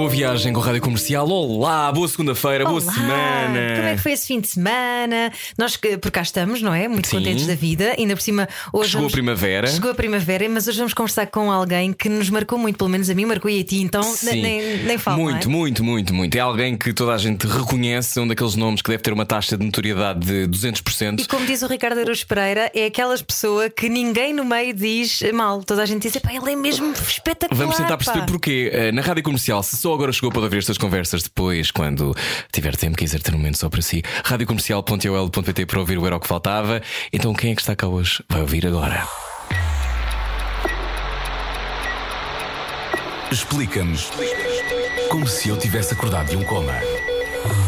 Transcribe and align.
Boa 0.00 0.08
viagem 0.08 0.50
com 0.54 0.60
a 0.62 0.64
Rádio 0.64 0.80
Comercial. 0.80 1.28
Olá, 1.28 1.92
boa 1.92 2.08
segunda-feira, 2.08 2.64
boa 2.64 2.80
semana. 2.80 3.74
Como 3.76 3.86
é 3.88 3.96
que 3.96 4.02
foi 4.02 4.12
esse 4.12 4.26
fim 4.28 4.40
de 4.40 4.48
semana? 4.48 5.30
Nós, 5.58 5.76
por 5.76 6.10
cá 6.10 6.22
estamos, 6.22 6.62
não 6.62 6.72
é? 6.72 6.88
Muito 6.88 7.06
Sim. 7.06 7.18
contentes 7.18 7.46
da 7.46 7.54
vida. 7.54 7.94
Ainda 7.98 8.16
por 8.16 8.22
cima, 8.22 8.48
hoje. 8.72 8.92
Chegou 8.92 9.00
a 9.00 9.02
vamos- 9.02 9.12
primavera. 9.12 9.66
Chegou 9.66 9.90
a 9.90 9.94
primavera, 9.94 10.48
mas 10.48 10.66
hoje 10.66 10.78
vamos 10.78 10.94
conversar 10.94 11.26
com 11.26 11.52
alguém 11.52 11.92
que 11.92 12.08
nos 12.08 12.30
marcou 12.30 12.58
muito, 12.58 12.78
pelo 12.78 12.88
menos 12.88 13.10
a 13.10 13.14
mim 13.14 13.26
marcou 13.26 13.50
e 13.50 13.60
a 13.60 13.62
ti, 13.64 13.82
então 13.82 14.02
Sim. 14.02 14.40
nem, 14.40 14.78
nem 14.84 14.96
falo. 14.96 15.20
é? 15.20 15.22
Muito, 15.22 15.50
muito, 15.50 15.84
muito, 15.84 16.14
muito. 16.14 16.34
É 16.34 16.40
alguém 16.40 16.78
que 16.78 16.94
toda 16.94 17.12
a 17.12 17.18
gente 17.18 17.46
reconhece, 17.46 18.18
um 18.18 18.26
daqueles 18.26 18.54
nomes 18.56 18.80
que 18.80 18.88
deve 18.90 19.02
ter 19.02 19.12
uma 19.12 19.26
taxa 19.26 19.54
de 19.58 19.66
notoriedade 19.66 20.20
de 20.20 20.46
200%. 20.48 21.20
E 21.20 21.26
como 21.28 21.44
diz 21.44 21.60
o 21.60 21.66
Ricardo 21.66 22.00
Araújo 22.00 22.26
Pereira, 22.26 22.72
é 22.74 22.86
aquelas 22.86 23.20
pessoa 23.20 23.68
que 23.68 23.90
ninguém 23.90 24.32
no 24.32 24.46
meio 24.46 24.72
diz 24.72 25.20
mal. 25.34 25.62
Toda 25.62 25.82
a 25.82 25.86
gente 25.86 26.08
diz, 26.08 26.16
pá, 26.22 26.32
ele 26.32 26.52
é 26.52 26.56
mesmo 26.56 26.90
espetacular. 26.90 27.54
Vamos 27.58 27.76
tentar 27.76 27.98
perceber 27.98 28.20
pá." 28.20 28.26
porquê. 28.26 28.70
Eh, 28.72 28.92
Na 28.92 29.02
rádio 29.02 29.22
comercial, 29.22 29.62
se 29.62 29.76
só 29.76 29.89
agora 29.94 30.12
chegou 30.12 30.30
para 30.30 30.42
ouvir 30.42 30.58
estas 30.58 30.78
conversas 30.78 31.22
depois, 31.22 31.70
quando 31.70 32.14
tiver 32.52 32.76
tempo, 32.76 32.96
quiser 32.96 33.20
ter 33.20 33.34
um 33.34 33.38
momento 33.38 33.58
só 33.58 33.68
para 33.68 33.82
si, 33.82 34.02
radiocomercial.ol.pt 34.24 35.66
para 35.66 35.80
ouvir 35.80 35.98
o 35.98 36.06
Era 36.06 36.16
o 36.16 36.20
que 36.20 36.28
Faltava. 36.28 36.82
Então, 37.12 37.34
quem 37.34 37.52
é 37.52 37.54
que 37.54 37.60
está 37.60 37.74
cá 37.74 37.86
hoje? 37.86 38.22
Vai 38.28 38.40
ouvir 38.40 38.66
agora. 38.66 39.06
Explica-nos 43.30 44.10
como 45.08 45.26
se 45.26 45.48
eu 45.48 45.56
tivesse 45.56 45.94
acordado 45.94 46.30
de 46.30 46.36
um 46.36 46.44
coma. 46.44 46.72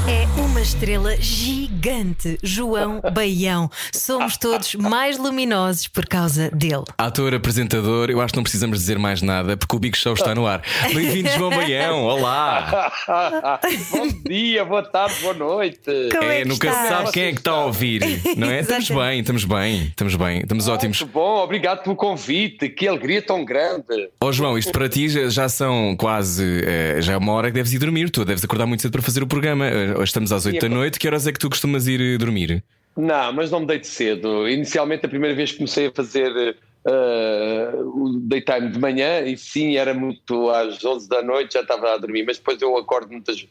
É 0.08 0.22
estrela 0.62 1.16
gigante, 1.18 2.38
João 2.42 3.00
Baião. 3.12 3.68
Somos 3.92 4.36
todos 4.36 4.74
mais 4.77 5.19
luminosos 5.19 5.88
por 5.88 6.06
causa 6.06 6.50
dele. 6.50 6.84
Ator, 6.96 7.34
apresentador, 7.34 8.10
eu 8.10 8.20
acho 8.20 8.32
que 8.32 8.38
não 8.38 8.42
precisamos 8.44 8.78
dizer 8.78 8.98
mais 8.98 9.20
nada 9.22 9.56
porque 9.56 9.74
o 9.74 9.78
Big 9.78 9.96
Show 9.98 10.14
está 10.14 10.34
no 10.34 10.46
ar. 10.46 10.62
Bem-vindos, 10.94 11.32
João 11.34 11.50
Baião. 11.50 12.04
Olá. 12.04 12.92
Bom 13.91 14.08
dia, 14.27 14.64
boa 14.64 14.82
tarde, 14.82 15.16
boa 15.20 15.34
noite. 15.34 15.84
Como 16.12 16.24
é 16.30 16.38
É, 16.38 16.42
que 16.42 16.48
nunca 16.48 16.72
se 16.72 16.88
sabe 16.88 17.10
quem 17.12 17.22
é 17.24 17.32
que 17.32 17.38
está 17.38 17.50
a 17.52 17.64
ouvir, 17.66 18.22
não 18.36 18.48
é? 18.50 18.60
Estamos 18.60 18.88
bem, 18.91 19.20
estamos 19.20 19.44
bem, 19.44 19.82
estamos 19.86 20.14
bem, 20.14 20.41
estamos 20.41 20.69
ótimos. 20.69 21.00
Muito 21.00 21.12
bom, 21.12 21.42
obrigado 21.42 21.82
pelo 21.82 21.97
convite. 21.97 22.69
Que 22.69 22.86
alegria 22.86 23.20
tão 23.20 23.44
grande. 23.44 23.82
Ó 24.20 24.30
João, 24.32 24.56
isto 24.56 24.70
para 24.72 24.88
ti 24.88 25.08
já- 25.08 25.48
são 25.48 25.97
quase 25.98 26.62
eh, 26.64 26.97
já 27.00 27.14
é 27.14 27.16
uma 27.16 27.32
hora 27.32 27.48
que 27.48 27.54
deves 27.54 27.72
ir 27.72 27.78
dormir. 27.78 28.08
Tu 28.10 28.24
deves 28.24 28.44
acordar 28.44 28.64
muito 28.66 28.80
cedo 28.80 28.92
para 28.92 29.02
fazer 29.02 29.22
o 29.22 29.26
programa. 29.26 29.66
Eh, 29.66 29.92
Hoje 29.94 30.04
estamos 30.04 30.32
às 30.32 30.47
8 30.47 30.52
da 30.61 30.67
Sim, 30.69 30.72
é 30.72 30.77
noite. 30.77 30.98
Que 30.98 31.06
horas 31.06 31.27
é 31.27 31.33
que 31.33 31.39
tu 31.39 31.48
costumas 31.50 31.86
ir 31.86 32.00
eh, 32.00 32.19
dormir? 32.19 32.62
Não, 32.97 33.33
mas 33.33 33.50
não 33.50 33.61
me 33.61 33.67
deito 33.67 33.86
cedo. 33.86 34.48
Inicialmente, 34.48 35.06
a 35.06 35.09
primeira 35.09 35.34
vez 35.34 35.50
que 35.53 35.59
comecei 35.59 35.86
a 35.86 35.92
fazer 35.92 36.56
eh, 36.86 37.70
o 37.77 38.19
daytime 38.22 38.70
de 38.70 38.78
manhã, 38.78 39.20
e 39.22 39.36
sim, 39.36 39.77
era 39.77 39.94
muito 39.94 40.50
às 40.50 40.84
11 40.84 41.09
da 41.09 41.22
noite, 41.22 41.55
já 41.55 41.61
estava 41.61 41.94
a 41.94 41.97
dormir. 41.97 42.25
Mas 42.27 42.39
depois 42.39 42.61
eu 42.61 42.77
acordo 42.77 43.11
muitas, 43.12 43.47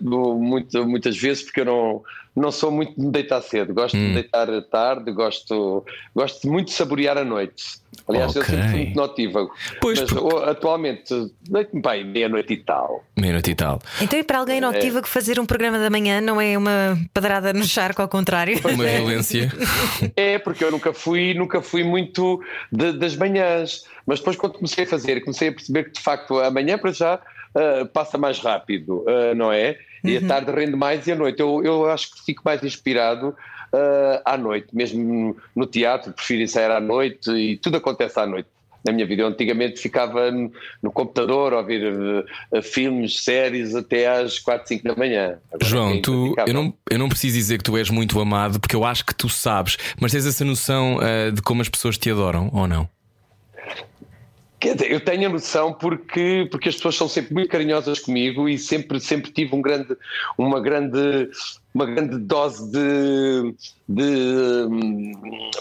muito- 0.00 0.86
muitas 0.86 1.16
vezes 1.16 1.42
porque 1.44 1.60
eu 1.60 1.64
não, 1.66 2.02
não 2.36 2.50
sou 2.50 2.70
muito 2.70 2.94
de 2.98 3.06
me 3.06 3.12
deitar 3.12 3.40
cedo. 3.42 3.72
Gosto 3.72 3.96
de 3.96 4.02
me 4.02 4.14
deitar 4.14 4.46
tarde, 4.70 5.10
gosto, 5.12 5.84
gosto 6.14 6.48
muito 6.48 6.66
de 6.68 6.72
saborear 6.72 7.16
a 7.16 7.24
noite. 7.24 7.62
Aliás, 8.08 8.34
eu 8.34 8.42
Ok. 8.42 8.54
sempre 8.54 8.70
fui 8.70 8.78
muito 8.84 8.96
notívago. 8.96 9.50
Pois, 9.80 10.00
mas 10.00 10.12
porque- 10.12 10.50
atualmente, 10.50 11.14
deito-me 11.48 11.82
aí 11.86 12.04
meia-noite 12.04 12.52
e 12.52 12.56
tal. 12.56 13.04
Meia-noite 13.16 13.50
e 13.52 13.54
tal. 13.54 13.80
Então, 14.02 14.18
e 14.18 14.24
para 14.24 14.38
alguém 14.38 14.60
notiva 14.60 15.00
que 15.00 15.08
fazer 15.08 15.38
um 15.38 15.46
programa 15.46 15.78
da 15.78 15.88
manhã 15.88 16.20
não 16.20 16.40
é 16.40 16.58
uma 16.58 16.98
pedrada 17.14 17.52
no 17.52 17.64
charco, 17.64 18.02
ao 18.02 18.08
contrário. 18.08 18.58
Uma 18.64 18.84
violência. 18.84 19.50
É, 20.16 20.38
porque 20.38 20.64
eu 20.64 20.70
nunca 20.70 20.92
fui, 20.92 21.34
nunca 21.34 21.62
fui 21.62 21.82
muito 21.84 22.42
de- 22.70 22.92
das 22.92 23.16
manhãs. 23.16 23.84
Mas 24.06 24.18
depois, 24.18 24.36
quando 24.36 24.54
comecei 24.54 24.84
a 24.84 24.86
fazer, 24.86 25.20
comecei 25.20 25.48
a 25.48 25.52
perceber 25.52 25.84
que 25.84 25.92
de 25.92 26.00
facto 26.00 26.38
a 26.40 26.50
manhã 26.50 26.76
para 26.76 26.92
já 26.92 27.20
ah, 27.54 27.88
passa 27.92 28.18
mais 28.18 28.38
rápido, 28.38 29.04
ah, 29.08 29.34
não 29.34 29.52
é? 29.52 29.78
E 30.04 30.16
a 30.18 30.26
tarde 30.26 30.52
rende 30.52 30.76
mais 30.76 31.06
e 31.06 31.12
a 31.12 31.16
noite. 31.16 31.40
Eu, 31.40 31.62
eu 31.64 31.90
acho 31.90 32.10
que 32.12 32.24
fico 32.24 32.42
mais 32.44 32.62
inspirado 32.62 33.34
ah, 33.74 34.22
à 34.24 34.38
noite, 34.38 34.68
mesmo 34.72 35.36
no 35.54 35.66
teatro, 35.66 36.12
prefiro 36.12 36.42
ensaiar 36.42 36.70
à 36.70 36.80
noite 36.80 37.28
e 37.30 37.56
tudo 37.56 37.78
acontece 37.78 38.20
à 38.20 38.26
noite. 38.26 38.48
Na 38.86 38.92
minha 38.92 39.06
vida, 39.06 39.22
eu 39.22 39.26
antigamente 39.26 39.80
ficava 39.80 40.30
no, 40.30 40.92
computador 40.92 41.54
a 41.54 41.58
ouvir 41.58 41.82
ah, 42.52 42.62
filmes, 42.62 43.24
séries 43.24 43.74
até 43.74 44.06
às 44.06 44.38
4, 44.38 44.68
5 44.68 44.84
da 44.84 44.94
manhã. 44.94 45.38
Agora 45.50 45.68
João, 45.68 46.00
tu, 46.00 46.34
eu 46.46 46.54
não, 46.54 46.74
eu 46.88 46.98
não 46.98 47.08
preciso 47.08 47.34
dizer 47.34 47.58
que 47.58 47.64
tu 47.64 47.76
és 47.76 47.90
muito 47.90 48.20
amado, 48.20 48.60
porque 48.60 48.76
eu 48.76 48.84
acho 48.84 49.04
que 49.04 49.14
tu 49.14 49.28
sabes, 49.28 49.76
mas 50.00 50.12
tens 50.12 50.26
essa 50.26 50.44
noção 50.44 51.00
eh, 51.02 51.32
de 51.32 51.42
como 51.42 51.60
as 51.60 51.68
pessoas 51.68 51.98
te 51.98 52.10
adoram 52.10 52.50
ou 52.52 52.68
não? 52.68 52.88
Eu 54.64 55.00
tenho 55.00 55.26
a 55.28 55.32
noção 55.32 55.72
porque, 55.74 56.48
porque 56.50 56.68
as 56.68 56.76
pessoas 56.76 56.96
são 56.96 57.08
sempre 57.08 57.34
muito 57.34 57.50
carinhosas 57.50 58.00
comigo 58.00 58.48
e 58.48 58.58
sempre, 58.58 58.98
sempre 58.98 59.30
tive 59.30 59.54
um 59.54 59.60
grande, 59.60 59.96
uma, 60.38 60.60
grande, 60.60 61.28
uma 61.74 61.86
grande 61.86 62.18
dose 62.18 62.70
de, 62.70 63.54
de 63.88 64.66
hum, 64.70 65.12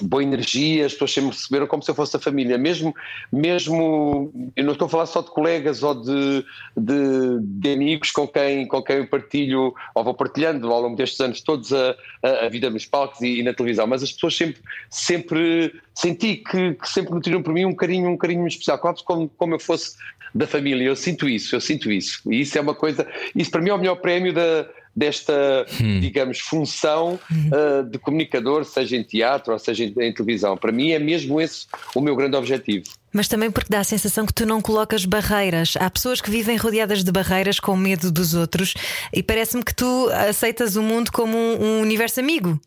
boa 0.03 0.22
energia, 0.22 0.85
as 0.85 0.94
pessoas 0.94 1.12
sempre 1.12 1.29
me 1.29 1.35
receberam 1.35 1.66
como 1.66 1.81
se 1.81 1.90
eu 1.90 1.96
fosse 1.96 2.16
a 2.16 2.19
família, 2.19 2.56
mesmo, 2.56 2.94
mesmo 3.31 4.31
eu 4.56 4.63
não 4.63 4.73
estou 4.73 4.85
a 4.85 4.90
falar 4.90 5.07
só 5.07 5.23
de 5.23 5.31
colegas 5.31 5.81
ou 5.81 5.96
de, 5.96 6.46
de, 6.78 7.40
de 7.41 7.73
amigos 7.73 8.12
com 8.12 8.28
quem, 8.28 8.68
com 8.68 8.84
quem 8.84 8.97
eu 8.97 9.07
partilho 9.07 9.73
ou 9.96 10.03
vou 10.03 10.13
partilhando 10.13 10.72
ao 10.72 10.81
longo 10.81 10.96
destes 10.96 11.19
anos 11.19 11.41
todos 11.41 11.73
a, 11.73 11.96
a, 12.22 12.46
a 12.46 12.50
vida 12.50 12.69
nos 12.69 12.85
palcos 12.85 13.19
e, 13.22 13.40
e 13.40 13.44
na 13.44 13.53
televisão, 13.53 13.88
mas 13.88 14.03
as 14.03 14.12
pessoas 14.12 14.35
sempre, 14.35 14.62
sempre 14.91 15.81
senti 15.96 16.35
que, 16.35 16.75
que 16.75 16.90
sempre 16.90 17.12
nutriram 17.12 17.41
por 17.41 17.56
mim 17.56 17.66
um 17.66 17.73
carinho, 17.73 18.07
um 18.07 18.18
carinho 18.18 18.46
especial, 18.46 18.78
quase 18.78 19.03
como, 19.03 19.28
como 19.29 19.56
eu 19.56 19.59
fosse 19.59 19.96
da 20.35 20.46
família. 20.46 20.85
Eu 20.85 20.96
sinto 20.96 21.28
isso, 21.28 21.56
eu 21.56 21.62
sinto 21.62 21.91
isso. 21.91 22.22
E 22.31 22.41
isso 22.41 22.57
é 22.57 22.62
uma 22.62 22.75
coisa, 22.75 23.07
isso 23.35 23.50
para 23.50 23.62
mim 23.62 23.69
é 23.69 23.73
o 23.73 23.78
melhor 23.78 23.96
prémio 23.96 24.34
da, 24.34 24.68
desta, 24.96 25.66
digamos, 26.00 26.40
função 26.40 27.20
uh, 27.31 27.84
de 27.90 27.98
comunicador, 27.98 28.64
seja 28.64 28.96
em 28.96 29.04
teatro 29.04 29.54
ou 29.54 29.59
seja 29.59 29.84
em, 29.84 29.94
em 30.00 30.14
televisão. 30.14 30.56
Para 30.56 30.72
mim 30.72 30.92
é 30.92 31.00
mesmo 31.00 31.42
esse 31.42 31.66
o 31.96 32.02
meu 32.02 32.16
grande 32.16 32.36
objetivo. 32.36 32.86
Mas 33.12 33.28
também 33.28 33.52
porque 33.52 33.70
dá 33.72 33.80
a 33.80 33.84
sensação 33.84 34.26
que 34.26 34.34
tu 34.34 34.46
não 34.46 34.62
colocas 34.62 35.06
barreiras. 35.06 35.76
Há 35.80 35.90
pessoas 35.90 36.20
que 36.22 36.30
vivem 36.32 36.58
rodeadas 36.58 37.03
de 37.03 37.12
barreiras 37.12 37.59
com 37.59 37.76
medo 37.76 38.12
dos 38.12 38.34
outros 38.34 38.74
e 39.14 39.22
parece-me 39.22 39.64
que 39.64 39.74
tu 39.76 40.09
aceitas 40.30 40.76
o 40.76 40.82
mundo 40.84 41.12
como 41.12 41.38
um, 41.38 41.64
um 41.64 41.82
universo 41.82 42.20
amigo. 42.20 42.59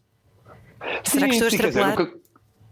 Será 1.05 1.27
que 1.29 1.35
estou 1.35 1.49
a 1.49 1.51
sim, 1.51 1.57
quer 1.57 1.67
dizer, 1.69 1.81
extrapolar? 1.81 1.99
nunca- 1.99 2.26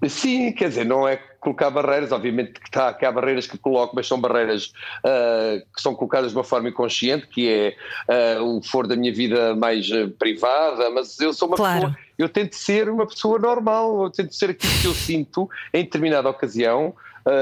Sim, 0.09 0.53
quer 0.53 0.69
dizer, 0.69 0.85
não 0.85 1.07
é 1.09 1.19
colocar 1.45 1.69
barreiras, 1.71 2.11
obviamente 2.11 2.53
que, 2.53 2.71
tá, 2.71 2.93
que 2.95 3.05
há 3.05 3.13
barreiras 3.13 3.47
que 3.47 3.59
coloco, 3.59 3.95
mas 3.95 4.07
são 4.07 4.19
barreiras 4.19 4.73
ah, 5.05 5.63
que 5.75 5.81
são 5.81 5.95
colocadas 5.95 6.33
de 6.33 6.37
uma 6.39 6.43
forma 6.43 6.71
inconsciente, 6.71 7.27
que 7.27 7.49
é 7.49 7.77
ah, 8.09 8.43
o 8.43 8.63
for 8.63 8.87
da 8.87 8.97
minha 8.97 9.13
vida 9.13 9.55
mais 9.55 9.91
ah, 9.93 10.11
privada, 10.19 10.91
mas 10.91 11.21
eu 11.21 11.33
sou 11.33 11.49
uma 11.49 11.57
Claro. 11.57 11.81
pessoa, 11.83 11.99
eu 12.17 12.29
tento 12.29 12.55
ser 12.55 12.89
uma 12.89 13.07
pessoa 13.07 13.39
normal, 13.39 14.05
eu 14.05 14.11
tento 14.11 14.35
ser 14.35 14.51
aquilo 14.51 14.73
que 14.81 14.87
eu 14.87 14.95
sinto 14.95 15.49
em 15.73 15.85
determinada 15.85 16.29
ocasião, 16.29 16.95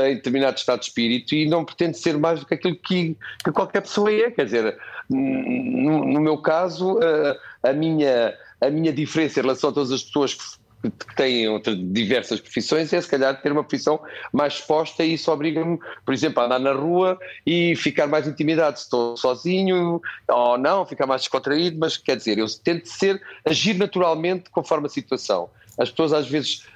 em 0.08 0.14
determinado 0.14 0.56
estado 0.56 0.78
de 0.78 0.86
espírito 0.86 1.34
e 1.34 1.48
não 1.48 1.64
pretendo 1.64 1.96
ser 1.96 2.16
mais 2.16 2.38
do 2.38 2.46
que 2.46 2.54
aquilo 2.54 2.76
que, 2.76 3.16
que 3.44 3.50
qualquer 3.50 3.80
pessoa 3.80 4.12
é, 4.12 4.30
quer 4.30 4.44
dizer, 4.44 4.78
no, 5.10 6.04
no 6.04 6.20
meu 6.20 6.38
caso, 6.38 7.00
a, 7.60 7.72
minha, 7.72 8.32
a 8.60 8.70
minha 8.70 8.92
diferença 8.92 9.40
em 9.40 9.42
relação 9.42 9.70
a 9.70 9.72
todas 9.72 9.90
as 9.90 10.04
pessoas 10.04 10.60
que 10.90 11.14
têm 11.14 11.48
outras 11.48 11.76
diversas 11.78 12.40
profissões 12.40 12.92
é 12.92 13.00
se 13.00 13.08
calhar 13.08 13.40
ter 13.40 13.52
uma 13.52 13.62
profissão 13.62 14.00
mais 14.32 14.54
exposta 14.54 15.04
e 15.04 15.14
isso 15.14 15.30
obriga-me, 15.30 15.78
por 16.04 16.12
exemplo, 16.12 16.42
a 16.42 16.46
andar 16.46 16.58
na 16.58 16.72
rua 16.72 17.18
e 17.46 17.76
ficar 17.76 18.06
mais 18.08 18.26
intimidado 18.26 18.76
se 18.78 18.84
estou 18.84 19.16
sozinho 19.16 20.00
ou 20.28 20.58
não, 20.58 20.84
ficar 20.84 21.06
mais 21.06 21.22
descontraído, 21.22 21.78
mas 21.78 21.96
quer 21.96 22.16
dizer, 22.16 22.38
eu 22.38 22.46
tento 22.64 22.86
ser, 22.86 23.20
agir 23.44 23.74
naturalmente 23.74 24.50
conforme 24.50 24.86
a 24.86 24.90
situação. 24.90 25.48
As 25.78 25.90
pessoas 25.90 26.12
às 26.12 26.28
vezes, 26.28 26.66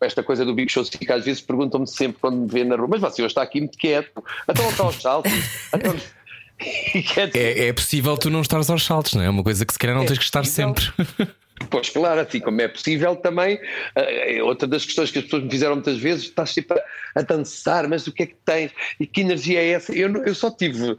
esta 0.00 0.22
coisa 0.22 0.44
do 0.44 0.54
Big 0.54 0.70
Show, 0.70 0.84
fica, 0.84 1.14
às 1.14 1.24
vezes 1.24 1.40
perguntam-me 1.40 1.86
sempre 1.86 2.18
quando 2.20 2.36
me 2.36 2.48
vêem 2.48 2.64
na 2.64 2.76
rua, 2.76 2.88
mas 2.88 3.00
você 3.00 3.22
hoje 3.22 3.32
está 3.32 3.42
aqui 3.42 3.60
muito 3.60 3.78
quieto, 3.78 4.22
então 4.48 4.64
não 4.64 4.70
está 4.70 4.84
aos 4.84 5.00
saltos, 5.00 5.32
então... 5.74 5.94
É, 7.34 7.66
é 7.66 7.72
possível 7.72 8.16
tu 8.16 8.30
não 8.30 8.40
estares 8.40 8.70
aos 8.70 8.84
saltos, 8.84 9.14
não 9.14 9.22
é? 9.22 9.26
É 9.26 9.28
uma 9.28 9.42
coisa 9.42 9.66
que 9.66 9.72
se 9.72 9.78
calhar 9.78 9.96
não 9.96 10.06
tens 10.06 10.18
que 10.18 10.24
estar 10.24 10.40
possível. 10.40 10.72
sempre. 10.72 11.34
Pois 11.70 11.88
claro, 11.88 12.20
assim 12.20 12.40
como 12.40 12.60
é 12.60 12.68
possível 12.68 13.14
também, 13.16 13.60
eh, 13.94 14.42
outra 14.42 14.66
das 14.66 14.84
questões 14.84 15.10
que 15.10 15.18
as 15.18 15.24
pessoas 15.24 15.44
me 15.44 15.50
fizeram 15.50 15.76
muitas 15.76 15.98
vezes, 15.98 16.24
estás 16.24 16.50
sempre 16.50 16.80
a, 17.14 17.22
dançar, 17.22 17.88
mas 17.88 18.06
o 18.06 18.12
que 18.12 18.24
é 18.24 18.26
que 18.26 18.36
tens? 18.44 18.72
E 18.98 19.06
que 19.06 19.20
energia 19.20 19.60
é 19.60 19.68
essa? 19.70 19.92
Eu, 19.94 20.12
eu 20.24 20.34
só 20.34 20.50
tive 20.50 20.96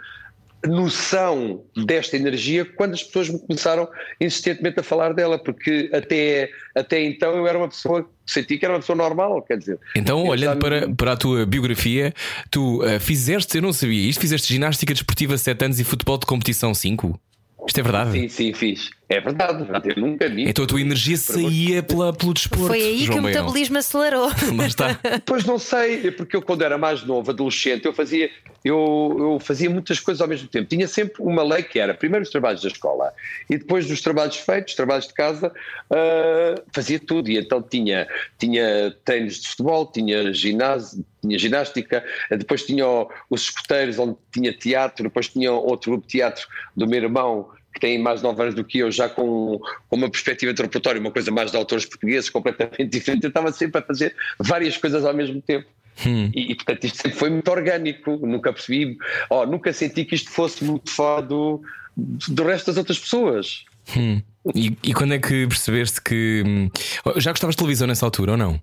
noção 0.66 1.63
desta 1.86 2.16
energia 2.16 2.66
quando 2.66 2.94
as 2.94 3.04
pessoas 3.04 3.30
me 3.30 3.40
começaram 3.40 3.88
insistentemente 4.19 4.80
a 4.80 4.84
falar 4.84 5.13
dela, 5.13 5.38
porque 5.38 5.90
até, 5.94 6.50
até 6.74 7.04
então 7.04 7.36
eu 7.36 7.48
era 7.48 7.57
uma 7.57 7.68
pessoa 7.68 8.04
que 8.04 8.31
sentia 8.31 8.57
que 8.57 8.66
era 8.66 8.74
uma 8.74 8.80
pessoa 8.80 8.96
normal, 8.96 9.42
quer 9.42 9.57
dizer. 9.57 9.80
Então, 9.96 10.24
olhando 10.24 10.60
para, 10.60 10.90
para 10.94 11.12
a 11.13 11.18
tua 11.18 11.46
biografia, 11.46 12.13
tu 12.50 12.84
uh, 12.84 13.00
fizeste, 13.00 13.57
eu 13.57 13.62
não 13.62 13.74
sabia 13.74 14.10
isto, 14.10 14.19
fizeste 14.19 14.52
ginástica 14.52 14.94
desportiva 14.94 15.38
7 15.38 15.66
anos 15.66 15.80
e 15.80 15.84
futebol 15.84 16.18
de 16.18 16.25
competição 16.25 16.74
5? 16.74 17.19
Isto 17.68 17.80
é 17.80 17.84
verdade? 17.84 18.12
Sim, 18.12 18.30
sim, 18.30 18.54
fiz. 18.54 18.92
É 19.08 19.20
verdade, 19.20 19.68
eu 19.96 20.02
nunca 20.02 20.28
vi. 20.28 20.50
Então 20.50 20.66
a 20.66 20.68
tua 20.68 20.82
energia 20.82 21.16
saía 21.16 21.84
pela, 21.84 22.12
pelo 22.12 22.34
desporto. 22.34 22.68
Foi 22.68 22.82
aí 22.82 22.98
que 22.98 23.06
João 23.06 23.20
o 23.20 23.22
Baião. 23.22 23.42
metabolismo 23.44 23.78
acelerou. 23.78 24.30
Lá 24.58 24.66
está. 24.66 25.00
Pois 25.26 25.46
não 25.46 25.60
sei, 25.60 26.10
porque 26.12 26.36
eu 26.36 26.42
quando 26.42 26.64
era 26.64 26.76
mais 26.76 27.04
novo, 27.04 27.30
adolescente, 27.30 27.86
eu 27.86 27.94
fazia, 27.94 28.32
eu, 28.64 29.16
eu 29.20 29.40
fazia 29.40 29.70
muitas 29.70 30.00
coisas 30.00 30.22
ao 30.22 30.28
mesmo 30.28 30.48
tempo. 30.48 30.68
Tinha 30.68 30.88
sempre 30.88 31.22
uma 31.22 31.44
lei 31.44 31.62
que 31.62 31.78
era 31.78 31.94
primeiro 31.94 32.24
os 32.24 32.32
trabalhos 32.32 32.64
da 32.64 32.68
escola 32.68 33.14
e 33.48 33.58
depois 33.60 33.88
dos 33.88 34.02
trabalhos 34.02 34.38
feitos, 34.38 34.72
os 34.72 34.76
trabalhos 34.76 35.08
de 35.08 35.14
casa, 35.14 35.54
ah, 35.92 36.62
fazia 36.74 37.00
tudo. 37.00 37.30
E 37.30 37.38
então 37.38 37.62
tinha, 37.62 38.08
tinha 38.40 38.96
treinos 39.06 39.40
de 39.40 39.50
futebol, 39.50 39.86
tinha 39.86 40.34
ginásio, 40.34 41.06
tinha 41.22 41.38
ginástica, 41.38 42.04
depois 42.32 42.64
tinha 42.64 42.86
os 43.30 43.42
escuteiros 43.44 44.00
onde 44.00 44.16
tinha 44.32 44.52
teatro, 44.52 45.04
depois 45.04 45.28
tinha 45.28 45.52
outro 45.52 45.92
grupo 45.92 46.08
de 46.08 46.14
teatro 46.14 46.48
do 46.76 46.88
meu 46.88 47.04
irmão 47.04 47.50
que 47.75 47.80
tem 47.81 48.00
mais 48.00 48.22
nove 48.22 48.42
anos 48.42 48.56
do 48.56 48.63
que 48.63 48.80
eu, 48.80 48.89
já 48.89 49.10
com, 49.10 49.60
com 49.89 49.95
uma 49.95 50.10
perspectiva 50.10 50.54
antropológica, 50.54 51.00
uma 51.01 51.12
coisa 51.12 51.30
mais 51.30 51.51
de 51.51 51.57
autores 51.57 51.86
portugueses, 51.86 52.30
completamente 52.30 52.88
diferente. 52.88 53.25
Eu 53.25 53.27
estava 53.27 53.51
sempre 53.51 53.80
a 53.80 53.83
fazer 53.83 54.16
várias 54.39 54.77
coisas 54.77 55.04
ao 55.04 55.13
mesmo 55.13 55.42
tempo. 55.42 55.68
E, 56.06 56.51
e, 56.51 56.56
portanto 56.56 56.83
isto 56.86 57.01
sempre 57.01 57.18
foi 57.18 57.30
muito 57.30 57.50
orgânico, 57.50 58.18
nunca 58.25 58.51
percebi, 58.51 58.98
oh, 59.30 59.45
nunca 59.45 59.72
senti 59.72 60.04
que 60.04 60.16
isto 60.16 60.30
fosse 60.30 60.62
muito 60.63 60.89
fora 60.92 61.22
do, 61.22 61.62
do 61.95 62.44
resto 62.44 62.68
das 62.68 62.77
outras 62.77 63.00
pessoas. 63.00 63.63
Hum. 63.95 64.21
E, 64.54 64.78
e 64.83 64.94
quando 64.94 65.13
é 65.13 65.19
que 65.19 65.48
percebeste 65.48 66.01
que. 66.01 66.44
hum, 66.45 66.69
Já 67.18 67.31
gostavas 67.31 67.56
de 67.56 67.60
televisão 67.60 67.88
nessa 67.88 68.06
altura 68.06 68.31
ou 68.31 68.38
não? 68.38 68.60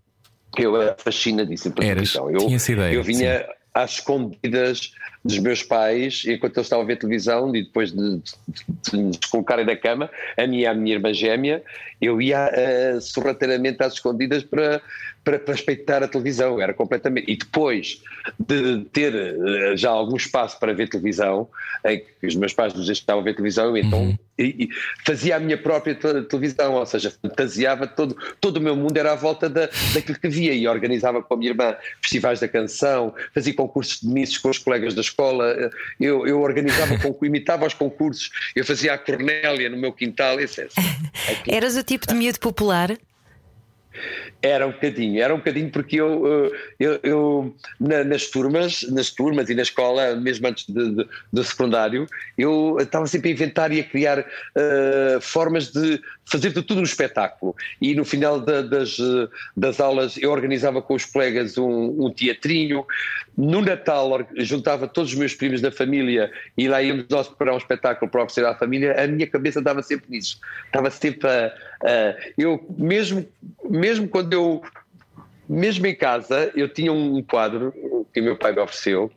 Eu 0.58 0.81
era 0.81 0.94
fascinadíssimo 0.99 1.75
pela 1.75 1.87
Eras, 1.87 2.12
televisão. 2.12 2.31
Eu, 2.31 2.47
tinha 2.47 2.56
essa 2.56 2.73
ideia, 2.73 2.94
eu 2.94 3.03
vinha 3.03 3.47
às 3.73 3.93
escondidas 3.93 4.93
dos 5.25 5.39
meus 5.39 5.63
pais 5.63 6.23
enquanto 6.27 6.57
eles 6.57 6.67
estavam 6.67 6.85
a 6.85 6.87
ver 6.87 6.97
televisão 6.97 7.55
e 7.55 7.63
depois 7.63 7.93
de, 7.93 8.17
de, 8.19 9.29
colocarem 9.31 9.65
na 9.65 9.77
cama, 9.77 10.11
a 10.37 10.47
minha 10.47 10.63
e 10.63 10.67
a 10.67 10.75
minha 10.75 10.97
irmã 10.97 11.13
gêmea, 11.15 11.63
eu 12.01 12.21
ia 12.21 12.51
uh, 12.97 13.01
sorrateiramente 13.01 13.83
às 13.83 13.95
escondidas 13.95 14.43
para, 14.43 14.83
para, 15.23 15.39
para 15.39 15.55
espreitar 15.55 16.03
a 16.03 16.09
televisão. 16.09 16.61
Era 16.61 16.75
completamente. 16.75 17.31
E 17.31 17.37
depois 17.37 18.03
de 18.39 18.85
ter 18.93 19.15
uh, 19.15 19.77
já 19.77 19.91
algum 19.91 20.17
espaço 20.17 20.59
para 20.59 20.73
ver 20.73 20.89
televisão, 20.89 21.49
em 21.87 22.01
que 22.21 22.27
os 22.27 22.35
meus 22.35 22.53
pais 22.53 22.75
nos 22.75 22.87
deixavam 22.87 23.23
ver 23.23 23.35
televisão, 23.35 23.77
então 23.77 24.03
Uhum. 24.03 24.19
e- 24.39 24.65
e 24.65 24.69
fazia 25.05 25.37
a 25.37 25.41
minha 25.41 25.59
própria 25.59 25.95
te- 25.95 26.23
televisão, 26.23 26.75
ou 26.75 26.87
seja, 26.87 27.13
fantasiava 27.23 27.87
todo, 27.87 28.17
todo 28.41 28.57
o 28.57 28.61
meu 28.61 28.75
mundo 28.77 28.97
era 28.97 29.13
à 29.13 29.15
volta 29.17 29.49
da, 29.49 29.69
daquilo 29.95 30.19
que 30.19 30.29
via 30.29 30.53
e 30.55 30.67
organizava 30.67 31.23
com 31.23 31.35
a 31.35 31.37
minha 31.37 31.51
irmã 31.51 31.77
festivais 32.01 32.41
da 32.41 32.49
canção, 32.49 33.15
fazia 33.35 33.55
concursos 33.55 34.01
de 34.01 34.09
misses 34.09 34.39
com 34.39 34.49
os 34.51 34.59
colegas 34.59 34.95
da 34.95 35.03
escola, 35.12 35.70
eu, 36.00 36.26
eu 36.26 36.41
organizava, 36.41 36.94
imitava 37.23 37.67
os 37.67 37.75
concursos, 37.75 38.31
eu 38.56 38.64
fazia 38.64 38.94
a 38.94 38.99
Cornélia 38.99 39.69
no 39.69 39.76
meu 39.76 39.93
quintal, 39.93 40.41
esse. 40.41 40.67
Eras 41.47 41.76
o 41.76 41.82
tipo 41.82 42.06
de 42.06 42.14
miúdo 42.14 42.41
popular? 42.41 42.97
Era 44.41 44.67
um 44.67 44.73
bocadinho, 44.73 45.23
era 45.23 45.35
um 45.35 45.38
bocadinho 45.38 45.70
porque 45.70 45.97
eu, 46.00 46.26
eh, 46.26 46.50
eu, 46.81 47.00
eu 47.03 47.56
na- 47.79 48.03
nas 48.03 48.26
turmas, 48.26 48.82
nas 48.91 49.11
turmas 49.11 49.49
e 49.50 49.55
na 49.55 49.62
escola, 49.62 50.17
mesmo 50.17 50.49
antes 50.49 50.64
do 50.69 51.44
secundário, 51.44 52.06
eu 52.37 52.76
estava 52.81 53.06
sempre 53.06 53.29
a 53.31 53.32
inventar 53.32 53.70
e 53.70 53.81
a 53.81 53.85
criar 53.85 54.19
eh, 54.56 55.19
formas 55.20 55.70
de 55.70 56.00
fazer 56.25 56.53
de 56.53 56.62
tudo 56.62 56.81
um 56.81 56.85
espetáculo. 56.85 57.55
E 57.81 57.94
no 57.94 58.05
final 58.05 58.41
da- 58.41 58.62
das, 58.62 58.99
eh, 58.99 59.29
das 59.56 59.79
aulas 59.79 60.17
eu 60.17 60.31
organizava 60.32 60.81
com 60.82 60.94
os 60.94 61.05
colegas 61.05 61.56
um, 61.58 62.06
um 62.06 62.11
teatrinho. 62.12 62.85
No 63.37 63.62
Natal 63.62 64.26
juntava 64.37 64.87
todos 64.87 65.12
os 65.12 65.19
meus 65.19 65.34
primos 65.34 65.61
da 65.61 65.73
família 65.73 66.31
e 66.56 66.69
lá 66.69 66.82
íamos 66.82 67.06
nós 67.08 67.29
preparar 67.29 67.55
um 67.55 67.58
espetáculo 67.58 68.11
para 68.11 68.23
oferecer 68.25 68.44
à 68.44 68.55
família. 68.55 69.02
A 69.02 69.06
minha 69.06 69.26
cabeça 69.26 69.61
dava 69.61 69.82
sempre 69.82 70.11
nisso. 70.11 70.38
Estava 70.67 70.90
sempre 70.90 71.29
a. 71.29 71.46
a- 71.82 72.17
eu, 72.37 72.64
mesmo, 72.76 73.26
mesmo 73.64 74.06
quando 74.06 74.32
eu 74.34 74.62
mesmo 75.49 75.87
em 75.87 75.94
casa, 75.94 76.50
eu 76.55 76.69
tinha 76.69 76.93
um 76.93 77.23
quadro 77.23 77.75
que 78.12 78.20
meu 78.20 78.37
pai 78.37 78.53
me 78.53 78.61
ofereceu, 78.61 79.11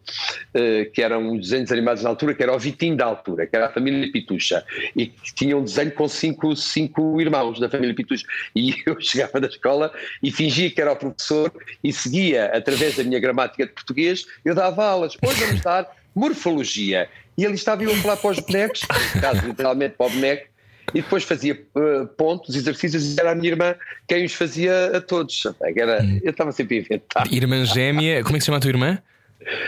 eh, 0.54 0.86
que 0.86 1.02
eram 1.02 1.38
desenhos 1.38 1.72
animados 1.72 2.04
na 2.04 2.10
altura, 2.10 2.34
que 2.34 2.42
era 2.42 2.56
o 2.56 2.60
Vitinho 2.60 2.96
da 2.96 3.06
altura, 3.06 3.46
que 3.46 3.56
era 3.56 3.68
a 3.68 3.70
família 3.70 4.12
Pitucha, 4.12 4.64
e 4.96 5.08
tinha 5.36 5.58
um 5.58 5.64
desenho 5.64 5.92
com 5.92 6.08
cinco, 6.08 6.56
cinco 6.56 7.20
irmãos 7.20 7.60
da 7.60 7.70
família 7.70 7.94
Pitucha. 7.94 8.26
E 8.56 8.76
eu 8.86 9.00
chegava 9.00 9.40
da 9.40 9.48
escola 9.48 9.92
e 10.24 10.32
fingia 10.32 10.70
que 10.70 10.82
era 10.82 10.92
o 10.92 10.96
professor 10.96 11.52
e 11.84 11.92
seguia, 11.92 12.46
através 12.46 12.96
da 12.96 13.04
minha 13.04 13.20
gramática 13.20 13.66
de 13.66 13.74
português, 13.74 14.26
eu 14.44 14.56
dava 14.56 14.86
aulas. 14.86 15.18
Hoje 15.22 15.46
vamos 15.46 15.62
dar 15.62 15.90
morfologia. 16.14 17.10
E 17.38 17.44
ele 17.44 17.56
estava 17.56 17.84
eu 17.84 17.92
a 17.92 17.96
falar 17.98 18.18
para 18.18 18.32
os 18.32 18.40
bonecos, 18.40 18.82
no 19.14 19.20
caso, 19.22 19.46
literalmente 19.46 19.96
para 19.98 20.08
o 20.08 20.10
boneco, 20.10 20.48
e 20.94 21.02
depois 21.02 21.24
fazia 21.24 21.54
eh, 21.54 22.06
pontos, 22.18 22.56
exercícios, 22.56 23.16
e 23.16 23.20
era 23.20 23.32
a 23.32 23.36
minha 23.36 23.50
irmã 23.50 23.76
quem 24.08 24.26
os 24.26 24.34
fazia 24.34 24.98
a 24.98 25.02
todos. 25.02 25.44
Era, 25.62 26.04
eu 26.24 26.32
estava 26.32 26.52
sempre 26.52 26.78
a 26.78 26.80
inventar. 26.80 27.34
Irmã 27.34 27.66
gêmea, 27.66 28.24
como 28.24 28.36
é 28.36 28.40
que 28.40 28.42
se 28.42 28.46
chama 28.48 28.58
a 28.58 28.62
tua 28.62 28.70
irmã? 28.70 29.00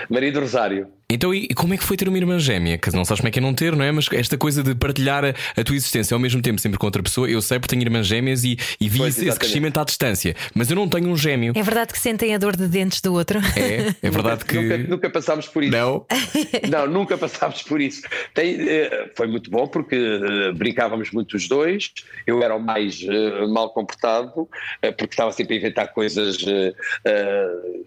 Maria 0.09 0.31
do 0.31 0.39
Rosário. 0.39 0.87
Então, 1.09 1.33
e 1.33 1.47
como 1.49 1.73
é 1.73 1.77
que 1.77 1.83
foi 1.85 1.95
ter 1.95 2.09
uma 2.09 2.17
irmã 2.17 2.37
gêmea? 2.37 2.77
Que 2.77 2.91
não 2.91 3.05
sabes 3.05 3.21
como 3.21 3.29
é 3.29 3.31
que 3.31 3.39
é 3.39 3.41
não 3.41 3.53
ter, 3.53 3.73
não 3.73 3.85
é? 3.85 3.91
Mas 3.93 4.07
esta 4.11 4.37
coisa 4.37 4.61
de 4.61 4.75
partilhar 4.75 5.23
a, 5.23 5.29
a 5.29 5.63
tua 5.63 5.75
existência 5.75 6.13
ao 6.13 6.19
mesmo 6.19 6.41
tempo 6.41 6.59
sempre 6.59 6.77
com 6.77 6.85
outra 6.85 7.01
pessoa, 7.01 7.29
eu 7.29 7.41
sei 7.41 7.59
porque 7.59 7.73
tenho 7.73 7.81
irmãs 7.81 8.05
gêmeas 8.05 8.43
e, 8.43 8.57
e 8.79 8.89
vi 8.89 8.97
Pois, 8.97 9.17
esse, 9.17 9.27
esse 9.27 9.39
crescimento 9.39 9.79
à 9.79 9.85
distância. 9.85 10.35
Mas 10.53 10.69
eu 10.69 10.75
não 10.75 10.89
tenho 10.89 11.07
um 11.07 11.15
gêmeo. 11.15 11.53
É 11.55 11.63
verdade 11.63 11.93
que 11.93 11.99
sentem 11.99 12.35
a 12.35 12.37
dor 12.37 12.57
de 12.57 12.67
dentes 12.67 12.99
do 12.99 13.13
outro? 13.13 13.39
É, 13.55 13.95
é 14.01 14.09
verdade 14.11 14.43
que. 14.43 14.57
Nunca, 14.59 14.77
nunca 14.77 15.09
passámos 15.09 15.47
por 15.47 15.63
isso. 15.63 15.71
Não. 15.71 16.05
Não, 16.69 16.87
nunca 16.87 17.17
passámos 17.17 17.63
por 17.63 17.79
isso. 17.79 18.01
Tem, 18.33 18.67
eh, 18.67 19.09
foi 19.15 19.27
muito 19.27 19.49
bom 19.49 19.65
porque 19.67 19.95
eh, 19.95 20.51
brincávamos 20.51 21.11
muito 21.11 21.37
os 21.37 21.47
dois. 21.47 21.93
Eu 22.25 22.43
era 22.43 22.55
o 22.55 22.59
mais 22.59 23.01
eh, 23.01 23.47
mal 23.47 23.69
comportado, 23.69 24.47
porque 24.81 25.13
estava 25.13 25.31
sempre 25.31 25.55
a 25.55 25.57
inventar 25.57 25.93
coisas 25.93 26.37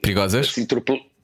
Perigosas? 0.01 0.49
assim, 0.49 0.65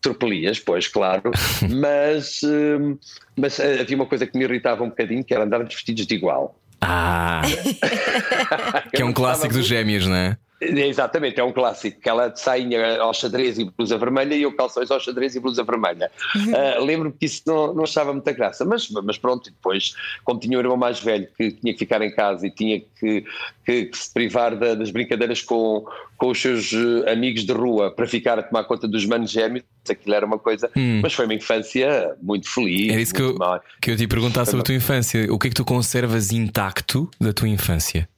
tropelias, 0.06 0.61
pois, 0.61 0.87
claro. 0.87 1.31
mas 1.69 2.41
eh, 2.43 2.97
mas 3.37 3.58
eh, 3.58 3.81
havia 3.81 3.97
uma 3.97 4.06
coisa 4.06 4.26
que 4.26 4.38
me 4.38 4.44
irritava 4.44 4.85
um 4.85 4.88
bocadinho, 4.88 5.25
que 5.25 5.35
era 5.35 5.44
andarmos 5.44 5.75
vestidos 5.75 6.06
de 6.06 6.14
igual. 6.14 6.58
Ah, 6.81 7.43
que 8.94 9.03
é 9.03 9.05
um 9.05 9.12
clássico 9.12 9.55
dos 9.55 9.67
gêmeos, 9.67 10.06
não 10.06 10.14
é? 10.14 10.37
É, 10.61 10.87
Exatamente, 10.88 11.38
é 11.38 11.44
um 11.44 11.53
clássico. 11.53 11.99
Aquela 11.99 12.29
de 12.29 12.41
sainha 12.41 12.99
ao 12.99 13.12
xadrez 13.12 13.58
e 13.58 13.64
blusa 13.76 13.99
vermelha 13.99 14.35
e 14.35 14.43
eu 14.43 14.53
calções 14.56 14.91
ao 14.91 14.98
xadrez 14.98 15.34
e 15.36 15.41
blusa 15.41 15.63
vermelha. 15.63 16.10
Ah, 16.55 16.79
Lembro-me 16.81 17.15
que 17.19 17.27
isso 17.27 17.43
não, 17.46 17.75
não 17.75 17.84
achava 17.84 18.13
muita 18.13 18.32
graça, 18.32 18.65
mas, 18.65 18.89
mas 18.91 19.19
pronto, 19.19 19.48
e 19.48 19.53
depois, 19.53 19.94
como 20.25 20.41
tinha 20.41 20.56
um 20.56 20.60
irmão 20.60 20.77
mais 20.77 20.98
velho 21.01 21.29
que 21.36 21.53
tinha 21.53 21.72
que 21.75 21.79
ficar 21.79 22.01
em 22.01 22.10
casa 22.15 22.46
e 22.46 22.51
tinha 22.51 22.81
que, 22.81 23.25
que- 23.67 23.86
que 23.86 23.96
se 23.98 24.13
privar 24.15 24.56
da- 24.56 24.75
das 24.75 24.91
brincadeiras 24.91 25.43
com, 25.43 25.84
com 26.17 26.29
os 26.31 26.41
seus 26.41 26.72
eh, 26.72 27.13
amigos 27.13 27.44
de 27.44 27.53
rua 27.53 27.91
para 27.91 28.06
ficar 28.06 28.39
a 28.39 28.43
tomar 28.43 28.65
conta 28.65 28.89
dos 28.89 29.05
manos 29.05 29.31
gêmeos, 29.31 29.65
aquilo 29.89 30.15
era 30.15 30.25
uma 30.25 30.39
coisa. 30.39 30.70
Mas 31.03 31.13
foi 31.13 31.27
uma 31.27 31.34
infância 31.34 32.17
muito 32.22 32.48
feliz. 32.48 32.89
Hum. 32.89 32.93
Era 32.93 33.03
isso 33.03 33.15
que 33.15 33.20
eu, 33.20 33.36
que 33.82 33.91
eu 33.91 33.96
te 33.96 34.03
ia 34.03 34.08
perguntar 34.08 34.44
sobre 34.46 34.60
a 34.60 34.65
tua 34.65 34.75
infância. 34.75 35.27
O 35.32 35.39
que 35.39 35.48
é 35.48 35.51
que 35.51 35.56
tu 35.56 35.65
conservas 35.65 36.32
intacto 36.32 37.10
da 37.20 37.32
tua 37.32 37.48
infância? 37.48 38.08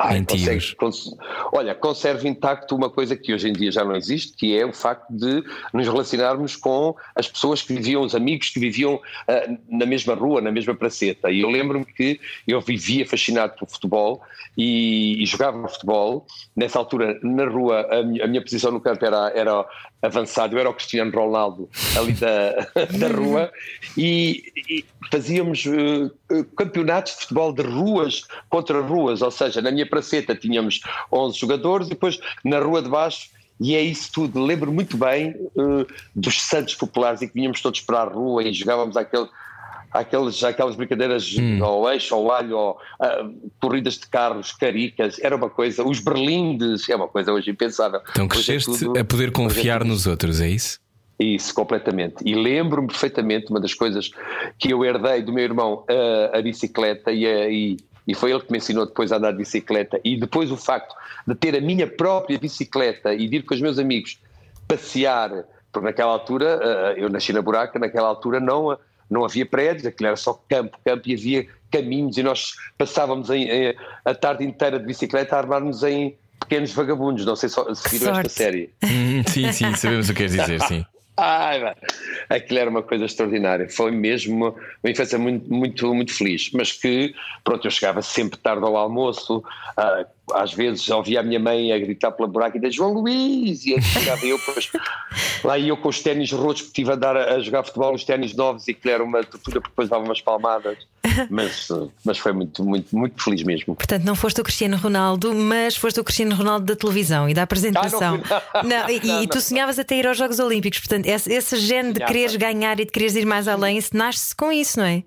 Ai, 0.00 0.18
consegue- 0.24 0.76
cons- 0.76 1.16
Olha, 1.52 1.74
conserva 1.74 2.28
intacto 2.28 2.76
uma 2.76 2.88
coisa 2.88 3.16
que 3.16 3.34
hoje 3.34 3.48
em 3.48 3.52
dia 3.52 3.72
já 3.72 3.84
não 3.84 3.96
existe, 3.96 4.32
que 4.36 4.56
é 4.56 4.64
o 4.64 4.72
facto 4.72 5.10
de 5.10 5.42
nos 5.74 5.86
relacionarmos 5.88 6.54
com 6.54 6.94
as 7.16 7.26
pessoas 7.26 7.62
que 7.62 7.74
viviam, 7.74 8.02
os 8.02 8.14
amigos 8.14 8.50
que 8.50 8.60
viviam 8.60 9.00
ah, 9.26 9.48
na 9.68 9.84
mesma 9.84 10.14
rua, 10.14 10.40
na 10.40 10.52
mesma 10.52 10.72
praceta. 10.74 11.30
E 11.32 11.40
eu 11.40 11.50
lembro-me 11.50 11.84
que 11.84 12.20
eu 12.46 12.60
vivia 12.60 13.04
fascinado 13.06 13.54
pelo 13.54 13.68
futebol 13.68 14.22
e, 14.56 15.20
e 15.20 15.26
jogava 15.26 15.66
futebol. 15.66 16.24
Nessa 16.54 16.78
altura, 16.78 17.18
na 17.22 17.46
rua, 17.46 17.86
a 17.90 18.02
minha, 18.04 18.24
a 18.24 18.28
minha 18.28 18.42
posição 18.42 18.70
no 18.70 18.80
campo 18.80 19.04
era, 19.04 19.32
era 19.34 19.66
avançado, 20.00 20.54
eu 20.54 20.60
era 20.60 20.70
o 20.70 20.74
Cristiano 20.74 21.10
Ronaldo 21.10 21.68
ali 21.96 22.12
da, 22.12 22.50
da 22.98 23.08
rua 23.08 23.52
e, 23.96 24.44
e 24.68 24.84
fazíamos 25.10 25.64
eh, 25.66 26.44
campeonatos 26.56 27.14
de 27.14 27.20
futebol 27.22 27.52
de 27.52 27.62
ruas 27.62 28.26
contra 28.48 28.80
ruas, 28.80 29.22
ou 29.22 29.30
seja, 29.30 29.60
na 29.60 29.70
minha 29.70 29.88
praceta 29.88 30.34
tínhamos 30.34 30.80
11 31.12 31.38
jogadores 31.38 31.86
e 31.88 31.90
depois 31.90 32.20
na 32.44 32.60
rua 32.60 32.80
de 32.80 32.88
baixo 32.88 33.30
e 33.60 33.74
é 33.74 33.82
isso 33.82 34.12
tudo. 34.12 34.40
Lembro 34.40 34.72
muito 34.72 34.96
bem 34.96 35.34
eh, 35.34 35.86
dos 36.14 36.40
Santos 36.42 36.74
Populares 36.74 37.20
e 37.22 37.28
que 37.28 37.34
vinhamos 37.34 37.60
todos 37.60 37.80
para 37.80 38.02
a 38.02 38.04
rua 38.04 38.44
e 38.44 38.52
jogávamos 38.52 38.96
aquele, 38.96 39.28
aqueles, 39.92 40.42
aquelas 40.42 40.76
brincadeiras 40.76 41.34
ao 41.62 41.90
eixo, 41.90 42.14
ao 42.14 42.30
alho, 42.30 42.56
ao, 42.56 42.80
corridas 43.60 43.94
de 43.94 44.06
carros, 44.06 44.52
caricas, 44.52 45.18
era 45.20 45.34
uma 45.34 45.50
coisa, 45.50 45.82
os 45.82 46.00
berlindes, 46.00 46.88
é 46.88 46.96
uma 46.96 47.08
coisa 47.08 47.32
hoje 47.32 47.50
impensável. 47.50 48.00
Então 48.10 48.24
é 48.24 48.28
cresceste 48.28 48.78
tudo- 48.78 48.98
a 48.98 49.04
poder 49.04 49.28
é 49.28 49.32
confiar 49.32 49.84
nos 49.84 50.06
outros, 50.06 50.40
é 50.40 50.48
isso? 50.48 50.80
Isso, 51.18 51.52
completamente. 51.52 52.16
E 52.24 52.34
lembro-me 52.34 52.86
perfeitamente 52.86 53.50
uma 53.50 53.60
das 53.60 53.74
coisas 53.74 54.10
que 54.56 54.70
eu 54.70 54.84
herdei 54.84 55.20
do 55.20 55.32
meu 55.32 55.42
irmão 55.42 55.84
a, 55.88 56.38
a 56.38 56.42
bicicleta 56.42 57.10
e, 57.10 57.26
a, 57.26 57.50
e, 57.50 57.76
e, 58.06 58.14
foi 58.14 58.30
ele 58.30 58.40
que 58.40 58.52
me 58.52 58.58
ensinou 58.58 58.86
depois 58.86 59.10
a 59.10 59.16
andar 59.16 59.32
de 59.32 59.38
bicicleta 59.38 60.00
e 60.04 60.16
depois 60.16 60.52
o 60.52 60.56
facto 60.56 60.94
de 61.26 61.34
ter 61.34 61.56
a 61.56 61.60
minha 61.60 61.88
própria 61.88 62.38
bicicleta 62.38 63.12
e 63.12 63.26
de 63.28 63.36
ir 63.36 63.42
com 63.42 63.52
os 63.52 63.60
meus 63.60 63.80
amigos 63.80 64.20
passear, 64.68 65.44
porque 65.72 65.86
naquela 65.86 66.12
altura, 66.12 66.94
eu 66.96 67.08
nasci 67.08 67.32
na 67.32 67.42
buraca, 67.42 67.78
naquela 67.78 68.06
altura 68.06 68.38
não, 68.38 68.78
não 69.10 69.24
havia 69.24 69.46
prédios, 69.46 69.86
aquilo 69.86 70.08
era 70.08 70.16
só 70.16 70.34
campo, 70.48 70.78
campo 70.84 71.08
e 71.08 71.14
havia 71.14 71.46
caminhos 71.70 72.16
e 72.16 72.22
nós 72.22 72.52
passávamos 72.76 73.30
em, 73.30 73.44
em, 73.44 73.74
a 74.04 74.14
tarde 74.14 74.44
inteira 74.44 74.78
de 74.78 74.86
bicicleta 74.86 75.36
a 75.36 75.38
armar-nos 75.38 75.82
em 75.82 76.16
pequenos 76.40 76.72
vagabundos, 76.72 77.24
não 77.24 77.36
sei 77.36 77.48
se 77.48 77.58
viram 77.90 78.18
esta 78.18 78.28
série. 78.28 78.70
Hum, 78.82 79.22
sim, 79.26 79.52
sim, 79.52 79.74
sabemos 79.74 80.08
o 80.08 80.12
que 80.12 80.18
queres 80.18 80.32
dizer, 80.32 80.60
sim. 80.62 80.84
Ai, 81.20 81.74
aquilo 82.28 82.60
era 82.60 82.70
uma 82.70 82.82
coisa 82.82 83.04
extraordinária. 83.04 83.68
Foi 83.68 83.90
mesmo 83.90 84.36
uma, 84.36 84.50
uma 84.50 84.90
infância 84.90 85.18
muito, 85.18 85.52
muito, 85.52 85.92
muito 85.92 86.14
feliz. 86.14 86.50
Mas 86.54 86.70
que, 86.70 87.12
pronto, 87.42 87.66
eu 87.66 87.70
chegava 87.72 88.00
sempre 88.02 88.38
tarde 88.38 88.64
ao 88.64 88.76
almoço, 88.76 89.38
uh, 89.38 90.06
às 90.34 90.52
vezes 90.52 90.88
ouvia 90.90 91.20
a 91.20 91.22
minha 91.22 91.38
mãe 91.38 91.72
a 91.72 91.78
gritar 91.78 92.10
pela 92.12 92.28
buraca 92.28 92.56
e 92.56 92.60
dizer 92.60 92.72
João 92.72 92.92
Luís, 92.92 93.64
e 93.66 93.80
chegava 93.80 94.24
eu, 94.24 94.38
depois, 94.38 94.70
lá 95.44 95.58
e 95.58 95.68
eu 95.68 95.76
com 95.76 95.88
os 95.88 96.00
ténis 96.00 96.32
rotos, 96.32 96.62
porque 96.62 96.80
estive 96.80 96.90
a 96.90 96.94
andar 96.94 97.16
a, 97.16 97.40
jogar 97.40 97.64
futebol, 97.64 97.94
os 97.94 98.04
ténis 98.04 98.34
novos, 98.34 98.66
e 98.68 98.74
que 98.74 98.88
era 98.88 99.02
uma 99.02 99.22
tortura, 99.24 99.60
porque 99.60 99.70
depois 99.70 99.88
dava 99.88 100.04
umas 100.04 100.20
palmadas. 100.20 100.78
Mas, 101.30 101.68
mas 102.04 102.18
foi 102.18 102.32
muito, 102.32 102.62
muito, 102.64 102.94
muito 102.96 103.22
feliz 103.22 103.42
mesmo. 103.42 103.74
Portanto, 103.74 104.04
não 104.04 104.14
foste 104.14 104.40
o 104.40 104.44
Cristiano 104.44 104.76
Ronaldo, 104.76 105.34
mas 105.34 105.76
foste 105.76 105.98
o 105.98 106.04
Cristiano 106.04 106.34
Ronaldo 106.34 106.66
da 106.66 106.76
televisão 106.76 107.28
e 107.28 107.34
da 107.34 107.42
apresentação. 107.42 108.20
Ah, 108.30 108.62
não, 108.62 108.68
não, 108.68 108.90
e, 108.90 109.06
não, 109.06 109.22
e 109.22 109.26
tu 109.26 109.40
sonhavas 109.40 109.78
até 109.78 109.96
ir 109.96 110.06
aos 110.06 110.16
Jogos 110.16 110.38
Olímpicos, 110.38 110.78
portanto, 110.78 111.06
esse, 111.06 111.32
esse 111.32 111.56
gene 111.56 111.92
de 111.92 112.04
quereres 112.04 112.36
ganhar 112.36 112.78
e 112.78 112.84
de 112.84 112.92
quereres 112.92 113.16
ir 113.16 113.24
mais 113.24 113.48
além, 113.48 113.80
nasce-se 113.92 114.34
com 114.34 114.52
isso, 114.52 114.78
não 114.78 114.86
é? 114.86 115.02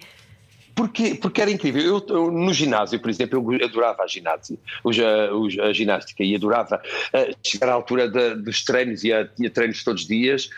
Porque, 0.75 1.15
porque 1.15 1.41
era 1.41 1.51
incrível. 1.51 1.81
Eu, 1.81 2.05
eu, 2.07 2.31
no 2.31 2.53
ginásio, 2.53 2.99
por 2.99 3.09
exemplo, 3.09 3.53
eu 3.53 3.65
adorava 3.65 4.03
a 4.03 4.07
ginásio, 4.07 4.57
a, 4.85 5.65
a 5.65 5.73
ginástica 5.73 6.23
e 6.23 6.35
adorava 6.35 6.81
uh, 7.13 7.35
chegar 7.43 7.69
à 7.69 7.73
altura 7.73 8.07
de, 8.07 8.35
dos 8.35 8.63
treinos, 8.63 9.03
e 9.03 9.11
tinha 9.35 9.49
treinos 9.49 9.83
todos 9.83 10.03
os 10.03 10.07
dias 10.07 10.49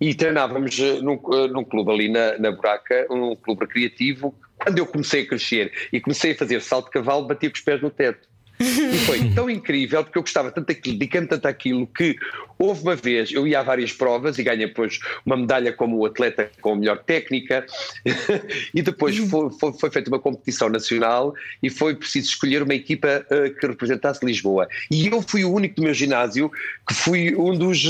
e 0.00 0.14
treinávamos 0.14 0.78
uh, 0.78 1.02
num, 1.02 1.20
num 1.48 1.64
clube 1.64 1.90
ali 1.90 2.08
na, 2.08 2.38
na 2.38 2.50
Buraca, 2.50 3.06
um 3.10 3.36
clube 3.36 3.64
recreativo. 3.64 4.34
Quando 4.58 4.78
eu 4.78 4.86
comecei 4.86 5.22
a 5.22 5.26
crescer 5.26 5.72
e 5.92 6.00
comecei 6.00 6.32
a 6.32 6.36
fazer 6.36 6.60
salto 6.60 6.86
de 6.86 6.92
cavalo, 6.92 7.26
batia 7.26 7.48
com 7.48 7.56
os 7.56 7.62
pés 7.62 7.80
no 7.80 7.90
teto. 7.90 8.29
E 8.60 8.98
foi 9.06 9.30
tão 9.30 9.48
incrível 9.48 10.04
porque 10.04 10.18
eu 10.18 10.22
gostava 10.22 10.50
tanto 10.50 10.66
daquilo, 10.66 10.98
dedicando 10.98 11.28
tanto 11.28 11.46
àquilo 11.46 11.86
que 11.86 12.16
houve 12.58 12.82
uma 12.82 12.94
vez, 12.94 13.32
eu 13.32 13.46
ia 13.46 13.60
a 13.60 13.62
várias 13.62 13.92
provas 13.92 14.38
e 14.38 14.42
ganhei 14.42 14.66
depois 14.66 15.00
uma 15.24 15.36
medalha 15.36 15.72
como 15.72 16.04
atleta 16.04 16.50
com 16.60 16.74
a 16.74 16.76
melhor 16.76 16.98
técnica 16.98 17.64
e 18.74 18.82
depois 18.82 19.18
uhum. 19.18 19.28
foi, 19.28 19.50
foi, 19.58 19.72
foi, 19.72 19.90
feita 19.90 20.10
uma 20.10 20.18
competição 20.18 20.68
nacional 20.68 21.34
e 21.62 21.70
foi 21.70 21.94
preciso 21.94 22.28
escolher 22.28 22.62
uma 22.62 22.74
equipa 22.74 23.24
uh, 23.30 23.54
que 23.54 23.66
representasse 23.66 24.24
Lisboa. 24.24 24.68
E 24.90 25.06
eu 25.06 25.22
fui 25.22 25.44
o 25.44 25.52
único 25.52 25.76
do 25.76 25.82
meu 25.82 25.94
ginásio 25.94 26.50
que 26.86 26.94
fui 26.94 27.34
um 27.34 27.56
dos, 27.56 27.82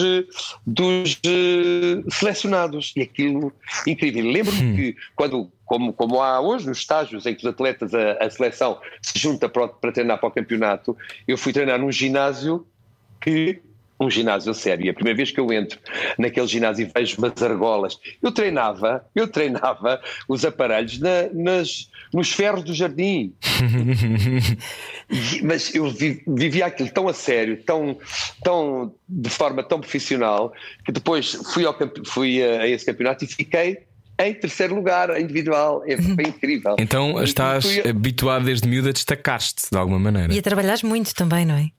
dos 0.66 1.14
uh, 1.14 2.10
selecionados. 2.10 2.92
E 2.96 3.02
aquilo, 3.02 3.52
incrível. 3.86 4.24
Lembro-me 4.24 4.62
hum. 4.62 4.76
que 4.76 4.96
quando 5.14 5.50
como, 5.70 5.92
como 5.92 6.20
há 6.20 6.40
hoje 6.40 6.66
nos 6.66 6.78
estágios 6.78 7.26
em 7.26 7.32
que 7.32 7.46
os 7.46 7.52
atletas, 7.52 7.94
a, 7.94 8.14
a 8.14 8.28
seleção 8.28 8.80
se 9.00 9.16
junta 9.16 9.48
para, 9.48 9.68
para 9.68 9.92
treinar 9.92 10.18
para 10.18 10.28
o 10.28 10.32
campeonato, 10.32 10.96
eu 11.28 11.38
fui 11.38 11.52
treinar 11.52 11.78
num 11.78 11.92
ginásio 11.92 12.66
que 13.20 13.62
um 14.00 14.10
ginásio 14.10 14.52
sério. 14.52 14.86
E 14.86 14.88
a 14.88 14.94
primeira 14.94 15.16
vez 15.16 15.30
que 15.30 15.38
eu 15.38 15.52
entro 15.52 15.78
naquele 16.18 16.48
ginásio 16.48 16.88
e 16.88 16.90
vejo 16.92 17.18
umas 17.18 17.40
argolas, 17.40 18.00
eu 18.20 18.32
treinava, 18.32 19.06
eu 19.14 19.28
treinava 19.28 20.02
os 20.28 20.44
aparelhos 20.44 20.98
na, 20.98 21.28
nas, 21.32 21.88
nos 22.12 22.32
ferros 22.32 22.64
do 22.64 22.74
jardim. 22.74 23.32
e, 25.08 25.42
mas 25.44 25.72
eu 25.72 25.88
vi, 25.88 26.20
vivia 26.26 26.66
aquilo 26.66 26.90
tão 26.90 27.06
a 27.06 27.14
sério, 27.14 27.62
tão, 27.62 27.96
tão 28.42 28.92
de 29.08 29.30
forma 29.30 29.62
tão 29.62 29.78
profissional, 29.78 30.52
que 30.84 30.90
depois 30.90 31.32
fui, 31.52 31.64
ao, 31.64 31.78
fui 32.06 32.42
a, 32.42 32.62
a 32.62 32.66
esse 32.66 32.84
campeonato 32.84 33.24
e 33.24 33.28
fiquei 33.28 33.88
em 34.28 34.34
terceiro 34.34 34.74
lugar, 34.74 35.18
individual. 35.20 35.82
É, 35.86 35.96
foi 36.00 36.24
incrível. 36.24 36.76
Então 36.78 37.22
estás 37.22 37.64
fui... 37.64 37.88
habituado 37.88 38.44
desde 38.44 38.68
miúdo 38.68 38.88
a 38.88 38.92
destacar-te 38.92 39.70
de 39.70 39.78
alguma 39.78 39.98
maneira. 39.98 40.32
E 40.32 40.38
a 40.38 40.42
trabalhares 40.42 40.82
muito 40.82 41.14
também, 41.14 41.44
não 41.44 41.54
é? 41.54 41.70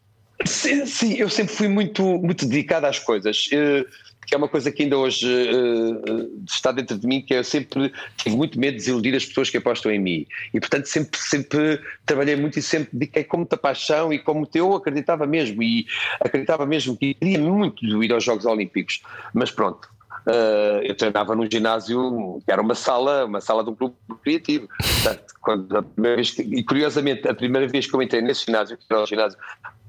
Sim, 0.45 0.85
sim, 0.85 1.13
eu 1.15 1.29
sempre 1.29 1.53
fui 1.53 1.67
muito, 1.67 2.03
muito 2.03 2.47
dedicado 2.47 2.87
às 2.87 2.97
coisas. 2.97 3.47
Uh, 3.47 3.85
que 4.25 4.35
é 4.35 4.37
uma 4.37 4.47
coisa 4.47 4.71
que 4.71 4.83
ainda 4.83 4.97
hoje 4.97 5.27
uh, 5.27 6.43
está 6.47 6.71
dentro 6.71 6.97
de 6.97 7.05
mim, 7.05 7.21
que 7.21 7.33
eu 7.33 7.43
sempre 7.43 7.91
tive 8.15 8.35
muito 8.35 8.59
medo 8.59 8.73
de 8.73 8.77
desiludir 8.77 9.15
as 9.15 9.25
pessoas 9.25 9.49
que 9.49 9.57
apostam 9.57 9.91
em 9.91 9.99
mim. 9.99 10.25
E 10.53 10.59
portanto 10.59 10.85
sempre, 10.85 11.19
sempre 11.19 11.81
trabalhei 12.05 12.35
muito 12.35 12.57
e 12.57 12.61
sempre 12.61 12.89
dediquei 12.93 13.23
com 13.23 13.37
muita 13.37 13.57
paixão 13.57 14.13
e 14.13 14.19
como 14.19 14.47
eu 14.53 14.73
acreditava 14.73 15.25
mesmo. 15.25 15.61
E 15.61 15.85
acreditava 16.19 16.65
mesmo 16.65 16.95
que 16.95 17.13
queria 17.13 17.39
muito 17.39 18.03
ir 18.03 18.13
aos 18.13 18.23
Jogos 18.23 18.45
Olímpicos. 18.45 19.01
Mas 19.33 19.51
pronto, 19.51 19.89
Uh, 20.25 20.83
eu 20.83 20.95
treinava 20.95 21.35
num 21.35 21.49
ginásio 21.49 22.39
que 22.45 22.51
era 22.51 22.61
uma 22.61 22.75
sala, 22.75 23.25
uma 23.25 23.41
sala 23.41 23.63
de 23.63 23.69
um 23.71 23.75
clube 23.75 23.95
criativo. 24.23 24.67
Portanto, 24.77 25.33
quando 25.41 25.77
a 25.77 25.81
primeira 25.81 26.15
vez 26.15 26.31
que, 26.31 26.41
e 26.41 26.63
curiosamente, 26.63 27.27
a 27.27 27.33
primeira 27.33 27.67
vez 27.67 27.87
que 27.87 27.95
eu 27.95 28.01
entrei 28.01 28.21
nesse 28.21 28.45
ginásio, 28.45 28.77
que 28.77 28.85
era 28.89 29.01
o 29.01 29.05
ginásio 29.05 29.37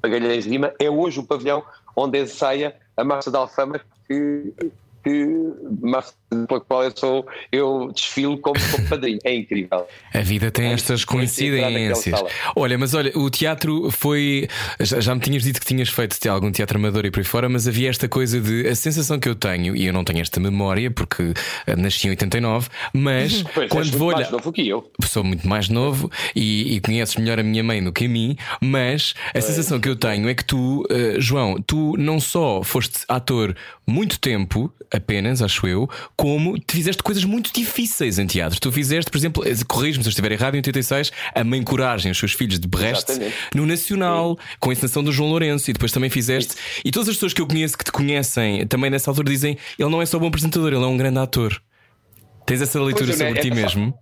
Pagalhães 0.00 0.46
Lima, 0.46 0.72
é 0.78 0.90
hoje 0.90 1.20
o 1.20 1.22
pavilhão 1.22 1.62
onde 1.94 2.20
ensaia 2.20 2.74
a 2.96 3.04
massa 3.04 3.30
de 3.30 3.36
alfama 3.36 3.80
que 4.08 4.54
que 5.02 5.26
pela 6.46 6.60
qual 6.60 6.84
eu 6.84 6.92
sou, 6.94 7.26
eu 7.50 7.90
desfilo 7.94 8.38
como, 8.38 8.58
como 8.70 8.88
padrinho. 8.88 9.18
É 9.24 9.34
incrível. 9.34 9.86
A 10.12 10.20
vida 10.20 10.50
tem 10.50 10.66
é 10.66 10.72
estas 10.72 11.04
coincidências. 11.04 12.22
Olha, 12.56 12.78
mas 12.78 12.94
olha, 12.94 13.12
o 13.16 13.30
teatro 13.30 13.90
foi. 13.90 14.48
Já, 14.80 15.00
já 15.00 15.14
me 15.14 15.20
tinhas 15.20 15.42
dito 15.42 15.60
que 15.60 15.66
tinhas 15.66 15.88
feito 15.88 16.12
algum 16.28 16.50
teatro 16.50 16.78
amador 16.78 17.04
e 17.04 17.10
por 17.10 17.20
aí 17.20 17.24
fora, 17.24 17.48
mas 17.48 17.66
havia 17.68 17.90
esta 17.90 18.08
coisa 18.08 18.40
de. 18.40 18.68
A 18.68 18.74
sensação 18.74 19.18
que 19.18 19.28
eu 19.28 19.34
tenho, 19.34 19.76
e 19.76 19.86
eu 19.86 19.92
não 19.92 20.04
tenho 20.04 20.20
esta 20.20 20.40
memória 20.40 20.90
porque 20.90 21.32
eh, 21.66 21.76
nasci 21.76 22.06
em 22.06 22.10
89, 22.10 22.68
mas 22.92 23.42
pois, 23.54 23.68
quando 23.68 23.98
vou 23.98 24.08
olhar. 24.08 24.18
mais 24.18 24.30
novo 24.30 24.52
que 24.52 24.68
eu. 24.68 24.90
Sou 25.04 25.24
muito 25.24 25.46
mais 25.46 25.68
novo 25.68 26.10
e, 26.34 26.76
e 26.76 26.80
conheces 26.80 27.16
melhor 27.16 27.38
a 27.38 27.42
minha 27.42 27.62
mãe 27.62 27.82
do 27.82 27.92
que 27.92 28.06
a 28.06 28.08
mim, 28.08 28.36
mas 28.60 29.14
a 29.34 29.40
sensação 29.40 29.80
que 29.80 29.88
eu 29.88 29.96
tenho 29.96 30.28
é 30.28 30.34
que 30.34 30.44
tu, 30.44 30.82
uh, 30.82 31.20
João, 31.20 31.60
tu 31.60 31.96
não 31.96 32.20
só 32.20 32.62
foste 32.62 33.00
ator 33.08 33.54
muito 33.86 34.18
tempo, 34.18 34.72
apenas, 34.90 35.42
acho 35.42 35.66
eu, 35.66 35.88
como 36.22 36.56
te 36.56 36.76
fizeste 36.76 37.02
coisas 37.02 37.24
muito 37.24 37.52
difíceis 37.52 38.16
em 38.16 38.24
teatro. 38.28 38.60
Tu 38.60 38.70
fizeste, 38.70 39.10
por 39.10 39.18
exemplo, 39.18 39.44
eh, 39.44 39.56
corrijo-me 39.66 40.04
se 40.04 40.08
eu 40.08 40.10
estiver 40.10 40.30
errado, 40.30 40.54
em 40.54 40.58
86, 40.58 41.10
a 41.34 41.42
Mãe 41.42 41.60
Coragem, 41.64 42.12
os 42.12 42.18
seus 42.18 42.32
filhos 42.32 42.60
de 42.60 42.68
Brest, 42.68 43.08
no 43.52 43.66
Nacional, 43.66 44.38
Sim. 44.38 44.56
com 44.60 44.70
a 44.70 44.72
encenação 44.72 45.02
do 45.02 45.10
João 45.10 45.30
Lourenço, 45.30 45.68
e 45.68 45.72
depois 45.72 45.90
também 45.90 46.08
fizeste. 46.08 46.52
Sim. 46.52 46.58
E 46.84 46.92
todas 46.92 47.08
as 47.08 47.16
pessoas 47.16 47.32
que 47.32 47.42
eu 47.42 47.46
conheço 47.48 47.76
que 47.76 47.82
te 47.82 47.90
conhecem 47.90 48.64
também 48.68 48.88
nessa 48.88 49.10
altura 49.10 49.30
dizem: 49.30 49.58
ele 49.76 49.90
não 49.90 50.00
é 50.00 50.06
só 50.06 50.16
bom 50.16 50.28
apresentador, 50.28 50.72
ele 50.72 50.84
é 50.84 50.86
um 50.86 50.96
grande 50.96 51.18
ator. 51.18 51.60
Tens 52.46 52.62
essa 52.62 52.80
leitura 52.80 53.06
pois, 53.06 53.18
sobre 53.18 53.38
é, 53.40 53.42
ti 53.42 53.50
é, 53.50 53.54
mesmo? 53.56 53.92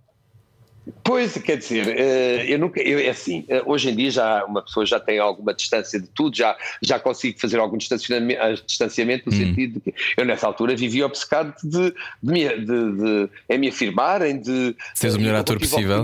Pois, 1.03 1.37
quer 1.37 1.57
dizer, 1.57 1.87
eh, 1.89 2.45
eu 2.47 2.57
nunca, 2.57 2.81
eu, 2.81 2.97
é 2.97 3.09
assim, 3.09 3.45
eh, 3.47 3.61
hoje 3.65 3.89
em 3.89 3.95
dia 3.95 4.09
já 4.09 4.43
uma 4.45 4.63
pessoa 4.63 4.83
já 4.83 4.99
tem 4.99 5.19
alguma 5.19 5.53
distância 5.53 5.99
de 5.99 6.07
tudo, 6.07 6.35
já, 6.35 6.57
já 6.81 6.99
consigo 6.99 7.39
fazer 7.39 7.59
algum 7.59 7.77
distanciamento, 7.77 8.41
eh, 8.41 8.55
distanciamento 8.65 9.29
no 9.29 9.35
hum. 9.35 9.39
sentido 9.39 9.73
de 9.73 9.91
que 9.91 9.93
eu 10.17 10.25
nessa 10.25 10.47
altura 10.47 10.75
vivia 10.75 11.05
obcecado 11.05 11.53
de, 11.63 11.91
de, 11.91 11.93
me, 12.23 12.49
de, 12.49 12.65
de, 12.65 13.29
de 13.47 13.57
me 13.59 13.69
afirmarem, 13.69 14.41
de... 14.41 14.75
Seres 14.95 15.15
o 15.15 15.19
melhor 15.19 15.35
ator 15.35 15.59
possível. 15.59 16.03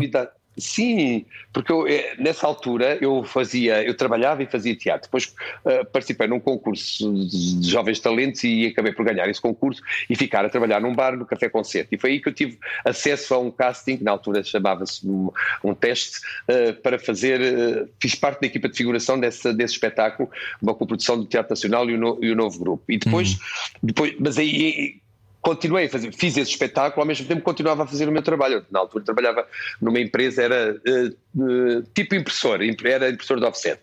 Sim, 0.57 1.23
porque 1.53 1.71
eu, 1.71 1.87
eh, 1.87 2.15
nessa 2.17 2.47
altura 2.47 2.97
eu 2.99 3.23
fazia, 3.23 3.83
eu 3.83 3.95
trabalhava 3.95 4.41
e 4.41 4.47
fazia 4.47 4.75
teatro. 4.75 5.07
Depois 5.07 5.35
uh, 5.63 5.85
participei 5.91 6.27
num 6.27 6.39
concurso 6.39 7.13
de 7.13 7.69
jovens 7.69 7.99
talentos 7.99 8.43
e 8.43 8.65
acabei 8.65 8.91
por 8.91 9.05
ganhar 9.05 9.29
esse 9.29 9.39
concurso 9.39 9.83
e 10.09 10.15
ficar 10.15 10.43
a 10.43 10.49
trabalhar 10.49 10.81
num 10.81 10.95
bar 10.95 11.15
no 11.15 11.27
Café 11.27 11.47
Concerto. 11.47 11.93
E 11.93 11.97
foi 11.99 12.13
aí 12.13 12.19
que 12.19 12.29
eu 12.29 12.33
tive 12.33 12.57
acesso 12.83 13.35
a 13.35 13.39
um 13.39 13.51
casting, 13.51 13.97
que 13.97 14.03
na 14.03 14.11
altura 14.11 14.43
chamava-se 14.43 15.07
um, 15.07 15.29
um, 15.63 15.75
teste, 15.75 16.21
uh, 16.49 16.73
para 16.81 16.97
fazer. 16.97 17.39
Uh, 17.39 17.89
fiz 17.99 18.15
parte 18.15 18.41
da 18.41 18.47
equipa 18.47 18.67
de 18.67 18.75
figuração 18.75 19.19
desse, 19.19 19.53
desse 19.53 19.75
espetáculo, 19.75 20.27
uma 20.59 20.73
coprodução 20.73 21.19
do 21.19 21.25
Teatro 21.25 21.51
Nacional 21.51 21.87
e 21.87 21.93
o, 21.93 21.97
no, 21.99 22.17
e 22.19 22.31
o 22.31 22.35
Novo 22.35 22.57
Grupo. 22.57 22.83
E 22.89 22.97
depois, 22.97 23.33
uhum. 23.33 23.39
depois 23.83 24.15
mas 24.19 24.39
aí 24.39 24.99
continuei 25.47 25.85
a 25.85 25.89
fazer, 25.89 26.11
fiz 26.11 26.35
esse 26.35 26.51
espetáculo, 26.51 27.01
ao 27.01 27.07
mesmo 27.07 27.25
tempo 27.25 27.41
continuava 27.41 27.83
a 27.83 27.87
fazer 27.87 28.09
o 28.09 28.11
meu 28.11 28.21
trabalho. 28.21 28.65
Na 28.69 28.79
altura 28.79 29.05
trabalhava 29.05 29.47
numa 29.81 29.97
empresa, 29.97 30.43
era 30.43 30.75
uh, 30.75 31.41
uh, 31.41 31.83
tipo 31.95 32.15
impressor, 32.15 32.59
era 32.83 33.09
impressor 33.09 33.39
de 33.39 33.45
offset. 33.45 33.79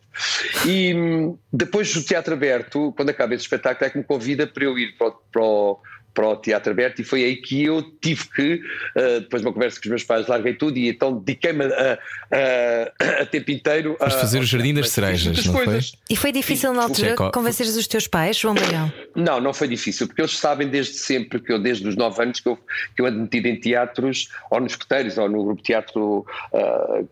E 0.66 0.94
um, 0.94 1.38
depois 1.50 1.90
do 1.94 2.02
Teatro 2.02 2.34
Aberto, 2.34 2.92
quando 2.94 3.08
acaba 3.08 3.34
esse 3.34 3.44
espetáculo, 3.44 3.86
é 3.86 3.90
que 3.90 3.96
me 3.96 4.04
convida 4.04 4.46
para 4.46 4.62
eu 4.62 4.78
ir 4.78 4.94
para 4.98 5.08
o, 5.08 5.12
para 5.32 5.42
o 5.42 5.80
para 6.14 6.28
o 6.28 6.36
Teatro 6.36 6.70
Aberto 6.70 7.00
e 7.00 7.04
foi 7.04 7.24
aí 7.24 7.36
que 7.36 7.64
eu 7.64 7.82
tive 8.00 8.24
que, 8.28 8.54
uh, 8.54 9.20
depois 9.20 9.42
de 9.42 9.48
uma 9.48 9.52
conversa 9.52 9.78
com 9.78 9.86
os 9.86 9.90
meus 9.90 10.04
pais, 10.04 10.26
larguei 10.28 10.54
tudo 10.54 10.78
e 10.78 10.88
então 10.88 11.18
dediquei-me 11.18 11.64
a, 11.64 11.98
a, 12.30 13.22
a, 13.22 13.26
tempo 13.26 13.50
inteiro 13.50 13.96
a, 14.00 14.08
fazer 14.08 14.38
o 14.38 14.44
Jardim 14.44 14.74
das 14.74 14.90
Cerejas, 14.90 15.44
não 15.44 15.52
coisas. 15.52 15.90
foi? 15.90 15.98
E 16.08 16.16
foi 16.16 16.32
difícil 16.32 16.72
na 16.72 16.84
altura 16.84 17.16
convenceres 17.32 17.76
os 17.76 17.88
teus 17.88 18.06
pais, 18.06 18.38
João 18.38 18.54
Baião? 18.54 18.92
Não, 19.14 19.40
não 19.40 19.52
foi 19.52 19.66
difícil, 19.66 20.06
porque 20.06 20.22
eles 20.22 20.38
sabem 20.38 20.68
desde 20.68 20.94
sempre 20.94 21.40
que 21.40 21.52
eu, 21.52 21.58
desde 21.58 21.86
os 21.88 21.96
9 21.96 22.22
anos, 22.22 22.40
que 22.40 22.48
eu, 22.48 22.56
que 22.94 23.02
eu 23.02 23.06
ando 23.06 23.18
metido 23.18 23.46
em 23.46 23.58
teatros, 23.58 24.28
ou 24.50 24.60
nos 24.60 24.72
escuteiros, 24.72 25.18
ou 25.18 25.28
no 25.28 25.44
grupo 25.44 25.60
de 25.60 25.66
teatro. 25.66 26.24
Uh, 26.52 27.08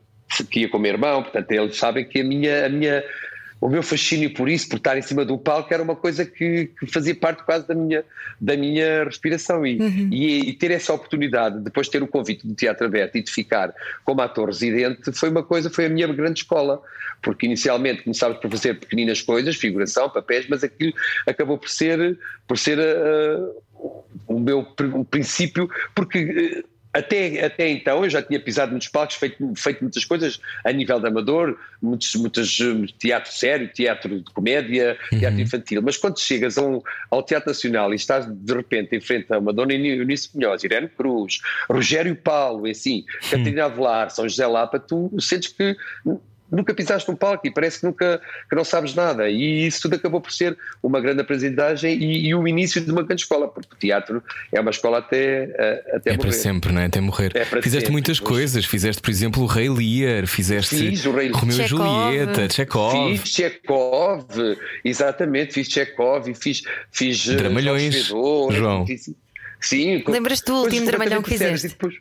que 0.48 0.60
ia 0.60 0.68
com 0.70 0.78
o 0.78 0.80
meu 0.80 0.92
irmão, 0.92 1.22
portanto 1.22 1.50
eles 1.50 1.76
sabem 1.76 2.06
que 2.06 2.20
a 2.20 2.24
minha, 2.24 2.64
a 2.64 2.68
minha, 2.70 3.04
o 3.62 3.68
meu 3.68 3.80
fascínio 3.80 4.34
por 4.34 4.48
isso, 4.48 4.68
por 4.68 4.78
estar 4.78 4.98
em 4.98 5.02
cima 5.02 5.24
do 5.24 5.38
palco, 5.38 5.72
era 5.72 5.80
uma 5.80 5.94
coisa 5.94 6.24
que, 6.24 6.68
que 6.80 6.84
fazia 6.88 7.14
parte 7.14 7.44
quase 7.44 7.64
da 7.68 7.76
minha, 7.76 8.04
da 8.40 8.56
minha 8.56 9.04
respiração. 9.04 9.64
E, 9.64 9.80
uhum. 9.80 10.08
e, 10.10 10.50
e, 10.50 10.52
ter 10.54 10.72
essa 10.72 10.92
oportunidade, 10.92 11.60
depois 11.60 11.86
de 11.86 11.92
ter 11.92 12.02
o 12.02 12.08
convite 12.08 12.44
do 12.44 12.56
Teatro 12.56 12.86
Aberto 12.86 13.14
e 13.18 13.22
de 13.22 13.30
ficar 13.30 13.72
como 14.04 14.20
ator 14.20 14.48
residente, 14.48 15.12
foi 15.12 15.28
uma 15.28 15.44
coisa, 15.44 15.70
foi 15.70 15.86
a 15.86 15.88
minha 15.88 16.08
grande 16.08 16.40
escola. 16.40 16.82
Porque 17.22 17.46
inicialmente 17.46 18.02
começámos 18.02 18.38
por 18.38 18.50
fazer 18.50 18.80
pequeninas 18.80 19.22
coisas, 19.22 19.54
figuração, 19.54 20.10
papéis, 20.10 20.44
mas 20.48 20.64
aquilo 20.64 20.92
acabou 21.24 21.56
por 21.56 21.68
ser, 21.68 22.18
por 22.48 22.58
ser 22.58 22.80
uh, 22.80 23.62
o 24.26 24.40
meu 24.40 24.64
princípio, 25.08 25.70
porque. 25.94 26.64
Até, 26.92 27.44
até 27.44 27.68
então 27.70 28.04
eu 28.04 28.10
já 28.10 28.22
tinha 28.22 28.38
pisado 28.38 28.70
muitos 28.70 28.88
palcos, 28.88 29.16
feito, 29.16 29.52
feito 29.56 29.80
muitas 29.80 30.04
coisas 30.04 30.38
a 30.62 30.70
nível 30.70 31.00
de 31.00 31.08
amador, 31.08 31.58
muitos, 31.80 32.14
muitos, 32.16 32.58
teatro 32.98 33.32
sério, 33.32 33.66
teatro 33.68 34.20
de 34.20 34.30
comédia, 34.32 34.98
uhum. 35.10 35.18
teatro 35.18 35.40
infantil, 35.40 35.82
mas 35.82 35.96
quando 35.96 36.20
chegas 36.20 36.58
um, 36.58 36.80
ao 37.10 37.22
Teatro 37.22 37.48
Nacional 37.48 37.92
e 37.92 37.96
estás 37.96 38.26
de 38.26 38.54
repente 38.54 38.94
em 38.94 39.00
frente 39.00 39.32
a 39.32 39.38
uma 39.38 39.54
Dona 39.54 39.72
Eunice 39.72 40.28
Munhoz, 40.34 40.64
Irene 40.64 40.88
Cruz, 40.88 41.40
Rogério 41.70 42.14
Paulo, 42.14 42.66
assim, 42.66 43.04
uhum. 43.24 43.30
Catarina 43.30 43.64
Avelar, 43.64 44.10
São 44.10 44.28
José 44.28 44.46
Lapa, 44.46 44.78
tu 44.78 45.10
sentes 45.18 45.50
que 45.52 45.74
nunca 46.52 46.74
pisaste 46.74 47.10
um 47.10 47.16
palco 47.16 47.46
e 47.46 47.50
parece 47.50 47.80
que 47.80 47.86
nunca 47.86 48.20
que 48.48 48.54
não 48.54 48.64
sabes 48.64 48.94
nada. 48.94 49.28
E 49.28 49.66
isso 49.66 49.82
tudo 49.82 49.96
acabou 49.96 50.20
por 50.20 50.30
ser 50.30 50.56
uma 50.82 51.00
grande 51.00 51.22
aprendizagem 51.22 51.96
e, 51.96 52.28
e 52.28 52.34
o 52.34 52.46
início 52.46 52.80
de 52.80 52.90
uma 52.92 53.02
grande 53.02 53.22
escola, 53.22 53.48
porque 53.48 53.74
o 53.74 53.78
teatro 53.78 54.22
é 54.52 54.60
uma 54.60 54.70
escola 54.70 54.98
até, 54.98 55.44
eh, 55.44 55.84
até 55.94 56.10
é 56.10 56.16
morrer. 56.16 56.28
para 56.28 56.32
sempre, 56.32 56.72
não 56.72 56.80
é? 56.82 56.84
Até 56.84 57.00
morrer. 57.00 57.32
É 57.34 57.44
fizeste 57.44 57.70
sempre. 57.70 57.92
muitas 57.92 58.20
coisas, 58.20 58.64
fizeste, 58.66 59.00
por 59.00 59.10
exemplo, 59.10 59.42
o 59.42 59.46
Rei 59.46 59.70
Lear, 59.70 60.26
fizeste 60.26 60.76
fiz 60.76 61.06
o 61.06 61.12
Rei 61.12 61.30
Romeu 61.30 61.58
e 61.58 61.66
Julieta, 61.66 62.48
Chekhov. 62.50 63.18
Fiz 63.18 63.32
Chekhov, 63.32 64.26
exatamente, 64.84 65.54
fiz 65.54 65.68
Chekhov 65.68 66.28
e 66.28 66.34
fiz, 66.34 66.62
fiz 66.90 67.28
eh, 67.28 67.34
Dramalhões, 67.36 67.94
João. 68.04 68.86
Fiz, 68.86 69.10
sim, 69.60 70.04
Lembras-te 70.06 70.46
do 70.46 70.56
último 70.56 70.86
dramalhão 70.86 71.22
que 71.22 71.30
fizeste? 71.30 71.68
Depois, 71.68 71.94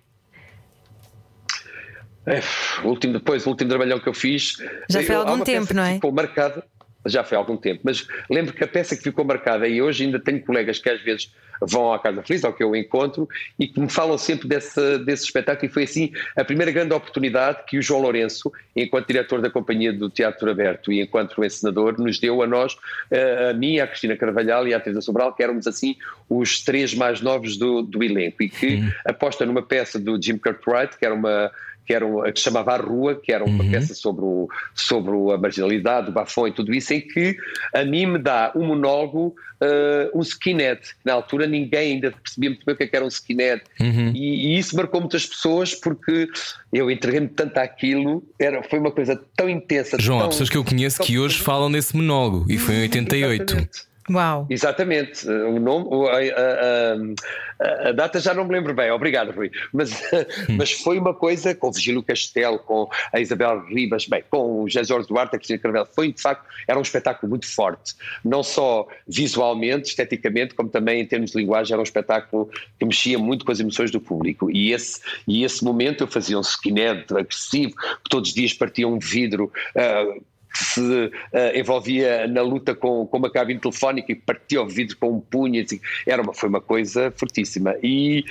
é, 2.26 2.42
o 2.84 2.90
último, 2.90 3.14
depois, 3.14 3.46
o 3.46 3.50
último 3.50 3.70
trabalhão 3.70 4.00
que 4.00 4.08
eu 4.08 4.14
fiz. 4.14 4.58
Já 4.90 5.02
foi 5.04 5.16
há 5.16 5.20
algum 5.20 5.44
tempo, 5.44 5.74
não 5.74 5.84
é? 5.84 5.96
Ficou 5.96 6.12
marcada, 6.12 6.64
já 7.06 7.24
foi 7.24 7.36
há 7.36 7.40
algum 7.40 7.58
tempo, 7.58 7.82
mas 7.84 8.08
lembro 8.30 8.54
que 8.54 8.64
a 8.64 8.68
peça 8.68 8.96
que 8.96 9.04
ficou 9.04 9.26
marcada, 9.26 9.68
e 9.68 9.82
hoje 9.82 10.06
ainda 10.06 10.20
tenho 10.20 10.42
colegas 10.44 10.80
que 10.80 10.90
às 10.90 11.02
vezes 11.02 11.32
vão 11.62 11.94
à 11.94 12.00
Casa 12.00 12.24
Feliz, 12.24 12.44
ao 12.44 12.54
que 12.54 12.64
eu 12.64 12.76
encontro, 12.76 13.30
e 13.60 13.68
que 13.68 13.80
me 13.80 13.90
falam 13.90 14.18
sempre 14.18 14.48
desse, 14.48 14.98
desse 15.00 15.26
espetáculo, 15.26 15.70
e 15.70 15.74
foi 15.74 15.84
assim 15.84 16.12
a 16.36 16.44
primeira 16.44 16.72
grande 16.72 16.94
oportunidade 16.94 17.60
que 17.68 17.78
o 17.78 17.82
João 17.82 18.02
Lourenço, 18.02 18.52
enquanto 18.76 19.08
diretor 19.08 19.42
da 19.42 19.50
Companhia 19.50 19.94
do 19.94 20.10
Teatro 20.10 20.50
Aberto 20.50 20.92
e 20.92 21.02
enquanto 21.02 21.44
encenador, 21.44 22.00
nos 22.00 22.20
deu 22.20 22.42
a 22.42 22.48
nós, 22.48 22.76
eh, 23.12 23.52
a 23.52 23.54
mim, 23.54 23.80
a 23.80 23.86
Cristina 23.86 24.18
Carvalhal 24.18 24.68
e 24.68 24.74
a 24.74 24.80
Teresa 24.80 25.02
Sobral, 25.02 25.34
que 25.34 25.44
éramos 25.44 25.68
assim 25.68 25.96
os 26.28 26.64
três 26.64 26.96
mais 26.96 27.22
novos 27.22 27.58
do, 27.58 27.84
do 27.84 28.04
elenco, 28.04 28.42
e 28.42 28.50
que 28.50 28.84
aposta 29.06 29.46
numa 29.46 29.62
peça 29.62 30.00
do 30.00 30.20
Jim 30.20 30.38
Cartwright, 30.38 30.98
que 30.98 31.06
era 31.06 31.14
uma 31.14 31.52
que, 31.86 31.94
era 31.94 32.06
que 32.32 32.40
se 32.40 32.46
chamava 32.46 32.74
A 32.74 32.78
Rua, 32.78 33.16
que 33.16 33.32
era 33.32 33.44
uma 33.44 33.64
uhum. 33.64 33.72
peça 33.72 33.94
sobre, 33.94 34.24
o, 34.24 34.48
sobre 34.74 35.12
a 35.34 35.38
marginalidade, 35.38 36.10
o 36.10 36.12
bafão 36.12 36.48
e 36.48 36.52
tudo 36.52 36.74
isso, 36.74 36.94
em 36.94 37.02
que 37.02 37.36
a 37.74 37.84
mim 37.84 38.06
me 38.06 38.18
dá 38.18 38.52
um 38.56 38.66
monólogo, 38.68 39.36
uh, 39.62 40.18
um 40.18 40.22
skinhead. 40.22 40.82
Na 41.04 41.14
altura 41.14 41.48
ninguém 41.48 41.94
ainda 41.94 42.12
percebia 42.12 42.50
muito 42.52 42.66
bem 42.66 42.76
o 42.76 42.78
que, 42.78 42.84
é 42.84 42.88
que 42.88 42.96
era 42.96 43.06
um 43.06 43.10
skinhead. 43.10 43.62
Uhum. 43.80 44.12
E, 44.16 44.56
e, 44.56 44.60
isso 44.60 44.76
marcou 44.76 45.02
muitas 45.02 45.26
pessoas 45.26 45.76
porque 45.76 46.28
eu 46.72 46.90
entreguei-me 46.90 47.28
tanto 47.28 47.58
àquilo, 47.58 48.24
era, 48.40 48.64
foi 48.64 48.80
uma 48.80 48.92
coisa 48.92 49.20
tão 49.36 49.50
intensa. 49.50 49.98
João, 50.00 50.20
tão, 50.20 50.28
há 50.28 50.30
pessoas 50.30 50.50
que 50.50 50.58
eu 50.58 50.64
conheço 50.64 51.02
que 51.02 51.20
hoje 51.20 51.40
falam 51.40 51.72
desse 51.72 51.96
monólogo 51.96 52.46
e 52.50 52.58
foi 52.58 52.76
em 52.76 52.82
88. 52.84 53.44
Exatamente. 53.52 53.91
Uau! 54.10 54.48
Exatamente. 54.50 55.28
O 55.30 55.60
nome, 55.60 55.88
a, 56.10 57.86
a, 57.86 57.90
a, 57.90 57.92
data 57.92 58.20
já 58.20 58.34
não 58.34 58.46
me 58.46 58.52
lembro 58.52 58.74
bem, 58.74 58.90
obrigado, 58.90 59.32
Rui. 59.32 59.52
Mas, 59.72 59.92
mas 60.50 60.72
foi 60.72 60.98
uma 60.98 61.14
coisa 61.14 61.54
com 61.54 61.70
o 61.70 61.72
Vigílio 61.72 62.02
Castelo, 62.02 62.58
com 62.60 62.90
a 63.14 63.20
Isabel 63.20 63.64
Ribas, 63.66 64.08
bem, 64.08 64.24
com 64.30 64.64
o 64.64 64.70
José 64.70 64.84
Jorge 64.84 65.08
Duarte, 65.08 65.36
a 65.36 65.40
Cristina 65.40 65.60
Carvel. 65.60 65.86
Foi, 65.86 66.12
de 66.12 66.22
facto, 66.22 66.46
era 66.68 66.80
um 66.80 66.82
espetáculo 66.82 67.30
muito 67.30 67.48
forte. 67.48 67.94
Não 68.24 68.42
só 68.42 68.88
visualmente, 69.08 69.90
esteticamente, 69.90 70.56
como 70.56 70.70
também 70.70 71.02
em 71.02 71.06
termos 71.06 71.32
de 71.32 71.38
linguagem, 71.38 71.74
era 71.74 71.82
um 71.82 71.84
espetáculo 71.84 72.50
que 72.80 72.86
mexia 72.86 73.20
muito 73.20 73.46
com 73.46 73.52
as 73.52 73.60
emoções 73.60 73.92
do 73.92 74.02
público. 74.02 74.50
E 74.50 74.72
esse, 74.72 75.00
e 75.28 75.44
esse 75.44 75.64
momento 75.64 76.04
eu 76.04 76.08
fazia 76.08 76.38
um 76.38 76.42
skinhead 76.42 77.06
agressivo, 77.12 77.76
que 77.76 78.10
todos 78.10 78.30
os 78.30 78.36
dias 78.36 78.54
partia 78.54 78.88
um 78.88 78.98
vidro. 78.98 79.52
Uh, 79.76 80.31
que 80.52 80.64
se 80.64 80.82
uh, 80.82 81.12
envolvia 81.56 82.28
na 82.28 82.42
luta 82.42 82.76
com, 82.76 83.06
com 83.08 83.18
uma 83.18 83.32
cabine 83.32 83.60
telefónica 83.60 84.12
e 84.12 84.16
partia 84.16 84.62
o 84.62 84.68
vidro 84.68 84.98
com 84.98 85.12
um 85.12 85.20
punho, 85.20 85.64
assim, 85.64 85.80
era 86.06 86.22
uma, 86.22 86.34
foi 86.34 86.50
uma 86.50 86.62
coisa 86.62 87.12
fortíssima. 87.16 87.76
E, 87.82 88.26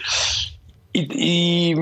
e, 0.94 1.08
e, 1.10 1.74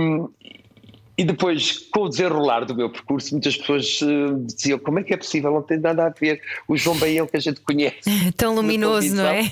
e, 1.19 1.25
depois, 1.25 1.79
com 1.91 2.03
o 2.03 2.09
desenrolar 2.09 2.65
do 2.65 2.75
meu 2.75 2.89
percurso, 2.89 3.33
muitas 3.33 3.57
pessoas 3.57 4.01
uh, 4.03 4.39
diziam: 4.45 4.79
como 4.79 5.01
é 5.01 5.03
que 5.03 5.13
é 5.13 5.17
possível? 5.17 5.53
Não 5.53 5.63
tem 5.63 5.79
nada 5.79 6.07
a 6.07 6.11
ver. 6.11 6.41
O 6.69 6.77
João 6.77 6.97
Baião 6.97 7.27
que 7.27 7.37
a 7.37 7.41
gente 7.41 7.61
conhece. 7.61 7.99
Tão 8.37 8.55
luminoso, 8.55 9.15
não 9.17 9.27
é? 9.27 9.43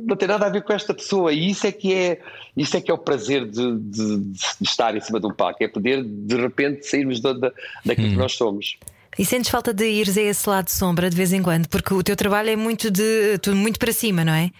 Não 0.00 0.16
tem 0.16 0.26
nada 0.26 0.46
a 0.46 0.50
ver 0.50 0.62
com 0.62 0.72
esta 0.72 0.92
pessoa. 0.92 1.32
E 1.32 1.50
isso 1.50 1.66
é 1.66 1.72
que 1.72 1.94
é, 1.94 2.20
isso 2.56 2.76
é, 2.76 2.80
que 2.80 2.90
é 2.90 2.94
o 2.94 2.98
prazer 2.98 3.48
de, 3.48 3.78
de, 3.78 4.18
de 4.18 4.38
estar 4.62 4.96
em 4.96 5.00
cima 5.00 5.20
de 5.20 5.26
um 5.26 5.32
palco 5.32 5.62
é 5.62 5.68
poder 5.68 6.02
de 6.02 6.36
repente 6.36 6.84
sairmos 6.84 7.20
da, 7.20 7.32
da, 7.32 7.52
daquilo 7.84 8.08
hum. 8.08 8.12
que 8.12 8.18
nós 8.18 8.32
somos. 8.32 8.76
E 9.18 9.24
sentes 9.24 9.50
falta 9.50 9.72
de 9.72 9.86
ires 9.86 10.16
a 10.18 10.22
esse 10.22 10.48
lado 10.48 10.66
de 10.66 10.72
sombra 10.72 11.08
de 11.08 11.16
vez 11.16 11.32
em 11.32 11.42
quando? 11.42 11.68
Porque 11.68 11.94
o 11.94 12.02
teu 12.02 12.16
trabalho 12.16 12.50
é 12.50 12.56
muito 12.56 12.90
de 12.90 13.38
tudo 13.38 13.56
muito 13.56 13.78
para 13.78 13.92
cima, 13.92 14.24
não 14.24 14.34
é? 14.34 14.50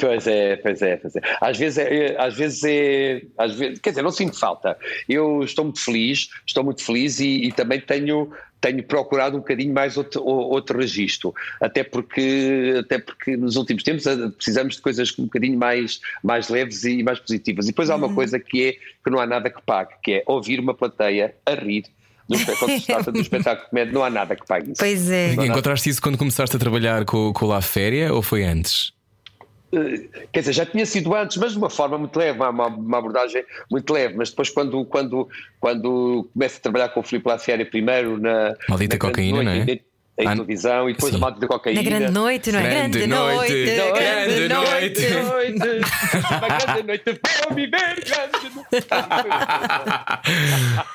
Pois 0.00 0.26
é, 0.26 0.56
pois 0.56 0.82
é, 0.82 0.96
pois 0.96 1.14
é. 1.14 1.20
Às 1.40 1.56
vezes 1.56 1.78
é, 1.78 2.16
às 2.18 2.34
vezes 2.34 2.64
é, 2.64 3.22
às 3.38 3.54
vezes, 3.54 3.78
quer 3.78 3.90
dizer, 3.90 4.02
não 4.02 4.10
sinto 4.10 4.38
falta. 4.38 4.76
Eu 5.08 5.42
estou 5.44 5.64
muito 5.64 5.80
feliz, 5.80 6.30
estou 6.44 6.64
muito 6.64 6.82
feliz 6.82 7.20
e, 7.20 7.44
e 7.44 7.52
também 7.52 7.80
tenho 7.80 8.30
tenho 8.60 8.82
procurado 8.82 9.36
um 9.36 9.40
bocadinho 9.40 9.74
mais 9.74 9.98
outro, 9.98 10.24
outro 10.24 10.78
registro, 10.78 11.34
até 11.60 11.84
porque, 11.84 12.76
até 12.80 12.98
porque 12.98 13.36
nos 13.36 13.56
últimos 13.56 13.82
tempos 13.82 14.06
eh, 14.06 14.16
precisamos 14.30 14.76
de 14.76 14.80
coisas 14.80 15.14
um 15.18 15.24
bocadinho 15.24 15.58
mais, 15.58 16.00
mais 16.22 16.48
leves 16.48 16.82
e 16.84 17.02
mais 17.02 17.18
positivas. 17.20 17.66
E 17.66 17.72
depois 17.72 17.90
há 17.90 17.96
uma 17.96 18.06
uhum. 18.06 18.14
coisa 18.14 18.40
que 18.40 18.68
é 18.68 18.72
que 18.72 19.10
não 19.10 19.20
há 19.20 19.26
nada 19.26 19.50
que 19.50 19.60
pague, 19.60 19.92
que 20.02 20.12
é 20.14 20.22
ouvir 20.26 20.58
uma 20.60 20.72
plateia 20.72 21.34
a 21.44 21.52
rir 21.52 21.84
do 22.28 22.36
espetáculo, 22.36 22.80
se 22.80 22.86
trata 22.86 23.12
do 23.12 23.20
espetáculo 23.20 23.64
de 23.64 23.70
comédia, 23.70 23.92
não 23.92 24.04
há 24.04 24.10
nada 24.10 24.36
que 24.36 24.46
pague 24.46 24.72
isso. 24.72 24.78
Pois 24.78 25.10
é. 25.10 25.34
Encontraste 25.34 25.88
isso 25.88 26.00
quando 26.00 26.16
começaste 26.16 26.56
a 26.56 26.58
trabalhar 26.58 27.04
com, 27.04 27.32
com 27.32 27.46
La 27.46 27.60
Féria 27.60 28.12
ou 28.12 28.22
foi 28.22 28.44
antes? 28.44 28.92
Eh, 29.72 30.26
quer 30.32 30.40
dizer, 30.40 30.52
já 30.52 30.66
tinha 30.66 30.86
sido 30.86 31.14
antes, 31.14 31.36
mas 31.36 31.52
de 31.52 31.58
uma 31.58 31.70
forma 31.70 31.98
muito 31.98 32.16
leve, 32.18 32.38
uma, 32.38 32.66
uma 32.68 32.98
abordagem 32.98 33.44
muito 33.70 33.92
leve. 33.92 34.14
Mas 34.16 34.30
depois, 34.30 34.50
quando, 34.50 34.84
quando, 34.84 35.28
quando 35.60 36.28
começo 36.32 36.56
a 36.58 36.60
trabalhar 36.60 36.88
com 36.90 37.00
o 37.00 37.02
Filipe 37.02 37.28
Laféria 37.28 37.66
primeiro 37.66 38.18
na. 38.18 38.54
Maldita 38.68 38.96
na 38.96 39.00
cocaína, 39.00 39.42
não 39.42 39.52
é? 39.52 39.80
Em 40.16 40.28
televisão 40.28 40.88
e 40.88 40.92
depois 40.92 41.10
Sim. 41.12 41.16
a 41.16 41.20
malta 41.20 41.40
de 41.40 41.46
cocaína. 41.46 41.82
Na 41.82 41.88
grande 41.88 42.12
noite, 42.12 42.52
não 42.52 42.60
é? 42.60 42.62
Grande, 42.62 42.98
grande 42.98 43.14
noite, 43.14 43.52
noite, 43.52 43.64
grande 43.64 44.48
noite. 44.48 45.00
Grande 45.00 45.58
noite, 45.58 45.60
uma 46.30 46.48
grande 46.48 46.82
noite, 46.86 47.20
vou 47.42 47.54
viver 47.56 48.04
grande 48.04 48.54
noite. 48.54 48.86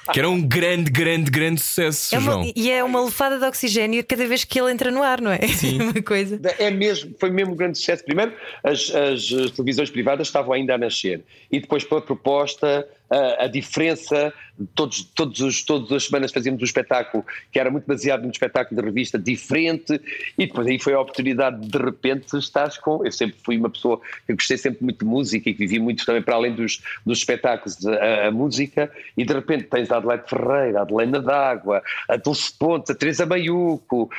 que 0.14 0.20
era 0.20 0.30
um 0.30 0.42
grande, 0.42 0.90
grande, 0.90 1.30
grande 1.30 1.62
sucesso, 1.62 2.16
é 2.16 2.18
uma, 2.20 2.32
João. 2.32 2.54
E 2.56 2.72
é 2.72 2.84
uma 2.84 3.04
lefada 3.04 3.38
de 3.38 3.46
oxigênio 3.46 4.04
cada 4.06 4.26
vez 4.26 4.46
que 4.46 4.60
ele 4.60 4.72
entra 4.72 4.90
no 4.90 5.04
ar, 5.04 5.20
não 5.20 5.32
é? 5.32 5.48
Sim. 5.50 5.82
uma 5.92 6.02
coisa. 6.02 6.40
É 6.58 6.72
mesmo, 6.72 7.14
foi 7.20 7.30
mesmo 7.30 7.54
um 7.54 7.58
grande 7.58 7.78
sucesso. 7.78 8.06
Primeiro, 8.06 8.34
as, 8.64 8.90
as 8.94 9.28
televisões 9.52 9.90
privadas 9.90 10.28
estavam 10.28 10.54
ainda 10.54 10.76
a 10.76 10.78
nascer 10.78 11.22
e 11.52 11.60
depois 11.60 11.84
pela 11.84 12.02
proposta 12.02 12.88
a, 13.10 13.46
a 13.46 13.48
diferença, 13.48 14.34
todos, 14.76 15.04
todos 15.04 15.40
os, 15.40 15.64
todas 15.64 15.92
as 15.92 16.06
semanas 16.06 16.32
fazíamos 16.32 16.62
um 16.62 16.66
espetáculo 16.66 17.26
que 17.52 17.60
era 17.60 17.72
muito 17.72 17.86
baseado 17.86 18.24
num 18.24 18.30
espetáculo 18.30 18.80
de 18.80 18.86
revista 18.86 19.18
diferente, 19.18 20.00
e 20.38 20.46
depois 20.46 20.68
aí 20.68 20.80
foi 20.80 20.94
a 20.94 21.00
oportunidade 21.00 21.62
de, 21.62 21.68
de 21.68 21.78
repente 21.78 22.38
estás 22.38 22.78
com. 22.78 23.06
Eu 23.06 23.12
sempre 23.12 23.38
fui 23.44 23.58
uma, 23.58 23.70
pessoa 23.70 24.00
que 24.26 24.34
gostei 24.34 24.58
sempre 24.58 24.84
muito 24.84 25.00
de 25.00 25.06
música 25.06 25.50
e 25.50 25.54
que 25.54 25.60
vivi 25.60 25.80
muito 25.80 26.06
também 26.06 26.22
para 26.22 26.36
além 26.36 26.54
dos, 26.54 26.82
dos 27.06 27.20
espetáculos, 27.20 27.86
a, 27.86 28.28
a 28.28 28.32
música, 28.32 28.92
e 29.18 29.26
de 29.26 29.34
repente 29.34 29.64
tens 29.64 29.92
a 29.92 29.98
Adelaide 29.98 30.30
Ferreira, 30.30 30.80
a 30.80 30.82
Adelena 30.84 31.22
D'Água, 31.22 31.82
a 32.08 32.16
Dulce 32.18 32.54
Pontes, 32.58 32.92
a 32.92 32.96
Teresa 32.96 33.26
Maiuco, 33.26 34.10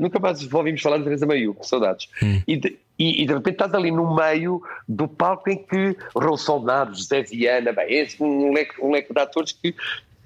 nunca 0.00 0.18
mais 0.18 0.52
ouvimos 0.52 0.80
falar 0.80 0.98
de 0.98 1.04
Teresa 1.04 1.26
Maiuco, 1.26 1.66
saudades. 1.66 2.08
Hum. 2.22 2.42
E, 2.46 2.56
de, 2.56 2.78
e, 3.00 3.22
e, 3.22 3.26
de 3.26 3.32
repente 3.32 3.54
estás 3.54 3.72
ali 3.72 3.90
no 3.90 4.14
meio 4.14 4.60
do 4.86 5.08
palco 5.08 5.48
em 5.48 5.56
que 5.56 5.96
Raul 6.14 6.62
Naves, 6.62 6.98
José 6.98 7.22
Viana, 7.22 7.72
bem, 7.72 8.06
um 8.20 8.52
leque, 8.52 8.74
um 8.78 8.90
leque 8.90 9.14
de 9.14 9.18
atores 9.18 9.52
que, 9.52 9.74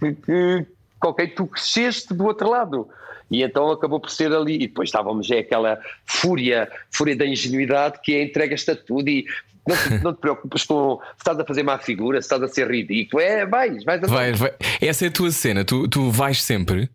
que, 0.00 0.12
que 0.12 0.66
com 0.98 1.14
quem 1.14 1.28
tu 1.28 1.46
cresceste 1.46 2.12
do 2.12 2.24
outro 2.24 2.50
lado. 2.50 2.88
E 3.30 3.44
então 3.44 3.70
acabou 3.70 4.00
por 4.00 4.10
ser 4.10 4.32
ali, 4.32 4.56
e 4.56 4.66
depois 4.66 4.88
estávamos, 4.88 5.30
é 5.30 5.38
aquela 5.38 5.78
fúria, 6.04 6.68
fúria 6.90 7.14
da 7.14 7.24
ingenuidade 7.24 8.00
que 8.02 8.12
é 8.12 8.24
entregas-te 8.24 8.72
a 8.72 8.76
tudo 8.76 9.08
e 9.08 9.24
não 9.64 9.76
te, 9.76 9.90
não 10.02 10.12
te 10.12 10.20
preocupes 10.20 10.64
com 10.64 10.98
se 11.12 11.18
estás 11.18 11.38
a 11.38 11.44
fazer 11.44 11.62
má 11.62 11.78
figura, 11.78 12.20
se 12.20 12.26
estás 12.26 12.42
a 12.42 12.48
ser 12.48 12.68
ridículo. 12.68 13.22
É, 13.22 13.46
vais, 13.46 13.84
vais 13.84 14.02
a 14.02 14.06
vai, 14.08 14.32
vai. 14.32 14.52
Essa 14.80 15.04
é 15.04 15.08
a 15.08 15.12
tua 15.12 15.30
cena, 15.30 15.64
tu, 15.64 15.86
tu 15.86 16.10
vais 16.10 16.42
sempre? 16.42 16.90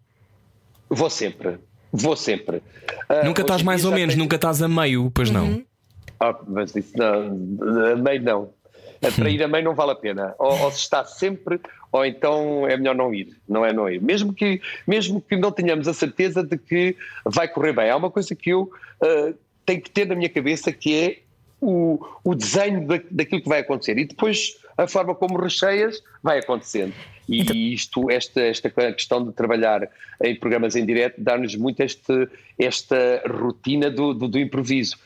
Vou 0.89 1.09
sempre, 1.09 1.57
vou 1.89 2.17
sempre. 2.17 2.57
Uh, 3.09 3.23
nunca 3.23 3.43
estás 3.43 3.63
mais 3.63 3.85
ou 3.85 3.93
menos, 3.93 4.15
nunca 4.17 4.35
estás 4.35 4.61
a 4.61 4.67
meio, 4.67 5.09
pois 5.11 5.29
uhum. 5.29 5.35
não? 5.35 5.68
Ah, 6.19 6.37
mas 6.47 6.75
isso 6.75 6.97
não, 6.97 7.91
a 7.91 7.95
meio 7.95 8.21
não. 8.21 8.49
Para 9.15 9.29
ir 9.29 9.41
a 9.41 9.47
meio 9.47 9.63
não 9.63 9.75
vale 9.75 9.91
a 9.91 9.95
pena. 9.95 10.35
Ou, 10.37 10.63
ou 10.63 10.71
se 10.71 10.79
está 10.79 11.05
sempre 11.05 11.59
ou 11.91 12.05
então 12.05 12.67
é 12.67 12.77
melhor 12.77 12.95
não 12.95 13.13
ir, 13.13 13.35
não 13.47 13.65
é 13.65 13.73
não 13.73 13.89
ir. 13.89 14.01
Mesmo 14.01 14.33
que, 14.33 14.61
mesmo 14.85 15.21
que 15.21 15.35
não 15.35 15.51
tenhamos 15.51 15.87
a 15.87 15.93
certeza 15.93 16.43
de 16.43 16.57
que 16.57 16.95
vai 17.25 17.47
correr 17.47 17.73
bem. 17.73 17.89
Há 17.89 17.95
uma 17.95 18.11
coisa 18.11 18.35
que 18.35 18.51
eu 18.51 18.71
uh, 19.01 19.35
tenho 19.65 19.81
que 19.81 19.89
ter 19.89 20.05
na 20.05 20.15
minha 20.15 20.29
cabeça 20.29 20.71
que 20.71 20.95
é 20.95 21.19
o, 21.61 21.99
o 22.23 22.35
desenho 22.35 22.85
da, 22.87 22.99
daquilo 23.09 23.41
que 23.41 23.49
vai 23.49 23.59
acontecer 23.59 23.97
e 23.97 24.05
depois 24.05 24.57
a 24.77 24.87
forma 24.87 25.15
como 25.15 25.37
recheias 25.37 26.01
vai 26.21 26.39
acontecendo. 26.39 26.93
E 27.27 27.41
então... 27.41 27.55
isto, 27.55 28.11
esta, 28.11 28.41
esta 28.41 28.69
questão 28.69 29.25
de 29.25 29.33
trabalhar 29.33 29.89
em 30.23 30.35
programas 30.35 30.75
em 30.75 30.85
direto 30.85 31.15
dá-nos 31.17 31.55
muito 31.55 31.81
este, 31.81 32.29
esta 32.57 33.21
rotina 33.27 33.89
do, 33.89 34.13
do, 34.13 34.27
do 34.27 34.39
improviso 34.39 34.97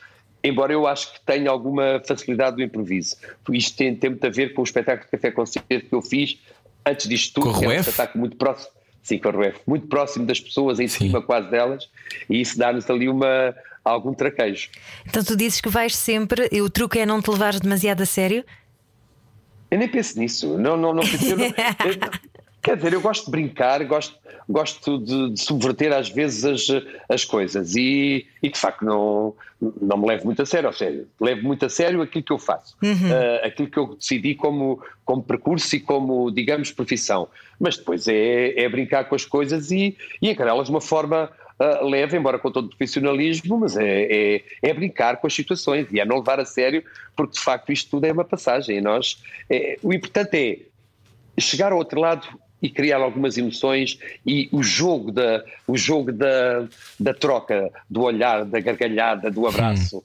embora 0.44 0.72
eu 0.72 0.86
acho 0.86 1.14
que 1.14 1.20
tenha 1.22 1.50
alguma 1.50 2.00
facilidade 2.06 2.56
do 2.56 2.62
improviso. 2.62 3.16
Isto 3.50 3.76
tem, 3.78 3.96
tem 3.96 4.10
muito 4.10 4.26
a 4.26 4.30
ver 4.30 4.52
com 4.52 4.60
o 4.60 4.64
espetáculo 4.64 5.06
de 5.06 5.10
café 5.10 5.30
concerto 5.30 5.66
que 5.68 5.94
eu 5.94 6.02
fiz 6.02 6.38
antes 6.86 7.08
disto 7.08 7.40
tudo, 7.40 7.58
que 7.58 7.64
é 7.64 7.68
um 7.68 7.72
espetáculo 7.72 8.20
muito 8.20 8.36
próximo. 8.36 8.70
Sim, 9.02 9.18
com 9.18 9.28
a 9.28 9.32
muito 9.66 9.86
próximo 9.86 10.24
das 10.24 10.40
pessoas, 10.40 10.80
em 10.80 10.88
Sim. 10.88 11.06
cima 11.06 11.20
quase 11.20 11.50
delas, 11.50 11.90
e 12.28 12.40
isso 12.40 12.56
dá-nos 12.58 12.88
ali 12.88 13.06
uma, 13.06 13.54
algum 13.84 14.14
traquejo. 14.14 14.70
Então 15.06 15.22
tu 15.22 15.36
dizes 15.36 15.60
que 15.60 15.68
vais 15.68 15.94
sempre, 15.94 16.48
e 16.50 16.62
o 16.62 16.70
truque 16.70 16.98
é 16.98 17.04
não 17.04 17.20
te 17.20 17.30
levares 17.30 17.60
demasiado 17.60 18.02
a 18.02 18.06
sério? 18.06 18.44
Eu 19.70 19.78
nem 19.78 19.88
penso 19.88 20.18
nisso. 20.18 20.56
Não, 20.56 20.76
não, 20.76 20.94
não, 20.94 21.02
eu 21.02 21.36
não 21.36 21.48
Quer 22.64 22.76
dizer, 22.76 22.94
eu 22.94 23.00
gosto 23.02 23.26
de 23.26 23.30
brincar, 23.30 23.84
gosto, 23.84 24.18
gosto 24.48 24.98
de, 24.98 25.34
de 25.34 25.40
subverter 25.40 25.92
às 25.92 26.08
vezes 26.08 26.44
as, 26.46 26.82
as 27.10 27.22
coisas 27.22 27.76
e, 27.76 28.26
e, 28.42 28.48
de 28.48 28.58
facto 28.58 28.82
não, 28.82 29.34
não 29.82 29.98
me 29.98 30.08
levo 30.08 30.24
muito 30.24 30.40
a 30.40 30.46
sério, 30.46 30.68
ou 30.68 30.72
seja, 30.72 31.04
levo 31.20 31.42
muito 31.42 31.66
a 31.66 31.68
sério 31.68 32.00
aquilo 32.00 32.24
que 32.24 32.32
eu 32.32 32.38
faço, 32.38 32.74
uhum. 32.82 32.90
uh, 32.90 33.44
aquilo 33.44 33.68
que 33.68 33.78
eu 33.78 33.94
decidi 33.94 34.34
como, 34.34 34.82
como 35.04 35.22
percurso 35.22 35.76
e 35.76 35.80
como, 35.80 36.30
digamos, 36.30 36.72
profissão. 36.72 37.28
Mas 37.60 37.76
depois 37.76 38.08
é, 38.08 38.58
é 38.58 38.66
brincar 38.66 39.10
com 39.10 39.14
as 39.14 39.26
coisas 39.26 39.70
e, 39.70 39.94
e 40.22 40.30
encará-las 40.30 40.68
de 40.68 40.70
uma 40.70 40.80
forma 40.80 41.30
uh, 41.60 41.86
leve, 41.86 42.16
embora 42.16 42.38
com 42.38 42.50
todo 42.50 42.64
o 42.64 42.68
profissionalismo, 42.70 43.58
mas 43.58 43.76
é, 43.76 44.08
é, 44.10 44.44
é, 44.62 44.72
brincar 44.72 45.18
com 45.18 45.26
as 45.26 45.34
situações 45.34 45.86
e 45.92 46.00
é 46.00 46.04
não 46.06 46.16
levar 46.16 46.40
a 46.40 46.46
sério, 46.46 46.82
porque 47.14 47.34
de 47.34 47.40
facto 47.40 47.70
isto 47.70 47.90
tudo 47.90 48.06
é 48.06 48.12
uma 48.12 48.24
passagem. 48.24 48.78
E 48.78 48.80
nós, 48.80 49.22
é, 49.50 49.76
o 49.82 49.92
importante 49.92 50.34
é 51.36 51.40
chegar 51.40 51.70
ao 51.70 51.78
outro 51.78 52.00
lado 52.00 52.26
e 52.62 52.70
criar 52.70 52.98
algumas 52.98 53.36
emoções 53.36 53.98
e 54.26 54.48
o 54.50 54.62
jogo 54.62 55.12
da, 55.12 55.44
o 55.66 55.76
jogo 55.76 56.12
da, 56.12 56.66
da 56.98 57.12
troca, 57.12 57.70
do 57.88 58.02
olhar, 58.02 58.44
da 58.44 58.60
gargalhada, 58.60 59.30
do 59.30 59.46
abraço. 59.46 59.98
Hum. 59.98 60.02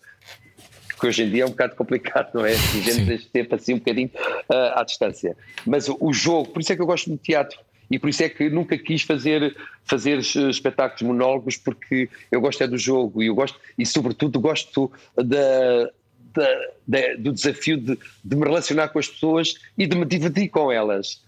Que 0.99 1.07
hoje 1.07 1.23
em 1.23 1.29
dia 1.29 1.43
é 1.43 1.45
um 1.45 1.51
bocado 1.51 1.75
complicado, 1.77 2.31
não 2.33 2.45
é? 2.45 2.51
A 2.51 2.55
gente 2.55 3.01
neste 3.05 3.27
tempo 3.29 3.55
assim 3.55 3.75
um 3.75 3.77
bocadinho 3.77 4.11
uh, 4.49 4.77
à 4.77 4.83
distância. 4.83 5.37
Mas 5.65 5.87
o, 5.87 5.97
o 6.01 6.11
jogo, 6.11 6.49
por 6.49 6.61
isso 6.61 6.73
é 6.73 6.75
que 6.75 6.81
eu 6.81 6.85
gosto 6.85 7.07
muito 7.07 7.21
de 7.21 7.27
teatro, 7.27 7.57
e 7.89 7.97
por 7.97 8.09
isso 8.09 8.23
é 8.23 8.29
que 8.29 8.49
nunca 8.49 8.77
quis 8.77 9.01
fazer 9.01 9.55
fazer 9.83 10.19
espetáculos 10.19 11.01
monólogos 11.01 11.57
porque 11.57 12.09
eu 12.31 12.39
gosto 12.39 12.63
é 12.63 12.67
do 12.67 12.77
jogo 12.77 13.23
e 13.23 13.27
eu 13.27 13.35
gosto 13.35 13.59
e 13.77 13.85
sobretudo 13.85 14.39
gosto 14.39 14.91
da, 15.15 15.89
da, 16.33 16.47
da 16.87 17.15
do 17.17 17.31
desafio 17.31 17.77
de, 17.77 17.97
de, 18.23 18.35
me 18.35 18.45
relacionar 18.45 18.89
com 18.89 18.99
as 18.99 19.07
pessoas 19.07 19.55
e 19.77 19.87
de 19.87 19.97
me 19.97 20.05
divertir 20.05 20.49
com 20.49 20.71
elas 20.71 21.23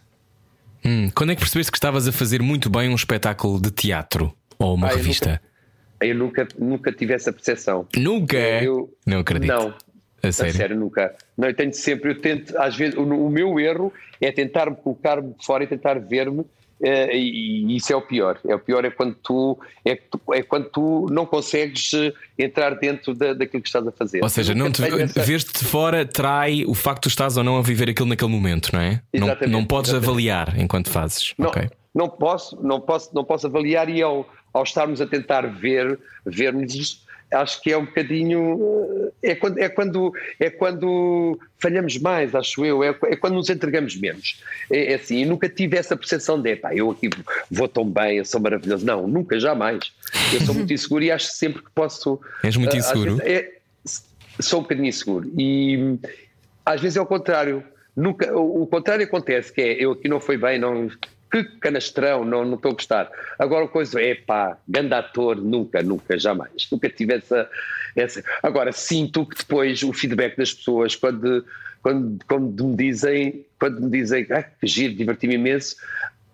Hum, 0.84 1.10
quando 1.14 1.32
é 1.32 1.36
que 1.36 1.42
percebeste 1.42 1.72
que 1.72 1.78
estavas 1.78 2.08
a 2.08 2.12
fazer 2.12 2.42
muito 2.42 2.70
bem 2.70 2.90
um 2.90 2.96
espetáculo 2.96 3.62
de 3.62 3.72
teatro 3.72 4.34
ou 4.58 4.76
uma 4.76 4.88
ah, 4.88 4.96
revista? 4.96 5.42
Eu 6.00 6.16
nunca, 6.16 6.42
eu 6.42 6.48
nunca, 6.48 6.66
nunca 6.66 6.92
tive 6.92 7.14
essa 7.14 7.32
percepção. 7.32 7.88
Nunca? 7.96 8.38
Eu, 8.38 8.92
não 9.06 9.20
acredito. 9.20 9.52
Não. 9.52 9.74
A 10.24 10.32
sério? 10.32 10.54
a 10.54 10.56
sério? 10.56 10.80
nunca. 10.80 11.16
Não, 11.38 11.48
eu 11.48 11.56
tenho 11.56 11.74
sempre, 11.74 12.12
eu 12.12 12.22
tento, 12.22 12.58
às 12.58 12.76
vezes, 12.76 12.96
o, 12.96 13.02
o 13.02 13.30
meu 13.30 13.60
erro 13.60 13.92
é 14.20 14.32
tentar-me 14.32 14.76
colocar-me 14.76 15.34
fora 15.44 15.64
e 15.64 15.68
tentar 15.68 16.00
ver-me 16.00 16.46
Uh, 16.82 17.14
e, 17.14 17.76
isso 17.76 17.94
é 17.94 17.96
o 17.96 18.02
pior. 18.02 18.40
É 18.48 18.56
o 18.56 18.60
pior 18.60 18.84
é 18.84 18.90
quando 18.90 19.16
tu 19.16 19.60
é, 19.86 20.00
é 20.34 20.42
quando 20.42 20.66
tu 20.70 21.06
não 21.12 21.28
consegues 21.28 21.94
eh, 21.94 22.12
entrar 22.40 22.74
dentro 22.76 23.14
da, 23.14 23.34
daquilo 23.34 23.62
que 23.62 23.70
estás 23.70 23.86
a 23.86 23.92
fazer. 23.92 24.24
Ou 24.24 24.30
seja, 24.30 24.56
não 24.56 24.72
te, 24.72 24.82
ver-te 24.82 25.60
de 25.60 25.66
fora 25.66 26.04
trai 26.06 26.66
o 26.66 26.74
facto 26.74 27.04
de 27.04 27.10
tu 27.10 27.10
estás 27.10 27.38
ou 27.38 27.44
não 27.44 27.58
a 27.58 27.62
viver 27.62 27.90
aquilo 27.90 28.10
naquele 28.10 28.32
momento, 28.32 28.72
não 28.74 28.82
é? 28.82 29.00
Exatamente, 29.14 29.52
não, 29.52 29.60
não 29.60 29.68
podes 29.68 29.92
exatamente. 29.92 30.10
avaliar 30.10 30.60
enquanto 30.60 30.90
fazes. 30.90 31.36
Não, 31.38 31.50
okay. 31.50 31.70
não 31.94 32.10
posso, 32.10 32.58
não 32.64 32.82
posso, 32.82 33.14
não 33.14 33.24
posso 33.24 33.46
avaliar 33.46 33.88
e 33.88 34.02
ao, 34.02 34.28
ao 34.52 34.64
estarmos 34.64 35.00
a 35.02 35.06
tentar 35.06 35.42
ver, 35.42 36.00
vermos 36.26 37.06
acho 37.32 37.62
que 37.62 37.72
é 37.72 37.78
um 37.78 37.86
bocadinho 37.86 39.12
é 39.24 39.36
quando, 39.36 39.58
é 39.58 39.70
quando, 39.70 40.14
é 40.40 40.50
quando 40.50 41.40
falhamos 41.58 41.98
mais, 41.98 42.36
acho 42.36 42.66
eu, 42.66 42.84
é, 42.84 42.90
é 43.06 43.16
quando 43.16 43.36
nos 43.36 43.50
entregamos 43.50 43.96
menos. 43.96 44.42
É, 44.70 44.94
é 44.94 44.96
assim, 44.96 45.26
nunca 45.26 45.48
tive 45.48 45.78
essa 45.78 45.96
percepção 45.96 46.42
de 46.42 46.56
pá, 46.56 46.76
eu 46.76 46.92
aqui 46.92 47.10
vou 47.50 47.68
tão 47.68 47.90
bem, 47.90 48.18
eu 48.18 48.26
sou 48.26 48.42
maravilhoso. 48.42 48.86
Não, 48.86 49.08
nunca, 49.08 49.40
jamais. 49.40 49.92
Eu 50.34 50.42
sou 50.42 50.56
muito 50.56 50.74
inseguro 50.74 51.04
e 51.04 51.12
acho 51.12 51.28
sempre 51.28 51.62
que 51.62 51.70
posso. 51.72 52.20
És 52.44 52.58
muito 52.58 52.76
ah, 52.76 52.80
inseguro? 52.80 53.18
Vezes, 53.18 53.32
é, 53.32 53.52
sou 54.40 54.60
um 54.60 54.64
bocadinho 54.64 54.88
inseguro. 54.88 55.32
E 55.38 55.98
às 56.66 56.82
vezes 56.82 56.98
é 56.98 57.02
o 57.02 57.06
contrário. 57.06 57.64
Nunca, 57.96 58.34
o, 58.36 58.64
o 58.64 58.68
contrário 58.68 59.06
acontece, 59.06 59.52
que 59.52 59.62
é 59.62 59.84
eu 59.84 59.92
aqui 59.92 60.08
não 60.08 60.20
foi 60.20 60.38
bem, 60.38 60.58
não 60.58 60.90
que 61.32 61.44
canastrão, 61.44 62.26
não, 62.26 62.44
não 62.44 62.56
estou 62.56 62.72
a 62.72 62.74
gostar. 62.74 63.10
Agora, 63.40 63.66
a 63.66 63.68
coisa 63.68 64.02
é 64.02 64.16
pá, 64.16 64.58
grande 64.68 64.94
ator, 64.94 65.38
nunca, 65.38 65.82
nunca, 65.82 66.20
jamais. 66.20 66.68
Nunca 66.70 66.90
tive 66.90 67.16
essa, 67.16 67.50
essa. 67.96 68.24
Agora, 68.44 68.72
sinto 68.74 69.26
que 69.26 69.38
depois 69.38 69.82
o 69.82 69.94
feedback 69.94 70.36
das 70.36 70.54
pessoas, 70.54 70.96
quando, 70.96 71.46
quando, 71.82 72.24
quando 72.28 72.68
me 72.68 72.76
dizem, 72.76 73.46
quando 73.58 73.82
me 73.82 73.90
dizem, 73.90 74.28
ah, 74.30 74.44
que 74.44 74.68
giro, 74.68 74.94
diverti-me 74.94 75.36
imenso, 75.36 75.78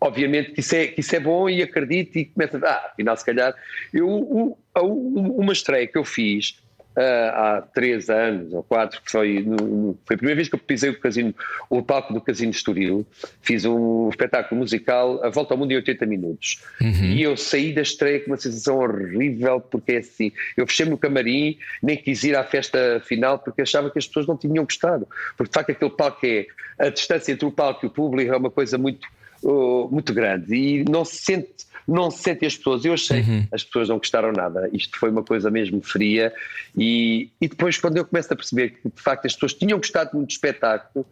obviamente 0.01 0.51
que 0.51 0.61
isso, 0.61 0.75
é, 0.75 0.87
que 0.87 1.01
isso 1.01 1.15
é 1.15 1.19
bom 1.19 1.47
e 1.47 1.61
acredito 1.61 2.17
e 2.17 2.25
começa 2.25 2.57
a, 2.57 2.69
ah, 2.69 2.89
afinal, 2.91 3.15
se 3.15 3.25
calhar. 3.25 3.53
Eu, 3.93 4.57
uma 4.75 5.53
estreia 5.53 5.85
que 5.85 5.97
eu 5.97 6.03
fiz 6.03 6.57
há 7.01 7.61
três 7.73 8.09
anos 8.09 8.53
ou 8.53 8.63
quatro, 8.63 9.01
que 9.01 9.11
foi, 9.11 9.43
no, 9.43 9.97
foi 10.05 10.15
a 10.15 10.17
primeira 10.17 10.35
vez 10.35 10.49
que 10.49 10.55
eu 10.55 10.59
pisei 10.59 10.89
o 10.89 10.99
casino, 10.99 11.33
o 11.69 11.81
palco 11.81 12.13
do 12.13 12.21
Casino 12.21 12.51
Estoril, 12.51 13.05
fiz 13.41 13.65
um 13.65 14.09
espetáculo 14.09 14.61
musical 14.61 15.23
A 15.23 15.29
Volta 15.29 15.53
ao 15.53 15.57
Mundo 15.57 15.71
em 15.71 15.75
80 15.75 16.05
minutos. 16.05 16.61
Uhum. 16.81 17.11
E 17.11 17.21
eu 17.21 17.37
saí 17.37 17.73
da 17.73 17.81
estreia 17.81 18.19
com 18.19 18.31
uma 18.31 18.37
sensação 18.37 18.77
horrível, 18.79 19.61
porque 19.61 19.93
é 19.93 19.97
assim, 19.97 20.31
eu 20.55 20.65
fechei-me 20.65 20.91
no 20.91 20.97
camarim, 20.97 21.57
nem 21.81 21.97
quis 21.97 22.23
ir 22.23 22.35
à 22.35 22.43
festa 22.43 23.01
final 23.05 23.39
porque 23.39 23.61
achava 23.61 23.89
que 23.91 23.99
as 23.99 24.07
pessoas 24.07 24.27
não 24.27 24.37
tinham 24.37 24.63
gostado. 24.63 25.07
Porque 25.35 25.49
de 25.49 25.53
facto 25.53 25.69
aquele 25.71 25.91
palco 25.91 26.25
é, 26.25 26.47
a 26.79 26.89
distância 26.89 27.31
entre 27.31 27.45
o 27.45 27.51
palco 27.51 27.85
e 27.85 27.87
o 27.87 27.91
público 27.91 28.33
é 28.33 28.37
uma 28.37 28.51
coisa 28.51 28.77
muito, 28.77 29.07
uh, 29.43 29.89
muito 29.91 30.13
grande 30.13 30.55
e 30.55 30.83
não 30.83 31.05
se 31.05 31.17
sente 31.17 31.67
não 31.87 32.11
se 32.11 32.21
sentem 32.21 32.45
as 32.47 32.57
pessoas. 32.57 32.83
Eu 32.83 32.93
achei 32.93 33.21
uhum. 33.21 33.47
as 33.49 33.63
pessoas 33.63 33.87
não 33.87 33.97
gostaram 33.97 34.33
nada. 34.33 34.69
Isto 34.73 34.99
foi 34.99 35.09
uma 35.09 35.23
coisa 35.23 35.49
mesmo 35.49 35.81
fria. 35.81 36.33
E, 36.77 37.29
e 37.39 37.47
depois, 37.47 37.77
quando 37.77 37.95
eu 37.95 38.03
começo 38.03 38.31
a 38.33 38.35
perceber 38.35 38.71
que 38.71 38.89
de 38.89 39.01
facto 39.01 39.25
as 39.25 39.33
pessoas 39.33 39.53
tinham 39.53 39.77
gostado 39.77 40.09
muito 40.13 40.27
do 40.27 40.31
espetáculo, 40.31 41.05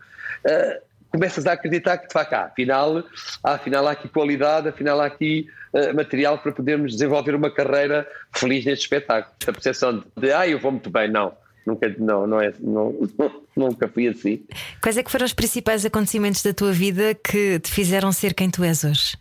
uh, 0.46 0.82
começas 1.16 1.48
a 1.48 1.54
acreditar 1.54 1.98
que 1.98 2.08
de 2.08 2.14
facto, 2.14 2.34
ah, 2.34 2.46
afinal, 2.46 2.98
ah, 3.44 3.54
afinal 3.54 3.88
há 3.88 3.92
aqui 3.92 4.10
qualidade, 4.10 4.68
afinal 4.68 5.00
há 5.00 5.06
aqui 5.06 5.48
uh, 5.74 5.96
material 5.96 6.38
para 6.38 6.52
podermos 6.52 6.92
desenvolver 6.92 7.34
uma 7.34 7.50
carreira 7.50 8.06
feliz 8.34 8.66
neste 8.66 8.84
espetáculo. 8.84 9.34
A 9.48 9.52
percepção 9.54 10.04
de, 10.18 10.32
ah, 10.32 10.48
eu 10.48 10.60
vou 10.60 10.72
muito 10.72 10.90
bem, 10.90 11.10
não. 11.10 11.34
Nunca, 11.66 11.96
não, 11.98 12.28
não 12.28 12.40
é, 12.40 12.54
não, 12.60 12.96
nunca 13.56 13.88
fui 13.88 14.08
assim. 14.08 14.44
Quais 14.82 14.98
é 14.98 15.04
que 15.04 15.12
foram 15.12 15.26
os 15.26 15.34
principais 15.34 15.86
acontecimentos 15.86 16.44
da 16.44 16.54
tua 16.54 16.72
vida 16.72 17.16
que 17.16 17.60
te 17.60 17.72
fizeram 17.72 18.12
ser 18.12 18.34
quem 18.34 18.50
tu 18.50 18.64
és 18.64 18.84
hoje? 18.84 19.18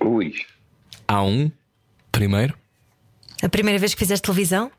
Ui, 0.00 0.32
Há 1.10 1.24
um 1.24 1.50
primeiro? 2.12 2.54
A 3.42 3.48
primeira 3.48 3.80
vez 3.80 3.94
que 3.94 3.98
fizeste 3.98 4.22
televisão? 4.22 4.70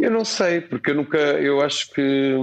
Eu 0.00 0.10
não 0.10 0.24
sei, 0.24 0.62
porque 0.62 0.92
eu 0.92 0.94
nunca, 0.94 1.18
eu 1.18 1.60
acho 1.60 1.90
que 1.92 2.34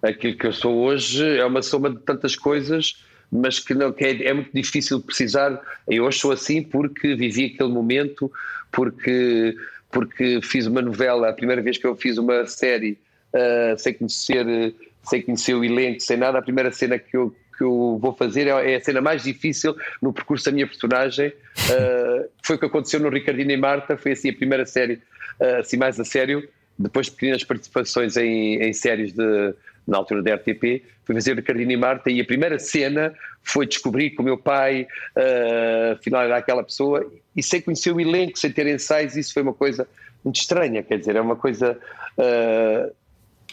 aquilo 0.00 0.38
que 0.38 0.46
eu 0.46 0.52
sou 0.54 0.78
hoje 0.78 1.36
é 1.36 1.44
uma 1.44 1.60
soma 1.60 1.90
de 1.90 1.98
tantas 1.98 2.34
coisas, 2.34 3.04
mas 3.30 3.58
que, 3.58 3.74
não, 3.74 3.92
que 3.92 4.02
é, 4.02 4.28
é, 4.28 4.32
muito 4.32 4.50
difícil 4.50 4.98
precisar. 4.98 5.60
Eu 5.86 6.04
hoje 6.04 6.20
sou 6.20 6.32
assim 6.32 6.62
porque 6.62 7.14
vivi 7.14 7.52
aquele 7.54 7.70
momento, 7.70 8.32
porque, 8.72 9.54
porque 9.90 10.40
fiz 10.42 10.66
uma 10.66 10.82
novela, 10.82 11.28
a 11.28 11.32
primeira 11.32 11.62
vez 11.62 11.78
que 11.78 11.86
eu 11.86 11.96
fiz 11.96 12.18
uma 12.18 12.46
série 12.46 12.98
uh, 13.32 13.78
sem 13.78 13.94
conhecer, 13.94 14.74
sem 15.04 15.22
conhecer 15.22 15.54
o 15.54 15.64
elenco, 15.64 16.00
sem 16.00 16.16
nada, 16.16 16.38
a 16.38 16.42
primeira 16.42 16.70
cena 16.70 16.98
que 16.98 17.16
eu 17.16 17.34
que 17.58 17.64
eu 17.64 17.98
vou 18.00 18.14
fazer 18.14 18.46
é, 18.46 18.72
é 18.72 18.76
a 18.76 18.80
cena 18.80 19.00
mais 19.00 19.24
difícil 19.24 19.76
no 20.00 20.12
percurso 20.12 20.44
da 20.44 20.52
minha 20.52 20.66
personagem. 20.66 21.28
Uh, 21.28 22.28
foi 22.40 22.54
o 22.54 22.58
que 22.58 22.66
aconteceu 22.66 23.00
no 23.00 23.08
Ricardino 23.08 23.50
e 23.50 23.56
Marta, 23.56 23.96
foi 23.96 24.12
assim 24.12 24.30
a 24.30 24.32
primeira 24.32 24.64
série, 24.64 24.94
uh, 25.40 25.56
assim 25.58 25.76
mais 25.76 25.98
a 25.98 26.04
sério. 26.04 26.48
Depois 26.78 27.06
de 27.06 27.12
pequenas 27.12 27.42
participações 27.42 28.16
em, 28.16 28.62
em 28.62 28.72
séries 28.72 29.12
de, 29.12 29.54
na 29.84 29.96
altura 29.96 30.22
da 30.22 30.36
RTP, 30.36 30.84
fui 31.04 31.14
fazer 31.14 31.34
Ricardino 31.34 31.72
e 31.72 31.76
Marta 31.76 32.10
e 32.10 32.20
a 32.20 32.24
primeira 32.24 32.58
cena 32.60 33.12
foi 33.42 33.66
descobrir 33.66 34.10
que 34.10 34.20
o 34.20 34.24
meu 34.24 34.38
pai 34.38 34.86
uh, 35.16 35.92
afinal 35.94 36.22
era 36.22 36.36
aquela 36.36 36.62
pessoa 36.62 37.10
e 37.38 37.42
sem 37.42 37.60
conhecer 37.60 37.92
o 37.92 38.00
elenco, 38.00 38.36
sem 38.36 38.50
ter 38.50 38.66
ensaios, 38.66 39.16
isso 39.16 39.32
foi 39.32 39.42
uma 39.42 39.54
coisa 39.54 39.86
muito 40.24 40.40
estranha, 40.40 40.82
quer 40.82 40.98
dizer, 40.98 41.14
é 41.14 41.20
uma 41.20 41.36
coisa... 41.36 41.78
Uh, 42.18 42.92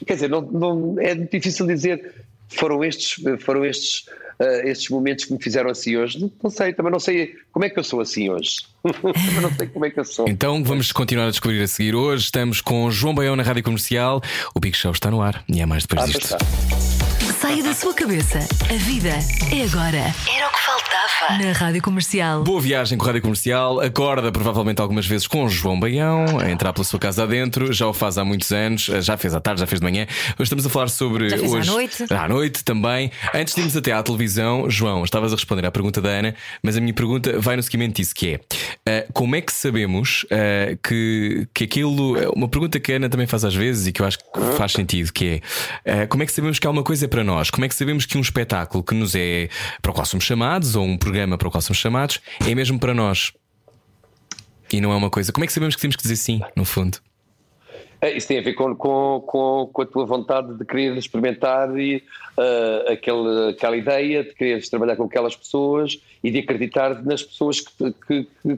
quer 0.03 0.15
dizer, 0.15 0.27
não, 0.27 0.41
não, 0.41 0.95
é 0.99 1.13
difícil 1.13 1.67
dizer 1.67 2.15
foram 2.49 2.83
estes, 2.83 3.23
foram 3.41 3.63
estes, 3.63 4.07
uh, 4.39 4.67
estes 4.67 4.89
momentos 4.89 5.25
que 5.25 5.33
me 5.33 5.41
fizeram 5.41 5.69
assim 5.69 5.95
hoje. 5.97 6.19
Não, 6.19 6.31
não, 6.43 6.49
sei, 6.49 6.73
também 6.73 6.91
não 6.91 6.99
sei 6.99 7.35
como 7.51 7.63
é 7.63 7.69
que 7.69 7.77
eu 7.77 7.83
sou 7.83 8.01
assim 8.01 8.27
hoje. 8.27 8.65
não 8.83 9.53
sei 9.55 9.67
como 9.67 9.85
é 9.85 9.91
que 9.91 9.99
eu 9.99 10.05
sou. 10.05 10.27
Então 10.27 10.63
vamos 10.63 10.91
continuar 10.91 11.27
a 11.27 11.29
descobrir 11.29 11.61
a 11.61 11.67
seguir. 11.67 11.93
Hoje 11.93 12.25
estamos 12.25 12.61
com 12.61 12.89
João 12.89 13.13
Baião 13.13 13.35
na 13.35 13.43
Rádio 13.43 13.61
Comercial. 13.61 14.19
O 14.55 14.59
Big 14.59 14.75
Show 14.75 14.91
está 14.91 15.11
no 15.11 15.21
ar 15.21 15.43
e 15.47 15.61
é 15.61 15.65
mais 15.65 15.85
depois 15.85 16.03
ah, 16.03 16.05
disto. 16.07 16.37
Saia 17.45 17.61
da 17.61 17.75
sua 17.75 17.93
cabeça. 17.93 18.39
A 18.39 18.73
vida 18.73 19.09
é 19.51 19.63
agora. 19.65 19.97
Era 19.97 20.47
o 20.47 20.51
que 20.51 20.59
faltava. 20.65 21.43
Na 21.43 21.51
Rádio 21.51 21.79
Comercial. 21.79 22.43
Boa 22.43 22.59
viagem 22.59 22.97
com 22.97 23.03
a 23.03 23.07
Rádio 23.07 23.21
Comercial. 23.21 23.79
Acorda 23.81 24.31
provavelmente 24.31 24.81
algumas 24.81 25.05
vezes 25.05 25.27
com 25.27 25.47
João 25.47 25.79
Baião, 25.79 26.39
a 26.39 26.49
entrar 26.49 26.73
pela 26.73 26.83
sua 26.83 26.97
casa 26.97 27.21
adentro. 27.21 27.71
Já 27.71 27.85
o 27.85 27.93
faz 27.93 28.17
há 28.17 28.25
muitos 28.25 28.51
anos. 28.51 28.85
Já 28.85 29.15
fez 29.15 29.35
à 29.35 29.39
tarde, 29.39 29.61
já 29.61 29.67
fez 29.67 29.79
de 29.79 29.85
manhã. 29.85 30.07
Hoje 30.39 30.41
estamos 30.41 30.65
a 30.65 30.69
falar 30.71 30.87
sobre. 30.87 31.29
Já 31.29 31.37
fez 31.37 31.53
hoje... 31.53 31.69
à 31.69 31.73
noite. 31.73 32.05
À 32.09 32.27
noite 32.27 32.63
também. 32.63 33.11
Antes 33.31 33.53
de 33.53 33.61
irmos 33.61 33.77
até 33.77 33.91
à 33.91 34.01
televisão, 34.01 34.67
João, 34.67 35.03
estavas 35.03 35.31
a 35.31 35.35
responder 35.35 35.67
à 35.67 35.71
pergunta 35.71 36.01
da 36.01 36.09
Ana, 36.09 36.33
mas 36.63 36.75
a 36.75 36.81
minha 36.81 36.95
pergunta 36.95 37.39
vai 37.39 37.55
no 37.55 37.61
seguimento 37.61 37.97
disso: 38.01 38.15
que 38.15 38.39
é 38.87 39.05
uh, 39.07 39.13
como 39.13 39.35
é 39.35 39.41
que 39.41 39.53
sabemos 39.53 40.23
uh, 40.23 40.75
que, 40.81 41.47
que 41.53 41.63
aquilo. 41.65 42.17
Uma 42.35 42.47
pergunta 42.47 42.79
que 42.79 42.91
a 42.91 42.95
Ana 42.95 43.07
também 43.07 43.27
faz 43.27 43.45
às 43.45 43.53
vezes 43.53 43.85
e 43.85 43.91
que 43.91 44.01
eu 44.01 44.07
acho 44.07 44.17
que 44.17 44.25
faz 44.57 44.71
sentido, 44.71 45.13
que 45.13 45.41
é 45.85 46.03
uh, 46.03 46.07
como 46.07 46.23
é 46.23 46.25
que 46.25 46.31
sabemos 46.31 46.57
que 46.57 46.65
há 46.65 46.71
uma 46.71 46.83
coisa 46.83 47.07
para 47.07 47.23
nós? 47.23 47.34
Nós? 47.35 47.49
Como 47.49 47.65
é 47.65 47.67
que 47.67 47.75
sabemos 47.75 48.05
que 48.05 48.17
um 48.17 48.21
espetáculo 48.21 48.83
que 48.83 48.95
nos 48.95 49.13
é 49.15 49.49
para 49.81 49.91
o 49.91 49.93
qual 49.93 50.05
somos 50.05 50.23
chamados, 50.23 50.75
ou 50.75 50.85
um 50.85 50.97
programa 50.97 51.37
para 51.37 51.47
o 51.47 51.51
qual 51.51 51.61
somos 51.61 51.77
chamados, 51.77 52.21
é 52.47 52.55
mesmo 52.55 52.79
para 52.79 52.93
nós? 52.93 53.33
E 54.71 54.81
não 54.81 54.91
é 54.91 54.95
uma 54.95 55.09
coisa. 55.09 55.31
Como 55.31 55.43
é 55.43 55.47
que 55.47 55.53
sabemos 55.53 55.75
que 55.75 55.81
temos 55.81 55.95
que 55.95 56.01
dizer 56.01 56.15
sim, 56.15 56.41
no 56.55 56.65
fundo? 56.65 56.97
É, 58.01 58.15
isso 58.15 58.27
tem 58.27 58.39
a 58.39 58.41
ver 58.41 58.53
com, 58.53 58.75
com, 58.75 59.23
com, 59.25 59.69
com, 59.71 59.81
a 59.81 59.85
tua 59.85 60.05
vontade 60.05 60.57
de 60.57 60.65
querer 60.65 60.97
experimentar 60.97 61.77
e, 61.77 62.03
uh, 62.37 62.91
aquele, 62.91 63.49
aquela 63.49 63.77
ideia, 63.77 64.23
de 64.23 64.33
quereres 64.33 64.69
trabalhar 64.69 64.95
com 64.95 65.03
aquelas 65.03 65.35
pessoas 65.35 65.99
e 66.23 66.29
de 66.29 66.39
acreditar 66.39 67.03
nas 67.03 67.23
pessoas 67.23 67.61
que, 67.61 67.93
que, 68.07 68.23
que, 68.23 68.57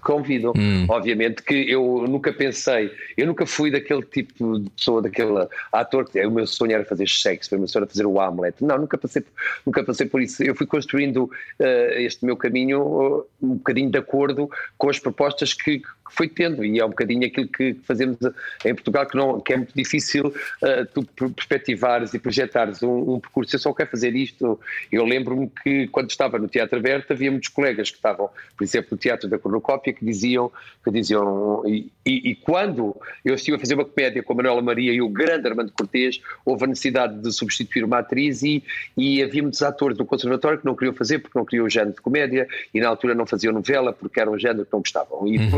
convidam. 0.00 0.52
Hum. 0.56 0.86
Obviamente 0.88 1.42
que 1.42 1.70
eu 1.70 2.04
nunca 2.08 2.32
pensei, 2.32 2.90
eu 3.16 3.26
nunca 3.26 3.46
fui 3.46 3.70
daquele 3.70 4.02
tipo 4.02 4.58
de 4.58 4.70
pessoa, 4.70 5.02
daquele 5.02 5.46
ator 5.72 6.08
que 6.08 6.24
o 6.24 6.30
meu 6.30 6.46
sonho 6.46 6.72
era 6.72 6.84
fazer 6.84 7.08
sexo, 7.08 7.54
o 7.54 7.58
meu 7.58 7.68
sonho 7.68 7.84
era 7.84 7.90
fazer 7.90 8.06
o 8.06 8.20
Hamlet. 8.20 8.56
Não, 8.62 8.78
nunca 8.78 8.96
passei, 8.96 9.22
nunca 9.64 9.84
passei 9.84 10.06
por 10.06 10.22
isso. 10.22 10.42
Eu 10.42 10.54
fui 10.54 10.66
construindo 10.66 11.24
uh, 11.24 11.92
este 11.96 12.24
meu 12.24 12.36
caminho 12.36 12.82
uh, 12.82 13.26
um 13.42 13.54
bocadinho 13.54 13.90
de 13.90 13.98
acordo 13.98 14.50
com 14.76 14.88
as 14.88 14.98
propostas 14.98 15.52
que 15.52 15.82
foi 16.10 16.28
tendo 16.28 16.64
e 16.64 16.78
é 16.78 16.84
um 16.84 16.90
bocadinho 16.90 17.26
aquilo 17.26 17.48
que 17.48 17.74
fazemos 17.84 18.16
em 18.64 18.74
Portugal 18.74 19.06
que, 19.06 19.16
não, 19.16 19.40
que 19.40 19.52
é 19.52 19.56
muito 19.56 19.74
difícil 19.74 20.26
uh, 20.26 20.86
tu 20.92 21.30
perspectivares 21.32 22.14
e 22.14 22.18
projetares 22.18 22.82
um, 22.82 23.14
um, 23.14 23.20
percurso. 23.20 23.54
Eu 23.54 23.60
só 23.60 23.72
quero 23.72 23.90
fazer 23.90 24.14
isto. 24.14 24.58
Eu 24.90 25.04
lembro-me 25.04 25.50
que 25.62 25.88
quando 25.88 26.10
estava 26.10 26.38
no 26.38 26.48
Teatro 26.48 26.78
Aberto 26.78 27.12
havia 27.12 27.30
muitos 27.30 27.48
colegas 27.48 27.90
que 27.90 27.96
estavam, 27.96 28.30
por 28.56 28.64
exemplo, 28.64 28.88
no 28.92 28.96
Teatro 28.98 29.28
da 29.28 29.38
Cornucópia 29.38 29.92
que 29.92 30.04
diziam, 30.04 30.50
que 30.84 30.90
diziam 30.90 31.62
e, 31.66 31.90
e, 32.04 32.30
e, 32.30 32.34
quando 32.34 32.96
eu 33.24 33.34
estive 33.34 33.56
a 33.56 33.60
fazer 33.60 33.74
uma 33.74 33.84
comédia 33.84 34.22
com 34.22 34.32
a 34.32 34.36
Manuela 34.36 34.62
Maria 34.62 34.92
e 34.92 35.00
o 35.00 35.08
grande 35.08 35.48
Armando 35.48 35.72
Cortês, 35.72 36.20
houve 36.44 36.64
a 36.64 36.66
necessidade 36.66 37.20
de 37.20 37.32
substituir 37.32 37.84
uma 37.84 37.98
atriz 37.98 38.42
e, 38.42 38.62
e 38.96 39.22
havia 39.22 39.42
muitos 39.42 39.62
atores 39.62 39.96
do 39.96 40.04
conservatório 40.04 40.58
que 40.58 40.64
não 40.64 40.74
queriam 40.74 40.94
fazer 40.94 41.18
porque 41.18 41.38
não 41.38 41.44
queriam 41.44 41.66
o 41.66 41.70
género 41.70 41.94
de 41.94 42.00
comédia 42.00 42.48
e 42.72 42.80
na 42.80 42.88
altura 42.88 43.14
não 43.14 43.26
faziam 43.26 43.52
novela 43.52 43.92
porque 43.92 44.20
era 44.20 44.30
um 44.30 44.38
género 44.38 44.64
que 44.64 44.72
não 44.72 44.80
gostavam. 44.80 45.26
E 45.26 45.38
uhum. 45.38 45.50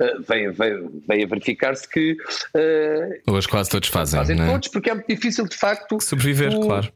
Uh, 0.00 0.22
veio, 0.28 0.52
veio, 0.52 1.02
veio 1.08 1.24
a 1.24 1.28
verificar-se 1.28 1.88
que. 1.88 2.16
Uh, 2.54 3.32
Hoje 3.32 3.48
quase 3.48 3.70
todos 3.70 3.88
fazem. 3.88 4.18
Fazem 4.18 4.36
né? 4.36 4.50
todos 4.50 4.68
porque 4.68 4.90
é 4.90 4.94
muito 4.94 5.08
difícil 5.08 5.46
de 5.46 5.56
facto. 5.56 6.00
Sobreviver, 6.00 6.52
o, 6.54 6.60
claro. 6.66 6.92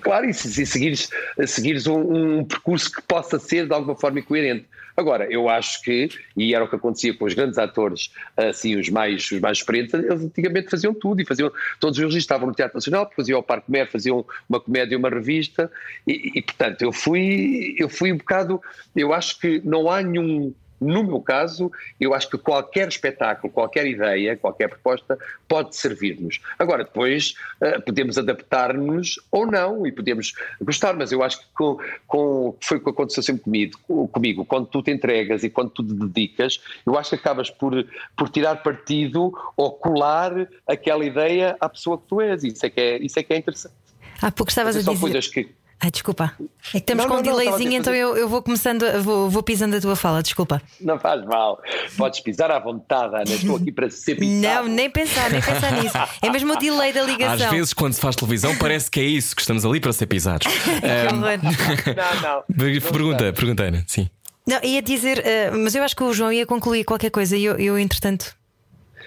Claro, 0.00 0.28
e 0.28 0.34
se 0.34 0.66
seguires, 0.66 1.08
seguires 1.46 1.86
um, 1.86 2.38
um, 2.38 2.44
percurso 2.44 2.92
que 2.92 3.02
possa 3.02 3.38
ser 3.38 3.66
de 3.66 3.72
alguma 3.72 3.96
forma 3.96 4.20
coerente. 4.22 4.66
Agora, 4.96 5.26
eu 5.28 5.48
acho 5.48 5.82
que, 5.82 6.08
e 6.36 6.54
era 6.54 6.64
o 6.64 6.68
que 6.68 6.76
acontecia 6.76 7.12
com 7.14 7.24
os 7.24 7.34
grandes 7.34 7.58
atores, 7.58 8.12
assim, 8.36 8.76
os 8.76 8.88
mais, 8.88 9.28
os 9.28 9.40
mais 9.40 9.58
experientes, 9.58 9.92
eles 9.92 10.22
antigamente 10.22 10.70
faziam 10.70 10.94
tudo 10.94 11.20
e 11.20 11.26
faziam, 11.26 11.50
todos 11.80 11.98
os 11.98 12.04
registros 12.04 12.22
estavam 12.22 12.46
no 12.46 12.54
Teatro 12.54 12.76
Nacional, 12.76 13.10
faziam 13.16 13.36
ao 13.38 13.42
Parque 13.42 13.70
Mer, 13.70 13.90
faziam 13.90 14.24
uma 14.48 14.60
comédia, 14.60 14.96
uma 14.96 15.08
revista, 15.08 15.70
e, 16.06 16.38
e 16.38 16.42
portanto, 16.42 16.82
eu 16.82 16.92
fui, 16.92 17.74
eu 17.76 17.88
fui 17.88 18.12
um 18.12 18.16
bocado, 18.16 18.62
eu 18.94 19.12
acho 19.12 19.40
que 19.40 19.60
não 19.64 19.90
há 19.90 20.00
nenhum 20.00 20.54
no 20.80 21.02
meu 21.04 21.20
caso, 21.20 21.70
eu 22.00 22.14
acho 22.14 22.28
que 22.28 22.38
qualquer 22.38 22.88
espetáculo, 22.88 23.52
qualquer 23.52 23.86
ideia, 23.86 24.36
qualquer 24.36 24.68
proposta 24.68 25.18
pode 25.48 25.76
servir-nos. 25.76 26.40
Agora, 26.58 26.84
depois 26.84 27.34
uh, 27.60 27.80
podemos 27.82 28.18
adaptar-nos 28.18 29.18
ou 29.30 29.46
não 29.46 29.86
e 29.86 29.92
podemos 29.92 30.34
gostar, 30.60 30.94
mas 30.94 31.12
eu 31.12 31.22
acho 31.22 31.40
que 31.40 31.46
com, 31.54 31.78
com, 32.06 32.56
foi 32.60 32.78
o 32.78 32.80
que 32.80 32.90
aconteceu 32.90 33.22
sempre 33.22 33.44
comigo, 33.44 34.08
comigo. 34.08 34.44
Quando 34.44 34.66
tu 34.66 34.82
te 34.82 34.90
entregas 34.90 35.44
e 35.44 35.50
quando 35.50 35.70
tu 35.70 35.82
te 35.82 35.94
dedicas, 35.94 36.60
eu 36.86 36.98
acho 36.98 37.10
que 37.10 37.16
acabas 37.16 37.50
por, 37.50 37.86
por 38.16 38.28
tirar 38.28 38.62
partido 38.62 39.32
ou 39.56 39.72
colar 39.72 40.48
aquela 40.66 41.04
ideia 41.04 41.56
à 41.60 41.68
pessoa 41.68 41.98
que 41.98 42.06
tu 42.06 42.20
és. 42.20 42.44
Isso 42.44 42.66
é 42.66 42.70
que 42.70 42.80
é, 42.80 42.98
isso 42.98 43.18
é, 43.18 43.22
que 43.22 43.32
é 43.32 43.36
interessante. 43.36 43.74
Há 44.20 44.30
pouco 44.30 44.50
estavas 44.50 44.76
a 44.76 44.78
dizer. 44.80 45.54
Ai, 45.80 45.90
desculpa. 45.90 46.32
É 46.38 46.70
que 46.72 46.78
estamos 46.78 47.04
não, 47.04 47.10
com 47.10 47.14
um 47.14 47.22
não, 47.22 47.36
delayzinho, 47.36 47.70
não, 47.70 47.78
então 47.78 47.94
eu, 47.94 48.16
eu 48.16 48.28
vou 48.28 48.42
começando, 48.42 48.84
vou, 49.02 49.28
vou 49.28 49.42
pisando 49.42 49.76
a 49.76 49.80
tua 49.80 49.96
fala, 49.96 50.22
desculpa. 50.22 50.62
Não 50.80 50.98
faz 50.98 51.24
mal. 51.24 51.60
Podes 51.96 52.20
pisar 52.20 52.50
à 52.50 52.58
vontade, 52.58 53.14
Ana. 53.14 53.24
Estou 53.24 53.56
aqui 53.56 53.70
para 53.70 53.90
ser 53.90 54.14
pisado. 54.18 54.68
Não, 54.68 54.74
nem 54.74 54.88
pensar, 54.88 55.30
nem 55.30 55.42
pensar 55.42 55.72
nisso. 55.72 55.96
É 56.22 56.30
mesmo 56.30 56.54
o 56.54 56.56
delay 56.56 56.92
da 56.92 57.02
ligação. 57.02 57.46
Às 57.46 57.52
vezes, 57.52 57.72
quando 57.74 57.92
se 57.92 58.00
faz 58.00 58.16
televisão, 58.16 58.56
parece 58.56 58.90
que 58.90 59.00
é 59.00 59.04
isso, 59.04 59.34
que 59.34 59.42
estamos 59.42 59.64
ali 59.64 59.80
para 59.80 59.92
ser 59.92 60.06
pisados. 60.06 60.46
um... 61.12 61.20
não, 61.20 62.20
não. 62.22 62.80
Pergunta, 62.80 63.32
pergunta, 63.32 63.62
Ana, 63.64 63.84
sim. 63.86 64.08
Não, 64.46 64.62
ia 64.62 64.82
dizer, 64.82 65.18
uh, 65.18 65.58
mas 65.58 65.74
eu 65.74 65.82
acho 65.82 65.96
que 65.96 66.02
o 66.02 66.12
João 66.12 66.32
ia 66.32 66.46
concluir 66.46 66.84
qualquer 66.84 67.10
coisa 67.10 67.36
e 67.36 67.44
eu, 67.44 67.56
eu 67.56 67.78
entretanto. 67.78 68.36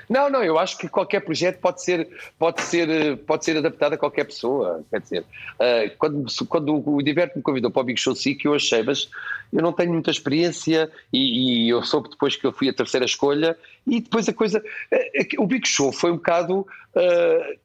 Não, 0.10 0.30
não, 0.30 0.44
eu 0.44 0.58
acho 0.58 0.78
que 0.78 0.88
qualquer 0.88 1.22
projeto 1.22 1.60
pode 1.60 1.84
ser, 1.84 2.08
pode 2.38 2.62
ser, 2.62 3.18
pode 3.20 3.46
ser 3.46 3.58
adaptado 3.58 3.94
a 3.94 3.98
qualquer 3.98 4.26
pessoa. 4.26 4.84
Quer 4.90 5.02
dizer, 5.02 5.22
uh, 5.22 5.98
quando, 5.98 6.26
quando 6.48 6.90
o 6.90 7.02
Diverto 7.02 7.38
me 7.38 7.42
convidou 7.42 7.72
para 7.72 7.82
o 7.82 7.86
Big 7.86 8.00
Show 8.00 8.14
que 8.14 8.48
eu 8.48 8.54
achei, 8.54 8.84
mas 8.84 9.10
eu 9.52 9.62
não 9.62 9.72
tenho 9.72 9.92
muita 9.92 10.12
experiência 10.12 10.90
e, 11.12 11.66
e, 11.66 11.70
eu 11.70 11.84
soube 11.84 12.10
depois 12.10 12.36
que 12.36 12.46
eu 12.46 12.52
fui 12.52 12.70
a 12.70 12.74
terceira 12.74 13.06
escolha 13.06 13.58
e 13.86 14.00
depois 14.00 14.28
a 14.28 14.34
coisa. 14.34 14.64
Uh, 14.92 15.44
o 15.44 15.48
Big 15.48 15.68
Show 15.68 15.92
foi 15.92 16.12
um 16.12 16.16
bocado. 16.16 16.66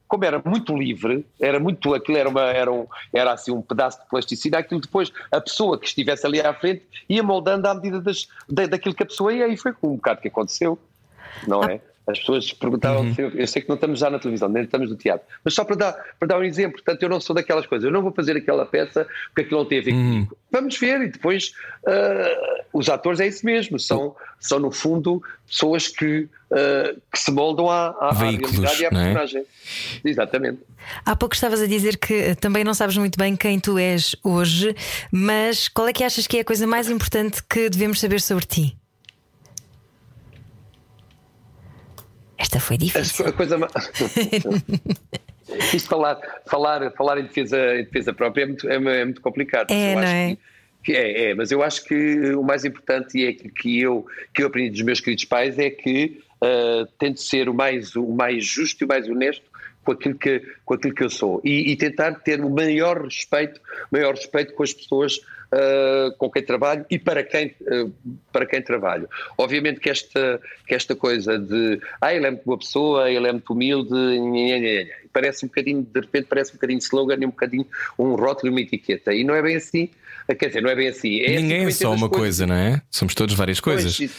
Como 0.07 0.25
era 0.25 0.39
muito 0.45 0.77
livre, 0.77 1.25
era 1.41 1.59
muito. 1.59 1.91
aquilo 1.95 2.19
era, 2.19 2.29
uma, 2.29 2.43
era, 2.43 2.71
um, 2.71 2.85
era 3.11 3.33
assim 3.33 3.51
um 3.51 3.63
pedaço 3.63 3.99
de 3.99 4.07
plasticidade, 4.07 4.65
aquilo 4.65 4.79
depois 4.79 5.11
a 5.31 5.41
pessoa 5.41 5.79
que 5.79 5.87
estivesse 5.87 6.23
ali 6.27 6.39
à 6.39 6.53
frente 6.53 6.83
ia 7.09 7.23
moldando 7.23 7.67
à 7.67 7.73
medida 7.73 7.99
das, 7.99 8.27
da, 8.47 8.67
daquilo 8.67 8.93
que 8.93 9.01
a 9.01 9.07
pessoa 9.07 9.33
ia 9.33 9.47
e 9.47 9.57
foi 9.57 9.73
um 9.81 9.95
bocado 9.95 10.21
que 10.21 10.27
aconteceu, 10.27 10.77
não 11.47 11.63
é? 11.63 11.81
As 12.05 12.19
pessoas 12.19 12.51
perguntavam, 12.51 13.03
uhum. 13.03 13.31
eu 13.33 13.47
sei 13.47 13.61
que 13.61 13.69
não 13.69 13.75
estamos 13.75 13.99
já 13.99 14.09
na 14.09 14.19
televisão, 14.19 14.49
nem 14.49 14.63
estamos 14.63 14.89
no 14.89 14.95
teatro, 14.97 15.25
mas 15.43 15.53
só 15.53 15.63
para 15.63 15.75
dar, 15.77 15.93
para 16.19 16.27
dar 16.27 16.37
um 16.37 16.43
exemplo, 16.43 16.73
portanto, 16.73 17.01
eu 17.01 17.07
não 17.07 17.21
sou 17.21 17.33
daquelas 17.33 17.65
coisas, 17.65 17.85
eu 17.85 17.91
não 17.91 18.01
vou 18.01 18.11
fazer 18.11 18.35
aquela 18.35 18.65
peça 18.65 19.07
porque 19.27 19.41
aquilo 19.41 19.61
não 19.61 19.65
tem 19.65 19.79
a 19.79 19.81
ver 19.81 19.93
uhum. 19.93 20.09
comigo. 20.11 20.37
Vamos 20.51 20.77
ver, 20.77 21.01
e 21.01 21.09
depois 21.09 21.53
uh, 21.87 22.63
os 22.73 22.89
atores 22.89 23.21
é 23.21 23.27
isso 23.27 23.45
mesmo, 23.45 23.79
são, 23.79 24.15
são 24.37 24.59
no 24.59 24.69
fundo 24.69 25.23
pessoas 25.47 25.87
que, 25.87 26.27
uh, 26.51 27.01
que 27.11 27.19
se 27.19 27.31
moldam 27.31 27.69
à, 27.69 27.95
à, 27.99 28.13
Veículos, 28.13 28.59
à 28.59 28.67
realidade 28.67 28.81
e 28.81 28.85
à 28.85 28.87
é? 28.87 28.91
personagem. 28.91 29.41
É? 29.41 30.09
Exatamente. 30.09 30.59
Há 31.05 31.15
pouco 31.15 31.35
estavas 31.35 31.61
a 31.61 31.67
dizer 31.67 31.97
que 31.97 32.35
também 32.35 32.65
não 32.65 32.73
sabes 32.73 32.97
muito 32.97 33.17
bem 33.17 33.35
quem 33.37 33.59
tu 33.61 33.77
és 33.77 34.13
hoje, 34.21 34.75
mas 35.09 35.69
qual 35.69 35.87
é 35.87 35.93
que 35.93 36.03
achas 36.03 36.27
que 36.27 36.37
é 36.37 36.41
a 36.41 36.45
coisa 36.45 36.67
mais 36.67 36.89
importante 36.89 37.41
que 37.49 37.69
devemos 37.69 38.01
saber 38.01 38.19
sobre 38.19 38.45
ti? 38.45 38.77
Esta 42.43 42.59
foi 42.59 42.77
difícil. 42.77 43.25
A 43.25 43.31
coisa 43.31 43.57
Isto 45.73 45.89
falar, 45.89 46.19
falar, 46.45 46.91
falar 46.91 47.17
em, 47.19 47.23
defesa, 47.23 47.57
em 47.75 47.85
defesa 47.85 48.13
própria 48.13 48.43
é 48.43 48.45
muito, 48.47 48.69
é, 48.69 48.75
é 48.75 49.05
muito 49.05 49.21
complicado. 49.21 49.71
É, 49.71 49.93
Eu 49.93 49.95
não 49.95 50.03
é? 50.03 50.35
que- 50.35 50.39
que 50.83 50.91
é, 50.91 51.29
é, 51.29 51.33
mas 51.33 51.49
eu 51.49 51.63
acho 51.63 51.81
que 51.85 52.33
o 52.35 52.43
mais 52.43 52.65
importante 52.65 53.17
e 53.17 53.25
é 53.25 53.29
aquilo 53.29 53.53
que 53.53 53.79
eu, 53.79 54.05
que 54.33 54.43
eu 54.43 54.47
aprendi 54.47 54.69
dos 54.71 54.81
meus 54.81 54.99
queridos 54.99 55.23
pais 55.23 55.57
é 55.57 55.69
que 55.69 56.21
ah, 56.41 56.85
tento 56.99 57.21
ser 57.21 57.47
o 57.47 57.53
mais, 57.53 57.95
o 57.95 58.05
mais 58.09 58.45
justo 58.45 58.83
e 58.83 58.85
o 58.85 58.87
mais 58.89 59.07
honesto 59.07 59.45
com 59.83 59.91
aquilo 59.91 60.15
que, 60.15 60.41
com 60.65 60.73
aquilo 60.73 60.95
que 60.95 61.03
eu 61.03 61.09
sou 61.09 61.41
e, 61.43 61.71
e 61.71 61.75
tentar 61.75 62.13
ter 62.15 62.41
o 62.41 62.49
maior 62.49 63.03
respeito, 63.03 63.59
maior 63.91 64.15
respeito 64.15 64.53
com 64.53 64.63
as 64.63 64.73
pessoas 64.73 65.19
ah, 65.53 66.11
com 66.17 66.31
quem 66.31 66.41
trabalho 66.41 66.83
e 66.89 66.97
para 66.97 67.23
quem, 67.23 67.53
ah, 67.67 67.87
para 68.31 68.45
quem 68.45 68.59
trabalho. 68.59 69.07
Obviamente 69.37 69.79
que 69.79 69.89
esta, 69.89 70.41
que 70.67 70.73
esta 70.73 70.95
coisa 70.95 71.37
de 71.37 71.79
ah, 72.01 72.11
ele 72.13 72.25
é 72.25 72.31
muito 72.31 72.43
boa 72.43 72.57
pessoa, 72.57 73.11
ele 73.11 73.27
é 73.27 73.31
muito 73.31 73.53
humilde, 73.53 73.93
nha, 73.93 74.59
nha, 74.59 74.59
nha, 74.59 74.85
parece 75.11 75.45
um 75.45 75.47
bocadinho, 75.47 75.83
de 75.83 75.99
repente 75.99 76.25
parece 76.27 76.51
um 76.51 76.55
bocadinho 76.55 76.79
de 76.79 76.85
slogan 76.85 77.17
e 77.21 77.25
um 77.25 77.29
bocadinho 77.29 77.67
um 77.99 78.15
rótulo 78.15 78.47
e 78.47 78.49
uma 78.49 78.61
etiqueta. 78.61 79.13
E 79.13 79.23
não 79.23 79.35
é 79.35 79.43
bem 79.43 79.55
assim. 79.55 79.89
Quer 80.39 80.47
dizer, 80.47 80.61
não 80.61 80.69
é 80.69 80.75
bem 80.75 80.87
assim. 80.87 81.19
É 81.19 81.25
assim 81.25 81.35
Ninguém 81.43 81.63
eu 81.63 81.67
é 81.67 81.71
só 81.71 81.93
uma 81.93 82.09
coisa, 82.09 82.47
não 82.47 82.55
é? 82.55 82.81
Somos 82.89 83.13
todos 83.13 83.35
várias 83.35 83.59
coisas. 83.59 83.95
Pois, 83.95 84.11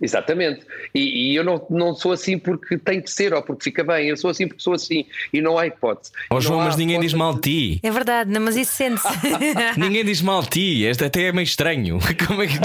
Exatamente. 0.00 0.60
E, 0.94 1.32
e 1.32 1.36
eu 1.36 1.42
não, 1.44 1.64
não 1.70 1.94
sou 1.94 2.12
assim 2.12 2.38
porque 2.38 2.76
tenho 2.78 3.02
que 3.02 3.10
ser 3.10 3.32
ou 3.32 3.42
porque 3.42 3.64
fica 3.64 3.82
bem. 3.82 4.08
Eu 4.08 4.16
sou 4.16 4.30
assim 4.30 4.46
porque 4.46 4.62
sou 4.62 4.74
assim. 4.74 5.04
E 5.32 5.40
não 5.40 5.58
há 5.58 5.66
hipótese. 5.66 6.12
Ó 6.30 6.34
Não 6.34 6.40
João, 6.40 6.60
mas 6.60 6.76
ninguém 6.76 7.00
diz 7.00 7.12
mal 7.14 7.34
de- 7.34 7.40
ti. 7.76 7.80
É 7.82 7.90
verdade, 7.90 8.30
não, 8.30 8.40
mas 8.40 8.56
isso 8.56 8.72
sente-se. 8.72 9.06
Ninguém 9.78 10.04
diz 10.04 10.20
mal 10.20 10.42
de 10.42 10.48
ti. 10.50 10.82
Este 10.84 11.04
até 11.04 11.22
é 11.24 11.32
meio 11.32 11.44
estranho. 11.44 11.98
Como, 12.26 12.42
é 12.42 12.46
que, 12.46 12.58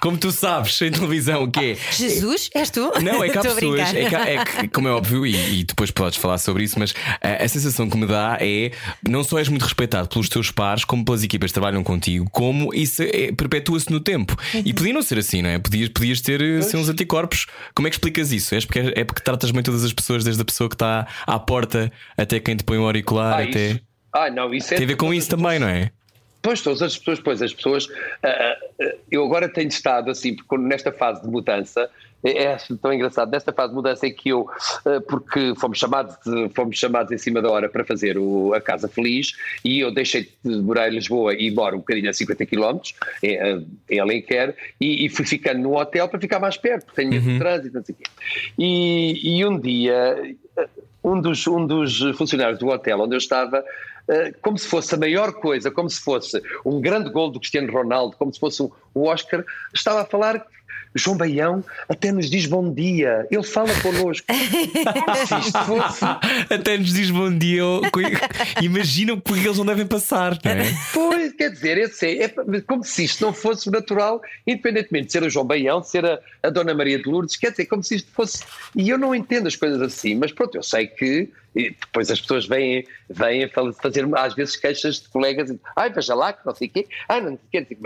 como 0.00 0.16
tu 0.18 0.30
sabes 0.30 0.80
em 0.82 0.90
televisão 0.90 1.44
o 1.44 1.50
que 1.50 1.72
é? 1.72 1.74
Jesus, 1.92 2.50
és 2.54 2.70
tu? 2.70 2.92
Não, 3.02 3.22
é 3.24 3.28
que 3.30 3.38
há 3.38 3.42
pessoas, 3.42 3.94
é 3.94 4.08
que, 4.08 4.14
é 4.14 4.44
que, 4.44 4.68
como 4.68 4.88
é 4.88 4.90
óbvio, 4.92 5.26
e, 5.26 5.60
e 5.60 5.64
depois 5.64 5.90
podes 5.90 6.18
falar 6.18 6.38
sobre 6.38 6.64
isso, 6.64 6.78
mas 6.78 6.94
a, 7.20 7.44
a 7.44 7.48
sensação 7.48 7.88
que 7.88 7.96
me 7.96 8.06
dá 8.06 8.36
é 8.40 8.70
não 9.08 9.22
só 9.24 9.38
és 9.38 9.48
muito 9.48 9.62
respeitado 9.62 10.08
pelos 10.08 10.28
teus 10.28 10.50
pares, 10.50 10.84
como 10.84 11.04
pelas 11.04 11.22
equipas 11.22 11.50
que 11.50 11.54
trabalham 11.54 11.82
contigo, 11.82 12.28
como 12.30 12.74
isso 12.74 13.02
é- 13.02 13.32
perpetua-se 13.32 13.90
no 13.90 14.00
tempo. 14.00 14.36
Uhum. 14.54 14.62
E 14.64 14.72
podia 14.72 14.92
não 14.92 15.02
ser 15.02 15.18
assim, 15.18 15.40
não 15.42 15.50
é? 15.50 15.58
Podias, 15.58 15.88
podias 15.88 16.20
ter 16.20 16.40
ser 16.62 16.76
uns 16.76 16.88
anticorpos. 16.88 17.46
Como 17.74 17.86
é 17.86 17.90
que 17.90 17.96
explicas 17.96 18.32
isso? 18.32 18.54
És 18.54 18.64
porque, 18.64 18.92
é 18.94 19.04
porque 19.04 19.22
tratas 19.22 19.50
bem 19.50 19.62
todas 19.62 19.84
as 19.84 19.92
pessoas, 19.92 20.24
desde 20.24 20.42
a 20.42 20.44
pessoa 20.44 20.68
que 20.68 20.74
está 20.74 21.06
à 21.26 21.38
porta 21.38 21.90
até 22.16 22.38
quem 22.40 22.56
te 22.56 22.64
põe 22.64 22.78
o 22.78 22.84
auricular, 22.84 23.40
Ah, 23.40 23.42
até. 23.42 23.70
isso. 23.72 23.80
Ah, 24.12 24.30
não, 24.30 24.52
isso 24.52 24.74
é 24.74 24.76
Tem 24.76 24.84
a 24.84 24.88
ver 24.88 24.96
com 24.96 25.12
isso 25.14 25.28
também, 25.30 25.58
não 25.58 25.68
é? 25.68 25.90
Pois, 26.42 26.62
todas 26.62 26.80
as 26.82 26.96
pessoas, 26.96 27.20
pois, 27.20 27.42
as 27.42 27.52
pessoas. 27.52 27.86
ah, 28.22 28.56
ah, 28.80 28.84
eu 29.10 29.24
agora 29.24 29.48
tenho 29.48 29.68
estado 29.68 30.10
assim, 30.10 30.34
porque 30.34 30.56
nesta 30.58 30.90
fase 30.90 31.20
de 31.22 31.28
mudança, 31.28 31.88
é, 32.22 32.44
é 32.44 32.56
tão 32.80 32.92
engraçado, 32.92 33.30
nesta 33.30 33.52
fase 33.52 33.70
de 33.70 33.74
mudança 33.74 34.06
em 34.06 34.12
que 34.14 34.28
eu, 34.30 34.48
ah, 34.84 35.00
porque 35.08 35.54
fomos 35.56 35.78
chamados, 35.78 36.16
fomos 36.54 36.78
chamados 36.78 37.10
em 37.12 37.18
cima 37.18 37.40
da 37.40 37.50
hora 37.50 37.68
para 37.68 37.84
fazer 37.84 38.18
o- 38.18 38.52
a 38.54 38.60
Casa 38.60 38.88
Feliz 38.88 39.32
e 39.64 39.80
eu 39.80 39.90
deixei 39.92 40.28
de 40.44 40.56
morar 40.62 40.88
em 40.88 40.94
Lisboa 40.94 41.34
e 41.34 41.50
moro 41.50 41.76
um 41.76 41.80
bocadinho 41.80 42.10
a 42.10 42.12
50 42.12 42.44
km 42.46 42.78
em, 43.22 43.38
ah, 43.40 43.62
em 43.88 43.98
Alenquer 44.00 44.54
e, 44.80 45.04
e 45.06 45.08
fui 45.08 45.24
ficando 45.24 45.60
no 45.60 45.76
hotel 45.78 46.08
para 46.08 46.20
ficar 46.20 46.38
mais 46.38 46.56
perto, 46.56 46.86
porque 46.86 47.02
tenho 47.02 47.20
de 47.20 47.38
trânsito, 47.38 47.74
não 47.76 47.84
sei 47.84 47.94
o 47.94 47.98
quê. 47.98 48.04
E, 48.58 49.38
e 49.38 49.44
um 49.46 49.58
dia, 49.58 50.34
ah, 50.58 50.66
um 51.02 51.20
dos, 51.20 51.46
um 51.46 51.66
dos 51.66 51.98
funcionários 52.16 52.58
do 52.58 52.68
hotel 52.68 53.00
onde 53.00 53.14
eu 53.14 53.18
estava 53.18 53.64
eh, 54.08 54.32
como 54.42 54.58
se 54.58 54.66
fosse 54.68 54.94
a 54.94 54.98
maior 54.98 55.32
coisa, 55.34 55.70
como 55.70 55.88
se 55.88 56.00
fosse 56.00 56.42
um 56.64 56.80
grande 56.80 57.08
gol 57.10 57.30
do 57.30 57.38
Cristiano 57.38 57.72
Ronaldo, 57.72 58.16
como 58.18 58.32
se 58.34 58.38
fosse 58.40 58.62
um, 58.62 58.70
Oscar, 58.94 59.44
estava 59.72 60.02
a 60.02 60.04
falar 60.04 60.40
que 60.40 60.46
João 60.94 61.16
Baião 61.16 61.64
até 61.88 62.10
nos 62.10 62.28
diz 62.28 62.46
bom 62.46 62.72
dia, 62.72 63.26
ele 63.30 63.42
fala 63.42 63.68
connosco. 63.80 64.26
se 65.26 65.38
isto 65.38 65.58
fosse. 65.64 66.04
Até 66.52 66.78
nos 66.78 66.92
diz 66.92 67.10
bom 67.10 67.30
dia. 67.36 67.62
Imaginam 68.60 69.20
porque 69.20 69.46
eles 69.46 69.58
não 69.58 69.66
devem 69.66 69.86
passar, 69.86 70.38
não 70.44 70.50
é? 70.50 70.74
Pois, 70.92 71.32
quer 71.34 71.50
dizer, 71.50 71.78
é, 71.78 72.24
é 72.24 72.60
como 72.62 72.84
se 72.84 73.04
isto 73.04 73.24
não 73.24 73.32
fosse 73.32 73.70
natural, 73.70 74.20
independentemente 74.46 75.06
de 75.06 75.12
ser 75.12 75.22
o 75.22 75.30
João 75.30 75.46
Baião, 75.46 75.80
de 75.80 75.88
ser 75.88 76.04
a, 76.04 76.18
a 76.42 76.50
Dona 76.50 76.74
Maria 76.74 76.98
de 76.98 77.08
Lourdes, 77.08 77.36
quer 77.36 77.50
dizer, 77.50 77.66
como 77.66 77.82
se 77.82 77.96
isto 77.96 78.10
fosse. 78.12 78.42
E 78.74 78.88
eu 78.88 78.98
não 78.98 79.14
entendo 79.14 79.46
as 79.46 79.56
coisas 79.56 79.80
assim, 79.80 80.14
mas 80.16 80.32
pronto, 80.32 80.56
eu 80.56 80.62
sei 80.62 80.86
que 80.86 81.30
e 81.54 81.70
depois 81.70 82.10
as 82.10 82.20
pessoas 82.20 82.46
vêm, 82.46 82.86
vêm 83.08 83.48
fazer 83.82 84.06
às 84.16 84.34
vezes 84.34 84.56
queixas 84.56 85.00
de 85.00 85.08
colegas, 85.08 85.50
e, 85.50 85.58
ai, 85.76 85.90
veja 85.90 86.14
lá, 86.14 86.32
que 86.32 86.46
não 86.46 86.54
sei 86.54 86.68
o 86.68 86.70
quê, 86.70 86.86
ai, 87.08 87.20
não 87.20 87.38
sei 87.50 87.62
o 87.62 87.66
quê, 87.66 87.76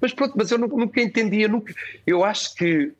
Mas 0.00 0.12
pronto, 0.12 0.34
mas 0.36 0.50
eu 0.50 0.58
nunca, 0.58 1.00
entendia, 1.00 1.48
nunca. 1.48 1.74
Eu 2.06 2.24
acho 2.24 2.54
que 2.54 2.92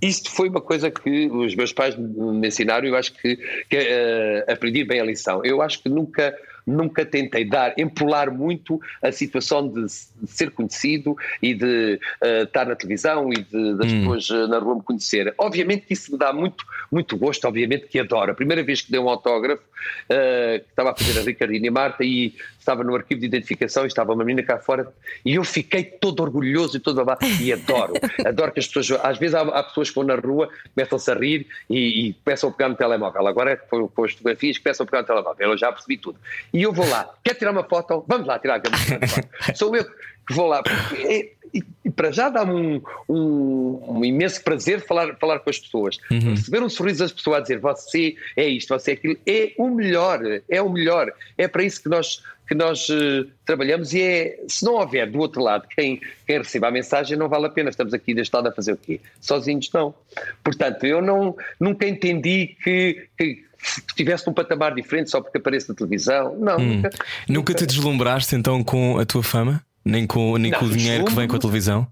isto 0.00 0.30
foi 0.30 0.48
uma 0.48 0.60
coisa 0.60 0.90
que 0.90 1.28
os 1.28 1.54
meus 1.54 1.72
pais 1.72 1.96
me 1.96 2.46
ensinaram 2.46 2.86
e 2.86 2.90
eu 2.90 2.96
acho 2.96 3.12
que, 3.14 3.36
que 3.68 3.76
eh, 3.76 4.44
aprendi 4.48 4.84
bem 4.84 5.00
a 5.00 5.04
lição. 5.04 5.44
Eu 5.44 5.60
acho 5.60 5.82
que 5.82 5.88
nunca, 5.88 6.36
nunca 6.64 7.04
tentei 7.04 7.44
dar, 7.44 7.74
empolar 7.76 8.32
muito 8.32 8.80
a 9.02 9.10
situação 9.10 9.68
de, 9.68 9.86
ser 10.26 10.52
conhecido 10.52 11.16
e 11.42 11.52
de 11.52 11.98
eh, 12.22 12.42
estar 12.42 12.66
na 12.66 12.76
televisão 12.76 13.32
e 13.32 13.42
de, 13.42 13.74
das 13.74 13.92
pessoas 13.92 14.30
eh, 14.30 14.46
na 14.46 14.58
rua 14.60 14.76
me 14.76 14.82
conhecerem. 14.82 15.32
Obviamente 15.36 15.86
que 15.86 15.94
isso 15.94 16.12
me 16.12 16.18
dá 16.18 16.32
muito, 16.32 16.64
muito 16.92 17.16
gosto, 17.16 17.46
obviamente 17.46 17.88
que 17.88 17.98
adoro. 17.98 18.30
A 18.30 18.34
primeira 18.34 18.62
vez 18.62 18.80
que 18.80 18.92
dei 18.92 19.00
um 19.00 19.08
autógrafo, 19.08 19.64
que 20.06 20.64
estava 20.70 20.90
a 20.90 20.94
fazer 20.94 21.18
a 21.18 21.22
Ricardina 21.22 21.66
e 21.66 21.70
Marta 21.70 22.04
e 22.04 22.34
estava 22.68 22.84
no 22.84 22.94
arquivo 22.94 23.20
de 23.20 23.26
identificação 23.26 23.84
e 23.84 23.86
estava 23.86 24.12
uma 24.12 24.24
menina 24.24 24.46
cá 24.46 24.58
fora 24.58 24.92
e 25.24 25.34
eu 25.34 25.44
fiquei 25.44 25.82
todo 25.82 26.20
orgulhoso 26.22 26.76
e 26.76 26.80
todo 26.80 26.96
babá. 26.96 27.18
E 27.40 27.52
adoro, 27.52 27.94
adoro 28.24 28.52
que 28.52 28.60
as 28.60 28.66
pessoas, 28.66 29.00
às 29.02 29.18
vezes 29.18 29.34
há, 29.34 29.40
há 29.40 29.62
pessoas 29.62 29.88
que 29.88 29.94
vão 29.94 30.04
na 30.04 30.16
rua, 30.16 30.48
começam-se 30.74 31.10
a 31.10 31.14
rir 31.14 31.46
e, 31.68 32.08
e 32.08 32.12
começam 32.24 32.50
a 32.50 32.52
pegar 32.52 32.68
no 32.68 32.76
telemóvel, 32.76 33.26
agora 33.26 33.56
com, 33.56 33.88
com 33.88 34.04
as 34.04 34.12
fotografias 34.12 34.58
começam 34.58 34.84
a 34.84 34.86
pegar 34.86 35.00
no 35.02 35.06
telemóvel, 35.06 35.50
eu 35.50 35.58
já 35.58 35.72
percebi 35.72 35.96
tudo. 35.96 36.18
E 36.52 36.62
eu 36.62 36.72
vou 36.72 36.88
lá, 36.88 37.08
quer 37.24 37.34
tirar 37.34 37.52
uma 37.52 37.64
foto? 37.64 38.04
Vamos 38.06 38.26
lá 38.26 38.38
tirar 38.38 38.56
aquela 38.56 38.76
foto 38.76 39.28
sou 39.54 39.74
eu 39.74 39.84
que 39.84 40.34
vou 40.34 40.46
lá. 40.46 40.62
É- 40.94 41.37
e, 41.54 41.62
e 41.84 41.90
para 41.90 42.10
já 42.10 42.28
dá-me 42.28 42.52
um, 42.52 42.82
um- 43.08 43.98
um 43.98 44.04
imenso 44.04 44.42
prazer 44.42 44.80
falar, 44.86 45.16
falar 45.16 45.38
com 45.40 45.50
as 45.50 45.58
pessoas 45.58 45.98
receber 46.30 46.62
um 46.62 46.68
sorriso 46.68 47.00
das 47.00 47.12
pessoas 47.12 47.38
a 47.38 47.40
dizer 47.40 47.58
você 47.60 48.14
é 48.36 48.46
isto, 48.48 48.68
você 48.78 48.92
é 48.92 48.94
aquilo, 48.94 49.16
é 49.26 49.52
o 49.58 49.68
melhor, 49.68 50.20
é 50.48 50.62
o 50.62 50.68
melhor, 50.70 51.12
é 51.36 51.48
para 51.48 51.62
isso 51.62 51.82
que 51.82 51.88
nós 51.88 52.22
que 52.48 52.54
nós 52.54 52.86
eh, 52.90 53.26
trabalhamos 53.44 53.92
e 53.92 54.00
é, 54.00 54.40
se 54.48 54.64
não 54.64 54.76
houver 54.76 55.06
do 55.10 55.18
outro 55.18 55.42
lado 55.42 55.68
quem, 55.68 56.00
quem 56.26 56.38
receba 56.38 56.68
a 56.68 56.70
mensagem, 56.70 57.14
não 57.14 57.28
vale 57.28 57.44
a 57.44 57.50
pena. 57.50 57.68
Estamos 57.68 57.92
aqui 57.92 58.14
deste 58.14 58.32
lado 58.34 58.48
a 58.48 58.52
fazer 58.52 58.72
o 58.72 58.76
quê? 58.78 59.02
Sozinhos 59.20 59.68
não. 59.74 59.94
Portanto, 60.42 60.84
eu 60.86 61.02
não, 61.02 61.36
nunca 61.60 61.86
entendi 61.86 62.56
que, 62.64 63.06
que 63.18 63.44
estivesse 63.90 64.26
num 64.26 64.32
patamar 64.32 64.74
diferente 64.74 65.10
só 65.10 65.20
porque 65.20 65.36
apareço 65.36 65.68
na 65.68 65.74
televisão. 65.74 66.36
Não, 66.38 66.58
nunca. 66.58 66.88
Nunca 67.28 67.52
te 67.52 67.66
deslumbraste 67.66 68.34
então 68.34 68.64
com 68.64 68.98
a 68.98 69.04
tua 69.04 69.22
fama? 69.22 69.62
Nem 69.88 70.06
com, 70.06 70.36
nem 70.36 70.50
Não, 70.50 70.58
com 70.58 70.66
o 70.66 70.70
dinheiro 70.70 71.04
que 71.06 71.14
vem 71.14 71.26
com 71.26 71.36
a 71.36 71.38
televisão? 71.38 71.86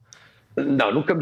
Não, 0.55 0.91
nunca 0.91 1.15
me, 1.15 1.21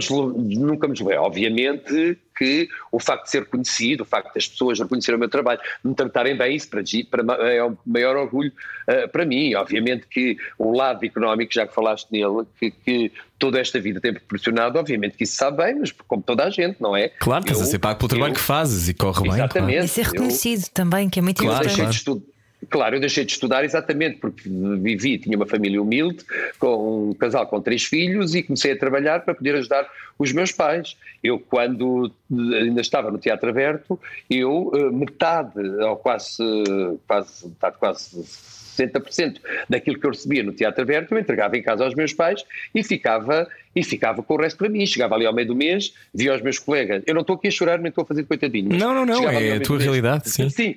nunca 0.57 0.87
me 0.87 0.93
deslumbrei. 0.93 1.19
Obviamente 1.19 2.17
que 2.39 2.69
o 2.93 3.01
facto 3.01 3.25
de 3.25 3.31
ser 3.33 3.47
conhecido, 3.47 4.03
o 4.03 4.07
facto 4.07 4.33
das 4.33 4.47
pessoas 4.47 4.79
reconhecerem 4.79 5.17
o 5.17 5.19
meu 5.19 5.29
trabalho, 5.29 5.59
me 5.85 5.93
tratarem 5.93 6.37
bem, 6.37 6.55
isso 6.55 6.69
para, 6.71 6.83
para 7.11 7.53
é 7.53 7.63
o 7.65 7.77
maior 7.85 8.17
orgulho 8.17 8.53
eh, 8.87 9.09
para 9.09 9.25
mim. 9.27 9.53
Obviamente 9.57 10.07
que 10.09 10.37
o 10.57 10.71
lado 10.77 11.05
económico, 11.05 11.53
já 11.53 11.67
que 11.67 11.75
falaste 11.75 12.09
nele, 12.13 12.45
que, 12.61 12.71
que 12.71 13.13
toda 13.37 13.59
esta 13.61 13.81
vida 13.81 14.01
tem 14.01 14.13
proporcionado, 14.13 14.79
obviamente 14.79 15.17
que 15.17 15.25
isso 15.25 15.37
sabe 15.37 15.57
bem, 15.65 15.81
mas 15.81 15.91
como 15.93 16.23
toda 16.23 16.45
a 16.45 16.51
gente, 16.51 16.81
não 16.81 16.97
é? 16.97 17.09
Claro, 17.09 17.43
estás 17.45 17.61
a 17.61 17.65
Eu- 17.65 17.71
ser 17.71 17.79
pago 17.81 17.99
pelo 17.99 18.09
trabalho 18.11 18.31
eu- 18.31 18.35
que 18.37 18.41
fazes 18.41 18.89
e 18.89 18.95
corre 18.95 19.21
bem. 19.23 19.31
claro. 19.31 19.43
Exatamente. 19.45 19.85
E 19.85 19.89
ser 19.89 20.07
Eu- 20.07 20.11
reconhecido 20.13 20.69
também, 20.73 21.11
que 21.11 21.19
é 21.19 21.23
muito 21.23 21.43
Claro, 21.43 21.65
eu 21.65 21.71
importante. 21.71 21.91
de 21.91 21.97
estudar. 21.97 22.34
Claro, 22.71 22.97
eu 22.97 23.01
deixei 23.01 23.25
de 23.25 23.33
estudar 23.33 23.65
exatamente 23.65 24.19
porque 24.19 24.49
vivi, 24.81 25.19
tinha 25.19 25.37
uma 25.37 25.47
família 25.47 25.81
humilde, 25.81 26.25
com 26.59 27.11
um 27.11 27.15
casal 27.15 27.47
com 27.47 27.61
três 27.61 27.85
filhos 27.85 28.35
e 28.35 28.43
comecei 28.43 28.73
a 28.73 28.79
trabalhar 28.79 29.21
para 29.25 29.35
poder 29.35 29.57
ajudar 29.57 29.89
os 30.19 30.33
meus 30.33 30.53
pais. 30.53 30.97
Eu, 31.23 31.39
quando 31.39 32.13
ainda 32.31 32.81
estava 32.81 33.11
no 33.11 33.19
Teatro 33.19 33.49
Aberto, 33.49 33.99
eu 34.29 34.71
eh, 34.75 34.91
metade, 34.91 35.59
ou 35.59 35.97
quase, 35.97 36.43
quase, 37.07 37.49
metade, 37.49 37.77
quase 37.79 38.25
60% 38.75 39.37
daquilo 39.69 39.99
que 39.99 40.07
eu 40.07 40.11
recebia 40.11 40.43
no 40.43 40.53
Teatro 40.53 40.83
Aberto, 40.83 41.13
eu 41.13 41.19
entregava 41.19 41.57
em 41.57 41.63
casa 41.63 41.85
aos 41.85 41.95
meus 41.95 42.13
pais 42.13 42.45
e 42.75 42.83
ficava, 42.83 43.49
e 43.75 43.83
ficava 43.83 44.23
com 44.23 44.35
o 44.35 44.37
resto 44.37 44.59
para 44.59 44.69
mim. 44.69 44.85
Chegava 44.87 45.15
ali 45.15 45.27
ao 45.27 45.33
meio 45.33 45.49
do 45.49 45.55
mês, 45.55 45.95
via 46.13 46.35
os 46.35 46.43
meus 46.43 46.59
colegas. 46.59 47.03
Eu 47.07 47.15
não 47.15 47.21
estou 47.23 47.37
aqui 47.37 47.49
a 47.49 47.51
chorar, 47.51 47.79
nem 47.79 47.89
estou 47.89 48.03
a 48.03 48.07
fazer 48.07 48.25
coitadinho. 48.25 48.77
Não, 48.77 48.95
não, 48.95 49.07
não, 49.07 49.29
é 49.29 49.57
a 49.57 49.61
tua 49.61 49.77
mês. 49.77 49.85
realidade, 49.85 50.29
sim. 50.29 50.49
Sim. 50.51 50.77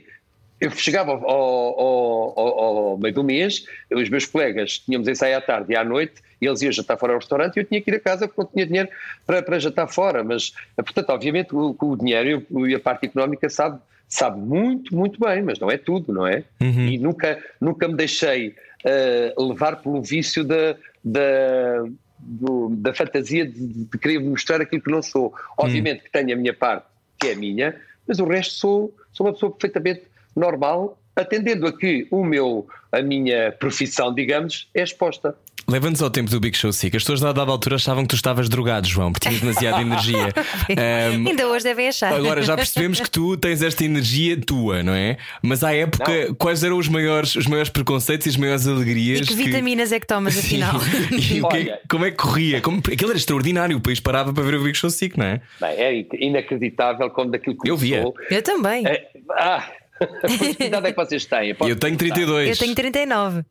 Eu 0.59 0.71
chegava 0.71 1.11
ao, 1.11 1.21
ao- 1.29 2.39
ao- 2.39 2.59
ao 2.91 2.97
meio 2.97 3.13
do 3.13 3.23
mês, 3.23 3.65
os 3.91 4.09
meus 4.09 4.25
colegas 4.25 4.79
tínhamos 4.79 5.07
ensaio 5.07 5.37
à 5.37 5.41
tarde 5.41 5.73
e 5.73 5.75
à 5.75 5.83
noite, 5.83 6.15
e 6.41 6.45
eles 6.47 6.61
iam 6.61 6.71
jantar 6.71 6.97
fora 6.97 7.13
ao 7.13 7.19
restaurante 7.19 7.57
e 7.57 7.59
eu 7.59 7.65
tinha 7.65 7.79
que 7.81 7.89
ir 7.91 7.95
a 7.95 7.99
casa 7.99 8.27
porque 8.27 8.41
não 8.41 8.47
tinha 8.51 8.65
dinheiro 8.65 8.89
para, 9.25 9.41
para 9.43 9.59
jantar 9.59 9.87
fora. 9.87 10.23
Mas, 10.23 10.53
portanto, 10.75 11.09
obviamente, 11.09 11.53
o, 11.55 11.75
o 11.79 11.95
dinheiro 11.95 12.43
e 12.67 12.73
a 12.75 12.79
parte 12.79 13.05
económica 13.05 13.49
sabe, 13.49 13.79
sabe 14.09 14.39
muito, 14.39 14.95
muito 14.95 15.19
bem, 15.19 15.41
mas 15.43 15.59
não 15.59 15.69
é 15.69 15.77
tudo, 15.77 16.11
não 16.13 16.25
é? 16.25 16.43
Uhum. 16.61 16.87
E 16.87 16.97
nunca, 16.97 17.43
nunca 17.61 17.87
me 17.87 17.95
deixei 17.95 18.55
eh, 18.83 19.33
levar 19.37 19.75
pelo 19.81 20.01
vício 20.01 20.43
da. 20.43 20.75
da 21.03 21.83
do- 22.19 22.69
da 22.77 22.95
fantasia 22.95 23.45
de, 23.45 23.85
de 23.85 23.97
querer 23.99 24.17
mostrar 24.19 24.59
aquilo 24.59 24.81
que 24.81 24.89
não 24.89 25.03
sou. 25.03 25.31
Obviamente 25.55 26.03
que 26.03 26.11
tenho 26.11 26.33
a 26.33 26.35
minha 26.35 26.51
parte, 26.53 26.87
que 27.19 27.27
é 27.27 27.35
minha, 27.35 27.75
mas 28.07 28.17
o 28.17 28.25
resto 28.25 28.55
sou, 28.55 28.95
sou 29.13 29.27
uma 29.27 29.33
pessoa 29.33 29.51
perfeitamente 29.51 30.01
normal, 30.37 30.97
atendendo 31.15 31.67
a 31.67 31.75
que 31.77 32.07
o 32.11 32.23
meu, 32.23 32.67
a 32.91 33.01
minha 33.01 33.51
profissão, 33.51 34.13
digamos, 34.13 34.69
é 34.73 34.83
exposta. 34.83 35.35
Leva-nos 35.69 36.01
ao 36.01 36.09
tempo 36.09 36.29
do 36.31 36.39
Big 36.39 36.55
Show 36.55 36.71
Sick. 36.71 36.95
As 36.95 37.03
pessoas 37.03 37.19
da 37.19 37.33
dada 37.33 37.51
altura 37.51 37.75
achavam 37.75 38.03
que 38.03 38.09
tu 38.09 38.15
estavas 38.15 38.47
drogado, 38.47 38.87
João, 38.87 39.11
porque 39.11 39.27
tinhas 39.27 39.41
demasiada 39.41 39.81
energia. 39.81 40.33
Um, 40.69 41.27
Ainda 41.27 41.47
hoje 41.47 41.63
devem 41.63 41.87
achar. 41.89 42.13
Agora 42.13 42.41
já 42.41 42.55
percebemos 42.55 42.99
que 42.99 43.09
tu 43.09 43.35
tens 43.35 43.61
esta 43.61 43.83
energia 43.83 44.39
tua, 44.39 44.81
não 44.83 44.93
é? 44.93 45.17
Mas 45.41 45.63
à 45.63 45.73
época, 45.73 46.27
Não. 46.27 46.35
quais 46.35 46.63
eram 46.63 46.77
os 46.77 46.87
maiores, 46.87 47.35
os 47.35 47.47
maiores 47.47 47.69
preconceitos 47.69 48.27
e 48.27 48.29
as 48.29 48.37
maiores 48.37 48.65
alegrias? 48.67 49.19
E 49.19 49.23
que 49.29 49.33
vitaminas 49.35 49.91
é 49.91 49.99
que 49.99 50.07
tomas 50.07 50.37
afinal? 50.37 50.75
E 51.11 51.41
o 51.41 51.47
que- 51.49 51.57
Olha. 51.57 51.79
como 51.89 52.05
é 52.05 52.11
que 52.11 52.17
corria? 52.17 52.61
Como, 52.61 52.77
aquilo 52.79 53.09
era 53.11 53.17
extraordinário, 53.17 53.75
o 53.77 53.81
país 53.81 53.99
parava 53.99 54.31
para 54.33 54.43
ver 54.43 54.55
o 54.55 54.63
Big 54.63 54.77
Show 54.77 54.89
Sick, 54.89 55.17
não 55.17 55.25
é? 55.25 55.41
Bem, 55.59 55.69
é 55.71 56.05
inacreditável 56.25 57.09
como 57.09 57.31
daquilo 57.31 57.57
que 57.57 57.69
Eu 57.69 57.75
via. 57.77 58.03
Eu 58.29 58.41
também. 58.41 58.85
É, 58.85 59.07
ah, 59.31 59.69
que 60.57 60.63
idade 60.65 60.87
é 60.87 60.91
que 60.91 60.95
vocês 60.97 61.25
têm? 61.25 61.49
Eu 61.49 61.55
tenho 61.75 61.77
perguntar? 61.77 61.97
32. 61.97 62.49
Eu 62.49 62.57
tenho 62.57 62.75
39. 62.75 63.43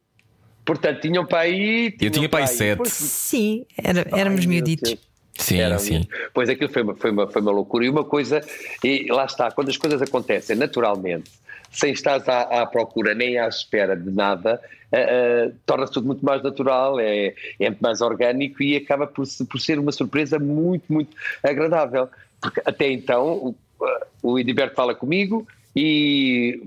Portanto, 0.65 1.01
tinham 1.01 1.25
para 1.25 1.41
aí. 1.41 1.95
Eu 2.01 2.11
tinha 2.11 2.29
para 2.29 2.41
aí 2.41 2.49
sete. 2.49 2.79
Pois, 2.79 2.93
Sim, 2.93 3.65
era- 3.83 4.05
éramos 4.13 4.41
Ai, 4.41 4.47
miuditos. 4.47 4.97
Sim, 5.39 5.59
Era 5.61 5.79
sim. 5.79 6.07
Pois 6.33 6.49
aquilo 6.49 6.71
foi 6.73 6.83
uma, 6.83 6.95
foi, 6.95 7.11
uma, 7.11 7.31
foi 7.31 7.43
uma 7.43 7.53
loucura. 7.53 7.85
E 7.85 7.89
uma 7.89 8.05
coisa, 8.05 8.41
e 8.83 9.07
lá 9.11 9.27
está, 9.27 9.51
quando 9.51 9.69
as 9.69 9.77
coisas 9.77 10.01
acontecem 10.01 10.57
naturalmente, 10.57 11.31
sem 11.71 11.93
estar 11.93 12.23
à, 12.29 12.63
à 12.63 12.67
procura 12.67 13.15
nem 13.15 13.39
à 13.39 13.47
espera 13.47 13.95
de 13.95 14.11
nada, 14.11 14.61
ah, 14.93 14.97
ah, 14.97 15.53
torna-se 15.67 15.93
tudo 15.93 16.07
muito 16.07 16.25
mais 16.25 16.43
natural, 16.43 16.99
é, 16.99 17.35
é 17.61 17.69
muito 17.69 17.81
mais 17.81 18.01
orgânico 18.01 18.63
e 18.63 18.77
acaba 18.77 19.07
por, 19.07 19.25
por 19.49 19.61
ser 19.61 19.79
uma 19.79 19.93
surpresa 19.93 20.39
muito, 20.39 20.91
muito 20.93 21.15
agradável. 21.43 22.09
Porque 22.41 22.63
até 22.65 22.91
então 22.91 23.27
o, 23.27 23.55
ah, 23.83 24.07
o 24.23 24.39
Ediberto 24.39 24.75
fala 24.75 24.95
comigo. 24.95 25.47
E 25.77 26.59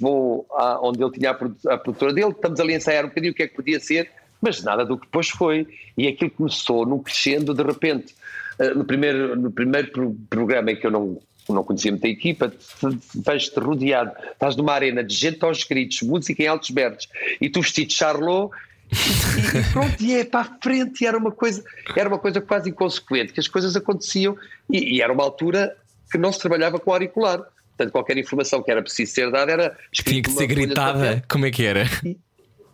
vou 0.00 0.46
a- 0.52 0.78
onde 0.80 1.02
ele 1.02 1.10
tinha 1.12 1.30
a 1.30 1.34
produ- 1.34 1.68
a 1.68 1.76
produtora 1.76 2.12
dele, 2.12 2.30
estamos 2.30 2.60
ali 2.60 2.72
a 2.74 2.76
ensaiar 2.76 3.04
um 3.04 3.08
bocadinho 3.08 3.32
o 3.32 3.34
que 3.34 3.42
é 3.42 3.48
que 3.48 3.54
podia 3.56 3.80
ser, 3.80 4.08
mas 4.40 4.62
nada 4.62 4.84
do 4.84 4.96
que 4.96 5.06
depois 5.06 5.28
foi. 5.28 5.66
E 5.98 6.06
aquilo 6.06 6.30
começou 6.30 6.86
num 6.86 7.00
crescendo 7.00 7.52
de 7.52 7.62
repente. 7.62 8.14
Eh, 8.60 8.72
No 8.74 8.84
primeiro, 8.84 9.34
no 9.34 9.50
primeiro 9.50 9.90
pro- 9.90 10.16
programa 10.30 10.70
em 10.70 10.76
que 10.76 10.86
eu 10.86 10.90
não, 10.92 11.20
não 11.48 11.64
conhecia 11.64 11.90
muita 11.90 12.06
equipa, 12.06 12.48
te- 12.48 12.98
vejo-te 13.26 13.58
rodeado, 13.58 14.12
estás 14.32 14.54
numa 14.54 14.72
arena 14.72 15.02
de 15.02 15.14
gente 15.14 15.44
aos 15.44 15.64
gritos, 15.64 16.02
música 16.02 16.40
em 16.40 16.46
altos 16.46 16.70
berros, 16.70 17.08
e 17.40 17.48
tu 17.50 17.60
vestido 17.60 17.88
de 17.88 17.94
Charlot. 17.94 18.50
E 18.92 19.72
pronto, 19.72 20.00
e 20.00 20.14
é 20.14 20.24
para 20.24 20.40
a 20.42 20.58
frente, 20.62 21.02
e 21.02 21.06
era 21.08 21.18
uma 21.18 21.32
coisa, 21.32 21.64
era 21.96 22.08
uma 22.08 22.18
coisa 22.18 22.40
quase 22.40 22.70
inconsequente, 22.70 23.32
que 23.32 23.40
as 23.40 23.48
coisas 23.48 23.74
aconteciam, 23.74 24.36
e, 24.70 24.96
e 24.98 25.02
era 25.02 25.12
uma 25.12 25.24
altura 25.24 25.74
que 26.12 26.16
não 26.16 26.30
se 26.30 26.38
trabalhava 26.38 26.78
com 26.78 26.92
auricular. 26.92 27.42
Portanto, 27.76 27.92
qualquer 27.92 28.16
informação 28.18 28.62
que 28.62 28.70
era 28.70 28.80
preciso 28.82 29.12
ser 29.12 29.30
dada 29.30 29.50
era 29.50 29.76
Tinha 29.92 30.22
que 30.22 30.30
ser 30.30 30.46
gritada. 30.46 31.22
Como 31.28 31.44
é 31.46 31.50
que 31.50 31.64
era? 31.64 31.84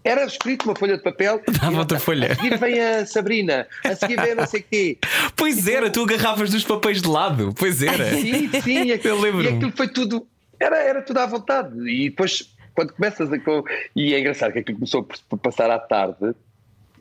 Era 0.04 0.24
escrito 0.24 0.64
uma 0.64 0.74
folha 0.74 0.96
de 0.96 1.02
papel. 1.02 1.42
Dava 1.60 1.78
outra 1.78 1.98
folha. 1.98 2.32
A 2.32 2.34
seguir 2.34 2.58
vem 2.58 2.80
a 2.80 3.06
Sabrina, 3.06 3.66
a 3.84 3.94
seguir 3.94 4.20
vem 4.20 4.32
a 4.32 4.34
não 4.34 4.46
sei 4.46 4.62
quê. 4.62 4.98
Pois 5.36 5.66
era, 5.66 5.90
tu 5.90 6.02
agarravas 6.02 6.50
dos 6.50 6.64
papéis 6.64 7.00
de 7.00 7.08
lado. 7.08 7.54
Pois 7.58 7.82
era. 7.82 8.10
Sim, 8.10 8.50
sim, 8.62 8.92
aquilo, 8.92 9.14
Eu 9.14 9.20
lembro-me. 9.20 9.50
e 9.50 9.54
aquilo 9.54 9.72
foi 9.72 9.88
tudo. 9.88 10.26
Era, 10.58 10.76
era 10.76 11.02
tudo 11.02 11.18
à 11.18 11.26
vontade. 11.26 11.72
E 11.90 12.10
depois, 12.10 12.50
quando 12.74 12.92
começas 12.92 13.32
a. 13.32 13.36
E 13.96 14.14
é 14.14 14.20
engraçado 14.20 14.52
que 14.52 14.58
aquilo 14.58 14.78
começou 14.78 15.02
por 15.02 15.38
passar 15.38 15.70
à 15.70 15.78
tarde. 15.78 16.34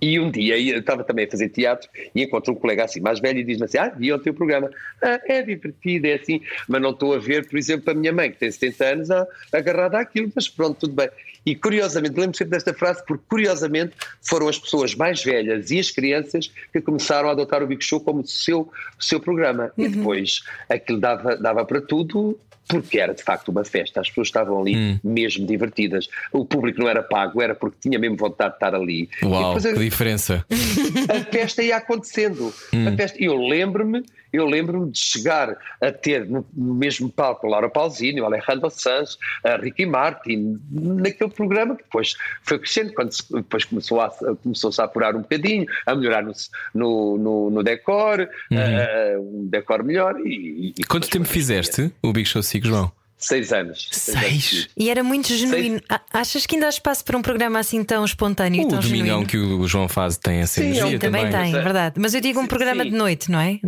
E 0.01 0.19
um 0.19 0.31
dia 0.31 0.57
eu 0.57 0.79
estava 0.79 1.03
também 1.03 1.25
a 1.25 1.29
fazer 1.29 1.49
teatro 1.49 1.89
e 2.15 2.23
encontro 2.23 2.53
um 2.53 2.55
colega 2.55 2.85
assim 2.85 2.99
mais 2.99 3.19
velho 3.19 3.39
e 3.39 3.43
diz-me 3.43 3.65
assim: 3.65 3.77
Ah, 3.77 3.89
vi 3.89 4.11
o 4.13 4.19
teu 4.19 4.33
programa. 4.33 4.69
Ah, 5.01 5.19
é 5.25 5.41
divertido, 5.41 6.07
é 6.07 6.13
assim, 6.13 6.41
mas 6.67 6.81
não 6.81 6.91
estou 6.91 7.13
a 7.13 7.19
ver, 7.19 7.47
por 7.47 7.57
exemplo, 7.57 7.91
a 7.91 7.93
minha 7.93 8.13
mãe, 8.13 8.31
que 8.31 8.37
tem 8.37 8.49
70 8.49 8.85
anos, 8.85 9.11
ah, 9.11 9.27
agarrada 9.51 9.99
àquilo, 9.99 10.31
mas 10.33 10.47
pronto, 10.47 10.79
tudo 10.79 10.93
bem. 10.93 11.09
E 11.45 11.55
curiosamente, 11.55 12.19
lembro 12.19 12.37
sempre 12.37 12.51
desta 12.51 12.73
frase, 12.73 13.03
porque 13.05 13.23
curiosamente 13.27 13.93
foram 14.21 14.47
as 14.47 14.59
pessoas 14.59 14.93
mais 14.93 15.23
velhas 15.23 15.71
e 15.71 15.79
as 15.79 15.89
crianças 15.89 16.51
que 16.71 16.81
começaram 16.81 17.29
a 17.29 17.31
adotar 17.31 17.63
o 17.63 17.67
Big 17.67 17.83
Show 17.83 17.99
como 18.01 18.25
seu, 18.25 18.71
seu 18.99 19.19
programa. 19.19 19.71
E 19.77 19.87
depois 19.87 20.41
aquilo 20.69 20.99
dava, 20.99 21.37
dava 21.37 21.65
para 21.65 21.81
tudo. 21.81 22.37
Porque 22.70 22.99
era 22.99 23.15
de 23.15 23.24
facto 23.24 23.49
uma 23.49 23.65
festa, 23.65 23.99
as 23.99 24.09
pessoas 24.09 24.28
estavam 24.28 24.61
ali 24.61 24.99
mesmo 25.03 25.45
divertidas. 25.45 26.07
O 26.32 26.45
público 26.45 26.80
não 26.80 26.88
era 26.88 27.01
pago, 27.01 27.41
era 27.41 27.55
porque 27.55 27.78
tinha 27.82 27.97
mesmo 27.97 28.15
vontade 28.15 28.51
de 28.51 28.55
estar 28.57 28.76
ali. 28.76 29.09
Uau, 29.24 29.55
depois 29.55 29.74
que 29.74 29.84
diferença. 29.84 30.45
a 31.09 31.32
festa 31.32 31.63
ia 31.63 31.78
acontecendo. 31.78 32.53
A 32.88 32.95
festa, 32.95 33.17
e 33.20 33.26
eu 33.26 33.36
lembro-me, 33.36 34.03
eu 34.32 34.45
lembro-me 34.45 34.91
de 34.91 34.99
chegar 34.99 35.57
a 35.82 35.91
ter 35.91 36.25
no, 36.25 36.45
mesmo 36.53 37.09
palco 37.09 37.47
a 37.47 37.49
Laura 37.49 37.69
Pausini, 37.69 38.21
o 38.21 38.25
Alejandro 38.25 38.69
Sanz, 38.69 39.17
a 39.43 39.55
Ricky 39.57 39.86
Martin, 39.86 40.59
naquele 40.71 41.30
programa 41.32 41.75
que 41.75 41.84
depois 41.84 42.15
foi 42.43 42.59
crescendo, 42.59 42.93
quando 42.93 43.11
se- 43.11 43.23
depois 43.32 43.65
começou 43.65 44.01
a, 44.01 44.09
começou-se 44.43 44.80
a 44.82 44.86
apurar 44.86 45.15
um 45.15 45.21
bocadinho, 45.21 45.65
a 45.86 45.95
melhorar 45.95 46.23
no, 46.23 46.34
no, 46.73 47.17
no, 47.17 47.49
no 47.49 47.63
decor, 47.63 48.30
eh, 48.51 49.17
um 49.19 49.47
decor 49.47 49.84
melhor. 49.84 50.15
E, 50.25 50.73
e 50.77 50.84
Quanto 50.84 51.09
tempo 51.09 51.25
fizeste 51.25 51.91
o 52.01 52.11
Big 52.13 52.27
Show 52.27 52.43
Sick, 52.43 52.67
João? 52.67 52.91
Seis 53.17 53.51
anos. 53.51 53.86
anos. 53.86 53.89
Seis? 53.91 54.69
E 54.77 54.89
era 54.89 55.03
muito 55.03 55.27
genuíno. 55.34 55.82
A- 55.89 55.99
Achas 56.13 56.45
que 56.45 56.55
ainda 56.55 56.67
há 56.67 56.69
espaço 56.69 57.03
para 57.03 57.17
um 57.17 57.21
programa 57.21 57.59
assim 57.59 57.84
tão 57.84 58.05
espontâneo 58.05 58.61
e 58.61 58.65
O 58.65 58.69
tão 58.69 58.80
domingão 58.80 59.25
genuíno? 59.25 59.27
que 59.27 59.38
o 59.38 59.67
João 59.67 59.89
faz 59.89 60.15
tem 60.15 60.38
essa 60.39 60.61
Sim, 60.61 60.67
energia 60.67 60.99
Também 60.99 61.25
também. 61.30 61.43
tem, 61.43 61.51
Mas, 61.51 61.63
verdade. 61.63 61.95
Mas 61.99 62.13
eu 62.13 62.21
digo 62.21 62.39
um 62.39 62.47
programa 62.47 62.84
sim. 62.84 62.91
de 62.91 62.95
noite, 62.95 63.30
não 63.30 63.39
é? 63.41 63.59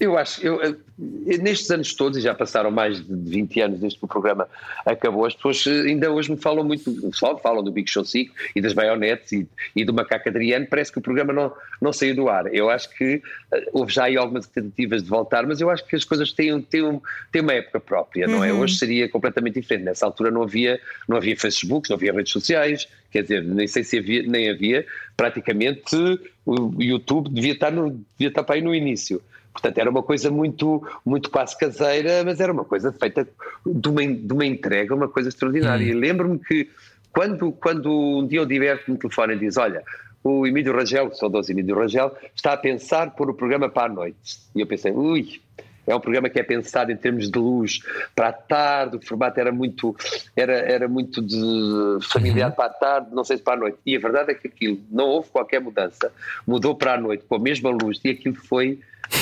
Eu 0.00 0.18
acho, 0.18 0.44
eu, 0.44 0.60
eu- 0.60 0.76
nestes 0.98 1.70
anos 1.70 1.94
todos, 1.94 2.18
e 2.18 2.20
já 2.20 2.34
passaram 2.34 2.70
mais 2.70 3.00
de 3.00 3.14
20 3.30 3.60
anos 3.60 3.80
desde 3.80 3.98
que 3.98 4.04
o 4.04 4.08
programa 4.08 4.48
acabou, 4.84 5.24
as 5.24 5.34
pessoas 5.34 5.64
eh, 5.66 5.88
ainda 5.88 6.10
hoje 6.10 6.30
me 6.30 6.36
falam 6.36 6.64
muito, 6.64 7.10
só 7.14 7.36
falam 7.38 7.62
do 7.62 7.70
Big 7.70 7.88
Show 7.88 8.04
5 8.04 8.34
e 8.56 8.60
das 8.60 8.72
baionetes 8.72 9.30
e, 9.32 9.46
e 9.74 9.84
do 9.84 9.92
Macaco 9.94 10.28
Adriano, 10.28 10.66
parece 10.68 10.90
que 10.92 10.98
o 10.98 11.02
programa 11.02 11.32
não, 11.32 11.52
não 11.80 11.92
saiu 11.92 12.14
do 12.14 12.28
ar. 12.28 12.52
Eu 12.52 12.70
acho 12.70 12.90
que 12.90 13.22
eh, 13.52 13.68
houve 13.72 13.92
já 13.92 14.04
aí 14.04 14.16
algumas 14.16 14.46
tentativas 14.48 15.02
de 15.02 15.08
voltar, 15.08 15.46
mas 15.46 15.60
eu 15.60 15.70
acho 15.70 15.84
que 15.86 15.94
as 15.94 16.04
coisas 16.04 16.32
têm, 16.32 16.60
têm, 16.62 17.00
têm 17.30 17.42
uma 17.42 17.52
época 17.52 17.78
própria, 17.78 18.26
não 18.26 18.42
é? 18.42 18.52
Hoje 18.52 18.76
seria 18.76 19.08
completamente 19.08 19.60
diferente. 19.60 19.84
Nessa 19.84 20.06
altura 20.06 20.30
não 20.30 20.42
havia, 20.42 20.80
não 21.08 21.16
havia 21.16 21.36
Facebook, 21.36 21.88
não 21.88 21.96
havia 21.96 22.12
redes 22.12 22.32
sociais, 22.32 22.88
quer 23.12 23.22
dizer, 23.22 23.44
nem 23.44 23.66
sei 23.68 23.84
se 23.84 23.98
havia, 23.98 24.22
nem 24.24 24.50
havia, 24.50 24.84
praticamente 25.16 25.96
o 26.44 26.82
YouTube 26.82 27.30
devia 27.30 27.52
estar, 27.52 27.70
no, 27.70 27.90
devia 28.18 28.28
estar 28.28 28.42
para 28.42 28.56
aí 28.56 28.60
no 28.60 28.74
início. 28.74 29.22
Portanto, 29.54 29.78
era 29.78 29.88
uma 29.88 30.02
coisa 30.02 30.30
muito, 30.32 30.86
muito 31.06 31.30
quase 31.30 31.56
caseira, 31.56 32.24
mas 32.24 32.40
era 32.40 32.52
uma 32.52 32.64
coisa 32.64 32.92
feita 32.92 33.26
de 33.64 33.88
uma, 33.88 34.04
de 34.04 34.32
uma 34.32 34.44
entrega, 34.44 34.92
uma 34.94 35.08
coisa 35.08 35.28
extraordinária. 35.28 35.84
E 35.84 35.92
lembro-me 35.92 36.40
que 36.40 36.68
quando, 37.12 37.52
quando 37.52 38.18
um 38.18 38.26
dia 38.26 38.40
eu 38.40 38.46
diverto-me 38.46 38.94
no 38.94 39.00
telefone 39.00 39.34
e 39.34 39.38
diz: 39.38 39.56
Olha, 39.56 39.82
o 40.24 40.44
Emílio 40.44 40.74
Rangel, 40.74 41.06
o 41.06 41.14
saudoso 41.14 41.52
Emílio 41.52 41.78
Rangel, 41.78 42.16
está 42.34 42.54
a 42.54 42.56
pensar 42.56 43.12
pôr 43.12 43.30
o 43.30 43.34
programa 43.34 43.68
para 43.68 43.92
a 43.92 43.94
noite. 43.94 44.40
E 44.54 44.60
eu 44.60 44.66
pensei: 44.66 44.90
ui. 44.90 45.40
É 45.86 45.94
um 45.94 46.00
programa 46.00 46.28
que 46.28 46.38
é 46.38 46.42
pensado 46.42 46.90
em 46.90 46.96
termos 46.96 47.30
de 47.30 47.38
luz 47.38 47.80
para 48.14 48.28
a 48.28 48.32
tarde, 48.32 48.96
o 48.96 49.06
formato 49.06 49.38
era 49.38 49.52
muito, 49.52 49.96
era, 50.36 50.52
era 50.52 50.88
muito 50.88 51.20
de 51.20 51.98
familiar 52.08 52.52
para 52.52 52.66
a 52.66 52.70
tarde, 52.70 53.08
não 53.12 53.24
sei 53.24 53.36
se 53.36 53.42
para 53.42 53.54
a 53.54 53.56
noite. 53.56 53.78
E 53.84 53.96
a 53.96 54.00
verdade 54.00 54.32
é 54.32 54.34
que 54.34 54.48
aquilo 54.48 54.80
não 54.90 55.06
houve 55.06 55.28
qualquer 55.30 55.60
mudança. 55.60 56.12
Mudou 56.46 56.74
para 56.74 56.94
a 56.94 57.00
noite 57.00 57.24
com 57.28 57.36
a 57.36 57.38
mesma 57.38 57.70
luz 57.70 58.00
e 58.04 58.10
aquilo 58.10 58.36
foi, 58.36 58.80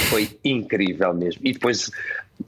foi 0.09 0.39
incrível 0.45 1.13
mesmo. 1.15 1.41
E 1.45 1.53
depois 1.53 1.91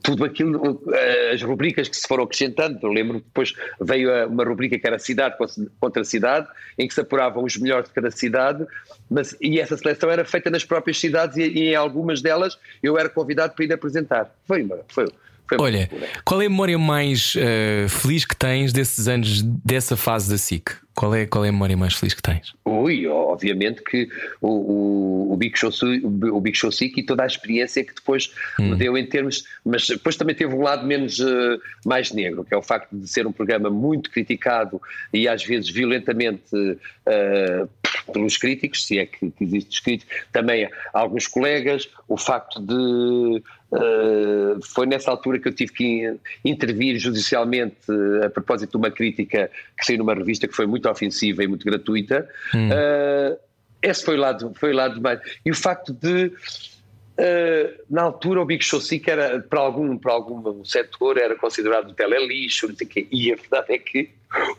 tudo 0.03 0.24
aquilo, 0.24 0.82
eh, 0.92 1.32
as 1.34 1.42
rubricas 1.42 1.88
que 1.88 1.97
se 1.97 2.07
foram 2.09 2.24
acrescentando, 2.24 2.78
eu 2.82 2.90
lembro 2.90 3.20
que 3.20 3.26
depois 3.26 3.55
veio 3.80 4.12
a- 4.12 4.26
uma 4.26 4.45
rubrica 4.45 4.78
que 4.78 4.86
era 4.86 4.99
cidade 4.99 5.36
contra 5.80 6.05
cidade, 6.05 6.47
em 6.78 6.86
que 6.88 6.95
se 6.95 7.01
apuravam 7.01 7.45
os 7.45 7.57
melhores 7.57 7.88
de 7.88 7.95
cada 7.95 8.11
cidade, 8.11 8.64
mas, 9.11 9.36
e 9.40 9.61
essa 9.61 9.76
seleção 9.76 10.11
era 10.11 10.24
feita 10.24 10.51
nas 10.51 10.64
próprias 10.64 10.99
cidades 10.99 11.36
e, 11.36 11.42
e 11.42 11.68
em 11.70 11.74
algumas 11.74 12.20
delas 12.22 12.59
eu 12.82 12.99
era 12.99 13.09
convidado 13.09 13.55
para 13.55 13.64
ir 13.64 13.72
apresentar. 13.72 14.34
Foi 14.47 14.62
uma, 14.62 14.78
foi, 14.88 15.07
foi 15.49 15.59
Olha, 15.59 15.90
qual 16.24 16.40
é 16.42 16.47
a 16.47 16.51
memória 16.51 16.78
mais 16.78 17.34
eh, 17.36 17.86
feliz 17.88 18.24
que 18.24 18.36
tens 18.36 18.72
desses 18.72 19.09
anos, 19.09 19.42
dessa 19.42 19.97
fase 19.97 20.30
da 20.30 20.38
SIC? 20.38 20.84
Qual 20.95 21.14
é, 21.14 21.26
qual 21.26 21.45
é 21.45 21.49
a 21.49 21.53
memória 21.53 21.76
mais 21.76 21.95
feliz 21.95 22.14
que 22.14 22.22
tens? 22.22 22.55
Ui, 22.64 23.07
obviamente 23.07 23.82
que 23.82 24.09
o, 24.40 24.49
o, 24.49 25.32
o 25.32 25.36
Big 25.36 25.59
Show, 25.59 25.70
o 26.03 26.40
Big 26.40 26.57
Show 26.57 26.70
Sick 26.70 27.01
e 27.01 27.03
toda 27.03 27.24
a 27.24 27.26
experiência 27.26 27.82
que 27.82 27.95
depois 27.95 28.32
me 28.59 28.76
deu 28.76 28.97
em 28.97 29.05
termos, 29.05 29.45
mas 29.64 29.88
depois 29.88 30.16
também 30.16 30.36
teve 30.36 30.55
um 30.55 30.62
lado 30.62 30.86
menos 30.86 31.18
eh, 31.18 31.59
mais 31.84 32.12
negro, 32.12 32.45
que 32.45 32.55
é 32.55 32.57
o 32.57 32.62
facto 32.62 32.97
de 32.97 33.09
ser 33.09 33.26
um 33.26 33.32
programa 33.32 33.70
muito 33.70 34.11
criticado 34.11 34.80
e 35.12 35.26
às 35.26 35.45
vezes 35.45 35.68
violentamente 35.68 36.55
eh, 37.07 37.66
pelos 38.12 38.36
críticos, 38.36 38.86
se 38.86 38.99
é 38.99 39.07
que, 39.07 39.30
que 39.30 39.45
existe 39.45 39.70
os 39.70 39.80
críticos, 39.80 40.14
também 40.32 40.68
alguns 40.92 41.26
colegas, 41.26 41.88
o 42.09 42.16
facto 42.16 42.61
de 42.61 43.42
eh, 43.75 44.57
foi 44.62 44.87
nessa 44.87 45.11
altura 45.11 45.39
que 45.39 45.49
eu 45.49 45.53
tive 45.53 45.72
que 45.72 46.16
intervir 46.45 46.99
judicialmente 46.99 47.77
eh, 47.89 48.27
a 48.27 48.31
propósito 48.31 48.72
de 48.72 48.77
uma 48.77 48.91
crítica 48.91 49.51
que 49.77 49.85
saiu 49.85 49.99
numa 49.99 50.14
revista 50.14 50.47
que 50.47 50.55
foi 50.55 50.66
muito 50.66 50.89
ofensiva 50.89 51.43
e 51.43 51.49
muito 51.49 51.64
gratuita. 51.64 52.29
Eh, 52.55 53.39
esse 53.83 54.05
foi 54.05 54.16
o 54.16 54.20
lado, 54.20 54.53
foi 54.55 54.72
o 54.72 54.77
lado 54.77 55.01
mais. 55.01 55.20
E 55.45 55.51
o 55.51 55.55
facto 55.55 55.93
de 55.93 56.33
Uh, 57.17 57.81
na 57.89 58.03
altura 58.03 58.43
o 58.43 58.45
Big 58.45 58.65
Show 58.65 58.81
Sick 58.81 59.09
era 59.09 59.39
para 59.39 59.61
algum, 59.61 59.97
para 59.97 60.12
algum 60.12 60.65
setor 60.65 61.17
era 61.17 61.37
considerado 61.37 61.91
um 61.91 61.95
telelixo, 61.95 62.67
não 62.67 62.75
sei 62.75 62.87
quê. 62.89 63.07
e 63.11 63.33
a 63.33 63.37
verdade 63.37 63.73
é 63.73 63.79
que 63.79 64.11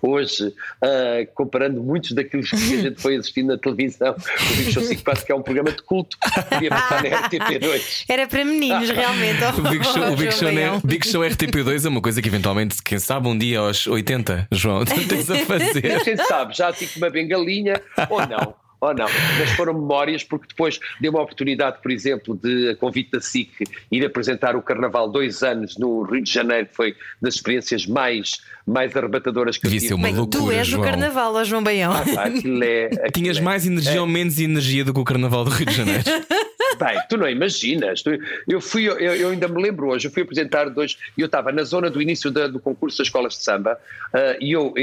hoje, 0.01 0.47
uh, 0.47 1.27
comparando 1.33 1.81
muitos 1.81 2.13
daqueles 2.13 2.49
que 2.49 2.55
a 2.55 2.81
gente 2.81 3.01
foi 3.01 3.17
assistindo 3.17 3.47
na 3.47 3.57
televisão, 3.57 4.15
o 4.15 4.55
Big 4.55 4.71
Show 4.71 4.83
Sick 4.83 5.03
parece 5.03 5.25
que 5.25 5.31
é 5.31 5.35
um 5.35 5.41
programa 5.41 5.71
de 5.71 5.81
culto, 5.81 6.17
podia 6.49 6.69
passar 6.69 7.03
na 7.03 7.09
RTP2. 7.09 8.05
Era 8.07 8.27
para 8.27 8.45
meninos, 8.45 8.89
realmente. 8.89 9.43
O 9.59 9.69
Big 9.69 9.83
Show, 9.83 10.13
o 10.13 10.15
Big 10.15 10.31
Show, 10.31 10.51
né? 10.51 10.81
Big 10.83 11.07
Show 11.07 11.21
RTP2 11.21 11.85
é 11.85 11.89
uma 11.89 12.01
coisa 12.01 12.21
que 12.21 12.27
eventualmente, 12.29 12.81
quem 12.81 12.99
sabe, 12.99 13.27
um 13.27 13.37
dia 13.37 13.59
aos 13.59 13.85
80, 13.85 14.47
João, 14.51 14.85
tens 14.87 15.29
a 15.29 15.35
fazer. 15.45 16.03
Quem 16.03 16.17
sabe, 16.17 16.55
já 16.55 16.69
assim 16.69 16.87
com 16.87 16.99
uma 16.99 17.09
bengalinha 17.09 17.81
ou 18.09 18.25
não 18.25 18.64
ou 18.87 18.93
não, 18.93 19.05
mas 19.39 19.51
foram 19.51 19.73
memórias 19.73 20.23
porque 20.23 20.47
depois 20.47 20.79
deu 21.01 21.11
uma 21.11 21.21
oportunidade, 21.21 21.77
por 21.81 21.91
exemplo, 21.91 22.39
de 22.41 22.69
a 22.69 22.75
convite 22.75 23.11
da 23.11 23.21
SIC 23.21 23.51
ir 23.91 24.05
apresentar 24.05 24.55
o 24.55 24.61
Carnaval 24.61 25.09
dois 25.09 25.43
anos 25.43 25.77
no 25.77 26.03
Rio 26.03 26.23
de 26.23 26.31
Janeiro, 26.31 26.67
que 26.67 26.75
foi 26.75 26.95
das 27.21 27.35
experiências 27.35 27.85
mais, 27.85 28.41
mais 28.65 28.95
arrebatadoras 28.95 29.57
que 29.57 29.67
eu 29.67 29.71
tive. 29.71 29.93
Uma 29.93 30.09
loucura, 30.09 30.43
tu 30.45 30.51
és 30.51 30.67
João. 30.67 30.81
o 30.81 30.85
Carnaval, 30.85 31.33
ó 31.35 31.43
João 31.43 31.63
Baião. 31.63 31.93
Ah, 31.93 32.03
pá, 32.13 32.23
aquilo 32.25 32.63
é, 32.63 32.85
aquilo 33.05 33.11
Tinhas 33.13 33.37
é- 33.37 33.41
mais 33.41 33.65
energia 33.65 33.97
é- 33.97 34.01
ou 34.01 34.07
menos 34.07 34.39
energia 34.39 34.83
do 34.83 34.93
que 34.93 34.99
o 34.99 35.03
Carnaval 35.03 35.43
do 35.45 35.49
Rio 35.51 35.65
de 35.65 35.73
Janeiro? 35.73 36.03
Bem, 36.77 36.99
tu 37.07 37.15
não 37.15 37.29
imaginas. 37.29 38.01
Tu- 38.01 38.19
eu, 38.49 38.59
fui, 38.59 38.85
eu, 38.85 38.97
eu 38.97 39.29
ainda 39.29 39.47
me 39.47 39.61
lembro 39.61 39.87
hoje, 39.87 40.07
eu 40.07 40.11
fui 40.11 40.23
apresentar 40.23 40.69
dois. 40.69 40.97
Eu 41.17 41.27
estava 41.27 41.49
na 41.51 41.63
zona 41.63 41.89
do 41.89 42.01
início 42.01 42.29
da- 42.29 42.47
do 42.47 42.59
concurso 42.59 42.97
das 42.97 43.07
escolas 43.07 43.33
de 43.37 43.43
samba 43.43 43.77
ah, 44.13 44.35
e 44.41 44.51
eu. 44.51 44.73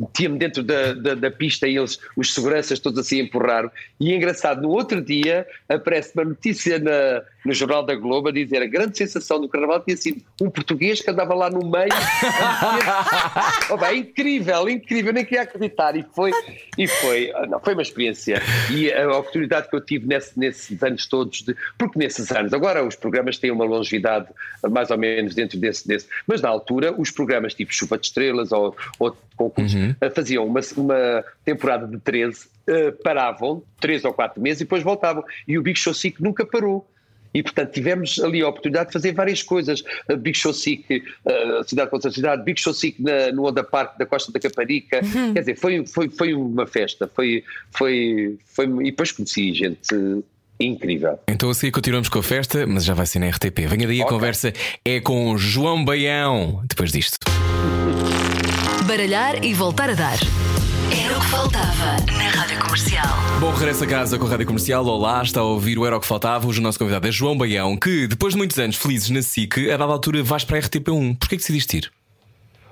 Metia-me 0.00 0.38
dentro 0.38 0.62
da, 0.62 0.94
da, 0.94 1.14
da 1.14 1.30
pista 1.30 1.68
e 1.68 1.76
eles, 1.76 2.00
os 2.16 2.32
seguranças 2.32 2.78
todos 2.78 2.98
assim 2.98 3.20
a 3.20 3.24
empurrar. 3.24 3.70
E 4.00 4.12
é 4.12 4.16
engraçado, 4.16 4.62
no 4.62 4.70
outro 4.70 5.02
dia 5.02 5.46
aparece 5.68 6.12
uma 6.14 6.24
notícia 6.24 6.78
na, 6.78 7.22
no 7.44 7.52
Jornal 7.52 7.84
da 7.84 7.94
Globo 7.94 8.28
a 8.28 8.32
dizer 8.32 8.62
a 8.62 8.66
grande 8.66 8.96
sensação 8.96 9.38
do 9.38 9.48
carnaval 9.48 9.80
tinha 9.80 9.96
sido 9.96 10.22
um 10.40 10.48
português 10.48 11.02
que 11.02 11.10
andava 11.10 11.34
lá 11.34 11.50
no 11.50 11.68
meio. 11.68 11.90
oh, 13.70 13.76
bem, 13.76 14.00
incrível, 14.00 14.68
incrível, 14.70 15.12
nem 15.12 15.24
queria 15.24 15.42
acreditar. 15.42 15.94
E 15.94 16.02
foi, 16.14 16.32
e 16.78 16.86
foi, 16.86 17.30
ah, 17.34 17.46
não, 17.46 17.60
foi 17.60 17.74
uma 17.74 17.82
experiência. 17.82 18.40
E 18.72 18.90
a 18.90 19.18
oportunidade 19.18 19.68
que 19.68 19.76
eu 19.76 19.80
tive 19.82 20.06
nesse, 20.06 20.38
nesses 20.38 20.82
anos 20.82 21.06
todos, 21.06 21.42
de, 21.42 21.54
porque 21.76 21.98
nesses 21.98 22.30
anos, 22.32 22.54
agora 22.54 22.82
os 22.82 22.96
programas 22.96 23.36
têm 23.36 23.50
uma 23.50 23.64
longevidade 23.64 24.28
mais 24.70 24.90
ou 24.90 24.96
menos 24.96 25.34
dentro 25.34 25.58
desse, 25.58 25.86
desse 25.86 26.06
mas 26.26 26.40
na 26.40 26.48
altura 26.48 26.94
os 26.98 27.10
programas 27.10 27.54
tipo 27.54 27.72
Chuva 27.72 27.98
de 27.98 28.06
Estrelas 28.06 28.52
ou, 28.52 28.76
ou 28.98 29.16
concursos 29.36 29.89
ah, 30.00 30.10
faziam 30.10 30.46
uma, 30.46 30.60
uma 30.76 31.24
temporada 31.44 31.86
de 31.86 31.98
13, 31.98 32.46
ah, 32.68 32.72
paravam 33.02 33.62
3 33.80 34.04
ou 34.04 34.12
4 34.12 34.40
meses 34.40 34.60
e 34.60 34.64
depois 34.64 34.82
voltavam. 34.82 35.24
E 35.46 35.58
o 35.58 35.62
Big 35.62 35.78
Show 35.78 35.94
5 35.94 36.22
nunca 36.22 36.44
parou. 36.44 36.86
E, 37.32 37.44
portanto, 37.44 37.70
tivemos 37.70 38.18
ali 38.18 38.42
a 38.42 38.48
oportunidade 38.48 38.88
de 38.88 38.92
fazer 38.92 39.12
várias 39.12 39.40
coisas. 39.40 39.84
A 40.08 40.16
Big 40.16 40.36
Show 40.36 40.52
Sick, 40.52 41.00
a 41.60 41.62
Cidade 41.62 41.88
contra 41.88 42.10
a 42.10 42.12
Cidade, 42.12 42.42
Big 42.42 42.60
Show 42.60 42.74
Sick 42.74 43.00
na, 43.00 43.30
no 43.30 43.46
Onda 43.46 43.62
Park 43.62 43.96
da 43.98 44.04
Costa 44.04 44.32
da 44.32 44.40
Caparica. 44.40 45.00
Quer 45.32 45.38
dizer, 45.38 45.56
foi, 45.56 45.86
foi, 45.86 46.08
foi 46.08 46.34
uma 46.34 46.66
festa. 46.66 47.08
Foi, 47.14 47.44
foi, 47.70 48.36
foi, 48.46 48.66
e 48.66 48.90
depois 48.90 49.12
conheci 49.12 49.54
gente 49.54 49.94
incrível. 50.58 51.20
Então 51.28 51.48
a 51.50 51.54
seguir 51.54 51.70
continuamos 51.70 52.08
com 52.08 52.18
a 52.18 52.22
festa, 52.22 52.66
mas 52.66 52.84
já 52.84 52.94
vai 52.94 53.06
ser 53.06 53.20
na 53.20 53.28
RTP. 53.28 53.60
Venha 53.68 53.86
daí 53.86 54.00
a 54.00 54.04
Ok. 54.04 54.16
conversa 54.16 54.52
é 54.84 54.98
com 54.98 55.38
João 55.38 55.84
Baião. 55.84 56.62
Depois 56.68 56.90
disto. 56.90 57.16
Baralhar 58.90 59.44
e 59.44 59.54
voltar 59.54 59.88
a 59.88 59.94
dar. 59.94 60.18
Era 60.90 61.16
o 61.16 61.20
que 61.20 61.26
faltava 61.28 61.96
na 62.12 62.28
Rádio 62.28 62.58
Comercial. 62.58 63.06
Bom, 63.38 63.52
regresso 63.52 63.84
a 63.84 63.86
casa 63.86 64.18
com 64.18 64.26
a 64.26 64.28
Rádio 64.28 64.46
Comercial. 64.46 64.84
Olá, 64.84 65.22
está 65.22 65.38
a 65.38 65.44
ouvir 65.44 65.78
o 65.78 65.86
Era 65.86 65.96
o 65.96 66.00
que 66.00 66.06
Faltava. 66.08 66.48
Hoje 66.48 66.58
o 66.58 66.62
nosso 66.64 66.76
convidado 66.76 67.06
é 67.06 67.12
João 67.12 67.38
Baião, 67.38 67.76
que 67.76 68.08
depois 68.08 68.34
de 68.34 68.38
muitos 68.38 68.58
anos 68.58 68.74
felizes 68.74 69.08
na 69.10 69.22
SIC, 69.22 69.70
a 69.70 69.76
dada 69.76 69.92
altura 69.92 70.24
vais 70.24 70.42
para 70.42 70.58
a 70.58 70.62
RTP1. 70.62 71.16
Porquê 71.20 71.36
que 71.36 71.40
decidiste 71.40 71.76
ir? 71.76 71.92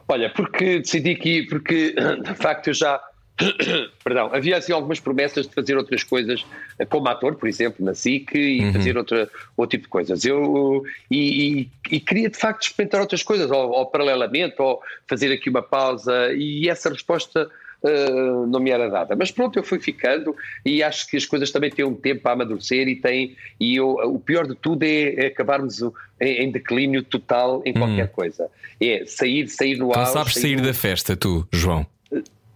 Olha, 0.09 0.29
porque 0.35 0.81
decidi 0.81 1.15
que, 1.15 1.45
porque 1.45 1.95
de 2.27 2.35
facto 2.35 2.67
eu 2.67 2.75
já. 2.75 3.01
Perdão, 4.03 4.31
havia 4.33 4.57
assim 4.57 4.73
algumas 4.73 5.01
promessas 5.01 5.47
de 5.47 5.55
fazer 5.55 5.77
outras 5.77 6.03
coisas 6.03 6.45
eh, 6.79 6.85
como 6.85 7.09
ator, 7.09 7.35
por 7.37 7.49
exemplo, 7.49 7.85
na 7.85 7.95
SIC 7.95 8.35
e 8.35 8.73
fazer 8.73 8.97
outra, 8.97 9.29
outro 9.57 9.77
tipo 9.77 9.85
de 9.85 9.89
coisas. 9.91 10.25
Eu 10.25 10.83
e, 11.11 11.61
e- 11.61 11.71
e 11.97 12.01
queria 12.01 12.29
de 12.29 12.37
facto 12.39 12.63
experimentar 12.63 13.01
outras 13.01 13.23
coisas, 13.23 13.51
ou, 13.51 13.71
ou 13.71 13.87
paralelamente, 13.87 14.57
ou 14.59 14.81
fazer 15.07 15.33
aqui 15.33 15.49
uma 15.51 15.63
pausa, 15.63 16.33
e 16.33 16.69
essa 16.69 16.89
resposta 16.91 17.49
eh, 17.85 18.11
não 18.49 18.59
me 18.61 18.71
era 18.71 18.89
dada. 18.91 19.15
Mas 19.15 19.31
pronto, 19.31 19.57
eu 19.59 19.63
fui 19.63 19.79
ficando 19.79 20.35
e 20.67 20.83
acho 20.83 21.07
que 21.09 21.17
as 21.17 21.25
coisas 21.25 21.51
também 21.53 21.71
têm 21.71 21.85
um 21.85 21.95
tempo 21.95 22.23
para 22.23 22.33
amadurecer 22.33 22.89
e 22.89 22.97
tem 22.97 23.37
e 23.61 23.77
eu, 23.77 23.91
o 23.91 24.19
pior 24.19 24.47
de 24.49 24.55
tudo 24.57 24.83
é, 24.83 25.15
é 25.15 25.27
acabarmos 25.27 25.81
em, 26.21 26.43
em 26.45 26.51
declínio 26.51 27.03
total 27.05 27.63
em 27.65 27.73
qualquer 27.73 28.09
coisa. 28.11 28.51
É 28.81 29.05
sair, 29.07 29.49
sair 29.49 29.77
no 29.77 29.91
Então 29.91 30.01
auge, 30.03 30.13
sabes 30.13 30.35
sair 30.35 30.57
no- 30.57 30.63
da 30.63 30.75
festa, 30.75 31.17
tu, 31.17 31.47
João. 31.53 31.87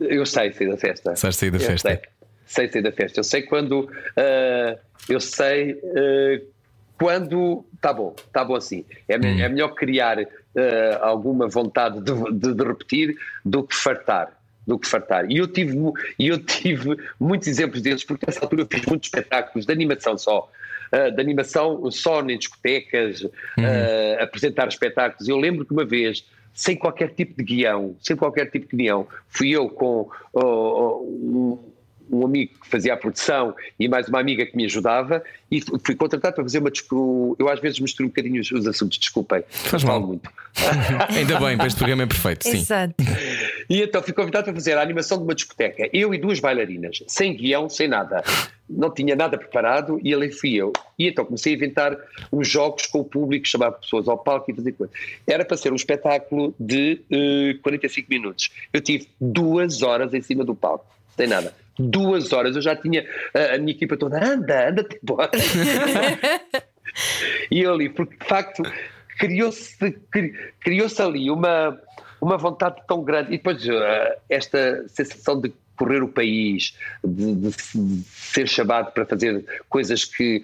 Eu 0.09 0.25
sei 0.27 0.53
sair 0.53 0.69
da 0.71 0.77
festa. 0.77 1.17
Sabes 1.17 1.37
sair 1.37 1.51
da 1.51 1.59
Eu 1.59 1.61
festa. 1.61 1.89
Sei, 1.89 2.01
sei 2.47 2.69
sair 2.69 2.83
da 2.83 2.93
festa. 2.93 3.21
Eu 3.21 3.25
sei 3.25 3.43
quando. 3.43 3.91
ah, 4.17 4.77
eu 5.09 5.21
sei 5.21 5.79
ah, 5.97 6.41
quando. 6.99 7.65
Tá 7.81 7.93
bom, 7.93 8.15
tá 8.33 8.45
bom 8.45 8.55
assim. 8.55 8.85
É, 9.09 9.19
me- 9.19 9.41
é 9.43 9.49
melhor 9.49 9.75
criar 9.75 10.19
ah, 10.21 10.99
alguma 11.01 11.49
vontade 11.49 12.01
de, 12.01 12.13
de- 12.33 12.55
de 12.55 12.65
repetir 12.65 13.17
do 13.45 13.63
que 13.65 13.75
fartar. 13.75 14.39
Do 14.67 14.79
que 14.79 14.87
fartar. 14.87 15.29
E 15.29 15.39
eu 15.39 15.49
tive, 15.49 15.77
eu 16.19 16.39
tive 16.39 16.97
muitos 17.19 17.49
exemplos 17.49 17.83
deles, 17.83 18.05
porque 18.05 18.25
nessa 18.27 18.41
altura 18.45 18.63
eu 18.63 18.69
fiz 18.71 18.87
muitos 18.87 19.09
espetáculos 19.09 19.67
de 19.67 19.73
animação 19.73 20.17
só. 20.17 20.49
ah, 20.93 21.09
de 21.11 21.21
animação 21.21 21.91
só 21.91 22.21
em 22.23 22.39
discotecas, 22.39 23.27
ah, 23.59 24.23
apresentar 24.23 24.69
espetáculos. 24.69 25.29
Eu 25.29 25.37
lembro 25.39 25.65
que 25.65 25.73
uma 25.73 25.85
vez 25.85 26.25
sem 26.55 26.77
qualquer 26.77 27.11
tipo 27.11 27.37
de 27.37 27.45
guião, 27.45 27.97
sem 28.01 28.17
qualquer 28.17 28.51
tipo 28.51 28.69
de 28.69 28.77
guião. 28.85 29.07
Fui 29.29 29.51
eu 29.51 29.69
com 29.69 30.09
oh, 30.33 30.41
oh, 30.41 31.03
um, 31.03 31.59
um 32.11 32.27
amigo 32.27 32.53
que 32.61 32.69
fazia 32.69 32.93
a 32.95 32.97
produção 32.97 33.55
e 33.79 33.89
mais 33.89 34.09
uma 34.09 34.21
amiga 34.21 34.45
que 34.45 34.57
me 34.57 34.67
ajudava 34.67 35.23
e 35.51 35.61
fui 35.85 35.95
contratado 35.95 36.35
para 36.35 36.45
fazer 36.45 36.59
uma. 36.59 36.71
Eu 37.39 37.49
às 37.49 37.61
vezes 37.61 37.81
misturo 37.81 38.07
um 38.07 38.11
bocadinho 38.11 38.41
os, 38.41 38.51
os 38.53 38.67
assuntos, 38.67 38.99
desculpem. 38.99 39.43
Faz 39.49 39.83
Falo 39.83 40.01
mal. 40.01 40.09
muito. 40.09 40.31
Ainda 41.09 41.41
bem, 41.41 41.57
para 41.57 41.67
este 41.67 41.79
programa 41.79 42.03
é 42.03 42.07
perfeito, 42.07 42.45
sim. 42.45 42.59
Exato. 42.59 42.95
E 43.69 43.83
então 43.83 44.03
fui 44.03 44.13
convidado 44.13 44.45
para 44.47 44.55
fazer 44.55 44.77
a 44.77 44.83
animação 44.83 45.19
de 45.19 45.25
uma 45.25 45.35
discoteca, 45.35 45.89
eu 45.93 46.13
e 46.15 46.19
duas 46.19 46.41
bailarinas, 46.41 47.03
sem 47.07 47.35
guião, 47.37 47.69
sem 47.69 47.89
nada. 47.89 48.23
Não 48.69 48.91
tinha 48.93 49.15
nada 49.15 49.37
preparado 49.37 50.01
e 50.03 50.15
ali 50.15 50.31
fui 50.33 50.55
eu. 50.55 50.73
E 50.99 51.09
então 51.09 51.25
comecei 51.25 51.53
a 51.53 51.57
inventar 51.57 51.97
uns 52.33 52.49
jogos 52.49 52.87
com 52.87 53.01
o 53.01 53.05
público, 53.05 53.47
chamar 53.47 53.73
pessoas 53.73 54.09
ao 54.09 54.17
palco 54.17 54.51
e 54.51 54.55
fazer 54.55 54.73
coisas. 54.73 54.97
Era 55.27 55.45
para 55.45 55.57
ser 55.57 55.73
um 55.73 55.77
espetáculo 55.77 56.55
de 56.59 57.01
eh, 57.11 57.55
45 57.63 58.09
minutos. 58.09 58.51
Eu 58.73 58.81
tive 58.81 59.09
duas 59.21 59.83
horas 59.83 60.15
em 60.15 60.23
cima 60.23 60.45
do 60.45 60.55
palco, 60.55 60.87
sem 61.17 61.27
nada. 61.27 61.53
Duas 61.79 62.33
horas, 62.33 62.55
eu 62.57 62.63
já 62.63 62.77
tinha 62.77 63.05
a, 63.35 63.55
a 63.55 63.59
minha 63.59 63.73
equipa 63.73 63.97
toda, 63.97 64.23
anda, 64.25 64.69
anda-te 64.71 64.99
embora. 65.03 65.31
E 67.51 67.63
eu 67.63 67.73
ali, 67.73 67.89
porque 67.89 68.17
de 68.17 68.27
facto 68.27 68.63
criou-se 69.19 69.77
cri- 70.11 70.35
criou-se 70.61 71.01
ali 71.01 71.31
uma, 71.31 71.79
uma 72.23 72.39
vontade 72.39 72.77
tão 72.87 73.03
grande. 73.03 73.35
E 73.35 73.37
depois 73.37 73.67
eh, 73.69 74.19
esta 74.31 74.85
sensação 74.89 75.41
de 75.41 75.53
correr 75.77 76.03
o 76.03 76.09
país, 76.09 76.75
de, 77.05 77.35
de 77.35 77.53
se- 77.53 78.03
ser 78.07 78.49
chamado 78.49 78.93
para 78.93 79.05
fazer 79.05 79.45
coisas 79.69 80.05
que. 80.05 80.43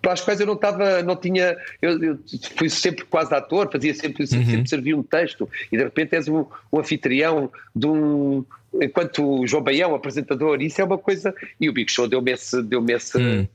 Para 0.00 0.12
as 0.12 0.20
quais 0.20 0.38
eu 0.40 0.46
não 0.46 0.54
estava, 0.54 1.02
não 1.02 1.16
tinha. 1.16 1.56
Eu, 1.82 2.02
eu 2.02 2.18
fui 2.56 2.70
sempre 2.70 3.04
quase 3.04 3.34
ator, 3.34 3.68
fazia 3.70 3.92
sempre, 3.92 4.26
sempre 4.26 4.68
servia 4.68 4.96
um 4.96 5.02
texto, 5.02 5.48
e 5.70 5.76
de 5.76 5.82
repente 5.82 6.14
és 6.14 6.26
um, 6.28 6.46
um 6.72 6.78
anfitrião 6.80 7.50
de 7.74 7.86
um. 7.86 8.44
Enquanto 8.80 9.46
João 9.46 9.62
Baião, 9.62 9.94
apresentador, 9.94 10.62
isso 10.62 10.80
é 10.80 10.84
uma 10.84 10.98
coisa. 10.98 11.34
E 11.60 11.68
o 11.68 11.72
Big 11.72 11.90
Show 11.90 12.06
deu-me 12.06 12.32
esse, 12.32 12.62
deu-me 12.62 12.92
esse, 12.92 13.18
Hum. 13.18 13.46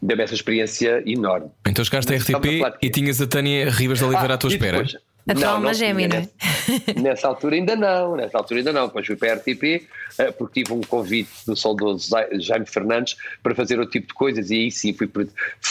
deu-me 0.00 0.22
essa 0.22 0.34
experiência 0.34 1.02
enorme. 1.04 1.48
Então 1.66 1.84
chegaste 1.84 2.12
à 2.12 2.16
a 2.16 2.18
RTP 2.18 2.62
e 2.80 2.88
tinhas 2.88 3.20
a 3.20 3.26
Tânia 3.26 3.68
Ribas 3.68 3.98
de 3.98 4.04
Oliveira 4.04 4.34
Ah, 4.34 4.36
à 4.36 4.38
tua 4.38 4.50
espera. 4.50 4.78
depois- 4.82 4.96
A 5.28 5.34
tua 5.34 5.48
alma 5.48 5.72
tinha, 5.72 5.74
gêmea, 5.74 6.08
não 6.08 6.16
é? 6.16 6.20
nessa, 6.20 6.92
nessa 7.00 7.28
altura 7.28 7.56
ainda 7.56 7.76
não, 7.76 8.16
nessa 8.16 8.38
altura 8.38 8.60
ainda 8.60 8.72
não. 8.72 8.86
Depois 8.86 9.06
fui 9.06 9.16
para 9.16 9.32
a 9.32 9.36
RTP 9.36 9.86
eh, 10.18 10.32
porque 10.32 10.62
tive 10.62 10.72
um 10.72 10.80
convite 10.80 11.30
do 11.46 11.54
saudoso 11.54 12.10
Jaime 12.40 12.66
Fernandes 12.66 13.16
para 13.42 13.54
fazer 13.54 13.78
outro 13.78 13.92
tipo 13.92 14.08
de 14.08 14.14
coisas 14.14 14.50
e 14.50 14.54
aí 14.54 14.70
sim 14.70 14.92
fui, 14.92 15.08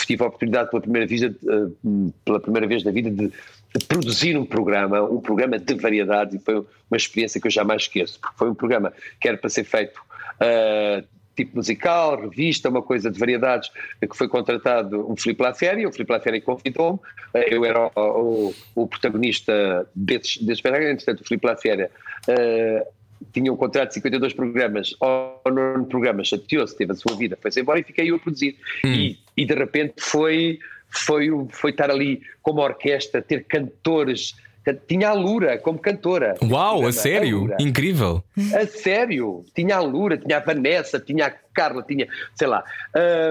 tive 0.06 0.24
a 0.24 0.28
oportunidade 0.28 0.70
pela 0.70 0.82
primeira 0.82 1.08
vez, 1.08 1.24
eh, 1.24 1.32
pela 2.24 2.40
primeira 2.40 2.68
vez 2.68 2.84
na 2.84 2.92
vida 2.92 3.10
de, 3.10 3.28
de 3.28 3.86
produzir 3.88 4.38
um 4.38 4.46
programa, 4.46 5.02
um 5.02 5.20
programa 5.20 5.58
de 5.58 5.74
variedades 5.74 6.36
e 6.36 6.40
foi 6.40 6.56
uma 6.56 6.98
experiência 6.98 7.42
que 7.42 7.48
eu 7.48 7.52
jamais 7.52 7.84
esqueço, 7.84 8.20
porque 8.20 8.38
foi 8.38 8.50
um 8.50 8.56
programa 8.56 8.94
que 9.20 9.28
era 9.28 9.38
para 9.38 9.50
ser 9.50 9.64
feito 9.64 10.00
eh, 10.40 11.04
tipo 11.38 11.56
musical, 11.56 12.20
revista, 12.20 12.68
uma 12.68 12.82
coisa 12.82 13.10
de 13.12 13.18
variedades, 13.20 13.70
que 14.02 14.18
foi 14.18 14.28
contratado 14.28 15.10
um 15.10 15.16
Filipe 15.16 15.42
Laféria, 15.44 15.88
o 15.88 15.92
Filipe 15.94 16.12
Laféria 16.12 16.42
convidou-me, 16.42 17.00
eh, 17.36 17.54
eu 17.56 17.64
era 17.64 17.90
o, 17.96 18.50
o- 18.50 18.56
o 18.84 18.88
protagonista 18.88 19.88
desse, 19.96 20.40
desse 20.40 20.54
espetáculo, 20.54 20.90
entretanto 20.90 21.22
o 21.22 21.24
Filipe 21.28 21.46
Laféria 21.48 21.92
eh, 22.28 22.88
tinha 23.32 23.54
um 23.54 23.56
contrato 23.56 23.90
de 23.90 23.94
52 23.96 24.34
programas, 24.34 24.96
ao 25.00 25.42
nono 25.46 25.86
programa 25.86 26.24
chateou-se, 26.24 26.76
teve 26.76 26.92
a 26.92 26.96
sua 26.96 27.16
vida, 27.16 27.38
foi-se 27.42 27.62
embora 27.62 27.80
e 27.80 27.84
fiquei 27.84 28.10
eu 28.12 28.16
a 28.16 28.20
produzir. 28.20 28.58
E, 28.84 29.18
e 29.38 29.46
de 29.46 29.54
repente 29.54 29.94
foi, 30.00 30.60
foi, 30.90 31.30
foi 31.50 31.72
estar 31.72 31.90
ali 31.92 32.22
como 32.42 32.62
orquestra, 32.62 33.22
ter 33.22 33.44
cantores. 33.46 34.36
Tinha 34.74 35.10
a 35.10 35.14
Lura 35.14 35.58
como 35.58 35.80
cantora. 35.80 36.36
Uau, 36.44 36.86
a 36.86 36.90
A 36.90 36.92
sério? 36.92 37.40
Lura. 37.42 37.58
Incrível. 37.60 38.24
A 38.54 38.66
sério, 38.68 39.46
tinha 39.56 39.76
a 39.78 39.80
Lura, 39.82 40.18
tinha 40.18 40.38
a 40.38 40.40
Vanessa, 40.40 41.00
tinha 41.00 41.28
a 41.28 41.30
Carla, 41.54 41.84
tinha, 41.88 42.08
sei 42.36 42.48
lá, 42.48 42.64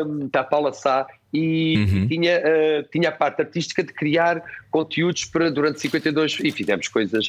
hum, 0.07 0.29
tá 0.29 0.41
a 0.41 0.45
Paula 0.45 0.73
Sá 0.73 1.07
e 1.33 1.77
Uhum. 1.79 2.09
tinha, 2.09 2.39
ah, 2.39 2.85
tinha 2.91 3.09
a 3.11 3.13
parte 3.13 3.43
artística 3.43 3.83
de 3.85 3.93
criar 3.93 4.43
conteúdos 4.71 5.25
para, 5.27 5.51
durante 5.51 5.81
52 5.81 6.39
e 6.43 6.51
fizemos 6.51 6.89
coisas. 6.89 7.29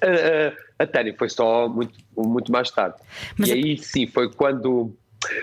A, 0.00 0.80
a, 0.80 0.84
a 0.84 0.86
Tânia 0.86 1.14
foi 1.18 1.28
só 1.28 1.68
muito, 1.68 1.94
muito 2.16 2.52
mais 2.52 2.70
tarde. 2.70 2.96
Mas 3.36 3.48
e 3.48 3.52
a- 3.52 3.54
aí 3.54 3.78
sim, 3.78 4.06
foi 4.06 4.30
quando. 4.30 4.94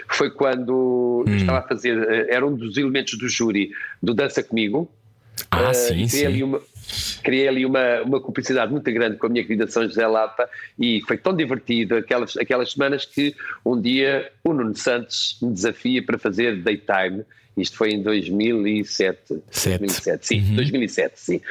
Foi 0.09 0.29
quando 0.31 1.25
Hum. 1.27 1.31
eu 1.31 1.35
estava 1.37 1.59
a 1.59 1.61
fazer, 1.63 1.97
ah, 2.09 2.33
era 2.33 2.45
um 2.47 2.55
dos 2.55 2.77
elementos 2.77 3.17
do 3.17 3.27
júri 3.27 3.71
do 4.01 4.13
Dança 4.13 4.41
Comigo. 4.41 4.89
Ah, 5.51 5.69
Ah, 5.69 5.73
sim, 5.73 6.07
sim. 6.07 6.43
uma, 6.43 6.61
criei 7.23 7.47
ali 7.47 7.65
uma, 7.65 8.01
uma 8.03 8.19
cumplicidade 8.21 8.71
muito 8.71 8.91
grande 8.91 9.17
com 9.17 9.25
a 9.27 9.29
minha 9.29 9.43
querida 9.43 9.67
São 9.67 9.83
José 9.83 10.05
Lapa 10.05 10.47
e 10.77 11.01
foi 11.07 11.17
tão 11.17 11.35
divertido 11.35 11.95
aquelas, 11.95 12.37
aquelas 12.37 12.71
semanas 12.71 13.05
que 13.05 13.35
um 13.65 13.79
dia 13.79 14.31
o 14.43 14.53
Nuno 14.53 14.75
Santos 14.75 15.37
me 15.41 15.51
desafia 15.51 16.03
para 16.03 16.17
fazer 16.19 16.61
daytime. 16.61 17.23
Isto 17.57 17.77
foi 17.77 17.91
em 17.91 18.01
2007. 18.03 19.41
Sete. 19.49 19.79
2007 19.79 20.27
sim, 20.27 20.39
Uhum. 20.49 20.55
2007, 20.55 21.13
sim. 21.19 21.41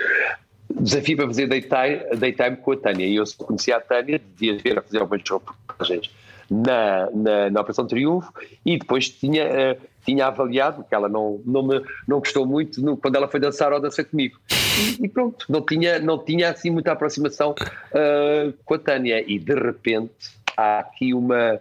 Desafio 0.81 1.17
para 1.17 1.27
fazer 1.27 1.47
daytime, 1.47 2.17
daytime 2.19 2.57
com 2.57 2.73
a 2.73 2.77
Tânia. 2.77 3.07
E 3.07 3.17
eu 3.17 3.27
só 3.27 3.45
conhecia 3.45 3.77
a 3.77 3.81
Tânia, 3.81 4.21
devia 4.37 4.59
ver 4.63 4.79
a 4.79 4.83
fazer 4.83 4.99
algumas 4.99 5.23
reportagens 5.29 6.11
na, 6.51 7.09
na, 7.11 7.51
na 7.51 7.61
Operação 7.61 7.87
Triunfo 7.87 8.33
e 8.65 8.79
depois 8.79 9.09
tinha, 9.09 9.43
eh, 9.45 9.77
tinha 10.05 10.27
avaliado, 10.27 10.79
porque 10.83 10.95
ela 10.95 11.09
não, 11.09 11.41
não, 11.47 11.63
me, 11.63 11.81
não 12.07 12.19
gostou 12.19 12.45
muito 12.47 12.81
no- 12.83 12.97
quando 12.97 13.17
ela 13.17 13.29
foi 13.29 13.41
dançar 13.41 13.73
ou 13.73 13.81
dançar 13.81 14.05
comigo. 14.05 14.39
E, 15.01 15.09
pronto, 15.09 15.47
não 15.49 15.61
tinha, 15.65 15.99
não 15.99 16.19
tinha 16.25 16.51
assim 16.51 16.71
muita 16.71 16.93
aproximação 16.93 17.55
eh, 17.95 18.53
com 18.65 18.75
a 18.75 18.79
Tânia. 18.79 19.25
E 19.27 19.39
de 19.39 19.55
repente 19.55 20.13
há 20.57 20.81
aqui 20.81 21.13
uma. 21.15 21.61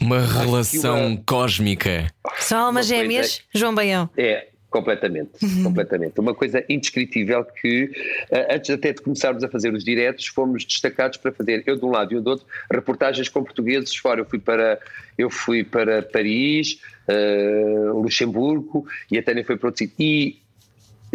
Uma 0.00 0.20
relação 0.20 1.06
uma- 1.08 1.22
cósmica. 1.26 2.06
São 2.38 2.58
almas 2.66 2.86
Uma 2.90 2.96
coisa- 2.96 3.02
gêmeas, 3.14 3.42
João 3.54 3.74
Baião. 3.74 4.10
É, 4.18 4.48
completamente, 4.68 5.30
completamente. 5.62 6.18
Uma 6.20 6.34
coisa 6.34 6.62
indescritível 6.68 7.42
que, 7.44 7.90
eh, 8.30 8.54
antes 8.56 8.68
até 8.70 8.92
de 8.92 9.00
começarmos 9.00 9.42
a 9.44 9.48
fazer 9.48 9.72
os 9.72 9.82
diretos, 9.84 10.26
fomos 10.26 10.64
destacados 10.64 11.16
para 11.16 11.32
fazer, 11.32 11.62
eu 11.66 11.76
de 11.76 11.84
um 11.86 11.90
lado 11.90 12.12
e 12.12 12.16
eu 12.16 12.20
do 12.20 12.30
outro, 12.30 12.46
reportagens 12.70 13.28
com 13.30 13.42
portugueses 13.42 13.94
fora. 13.96 14.20
Eu 14.20 14.26
fui 14.26 14.38
para, 14.38 14.78
eu 15.16 15.30
fui 15.30 15.64
para 15.64 16.02
Paris, 16.02 16.78
eh, 17.08 17.90
Luxemburgo 17.94 18.86
e 19.10 19.16
a 19.16 19.22
Tânia 19.22 19.44
foi 19.44 19.56
para 19.56 19.68
outro 19.68 19.78
sítio. 19.78 19.94
E 19.98 20.43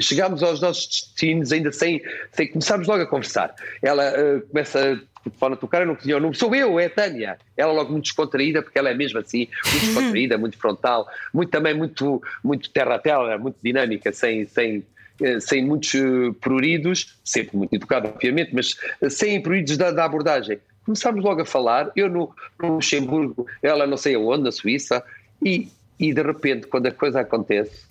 chegámos 0.02 0.44
aos 0.44 0.62
nossos 0.62 0.88
destinos 0.88 1.52
ainda 1.52 1.72
sem, 1.72 2.02
sem 2.32 2.48
começarmos 2.48 2.88
logo 2.88 3.04
a 3.04 3.08
conversar. 3.08 3.54
Ela 3.82 4.04
eh, 4.06 4.40
começa 4.50 4.94
a 4.94 5.30
telefone 5.30 5.54
a 5.54 5.58
tocar, 5.58 5.82
eu 5.82 5.88
não 5.88 5.96
conhecia 5.96 6.18
o 6.18 6.20
número, 6.20 6.38
sou 6.38 6.56
eu, 6.56 6.80
é 6.80 6.86
a 6.86 6.90
Tânia. 6.90 7.38
Ela 7.58 7.74
logo 7.74 7.92
muito 7.92 8.06
descontraída, 8.06 8.62
porque 8.62 8.78
ela 8.78 8.90
é 8.90 8.94
mesmo 8.94 9.20
assim, 9.20 9.48
muito 9.72 9.86
descontraída, 9.86 10.38
muito 10.38 10.58
frontal, 10.58 11.08
muito 11.34 11.50
também 11.50 11.74
muito, 11.74 12.22
muito 12.44 12.70
terra 12.70 12.96
a 12.96 13.00
terra, 13.00 13.38
muito 13.38 13.58
dinâmica, 13.64 14.12
sem, 14.12 14.46
sem, 14.46 14.84
eh, 15.22 15.40
sem 15.40 15.66
muitos 15.66 15.94
eh, 15.96 16.34
pruridos, 16.40 17.18
sempre 17.24 17.58
muito 17.58 17.74
educada, 17.74 18.08
obviamente, 18.10 18.54
mas 18.54 18.78
sem 19.10 19.42
pruridos 19.42 19.78
da, 19.78 19.92
da 19.92 20.06
abordagem. 20.06 20.60
Começámos 20.86 21.24
logo 21.24 21.42
a 21.42 21.46
falar, 21.46 21.92
eu 21.96 22.10
no, 22.10 22.34
no 22.60 22.76
Luxemburgo, 22.76 23.46
ela 23.62 23.86
não 23.86 23.98
sei 23.98 24.16
aonde, 24.16 24.44
na 24.44 24.52
Suíça, 24.52 25.04
e, 25.44 25.70
e 26.00 26.14
de 26.14 26.22
repente, 26.22 26.68
quando 26.68 26.88
a 26.88 26.92
coisa 26.92 27.22
acontece, 27.22 27.89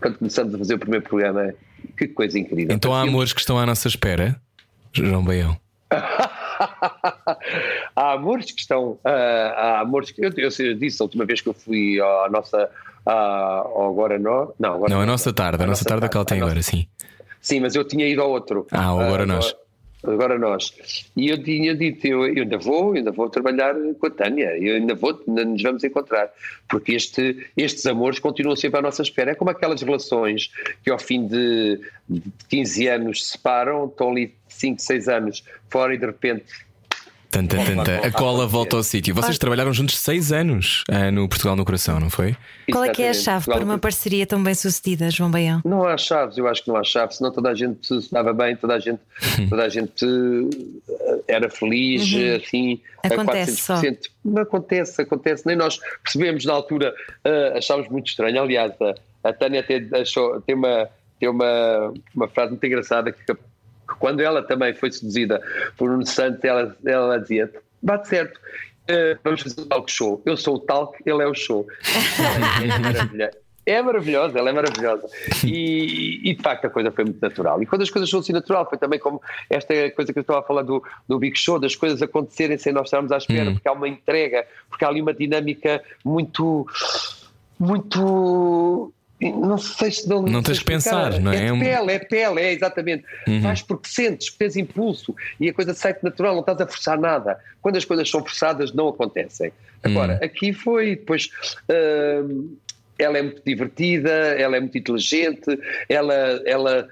quando 0.00 0.18
começamos 0.18 0.54
a 0.54 0.58
fazer 0.58 0.74
o 0.74 0.78
primeiro 0.78 1.04
programa, 1.04 1.52
que 1.96 2.08
coisa 2.08 2.38
incrível. 2.38 2.74
Então 2.74 2.94
há 2.94 3.02
amores 3.02 3.32
que 3.32 3.40
estão 3.40 3.58
à 3.58 3.66
nossa 3.66 3.86
espera, 3.88 4.40
João 4.92 5.22
Baião. 5.24 5.56
há 7.96 8.12
amores 8.12 8.50
que 8.52 8.60
estão. 8.60 8.98
ah, 9.04 9.54
há 9.56 9.80
amores 9.80 10.10
que. 10.10 10.24
Eu, 10.24 10.30
eu, 10.36 10.50
eu 10.58 10.74
disse 10.74 11.02
a 11.02 11.04
última 11.04 11.24
vez 11.24 11.40
que 11.40 11.48
eu 11.48 11.54
fui 11.54 12.00
à 12.00 12.28
nossa. 12.30 12.68
à- 13.06 13.12
ao 13.12 13.90
Agora 13.90 14.18
Nó. 14.18 14.48
Não, 14.58 14.74
agora 14.74 14.94
Não, 14.94 15.00
a 15.00 15.06
nossa 15.06 15.32
tarde, 15.32 15.62
a 15.62 15.66
nossa 15.66 15.84
tarde 15.84 16.06
é 16.06 16.08
que 16.08 16.16
ela 16.16 16.24
tem 16.24 16.38
a 16.38 16.40
nossa- 16.40 16.50
agora, 16.52 16.62
sim. 16.62 16.86
Sim, 17.40 17.60
mas 17.60 17.74
eu 17.74 17.84
tinha 17.84 18.06
ido 18.06 18.20
ao 18.20 18.30
outro. 18.30 18.66
Ah, 18.70 18.84
ao 18.84 19.00
Agora 19.00 19.22
Ah, 19.22 19.26
Nós. 19.26 19.54
Agora 20.02 20.38
nós. 20.38 20.72
E 21.14 21.28
eu 21.28 21.42
tinha 21.42 21.74
dito, 21.74 22.06
eu, 22.06 22.26
eu 22.26 22.42
ainda 22.42 22.56
vou, 22.56 22.94
ainda 22.94 23.12
vou 23.12 23.28
trabalhar 23.28 23.74
com 23.98 24.06
a 24.06 24.10
Tânia, 24.10 24.56
eu 24.58 24.76
ainda 24.76 24.94
vou, 24.94 25.22
ainda 25.28 25.44
nos 25.44 25.62
vamos 25.62 25.84
encontrar. 25.84 26.30
Porque 26.68 26.92
este, 26.92 27.46
estes 27.56 27.84
amores 27.84 28.18
continuam 28.18 28.56
sempre 28.56 28.78
à 28.78 28.82
nossa 28.82 29.02
espera. 29.02 29.32
É 29.32 29.34
como 29.34 29.50
aquelas 29.50 29.82
relações 29.82 30.50
que 30.82 30.90
ao 30.90 30.98
fim 30.98 31.26
de 31.26 31.80
15 32.48 32.88
anos 32.88 33.24
se 33.24 33.32
separam, 33.32 33.86
estão 33.86 34.10
ali 34.10 34.34
5, 34.48 34.80
6 34.80 35.08
anos 35.08 35.44
fora 35.68 35.94
e 35.94 35.98
de 35.98 36.06
repente 36.06 36.44
Tanta, 37.30 37.56
tanta. 37.64 38.06
A 38.06 38.10
cola 38.10 38.46
volta 38.46 38.76
ao 38.76 38.82
sítio. 38.82 39.14
Vocês 39.14 39.38
trabalharam 39.38 39.72
juntos 39.72 39.98
seis 39.98 40.32
anos 40.32 40.82
ah, 40.90 41.10
no 41.12 41.28
Portugal 41.28 41.54
no 41.54 41.64
Coração, 41.64 42.00
não 42.00 42.10
foi? 42.10 42.36
Qual 42.70 42.82
é 42.82 42.88
que 42.90 43.02
é 43.02 43.10
a 43.10 43.14
chave 43.14 43.46
para 43.46 43.64
uma 43.64 43.78
parceria 43.78 44.26
tão 44.26 44.42
bem 44.42 44.54
sucedida, 44.54 45.10
João 45.10 45.30
Baião? 45.30 45.60
Não 45.64 45.86
há 45.86 45.96
chaves, 45.96 46.36
eu 46.36 46.48
acho 46.48 46.64
que 46.64 46.68
não 46.68 46.76
há 46.76 46.82
chaves, 46.82 47.18
senão 47.18 47.30
toda 47.30 47.50
a 47.50 47.54
gente 47.54 47.86
se 47.86 48.12
dava 48.12 48.32
bem, 48.32 48.56
toda 48.56 48.74
a 48.74 48.78
gente, 48.80 49.00
toda 49.48 49.62
a 49.62 49.68
gente 49.68 50.04
eh, 50.04 51.20
era 51.28 51.48
feliz, 51.48 52.02
assim, 52.42 52.80
a 53.02 53.08
Uhum. 53.08 53.14
Acontece 53.14 53.56
só. 53.56 53.80
400%. 53.80 53.98
Não 54.24 54.42
acontece, 54.42 55.02
acontece, 55.02 55.46
nem 55.46 55.56
nós 55.56 55.78
percebemos 56.02 56.44
na 56.44 56.52
altura, 56.52 56.94
eh, 57.24 57.54
achámos 57.56 57.88
muito 57.88 58.08
estranho. 58.08 58.42
Aliás, 58.42 58.72
a, 58.80 59.28
a 59.28 59.32
Tânia 59.32 59.60
até 59.60 59.82
achou, 60.00 60.40
tem, 60.42 60.54
uma, 60.54 60.88
tem 61.18 61.28
uma, 61.28 61.92
uma 62.14 62.28
frase 62.28 62.50
muito 62.50 62.66
engraçada 62.66 63.12
que 63.12 63.24
quando 64.00 64.20
ela 64.20 64.42
também 64.42 64.74
foi 64.74 64.90
seduzida 64.90 65.40
por 65.76 65.90
um 65.92 66.04
Santos, 66.04 66.42
ela, 66.42 66.76
ela 66.84 67.18
dizia: 67.18 67.52
bate 67.80 68.08
certo. 68.08 68.40
eh, 68.88 69.16
vamos 69.22 69.42
fazer 69.42 69.60
um 69.60 69.66
talk 69.66 69.92
show. 69.92 70.20
Eu 70.26 70.36
sou 70.36 70.56
o 70.56 70.58
talk, 70.58 70.98
ele 71.06 71.22
é 71.22 71.26
o 71.26 71.34
show. 71.34 71.64
É. 73.20 73.30
É 73.66 73.80
maravilhosa, 73.82 74.38
ela 74.38 74.50
é 74.50 74.52
maravilhosa. 74.52 75.06
E, 75.44 76.20
e, 76.28 76.34
de 76.34 76.42
facto 76.42 76.64
a 76.64 76.70
coisa 76.70 76.90
foi 76.90 77.04
muito 77.04 77.20
natural. 77.20 77.62
E 77.62 77.66
quando 77.66 77.82
as 77.82 77.90
coisas 77.90 78.08
são 78.08 78.18
assim 78.18 78.32
natural, 78.32 78.66
foi 78.68 78.78
também 78.78 78.98
como 78.98 79.20
esta 79.48 79.74
coisa 79.92 80.12
que 80.12 80.18
eu 80.18 80.22
estava 80.22 80.40
a 80.40 80.42
falar 80.42 80.62
do, 80.62 80.82
do 81.06 81.18
Big 81.18 81.38
Show, 81.38 81.60
das 81.60 81.76
coisas 81.76 82.00
acontecerem 82.02 82.56
sem 82.58 82.72
nós 82.72 82.86
estarmos 82.86 83.12
à 83.12 83.18
espera, 83.18 83.52
porque 83.52 83.68
há 83.68 83.72
uma 83.72 83.86
entrega, 83.86 84.46
porque 84.68 84.84
há 84.84 84.88
ali 84.88 85.00
uma 85.02 85.14
dinâmica 85.14 85.82
muito. 86.04 86.66
muito. 87.58 88.92
Não 89.20 89.58
sei 89.58 89.90
se 89.90 90.08
não. 90.08 90.22
Não 90.22 90.42
tens 90.42 90.58
que 90.60 90.64
pensar, 90.64 91.20
não 91.20 91.30
é? 91.32 91.36
É 91.36 91.46
É 91.48 91.52
pele, 91.58 91.92
é 91.92 91.98
pele, 91.98 92.40
é 92.40 92.52
exatamente. 92.52 93.04
Faz 93.42 93.60
porque 93.62 93.88
sentes, 93.88 94.30
tens 94.32 94.56
impulso 94.56 95.14
e 95.38 95.48
a 95.48 95.52
coisa 95.52 95.74
sai-te 95.74 96.02
natural, 96.02 96.32
não 96.34 96.40
estás 96.40 96.60
a 96.60 96.66
forçar 96.66 96.98
nada. 96.98 97.38
Quando 97.60 97.76
as 97.76 97.84
coisas 97.84 98.08
são 98.08 98.20
forçadas, 98.20 98.72
não 98.72 98.88
acontecem. 98.88 99.52
Agora, 99.82 100.18
aqui 100.22 100.52
foi, 100.52 100.96
depois. 100.96 101.30
hum, 101.68 102.56
ela 102.98 103.16
é 103.18 103.22
muito 103.22 103.40
divertida, 103.46 104.10
ela 104.10 104.56
é 104.56 104.60
muito 104.60 104.76
inteligente, 104.76 105.58
ela, 105.88 106.14
ela 106.44 106.86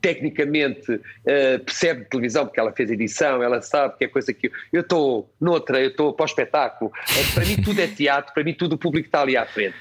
tecnicamente 0.00 1.00
eh, 1.24 1.56
percebe 1.56 2.04
televisão 2.04 2.44
porque 2.44 2.60
ela 2.60 2.70
fez 2.72 2.90
edição, 2.90 3.42
ela 3.42 3.62
sabe 3.62 3.96
que 3.96 4.04
é 4.04 4.08
coisa 4.08 4.34
que 4.34 4.48
eu- 4.48 4.52
eu 4.70 4.80
estou 4.82 5.30
noutra, 5.40 5.80
eu 5.80 5.88
estou 5.88 6.12
para 6.12 6.24
o 6.24 6.26
espetáculo. 6.26 6.92
Eh, 7.18 7.32
para 7.34 7.44
mim 7.46 7.56
tudo 7.62 7.80
é 7.80 7.86
teatro, 7.86 8.34
para 8.34 8.44
mim 8.44 8.52
tudo 8.52 8.74
o 8.74 8.78
público 8.78 9.08
está 9.08 9.22
ali 9.22 9.34
à 9.34 9.46
frente. 9.46 9.74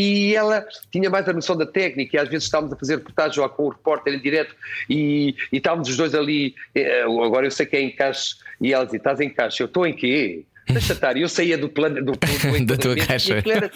E 0.00 0.32
ela 0.36 0.64
tinha 0.92 1.10
mais 1.10 1.28
a 1.28 1.32
noção 1.32 1.56
da 1.56 1.66
técnica, 1.66 2.16
e 2.16 2.20
às 2.20 2.28
vezes 2.28 2.44
estávamos 2.44 2.72
a 2.72 2.76
fazer 2.76 2.98
reportagem 2.98 3.42
ou 3.42 3.48
com 3.48 3.64
o 3.64 3.68
repórter 3.70 4.14
em 4.14 4.20
direto 4.20 4.54
e, 4.88 5.34
e 5.52 5.56
estávamos 5.56 5.88
os 5.88 5.96
dois 5.96 6.14
ali. 6.14 6.54
eh, 6.72 7.02
agora 7.02 7.46
eu 7.46 7.50
sei 7.50 7.66
que 7.66 7.76
é 7.76 7.80
em 7.82 7.90
caixa, 7.90 8.36
e 8.60 8.72
ela 8.72 8.84
dizia: 8.84 8.98
Estás 8.98 9.18
em 9.20 9.28
caixa? 9.28 9.62
Eu 9.62 9.66
estou 9.66 9.84
em 9.84 9.92
quê? 9.92 10.44
Deixa 10.70 10.92
estar, 10.92 11.16
eu 11.16 11.28
saía 11.30 11.56
do 11.56 11.68
plano 11.68 11.96
do, 11.96 12.12
do, 12.12 12.18
Da 12.66 12.76
tua 12.76 12.94
caixa. 12.94 13.42
era- 13.44 13.70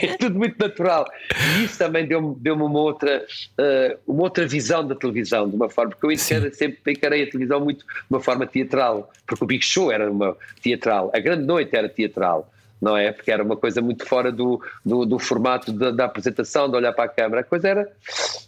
é 0.00 0.06
tudo 0.18 0.38
muito 0.38 0.56
natural. 0.58 1.04
E 1.58 1.64
isso 1.64 1.76
também 1.78 2.06
deu-me 2.06 2.34
deu 2.36 2.54
uma, 2.54 2.78
outra, 2.78 3.26
eh, 3.58 3.98
uma 4.06 4.22
outra 4.22 4.46
visão 4.46 4.86
da 4.86 4.94
televisão, 4.94 5.48
de 5.50 5.56
uma 5.56 5.68
forma, 5.68 5.90
porque 5.90 6.06
eu 6.06 6.12
encarei, 6.12 6.52
sempre 6.54 6.92
encarei 6.92 7.22
a 7.24 7.26
televisão 7.26 7.60
muito 7.60 7.80
de 7.80 7.92
uma 8.08 8.20
forma 8.20 8.46
teatral, 8.46 9.12
porque 9.26 9.44
o 9.44 9.46
Big 9.46 9.64
Show 9.64 9.90
era 9.92 10.10
uma 10.10 10.36
teatral, 10.62 11.10
a 11.14 11.18
Grande 11.18 11.44
Noite 11.44 11.74
era 11.76 11.88
teatral. 11.88 12.50
Não 12.80 12.96
é? 12.96 13.10
Porque 13.12 13.30
era 13.30 13.42
uma 13.42 13.56
coisa 13.56 13.80
muito 13.80 14.06
fora 14.06 14.30
do, 14.30 14.62
do, 14.84 15.04
do 15.04 15.18
formato 15.18 15.72
da, 15.72 15.90
da 15.90 16.04
apresentação, 16.04 16.70
de 16.70 16.76
olhar 16.76 16.92
para 16.92 17.04
a 17.04 17.08
câmara. 17.08 17.40
A 17.40 17.44
coisa 17.44 17.68
era, 17.68 17.88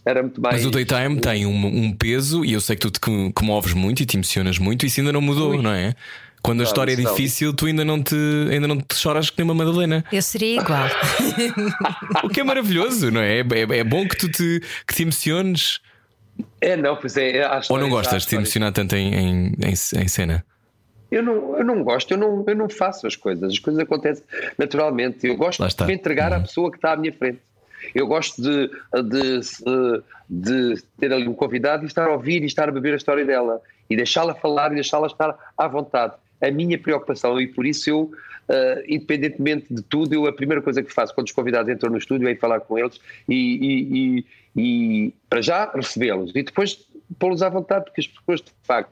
era 0.06 0.22
muito 0.22 0.40
mais. 0.40 0.56
Mas 0.56 0.66
o 0.66 0.70
daytime 0.70 1.20
tem 1.20 1.46
um, 1.46 1.66
um 1.66 1.92
peso 1.92 2.44
e 2.44 2.52
eu 2.52 2.60
sei 2.60 2.76
que 2.76 2.82
tu 2.82 2.90
te 2.90 3.00
com- 3.00 3.32
comoves 3.32 3.72
muito 3.74 4.02
e 4.02 4.06
te 4.06 4.16
emocionas 4.16 4.56
muito, 4.58 4.84
e 4.84 4.86
isso 4.86 5.00
ainda 5.00 5.12
não 5.12 5.20
mudou, 5.20 5.50
Ui. 5.50 5.62
não 5.62 5.72
é? 5.72 5.94
Quando 6.42 6.60
a 6.60 6.62
Não, 6.62 6.70
história 6.70 6.92
é 6.92 6.96
difícil, 6.96 7.52
tu 7.52 7.66
ainda 7.66 7.84
não 7.84 8.02
te, 8.02 8.14
ainda 8.50 8.66
não 8.66 8.78
te 8.78 8.94
choras 8.94 9.28
que 9.28 9.36
nem 9.36 9.44
uma 9.44 9.54
Madalena. 9.54 10.02
Eu 10.10 10.22
seria 10.22 10.58
igual. 10.60 10.86
O 12.24 12.28
que 12.28 12.40
é 12.40 12.44
maravilhoso, 12.44 13.10
não 13.10 13.20
é? 13.20 13.40
É, 13.40 13.78
é- 13.78 13.84
bom 13.84 14.06
que 14.08 14.16
tu 14.16 14.28
te, 14.30 14.62
que 14.86 14.94
te 14.94 15.02
emociones. 15.02 15.80
É, 16.60 16.76
não, 16.76 16.96
pois 16.96 17.16
é. 17.16 17.42
Ou 17.68 17.78
não 17.78 17.90
gostas 17.90 18.22
de 18.22 18.28
te 18.28 18.36
emocionar 18.36 18.72
tanto 18.72 18.96
em, 18.96 19.14
em, 19.14 19.46
em, 19.62 19.70
em 19.72 20.08
cena? 20.08 20.44
Eu 21.10 21.22
não, 21.22 21.56
eu 21.58 21.64
não 21.64 21.82
gosto, 21.82 22.12
eu 22.12 22.18
não, 22.18 22.44
eu 22.46 22.54
não 22.54 22.68
faço 22.68 23.06
as 23.06 23.16
coisas, 23.16 23.52
as 23.52 23.58
coisas 23.58 23.82
acontecem 23.82 24.24
naturalmente. 24.56 25.26
Eu 25.26 25.36
gosto 25.36 25.66
de 25.66 25.84
me 25.84 25.94
entregar 25.94 26.32
à 26.32 26.36
Uhum. 26.36 26.42
pessoa 26.42 26.70
que 26.70 26.76
está 26.78 26.92
à 26.92 26.96
minha 26.96 27.12
frente. 27.12 27.40
Eu 27.94 28.06
gosto 28.06 28.40
de, 28.42 28.70
de, 29.02 29.40
de 30.28 30.82
ter 30.98 31.12
ali 31.12 31.26
um 31.26 31.34
convidado 31.34 31.82
e 31.84 31.86
estar 31.86 32.06
a 32.06 32.12
ouvir 32.12 32.42
e 32.42 32.46
estar 32.46 32.68
a 32.68 32.72
beber 32.72 32.92
a 32.92 32.96
história 32.96 33.24
dela 33.24 33.60
e 33.88 33.96
deixá-la 33.96 34.34
falar 34.34 34.70
e 34.70 34.74
deixá-la 34.76 35.06
estar 35.06 35.36
à 35.56 35.66
vontade. 35.66 36.14
A 36.40 36.50
minha 36.50 36.78
preocupação, 36.78 37.40
e 37.40 37.46
por 37.48 37.66
isso 37.66 37.90
eu, 37.90 38.10
eh, 38.48 38.84
independentemente 38.88 39.66
de 39.74 39.82
tudo, 39.82 40.14
eu 40.14 40.26
a 40.26 40.32
primeira 40.32 40.62
coisa 40.62 40.82
que 40.82 40.92
faço 40.92 41.14
quando 41.14 41.26
os 41.26 41.32
convidados 41.32 41.72
entram 41.72 41.90
no 41.90 41.98
estúdio 41.98 42.28
é 42.28 42.32
ir 42.32 42.38
falar 42.38 42.60
com 42.60 42.78
eles 42.78 43.00
e, 43.28 43.34
e- 43.34 44.18
e- 44.18 44.26
e, 44.56 45.14
para 45.28 45.40
já 45.42 45.70
recebê-los 45.74 46.30
e 46.34 46.42
depois 46.42 46.86
pô-los 47.18 47.42
à 47.42 47.48
vontade, 47.48 47.84
porque 47.86 48.00
as 48.00 48.06
pessoas 48.06 48.40
de 48.42 48.52
facto 48.62 48.90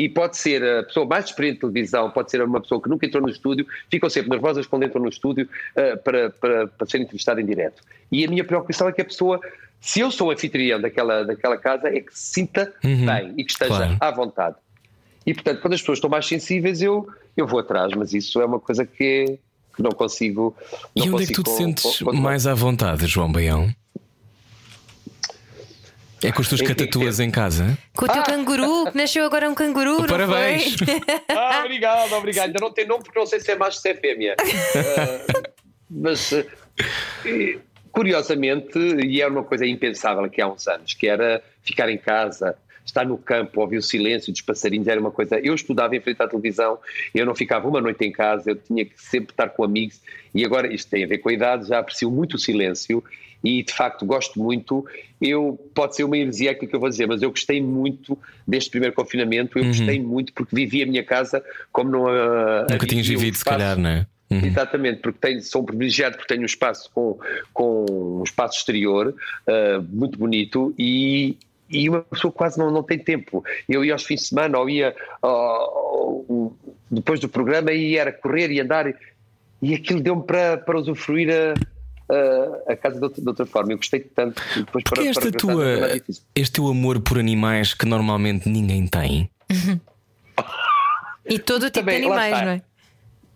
e 0.00 0.08
pode 0.08 0.38
ser 0.38 0.64
a 0.64 0.82
pessoa 0.82 1.04
mais 1.04 1.26
experiente 1.26 1.56
de 1.56 1.60
televisão, 1.60 2.10
pode 2.10 2.30
ser 2.30 2.42
uma 2.42 2.58
pessoa 2.58 2.80
que 2.80 2.88
nunca 2.88 3.04
entrou 3.04 3.22
no 3.22 3.28
estúdio, 3.28 3.66
ficam 3.90 4.08
sempre 4.08 4.30
nervosas 4.30 4.66
quando 4.66 4.86
entram 4.86 5.02
no 5.02 5.10
estúdio 5.10 5.46
eh, 5.76 5.94
para, 5.96 6.30
para, 6.30 6.68
para 6.68 6.86
ser 6.86 7.02
entrevistada 7.02 7.38
em 7.38 7.44
direto. 7.44 7.82
E 8.10 8.24
a 8.24 8.28
minha 8.28 8.42
preocupação 8.42 8.88
é 8.88 8.92
que 8.92 9.02
a 9.02 9.04
pessoa, 9.04 9.38
se 9.78 10.00
eu 10.00 10.10
sou 10.10 10.30
anfitrião 10.30 10.80
daquela, 10.80 11.22
daquela 11.22 11.58
casa, 11.58 11.88
é 11.88 12.00
que 12.00 12.18
se 12.18 12.32
sinta 12.32 12.72
Uhum, 12.82 13.04
bem 13.04 13.34
e 13.36 13.44
que 13.44 13.50
esteja 13.52 13.76
claro. 13.76 13.96
à 14.00 14.10
vontade. 14.10 14.56
E 15.26 15.34
portanto, 15.34 15.60
quando 15.60 15.74
as 15.74 15.80
pessoas 15.80 15.98
estão 15.98 16.08
mais 16.08 16.26
sensíveis, 16.26 16.80
eu, 16.80 17.06
eu 17.36 17.46
vou 17.46 17.60
atrás, 17.60 17.92
mas 17.94 18.14
isso 18.14 18.40
é 18.40 18.46
uma 18.46 18.58
coisa 18.58 18.86
que, 18.86 19.38
que 19.76 19.82
não 19.82 19.90
consigo. 19.90 20.56
Não 20.96 21.04
e 21.04 21.10
onde 21.10 21.24
é 21.24 21.26
que 21.26 21.34
tu 21.34 21.42
consigo 21.42 21.74
te 21.74 21.82
sentes 21.82 22.00
mais 22.00 22.46
à 22.46 22.54
vontade, 22.54 23.06
João 23.06 23.30
Baião? 23.30 23.68
É 26.22 26.30
com 26.32 26.42
as 26.42 26.48
tuas 26.48 26.60
Em 26.60 26.64
que- 26.66 26.74
catatuas 26.74 27.18
em 27.20 27.30
casa? 27.30 27.78
Com 27.96 28.04
o 28.04 28.08
teu 28.08 28.22
canguru, 28.22 28.90
que 28.90 28.96
nasceu 28.96 29.24
agora 29.24 29.48
um 29.48 29.54
canguru. 29.54 30.00
não 30.00 30.06
Parabéns. 30.06 30.74
foi? 30.76 30.86
Ah, 31.28 31.60
obrigado, 31.64 32.12
obrigado. 32.12 32.46
Ainda 32.48 32.60
não 32.60 32.70
tem 32.72 32.86
nome 32.86 33.02
porque 33.04 33.18
não 33.18 33.26
sei 33.26 33.40
se 33.40 33.50
é 33.50 33.56
macho 33.56 33.78
ou 33.78 33.82
se 33.82 33.88
é 33.88 33.94
fêmea. 33.94 34.36
Ah, 34.76 35.42
mas 35.90 36.32
curiosamente, 37.92 38.78
e 38.78 39.20
era 39.20 39.30
uma 39.30 39.42
coisa 39.44 39.66
impensável 39.66 40.24
aqui 40.24 40.40
há 40.40 40.48
uns 40.48 40.66
anos, 40.68 40.94
que 40.94 41.08
era 41.08 41.42
ficar 41.62 41.88
em 41.90 41.98
casa, 41.98 42.56
estar 42.86 43.04
no 43.04 43.18
campo, 43.18 43.60
ouvir 43.60 43.78
o 43.78 43.82
silêncio 43.82 44.32
dos 44.32 44.40
passarinhos, 44.40 44.86
era 44.88 45.00
uma 45.00 45.10
coisa. 45.10 45.38
Eu 45.40 45.54
estudava 45.54 45.96
em 45.96 46.00
frente 46.00 46.22
à 46.22 46.28
televisão, 46.28 46.78
eu 47.14 47.26
não 47.26 47.34
ficava 47.34 47.66
uma 47.68 47.80
noite 47.80 48.04
em 48.04 48.12
casa, 48.12 48.50
eu 48.52 48.56
tinha 48.56 48.84
que 48.84 48.92
sempre 48.96 49.32
estar 49.32 49.48
com 49.48 49.64
amigos, 49.64 50.00
e 50.34 50.44
agora 50.44 50.72
isto 50.72 50.88
tem 50.88 51.02
a 51.04 51.06
ver 51.08 51.18
com 51.18 51.28
a 51.28 51.32
idade, 51.32 51.66
já 51.68 51.78
aprecio 51.80 52.10
muito 52.10 52.34
o 52.34 52.38
silêncio. 52.38 53.02
E 53.42 53.62
de 53.62 53.72
facto 53.72 54.04
gosto 54.04 54.38
muito. 54.38 54.84
Eu 55.20 55.58
pode 55.74 55.96
ser 55.96 56.04
uma 56.04 56.16
heresia 56.16 56.50
aquilo 56.50 56.68
que 56.68 56.76
eu 56.76 56.80
vou 56.80 56.88
dizer, 56.88 57.06
mas 57.06 57.22
eu 57.22 57.30
gostei 57.30 57.60
muito 57.60 58.18
deste 58.46 58.70
primeiro 58.70 58.94
confinamento. 58.94 59.58
Eu 59.58 59.64
gostei 59.64 60.00
muito 60.00 60.32
porque 60.32 60.54
vivi 60.54 60.82
a 60.82 60.86
minha 60.86 61.04
casa 61.04 61.42
como 61.72 61.90
não 61.90 62.08
a, 62.08 62.66
Nunca 62.70 62.86
tinhas 62.86 63.06
vivido, 63.06 63.36
se 63.36 63.44
calhar, 63.44 63.78
não 63.78 63.90
é? 63.90 64.06
Uhum. 64.30 64.46
Exatamente, 64.46 65.00
porque 65.00 65.18
tenho, 65.20 65.42
sou 65.42 65.62
um 65.62 65.64
privilegiado 65.64 66.16
porque 66.16 66.32
tenho 66.32 66.42
um 66.42 66.46
espaço 66.46 66.88
com, 66.94 67.18
com 67.52 68.20
um 68.20 68.22
espaço 68.22 68.58
exterior 68.58 69.12
ah, 69.44 69.82
muito 69.90 70.16
bonito 70.16 70.72
e, 70.78 71.36
e 71.68 71.88
uma 71.88 72.02
pessoa 72.02 72.32
quase 72.32 72.56
não, 72.56 72.70
não 72.70 72.82
tem 72.82 72.96
tempo. 72.96 73.42
Eu 73.68 73.84
ia 73.84 73.92
aos 73.92 74.04
fins 74.04 74.20
de 74.20 74.26
semana 74.28 74.56
ou 74.58 74.70
ia 74.70 74.94
depois 76.88 77.18
do 77.18 77.28
programa 77.28 77.72
e 77.72 77.96
era 77.96 78.12
correr 78.12 78.52
e 78.52 78.60
andar 78.60 78.94
e 79.62 79.74
aquilo 79.74 80.00
deu-me 80.00 80.22
para, 80.22 80.56
para 80.58 80.78
usufruir 80.78 81.28
a, 81.30 81.54
a, 82.10 82.72
a 82.72 82.76
casa 82.76 82.98
de 82.98 83.04
outra, 83.04 83.22
de 83.22 83.28
outra 83.28 83.46
forma. 83.46 83.72
Eu 83.72 83.76
gostei 83.76 84.00
tanto. 84.00 84.42
E 84.56 84.60
depois 84.60 84.84
Porque 84.84 85.00
para, 85.00 85.08
esta 85.10 85.20
para 85.20 85.28
é 85.30 85.32
tua, 85.32 85.94
difícil. 85.98 86.22
este 86.34 86.52
teu 86.52 86.68
amor 86.68 87.00
por 87.00 87.18
animais 87.18 87.74
que 87.74 87.86
normalmente 87.86 88.48
ninguém 88.48 88.86
tem. 88.86 89.30
E 91.26 91.38
todo 91.38 91.64
o 91.64 91.70
tipo 91.70 91.86
Também, 91.86 92.00
de 92.00 92.06
animais, 92.06 92.42
não 92.42 92.48
é? 92.52 92.62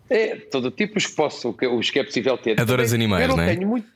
É, 0.07 0.35
todo 0.35 0.69
tipo 0.69 0.97
os 0.97 1.05
que 1.07 1.15
posso, 1.15 1.55
os 1.77 1.89
que 1.89 1.99
é 1.99 2.03
possível 2.03 2.37
ter. 2.37 2.59
Adoras 2.59 2.91
Também, 2.91 3.05
animais, 3.05 3.21
eu 3.23 3.29
não 3.29 3.37
não 3.37 3.43
é? 3.43 3.55
tenho 3.55 3.67
muito. 3.67 3.87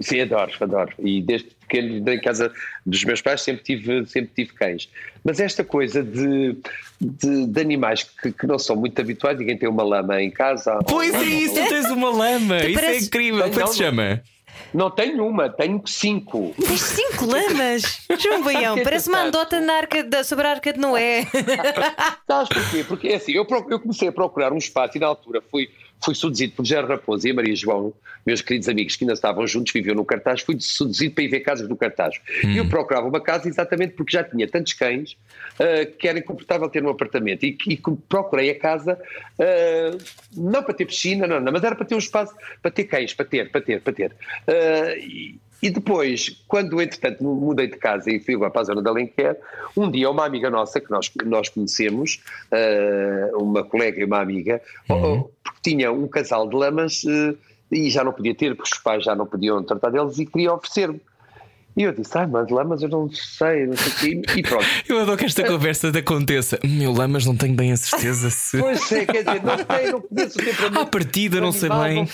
Sim, 0.00 0.20
adoro, 0.20 0.52
adoro. 0.60 0.92
E 0.98 1.22
desde 1.22 1.48
pequeno, 1.50 2.10
em 2.10 2.20
casa 2.20 2.52
dos 2.84 3.04
meus 3.04 3.20
pais, 3.22 3.40
sempre 3.42 3.62
tive, 3.62 4.04
sempre 4.06 4.30
tive 4.34 4.52
cães. 4.52 4.88
Mas 5.24 5.38
esta 5.40 5.62
coisa 5.64 6.02
de, 6.02 6.56
de, 7.00 7.46
de 7.46 7.60
animais 7.60 8.02
que, 8.02 8.32
que 8.32 8.46
não 8.46 8.58
são 8.58 8.74
muito 8.76 9.00
habituais, 9.00 9.38
ninguém 9.38 9.56
tem 9.56 9.68
uma 9.68 9.82
lama 9.84 10.20
em 10.22 10.30
casa. 10.30 10.74
ou- 10.76 10.84
Pois 10.84 11.14
é 11.14 11.22
isso, 11.22 11.54
tu 11.54 11.68
tens 11.68 11.90
uma 11.90 12.10
lama. 12.10 12.58
Isso 12.58 12.78
é 12.78 12.82
pareces- 12.82 13.06
incrível. 13.06 13.42
Como 13.48 13.60
é 13.60 13.62
que 13.64 13.70
se 13.70 13.76
chama? 13.78 14.22
Não 14.72 14.90
tenho 14.90 15.24
uma, 15.26 15.48
tenho 15.48 15.80
cinco. 15.86 16.52
Tens 16.60 16.80
cinco 16.80 17.26
lamas, 17.26 18.00
João 18.20 18.42
Baião. 18.44 18.76
Parece 18.82 19.08
uma 19.08 19.22
andota 19.24 19.60
na 19.60 19.74
arca 19.74 20.02
da- 20.02 20.24
sobre 20.24 20.46
a 20.46 20.50
arca 20.50 20.72
de 20.72 20.78
Noé. 20.80 21.26
Sabes 22.26 22.48
porquê? 22.48 22.84
Porque 22.86 23.08
é 23.08 23.14
assim, 23.16 23.32
eu, 23.32 23.46
eu 23.70 23.80
comecei 23.80 24.08
a 24.08 24.12
procurar 24.12 24.52
um 24.52 24.56
espaço 24.58 24.96
e 24.96 25.00
na 25.00 25.06
altura 25.06 25.40
fui, 25.50 25.68
fui 26.04 26.14
seduzido 26.14 26.52
por 26.54 26.64
Gerard 26.64 26.90
Raposo 26.90 27.26
e 27.26 27.30
a 27.30 27.34
Maria 27.34 27.56
João, 27.56 27.92
meus 28.26 28.40
queridos 28.42 28.68
amigos 28.68 28.96
que 28.96 29.04
ainda 29.04 29.14
estavam 29.14 29.46
juntos, 29.46 29.72
viviam 29.72 29.94
no 29.94 30.04
cartaz, 30.04 30.42
fui 30.42 30.56
seduzido 30.60 31.14
para 31.14 31.24
ir 31.24 31.28
ver 31.28 31.40
casas 31.40 31.68
do 31.68 31.76
cartaz. 31.76 32.14
E 32.42 32.56
eu 32.56 32.68
procurava 32.68 33.06
uma 33.06 33.20
casa 33.20 33.48
exatamente 33.48 33.94
porque 33.94 34.12
já 34.12 34.24
tinha 34.24 34.48
tantos 34.48 34.72
cães 34.72 35.16
ah, 35.58 35.86
que 35.98 36.08
era 36.08 36.18
inconfortável 36.18 36.68
ter 36.68 36.84
um 36.84 36.88
apartamento. 36.88 37.44
E, 37.44 37.56
e 37.68 37.80
procurei 38.08 38.50
a 38.50 38.58
casa 38.58 38.98
ah, 39.38 39.98
não 40.36 40.62
para 40.62 40.74
ter 40.74 40.86
piscina, 40.86 41.26
não, 41.26 41.40
não, 41.40 41.52
mas 41.52 41.62
era 41.62 41.74
para 41.74 41.84
ter 41.84 41.94
um 41.94 41.98
espaço 41.98 42.34
para 42.62 42.70
ter 42.70 42.84
cães, 42.84 43.12
para 43.14 43.24
ter, 43.24 43.50
para 43.50 43.60
ter, 43.60 43.80
para 43.80 43.92
ter. 43.92 44.12
Ah, 44.46 44.96
e, 44.96 45.38
e 45.62 45.70
depois, 45.70 46.44
quando 46.46 46.80
entretanto 46.80 47.22
mudei 47.24 47.66
de 47.66 47.76
casa 47.76 48.10
e 48.10 48.20
fui 48.20 48.34
agora 48.34 48.50
para 48.50 48.60
a 48.60 48.64
zona 48.64 48.82
da 48.82 48.90
Alenquer, 48.90 49.40
um 49.76 49.90
dia 49.90 50.10
uma 50.10 50.24
amiga 50.24 50.50
nossa 50.50 50.80
que 50.80 50.90
nós, 50.90 51.10
nós 51.24 51.48
conhecemos, 51.48 52.22
eh, 52.50 53.30
uma 53.34 53.64
colega 53.64 54.00
e 54.00 54.04
uma 54.04 54.20
amiga, 54.20 54.60
oh, 54.88 54.94
oh, 54.94 55.30
porque 55.42 55.70
tinha 55.70 55.90
um 55.90 56.06
casal 56.06 56.48
de 56.48 56.56
lamas 56.56 57.02
eh, 57.06 57.34
e 57.70 57.90
já 57.90 58.04
não 58.04 58.12
podia 58.12 58.34
ter, 58.34 58.54
porque 58.54 58.74
os 58.74 58.78
pais 58.78 59.04
já 59.04 59.14
não 59.14 59.26
podiam 59.26 59.62
tratar 59.62 59.90
deles 59.90 60.18
e 60.18 60.26
queria 60.26 60.52
oferecer-me. 60.52 61.00
E 61.76 61.82
eu 61.82 61.92
disse, 61.92 62.16
ai, 62.16 62.26
mas 62.26 62.48
lamas 62.50 62.82
eu 62.82 62.88
não 62.88 63.10
sei, 63.10 63.66
não 63.66 63.76
sei 63.76 63.92
o 63.92 64.22
quê, 64.22 64.22
e 64.36 64.42
pronto. 64.42 64.64
Eu 64.88 65.00
adoro 65.00 65.18
que 65.18 65.24
esta 65.24 65.44
conversa 65.44 65.90
te 65.90 65.98
aconteça. 65.98 66.58
Meu 66.62 66.92
lamas, 66.92 67.26
não 67.26 67.36
tenho 67.36 67.54
bem 67.54 67.72
a 67.72 67.76
certeza 67.76 68.30
se. 68.30 68.58
Pois 68.58 68.92
é, 68.92 69.04
quer 69.04 69.24
dizer, 69.24 69.42
não 69.42 69.56
sei, 69.56 69.92
não 69.92 70.00
conheço 70.00 70.38
o 70.38 70.44
temperamento. 70.44 70.80
À 70.80 70.86
partida, 70.86 71.40
não 71.40 71.50
sei 71.50 71.68
bem. 71.68 72.08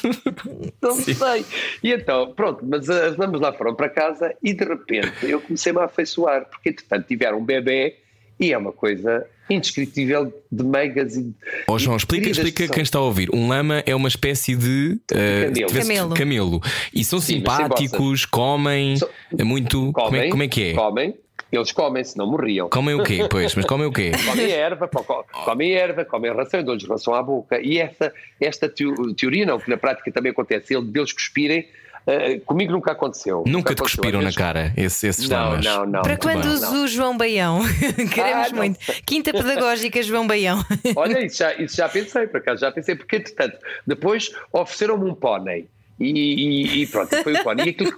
Não, 0.81 0.97
não 0.97 0.97
sei. 0.97 1.45
E 1.83 1.93
então, 1.93 2.33
pronto, 2.33 2.65
mas 2.67 2.89
as 2.89 3.17
lamas 3.19 3.41
lá 3.41 3.53
foram 3.53 3.75
para 3.75 3.91
casa 3.91 4.35
e 4.43 4.55
de 4.55 4.65
repente 4.65 5.13
eu 5.25 5.41
comecei-me 5.41 5.81
a 5.81 5.85
afeiçoar, 5.85 6.47
porque 6.49 6.71
entretanto 6.71 7.07
tiveram 7.07 7.39
um 7.39 7.45
bebê 7.45 7.97
e 8.39 8.53
é 8.53 8.59
uma 8.59 8.73
coisa 8.73 9.27
indescritível 9.51 10.33
de 10.51 10.65
meigas 10.65 11.17
e. 11.17 11.35
Ó 11.69 11.79
João, 11.79 11.97
e 11.97 11.99
explica, 11.99 12.31
explica 12.31 12.69
quem 12.69 12.83
está 12.83 12.99
a 12.99 13.03
ouvir. 13.03 13.29
Um 13.35 13.49
lama 13.49 13.83
é 13.85 13.95
uma 13.95 14.09
espécie 14.09 14.55
de 14.57 14.99
eh, 15.13 15.51
Camelo. 15.69 15.73
Camelo. 15.83 16.15
camelo. 16.15 16.61
E 16.95 17.05
são 17.05 17.21
Sim, 17.21 17.35
simpáticos, 17.35 18.25
comem. 18.25 18.97
So- 18.97 19.09
É 19.39 19.45
muito. 19.45 19.93
Como 19.93 20.07
é, 20.09 20.11
Comem, 20.11 20.31
como 20.31 20.43
é 20.43 20.49
que 20.49 20.63
é? 20.71 20.75
Comem, 20.75 21.15
eles 21.53 21.73
comem, 21.73 22.05
se 22.05 22.17
não 22.17 22.27
morriam. 22.31 22.69
Comem 22.69 22.95
o 22.95 23.03
quê? 23.03 23.27
Pois, 23.31 23.55
mas 23.55 23.65
comem 23.67 23.87
o 23.87 23.93
quê? 23.93 24.13
Comem 24.27 24.51
erva, 24.51 24.89
co- 24.89 25.25
comem 25.45 25.73
erva, 25.73 26.05
comem 26.05 26.33
ração, 26.33 26.63
dão-lhes 26.63 26.87
ração 26.87 27.15
à 27.15 27.23
boca. 27.23 27.61
E 27.61 27.79
esta, 27.79 28.13
esta 28.41 28.69
teo- 28.69 29.15
teoria, 29.15 29.45
não, 29.47 29.59
que 29.59 29.69
na 29.69 29.77
prática 29.77 30.11
também 30.13 30.31
acontece, 30.33 30.75
ele, 30.75 30.87
deles 30.87 31.13
cuspirem, 31.13 31.67
eh, 32.07 32.41
comigo 32.45 32.73
nunca 32.73 32.93
aconteceu. 32.93 33.45
Nunca 33.47 33.75
te 33.75 33.79
aconteceu. 33.81 33.99
cuspiram 34.03 34.23
na 34.23 34.33
cara 34.33 34.73
esse- 34.77 35.07
esses 35.07 35.29
Não, 35.29 35.37
lamas. 35.51 35.65
não, 35.65 35.87
não. 35.87 36.03
Para 36.03 36.17
quando 36.17 36.45
usa 36.47 36.71
o 36.71 36.87
João 36.89 37.17
Baião? 37.17 37.61
Queremos 38.15 38.49
Ah, 38.53 38.55
muito. 38.55 38.79
Quinta 39.07 39.33
Pedagógica 39.33 40.03
João 40.03 40.27
Baião. 40.27 40.65
Olha, 40.97 41.25
isso 41.25 41.39
já, 41.39 41.55
isso 41.55 41.77
já 41.77 41.89
pensei, 41.89 42.27
por 42.27 42.39
acaso 42.39 42.61
já 42.61 42.71
pensei, 42.73 42.95
porque 42.97 43.17
entretanto, 43.17 43.59
depois 43.87 44.31
ofereceram-me 44.53 45.09
um 45.11 45.15
pônei. 45.15 45.69
E, 46.01 46.07
e- 46.11 46.83
e 46.83 46.87
pronto, 46.87 47.15
foi 47.23 47.35
o 47.35 47.43
pônei. 47.45 47.67
E, 47.67 47.69
aquilo 47.71 47.93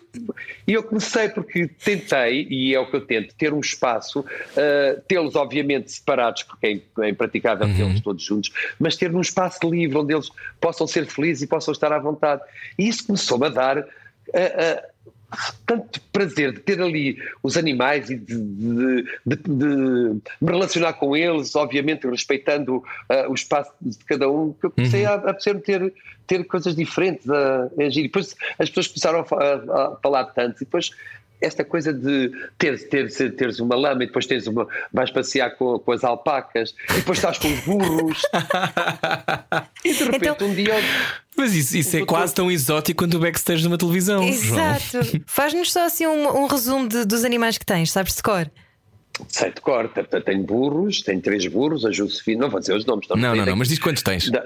e 0.67 0.73
eu 0.73 0.83
comecei 0.83 1.29
porque 1.29 1.69
tentei, 1.85 2.47
e 2.51 2.75
é 2.75 2.81
o 2.81 2.87
que 2.91 2.97
eu 2.97 3.01
tento, 3.07 3.33
ter 3.35 3.53
um 3.53 3.61
espaço, 3.61 4.25
ah, 4.57 5.01
tê-los 5.07 5.37
obviamente 5.37 5.93
separados, 5.93 6.43
porque 6.43 6.83
é, 6.99 7.05
é 7.05 7.09
impraticável 7.11 7.69
tê-los 7.77 8.01
todos 8.01 8.23
juntos, 8.25 8.51
mas 8.79 8.97
ter 8.97 9.15
um 9.15 9.21
espaço 9.21 9.59
livre 9.71 9.97
onde 9.99 10.15
eles 10.15 10.29
possam 10.61 10.87
ser 10.87 11.07
felizes 11.07 11.43
e 11.43 11.47
possam 11.47 11.71
estar 11.73 11.93
à 11.93 11.99
vontade. 11.99 12.43
E 12.79 12.89
isso 12.89 13.07
começou-me 13.07 13.47
a 13.47 13.51
dar. 13.51 13.79
ah, 13.79 13.85
ah, 14.35 14.83
tanto 15.66 16.01
prazer 16.12 16.53
de 16.53 16.61
ter 16.61 16.80
ali 16.80 17.16
os 17.43 17.57
animais 17.57 18.11
e 18.11 18.16
de, 18.16 18.37
de- 18.37 19.03
de- 19.26 19.37
de 19.37 19.66
me 20.41 20.51
relacionar 20.51 20.93
com 20.95 21.16
eles, 21.16 21.55
obviamente 21.57 22.07
respeitando 22.07 22.83
ah, 23.09 23.26
o 23.28 23.35
espaço 23.35 23.72
de 23.80 23.97
cada 24.05 24.30
um, 24.30 24.53
que 24.53 24.66
eu 24.66 24.70
comecei 24.70 25.05
a, 25.07 25.14
a 25.14 25.33
perceber 25.35 25.61
ter, 25.61 25.95
ter 26.26 26.45
coisas 26.45 26.74
diferentes 26.76 27.28
a, 27.30 27.70
a 27.78 27.83
agir. 27.85 28.01
E 28.01 28.03
depois 28.05 28.35
as 28.59 28.68
pessoas 28.68 28.89
começaram 28.89 29.20
a, 29.20 29.45
a- 29.45 29.87
a 29.95 29.97
falar 30.03 30.24
tanto, 30.26 30.57
e 30.57 30.64
depois 30.64 30.91
esta 31.43 31.64
coisa 31.64 31.93
de 31.93 32.30
ter, 32.59 32.88
ter, 32.88 33.11
teres 33.36 33.59
uma 33.61 33.74
lama 33.76 34.05
e 34.05 34.07
depois 34.07 34.26
tens 34.26 34.47
uma, 34.47 34.66
vais 34.93 35.11
passear 35.11 35.51
com, 35.57 35.78
com 35.78 35.93
as 35.93 36.05
alpacas 36.05 36.74
e 36.90 36.95
depois 36.95 37.18
estás 37.18 37.38
com 37.38 37.49
os 37.53 37.61
burros 37.61 38.22
e 39.84 39.93
de 39.93 40.05
repente 40.05 40.28
Então- 40.28 40.49
um 40.49 40.55
dia 40.55 40.74
Mas 41.36 41.55
isso, 41.55 41.76
isso 41.76 41.97
é 41.97 41.99
doutor- 42.01 42.14
quase 42.14 42.34
tão 42.34 42.51
exótico 42.51 43.05
quanto 43.05 43.16
o 43.16 43.20
backstage 43.20 43.62
de 43.62 43.68
uma 43.68 43.78
televisão. 43.78 44.22
Exato. 44.22 45.01
Faz-nos 45.26 45.72
só 45.72 45.86
assim 45.86 46.07
um, 46.07 46.43
um 46.43 46.47
resumo 46.47 46.88
de- 46.88 47.05
dos 47.05 47.24
animais 47.24 47.59
que 47.59 47.66
tens, 47.66 47.90
sabes 47.90 48.14
de 48.16 48.22
cor? 48.22 48.51
Sei 49.28 49.51
de 49.53 49.61
cor, 49.61 49.88
portanto, 49.88 50.24
tenho 50.24 50.43
burros, 50.43 51.03
tenho 51.03 51.20
três 51.20 51.47
burros, 51.47 51.84
a 51.84 51.90
Josefina, 51.93 52.43
não 52.43 52.51
vou 52.51 52.61
dizer 52.61 52.74
os 52.74 52.84
nomes. 52.86 53.07
Não, 53.09 53.16
não, 53.36 53.45
não, 53.47 53.57
mas 53.57 53.68
diz 53.68 53.78
quantos 53.78 54.03
tens. 54.03 54.30
Da... 54.30 54.43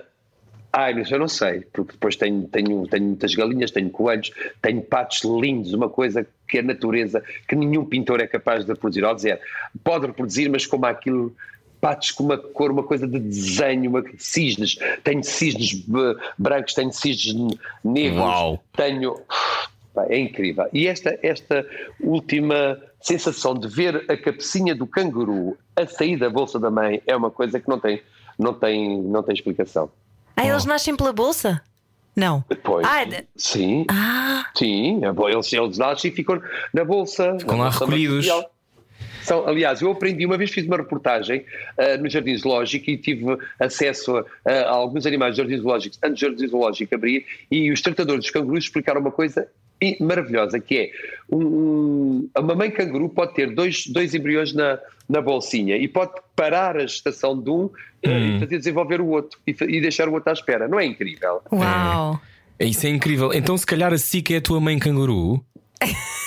Ai, 0.79 0.93
mas 0.93 1.11
eu 1.11 1.19
não 1.19 1.27
sei, 1.27 1.63
porque 1.73 1.93
depois 1.93 2.17
tenho, 2.17 2.47
tenho, 2.49 2.87
tenho 2.87 3.05
muitas 3.07 3.35
galinhas, 3.35 3.71
tenho 3.71 3.89
coelhos, 3.89 4.31
tenho 4.61 4.83
patos 4.83 5.25
lindos, 5.25 5.73
uma 5.73 5.89
coisa 5.89 6.27
que 6.47 6.59
a 6.59 6.63
natureza, 6.63 7.25
que 7.49 7.57
nenhum 7.57 7.83
pintor 7.83 8.21
é 8.21 8.27
capaz 8.27 8.67
de 8.67 8.73
reproduzir. 8.73 9.03
Ao 9.03 9.15
dizer, 9.15 9.41
pode 9.83 10.07
reproduzir, 10.07 10.51
mas 10.51 10.67
como 10.67 10.85
aquilo 10.85 11.35
patos 11.81 12.11
com 12.11 12.25
uma 12.25 12.37
cor, 12.37 12.71
uma 12.71 12.83
coisa 12.83 13.09
de 13.09 13.19
desenho, 13.19 13.89
uma, 13.89 14.05
cisnes, 14.19 14.77
tenho 15.03 15.25
cisnes 15.25 15.83
brancos, 16.37 16.75
tenho 16.75 16.93
cisnes 16.93 17.57
negros, 17.83 18.21
Uau. 18.21 18.63
tenho. 18.77 19.19
É 20.11 20.19
incrível. 20.19 20.67
E 20.75 20.87
esta, 20.87 21.19
esta 21.23 21.67
última 22.01 22.79
sensação 23.01 23.55
de 23.55 23.67
ver 23.67 24.05
a 24.11 24.17
cabecinha 24.19 24.75
do 24.75 24.87
canguru 24.87 25.57
a 25.75 25.87
sair 25.87 26.19
da 26.19 26.29
bolsa 26.29 26.61
da 26.61 26.71
mãe 26.71 27.01
é 27.07 27.17
uma 27.17 27.31
coisa 27.31 27.59
que 27.59 27.67
não 27.67 27.81
tem, 27.81 28.03
não 28.39 28.53
tem, 28.53 29.01
não 29.01 29.23
tem 29.23 29.35
explicação. 29.35 29.91
Ah, 30.37 30.47
eles 30.47 30.65
nascem 30.65 30.95
pela 30.97 31.13
bolsa? 31.13 31.63
Não. 32.15 32.45
Depois. 32.49 32.87
Ah, 32.87 33.05
de- 33.05 33.25
Sim. 33.37 33.85
Ah, 33.91 34.47
Sim, 34.57 35.05
é 35.05 35.13
bom, 35.13 35.29
eles, 35.29 35.53
eles 35.53 35.79
nascem 35.79 36.11
e 36.11 36.15
ficam 36.15 36.41
na 36.73 36.85
bolsa. 36.85 37.37
Ficam 37.39 37.57
na 37.59 37.65
lá 37.65 37.71
bolsa 37.71 37.85
recolhidos. 37.85 38.27
material. 38.27 38.51
São, 39.23 39.47
aliás, 39.47 39.83
eu 39.83 39.91
aprendi, 39.91 40.25
uma 40.25 40.39
vez 40.39 40.51
fiz 40.51 40.65
uma 40.67 40.77
reportagem 40.77 41.45
ah, 41.77 41.97
no 41.99 42.09
Jardim 42.09 42.37
Zoológico 42.37 42.89
e 42.91 42.97
tive 42.97 43.25
acesso 43.59 44.25
a, 44.45 44.51
a 44.51 44.71
alguns 44.71 45.05
animais 45.05 45.35
do 45.35 45.39
Jardim 45.39 45.59
Zoológico 45.59 45.97
antes 46.03 46.21
do 46.21 46.27
Jardim 46.29 46.47
Zoológico 46.47 46.95
abrir 46.95 47.27
e 47.51 47.71
os 47.73 47.81
tratadores 47.83 48.21
dos 48.23 48.31
cangurus 48.31 48.65
explicaram 48.65 49.01
uma 49.01 49.11
coisa 49.11 49.49
maravilhosa, 50.01 50.59
que 50.61 50.77
é 50.79 50.91
um, 51.31 51.45
um- 51.45 52.31
uma 52.39 52.55
mãe 52.55 52.71
canguru 52.71 53.09
pode 53.09 53.35
ter 53.35 53.55
dois, 53.55 53.87
dois 53.87 54.15
embriões 54.15 54.53
na, 54.55 54.79
na 55.09 55.21
bolsinha 55.21 55.77
e 55.77 55.87
pode 55.89 56.13
parar 56.35 56.77
a 56.77 56.87
gestação 56.87 57.41
de 57.41 57.51
um 57.51 57.71
ah, 58.05 58.09
Hum. 58.09 58.37
e 58.37 58.41
fazer 58.41 58.59
desenvolver 58.59 59.01
o 59.01 59.07
outro 59.09 59.39
e, 59.47 59.51
e 59.51 59.81
deixar 59.81 60.09
o 60.09 60.13
outro 60.13 60.31
à 60.31 60.33
espera. 60.33 60.69
Não 60.69 60.79
é 60.79 60.87
incrível? 60.87 61.41
uau. 61.53 62.21
Isso 62.61 62.87
é 62.87 62.91
incrível. 62.91 63.33
Então, 63.35 63.57
se 63.59 63.67
calhar 63.67 63.93
a 63.93 63.99
SIC 63.99 64.31
é 64.31 64.37
a 64.37 64.41
tua 64.41 64.61
mãe 64.61 64.79
canguru. 64.79 65.45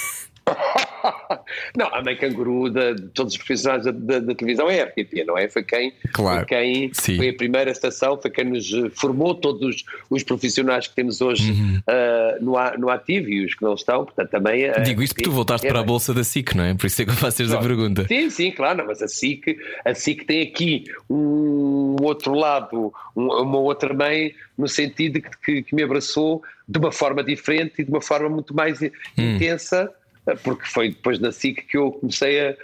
Não, 1.78 1.88
a 1.93 2.02
mãe 2.04 2.16
canguru 2.16 2.70
de, 2.70 2.95
de 2.95 3.08
todos 3.10 3.34
os 3.34 3.38
profissionais 3.38 3.84
da, 3.86 3.91
da- 3.91 4.20
da 4.20 4.36
televisão 4.36 4.70
é 4.70 4.82
a 4.82 4.86
RTP, 4.86 5.24
não 5.26 5.38
é? 5.38 5.47
Foi 5.50 5.64
quem, 5.64 5.93
Claro, 6.14 6.39
foi, 6.39 6.45
quem 6.47 6.91
sim. 6.93 7.16
foi 7.18 7.30
a 7.30 7.34
primeira 7.34 7.72
estação, 7.72 8.20
foi 8.22 8.30
quem 8.32 8.45
nos 8.45 8.70
formou 8.95 9.36
todos 9.36 9.84
os, 10.10 10.24
profissionais 10.24 10.88
que 10.88 10.95
temos 10.95 11.22
hoje 11.22 11.52
Uhum. 11.52 11.82
ah, 11.88 12.38
no, 12.41 12.54
no 12.80 12.89
ativo 12.89 13.30
e 13.30 13.45
os 13.45 13.56
que 13.56 13.64
não 13.64 13.74
estão, 13.74 14.06
portanto 14.06 14.30
também. 14.30 14.66
a 14.70 14.80
Digo 14.80 15.02
isto 15.02 15.14
porque 15.16 15.30
tu 15.30 15.32
voltaste 15.32 15.66
é 15.66 15.70
para 15.70 15.80
a 15.80 15.84
bolsa 15.84 16.14
da 16.14 16.24
SIC, 16.24 16.54
não 16.56 16.64
é? 16.64 16.74
Por 16.74 16.86
isso 16.88 17.02
é 17.02 17.06
que 17.06 17.12
eu 17.12 17.16
faço 17.16 17.41
esta 17.41 17.58
pergunta. 17.60 18.06
Sim, 18.08 18.30
sim, 18.30 18.52
claro, 18.52 18.80
não, 18.80 18.86
mas 18.88 19.02
a 19.02 19.08
SIC, 19.08 19.58
a 19.86 19.93
SIC 19.93 20.26
tem 20.26 20.41
aqui 20.43 20.84
um 21.10 21.95
outro 22.02 22.34
lado, 22.34 22.93
um- 23.16 23.28
uma 23.41 23.60
outra 23.60 23.93
mãe, 23.93 24.34
no 24.58 24.68
sentido 24.68 25.22
que, 25.22 25.30
que, 25.43 25.64
que 25.64 25.76
me 25.76 25.84
abraçou 25.84 26.41
de 26.68 26.78
uma 26.78 26.91
forma 26.91 27.24
diferente 27.24 27.76
e 27.80 27.84
de 27.84 27.89
uma 27.89 28.02
forma 28.02 28.30
muito 28.30 28.54
mais 28.56 28.82
Hum. 28.82 28.89
intensa, 29.18 29.91
porque 30.36 30.66
foi 30.66 30.90
depois 30.90 31.20
da 31.20 31.32
SIC 31.32 31.64
que 31.68 31.78
eu 31.78 31.92
comecei 31.92 32.40
a, 32.50 32.56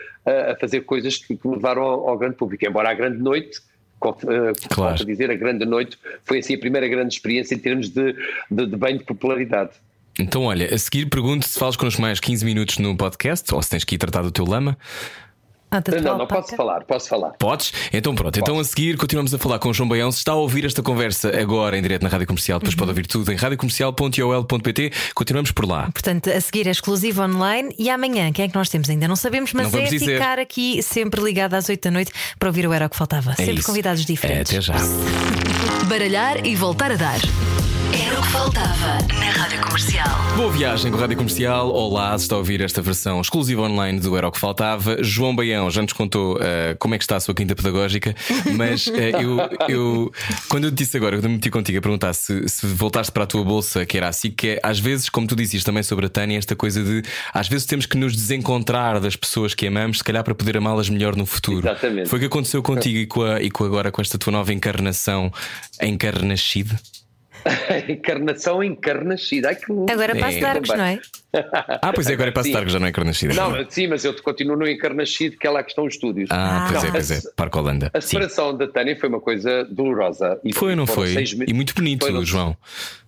a- 0.52 0.56
fazer 0.60 0.82
coisas 0.82 1.18
que, 1.18 1.34
me 1.44 1.56
levaram 1.56 1.82
ao, 1.84 2.10
ao 2.10 2.18
grande 2.18 2.36
público. 2.36 2.66
Embora 2.66 2.90
a 2.90 2.94
grande 2.94 3.18
noite. 3.22 3.60
com- 4.00 4.10
eh, 4.30 4.54
Claro. 4.70 5.02
a 5.02 5.06
dizer, 5.06 5.32
a 5.32 5.36
grande 5.36 5.66
noite 5.66 5.98
foi 6.26 6.40
assim 6.40 6.56
a 6.56 6.60
primeira 6.60 6.88
grande 6.88 7.14
experiência 7.16 7.56
em 7.56 7.60
termos 7.60 7.90
de, 7.90 8.14
de, 8.52 8.66
de 8.68 8.76
bem 8.76 8.98
de 8.98 9.04
popularidade. 9.04 9.72
Então, 10.20 10.44
olha, 10.44 10.74
a 10.74 10.78
seguir 10.78 11.08
pergunto 11.08 11.46
se 11.48 11.58
falas 11.60 11.76
connosco 11.76 12.02
mais 12.02 12.20
15 12.20 12.46
minutos 12.46 12.78
no 12.78 12.96
podcast 12.96 13.54
ou 13.54 13.62
se 13.62 13.70
tens 13.70 13.84
que 13.84 13.96
ir 13.96 13.98
tratar 13.98 14.22
do 14.22 14.32
teu 14.32 14.46
lama. 14.46 14.78
Ah, 15.78 16.02
Não, 16.02 16.18
não, 16.20 16.28
tá- 16.28 16.36
posso 16.36 16.56
falar, 16.56 16.84
posso 16.84 17.10
falar. 17.10 17.32
Podes? 17.40 17.74
Então 17.94 18.14
pronto. 18.16 18.38
Então 18.40 18.60
a 18.60 18.64
seguir 18.64 18.98
continuamos 18.98 19.34
a 19.34 19.38
falar 19.38 19.60
com 19.60 19.70
o 19.70 19.74
João 19.74 19.90
Baião. 19.90 20.12
Se 20.12 20.20
está 20.20 20.32
a 20.32 20.36
ouvir 20.36 20.66
esta 20.66 20.82
conversa 20.82 21.30
agora 21.40 21.78
em 21.78 21.82
direto 21.82 22.04
na 22.04 22.10
Rádio 22.10 22.28
Comercial, 22.28 22.60
depois 22.60 22.76
pode 22.76 22.90
ouvir 22.92 23.06
tudo 23.08 23.32
em 23.32 23.36
radiocomercial.ol.pt. 23.36 24.92
Continuamos 25.14 25.52
por 25.52 25.66
lá. 25.68 25.90
Portanto, 25.92 26.30
a 26.30 26.40
seguir 26.42 26.68
é 26.68 26.72
exclusivo 26.72 27.22
online 27.24 27.74
e 27.78 27.90
amanhã, 27.90 28.32
quem 28.32 28.46
é 28.46 28.48
que 28.48 28.56
nós 28.56 28.70
temos 28.70 28.90
ainda? 28.90 29.08
Não 29.08 29.16
sabemos, 29.16 29.54
mas 29.54 29.64
Não 29.66 29.72
vamos 29.72 29.88
é 29.88 29.92
dizer. 29.92 30.14
ficar 30.14 30.40
aqui 30.40 30.82
sempre 30.84 31.22
ligado 31.22 31.54
às 31.56 31.68
8 31.70 31.82
da 31.84 31.92
noite 31.92 32.12
para 32.40 32.50
ouvir 32.50 32.68
o 32.68 32.74
Era 32.74 32.86
o 32.86 32.90
que 32.90 32.96
Faltava. 32.96 33.32
É 33.32 33.36
sempre 33.36 33.54
isso. 33.56 33.66
convidados 33.68 34.06
diferentes. 34.06 34.54
É, 34.54 34.58
até 34.58 34.62
já. 34.62 34.76
Baralhar 35.88 36.46
e 36.46 36.56
voltar 36.56 36.92
a 36.92 36.96
dar. 36.96 37.20
Era 37.98 38.20
o 38.20 38.22
que 38.22 38.28
faltava 38.28 38.98
na 39.18 39.32
Rádio 39.32 39.62
Comercial. 39.62 40.36
Boa 40.36 40.52
viagem 40.52 40.92
com 40.92 40.98
a 40.98 41.02
Rádio 41.02 41.16
Comercial. 41.16 41.72
Olá, 41.72 42.18
se 42.18 42.26
está 42.26 42.36
a 42.36 42.40
ouvir 42.40 42.60
esta 42.60 42.82
versão 42.82 43.22
exclusiva 43.22 43.62
online 43.62 44.02
do 44.02 44.18
Era 44.18 44.28
o 44.28 44.32
que 44.34 44.38
Faltava. 44.38 45.02
João 45.02 45.34
Baião 45.34 45.72
já 45.72 45.82
nos 45.82 45.94
contou 45.94 46.38
eh, 46.42 46.76
como 46.78 46.94
é 46.94 46.98
que 46.98 47.06
está 47.06 47.16
a 47.16 47.22
sua 47.22 47.34
quinta 47.34 47.56
pedagógica, 47.56 48.14
mas 48.58 48.90
eh, 48.90 49.12
eu, 49.12 49.38
eu, 49.70 50.12
quando 50.50 50.66
eu 50.66 50.72
te 50.72 50.76
disse 50.76 50.98
agora, 50.98 51.16
eu 51.16 51.22
me 51.22 51.30
meti 51.30 51.50
contigo 51.50 51.78
a 51.78 51.82
perguntar 51.82 52.12
se, 52.14 52.50
se 52.50 52.68
voltaste 52.68 53.14
para 53.14 53.24
a 53.24 53.28
tua 53.28 53.46
bolsa, 53.46 53.86
que 53.86 53.96
era 53.96 54.10
assim, 54.10 54.30
que 54.30 54.50
é, 54.50 54.60
às 54.62 54.78
vezes, 54.78 55.08
como 55.08 55.26
tu 55.26 55.36
dizias 55.36 55.64
também 55.64 55.82
sobre 55.82 56.08
a 56.08 56.10
Tânia, 56.10 56.38
esta 56.38 56.54
coisa 56.54 56.84
de 56.84 57.02
às 57.34 57.48
vezes 57.48 57.66
temos 57.66 57.86
que 57.86 57.98
nos 57.98 58.14
desencontrar 58.14 59.00
das 59.00 59.16
pessoas 59.16 59.54
que 59.54 59.68
amamos, 59.68 60.00
se 60.00 60.04
calhar 60.04 60.22
para 60.22 60.36
poder 60.36 60.58
amá-las 60.58 60.90
melhor 60.90 61.16
no 61.16 61.26
futuro. 61.26 61.66
Exatamente. 61.66 62.10
Foi 62.10 62.18
o 62.18 62.20
que 62.20 62.26
aconteceu 62.26 62.62
contigo 62.62 62.98
e 62.98 63.08
com, 63.08 63.22
a, 63.24 63.42
e 63.42 63.50
com 63.50 63.64
agora 63.64 63.90
com 63.90 64.02
esta 64.02 64.18
tua 64.18 64.34
nova 64.34 64.52
encarnação 64.52 65.32
encarnascida. 65.82 66.78
Encarnação 67.90 68.64
encarnascida. 68.64 69.50
Ai, 69.50 69.56
que. 69.56 69.72
Agora 69.92 70.18
É, 70.18 70.20
passo 70.20 70.40
também. 70.40 70.78
não 70.78 70.86
é? 70.86 71.00
Ah, 71.82 71.92
pois 71.94 72.08
é, 72.08 72.14
agora 72.14 72.30
é 72.30 72.32
para 72.32 72.44
Sim. 72.44 72.50
estar 72.50 72.66
que 72.66 72.72
já 72.72 72.80
não 72.80 72.88
é 72.88 72.90
encarnascida. 72.90 73.34
Não, 73.34 73.52
mas- 73.52 73.68
sim, 73.74 73.88
mas 73.88 74.04
eu 74.06 74.14
continuo 74.22 74.56
no 74.56 74.68
encarnascido, 74.68 75.38
que 75.38 75.46
é 75.46 75.50
lá 75.50 75.62
que 75.64 75.70
estão 75.72 75.86
os 75.86 75.94
estúdios. 75.94 76.30
Ah, 76.32 76.68
pois 76.70 76.82
Não, 76.84 76.90
é, 76.90 76.92
pois 76.92 77.12
é. 77.12 77.22
Parque 77.36 77.58
Holanda. 77.58 77.92
A 77.94 78.02
Sim. 78.02 78.08
separação 78.08 78.58
da 78.58 78.68
Tânia 78.68 78.98
foi 79.00 79.10
uma 79.10 79.20
coisa 79.22 79.64
dolorosa. 79.66 80.40
E 80.44 80.54
Foi 80.54 80.72
ou 80.72 80.76
não 80.78 80.88
foi? 80.88 81.14
seis 81.14 81.34
E 81.34 81.54
muito 81.54 81.74
bonito, 81.76 82.06
foram- 82.06 82.26
João, 82.26 82.58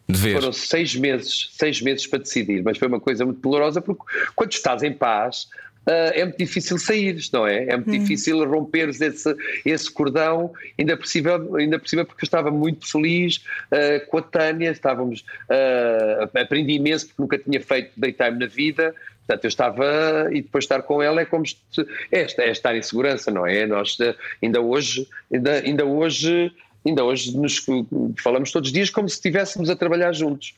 de 0.10 0.20
ver. 0.20 0.34
Foram 0.36 0.52
seis 0.54 0.96
meses, 0.96 1.50
seis 1.54 1.82
meses 1.82 2.06
para 2.06 2.20
decidir, 2.20 2.62
mas 2.64 2.78
foi 2.78 2.88
uma 2.88 3.00
coisa 3.00 3.26
muito 3.26 3.40
dolorosa 3.42 3.82
porque 3.82 4.04
quando 4.36 4.52
estás 4.52 4.84
em 4.84 4.94
paz 4.94 5.48
ah, 5.54 5.67
é 5.88 6.24
muito 6.26 6.38
difícil 6.38 6.78
sair, 6.78 7.18
não 7.32 7.48
é? 7.48 7.66
É 7.66 7.76
muito 7.76 7.92
difícil 7.92 8.44
romperes 8.46 9.00
esse, 9.00 9.36
esse 9.66 9.92
cordão, 9.92 10.52
ainda 10.78 10.98
por, 10.98 11.08
cima, 11.08 11.32
ainda 11.58 11.80
por 11.80 11.88
cima 11.88 12.04
porque 12.04 12.24
eu 12.24 12.28
estava 12.28 12.52
muito 12.52 12.90
feliz 12.92 13.44
ah, 13.72 14.00
com 14.10 14.18
a 14.18 14.22
Tânia, 14.22 14.72
estávamos, 14.72 15.26
ah, 15.50 16.30
aprendi 16.42 16.74
imenso 16.74 17.08
porque 17.08 17.22
nunca 17.22 17.38
tinha 17.38 17.62
feito 17.62 17.92
daytime 17.96 18.40
na 18.40 18.48
vida. 18.48 18.94
Portanto, 19.26 19.44
eu 19.44 19.50
estava 19.50 20.30
e 20.32 20.42
depois 20.42 20.64
estar 20.64 20.82
com 20.84 21.02
ela 21.02 21.20
é 21.20 21.26
como 21.26 21.46
se, 21.46 21.58
é, 22.12 22.26
é 22.40 22.52
estar 22.52 22.76
em 22.76 22.82
segurança, 22.82 23.30
não 23.30 23.46
é? 23.46 23.66
Nós 23.66 23.98
ah, 24.02 24.16
ainda 24.42 24.62
hoje, 24.62 25.08
ainda, 25.32 25.54
ainda 25.54 25.86
hoje 25.86 26.52
Ainda 26.86 27.04
hoje 27.04 27.36
nos 27.38 27.66
falamos 28.24 28.50
todos 28.50 28.70
os 28.70 28.74
dias 28.74 28.90
como 28.90 29.10
se 29.10 29.16
estivéssemos 29.16 29.70
a 29.70 29.76
trabalhar 29.76 30.14
juntos. 30.14 30.56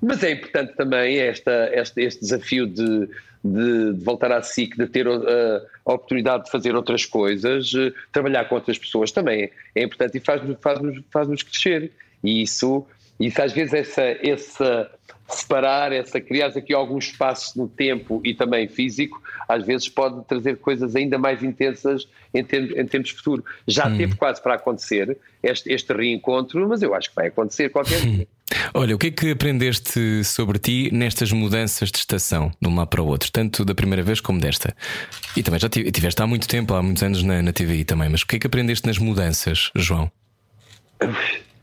Mas 0.00 0.22
é 0.22 0.30
importante 0.30 0.74
também 0.74 1.18
esta, 1.18 1.70
este, 1.74 2.02
este 2.02 2.20
desafio 2.22 2.66
de, 2.66 3.10
de, 3.44 3.92
de 3.92 4.04
voltar 4.04 4.32
à 4.32 4.42
SIC, 4.42 4.76
de 4.76 4.86
ter 4.86 5.06
uh, 5.06 5.20
a 5.84 5.92
oportunidade 5.92 6.44
de 6.44 6.50
fazer 6.50 6.74
outras 6.74 7.04
coisas, 7.04 7.72
uh, 7.72 7.92
trabalhar 8.12 8.44
com 8.46 8.54
outras 8.54 8.78
pessoas 8.78 9.10
também 9.10 9.50
é 9.74 9.82
importante 9.82 10.18
e 10.18 10.20
faz-nos 10.20 10.56
faz 10.60 10.80
-nos, 10.80 11.02
faz 11.10 11.28
-nos 11.28 11.42
crescer. 11.42 11.92
E 12.22 12.42
isso, 12.42 12.86
isso 13.20 13.40
às 13.40 13.52
vezes 13.52 13.74
essa, 13.74 14.02
essa 14.02 14.90
separar, 15.28 15.92
essa 15.92 16.20
criar 16.20 16.48
aqui 16.48 16.72
algum 16.72 16.98
espaço 16.98 17.58
no 17.58 17.68
tempo 17.68 18.20
e 18.24 18.34
também 18.34 18.68
físico, 18.68 19.20
às 19.48 19.64
vezes 19.66 19.88
pode 19.88 20.24
trazer 20.26 20.56
coisas 20.58 20.94
ainda 20.94 21.18
mais 21.18 21.42
intensas 21.42 22.08
em 22.32 22.44
termos, 22.44 22.76
em 22.76 22.86
termos 22.86 23.10
futuro. 23.10 23.44
Já 23.66 23.88
Hum. 23.88 23.96
teve 23.96 24.14
quase 24.14 24.42
para 24.42 24.54
acontecer 24.54 25.16
este, 25.42 25.72
este 25.72 25.92
reencontro, 25.92 26.68
mas 26.68 26.82
eu 26.82 26.94
acho 26.94 27.08
que 27.10 27.16
vai 27.16 27.26
acontecer 27.28 27.68
qualquer 27.70 28.00
dia. 28.02 28.26
Olha, 28.72 28.94
o 28.94 28.98
que 28.98 29.08
é 29.08 29.10
que 29.10 29.30
aprendeste 29.32 30.22
sobre 30.22 30.58
ti 30.58 30.88
nestas 30.92 31.32
mudanças 31.32 31.90
de 31.90 31.98
estação, 31.98 32.52
de 32.62 32.68
um 32.68 32.76
lado 32.76 32.88
para 32.88 33.02
o 33.02 33.06
outro, 33.06 33.30
tanto 33.32 33.64
da 33.64 33.74
primeira 33.74 34.02
vez 34.04 34.20
como 34.20 34.40
desta? 34.40 34.74
E 35.36 35.42
também 35.42 35.58
já 35.58 35.68
tive- 35.68 35.90
tiveste 35.90 36.22
há 36.22 36.26
muito 36.26 36.46
tempo, 36.46 36.72
há 36.74 36.80
muitos 36.82 37.02
anos 37.02 37.22
na, 37.24 37.42
na 37.42 37.52
TVI 37.52 37.84
também, 37.84 38.08
mas 38.08 38.22
o 38.22 38.26
que 38.26 38.36
é 38.36 38.38
que 38.38 38.46
aprendeste 38.46 38.86
nas 38.86 38.98
mudanças, 38.98 39.70
João? 39.74 40.10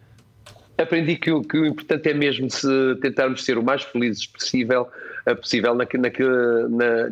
Aprendi 0.83 1.15
que, 1.15 1.31
o- 1.31 1.41
que 1.41 1.57
o 1.57 1.65
importante 1.65 2.09
é 2.09 2.13
mesmo 2.13 2.49
se 2.49 2.67
tentarmos 3.01 3.43
ser 3.43 3.57
o 3.57 3.63
mais 3.63 3.83
felizes 3.83 4.25
possível, 4.27 4.87
eh, 5.25 5.33
possível 5.35 5.73
naquilo, 5.75 6.03
naquilo, 6.03 6.69
na, 6.69 7.09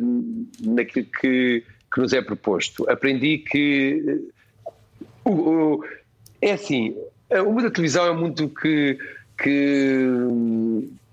naquilo 0.74 1.06
que, 1.20 1.62
que 1.92 2.00
nos 2.00 2.12
é 2.12 2.22
proposto. 2.22 2.88
Aprendi 2.88 3.38
que 3.38 4.04
eh, 4.06 4.70
o, 5.24 5.30
o- 5.30 5.84
é 6.40 6.52
assim, 6.52 6.96
o 7.30 7.50
mundo 7.50 7.62
da 7.64 7.70
televisão 7.70 8.06
é 8.06 8.12
muito 8.14 8.48
que, 8.48 8.98
que 9.42 10.06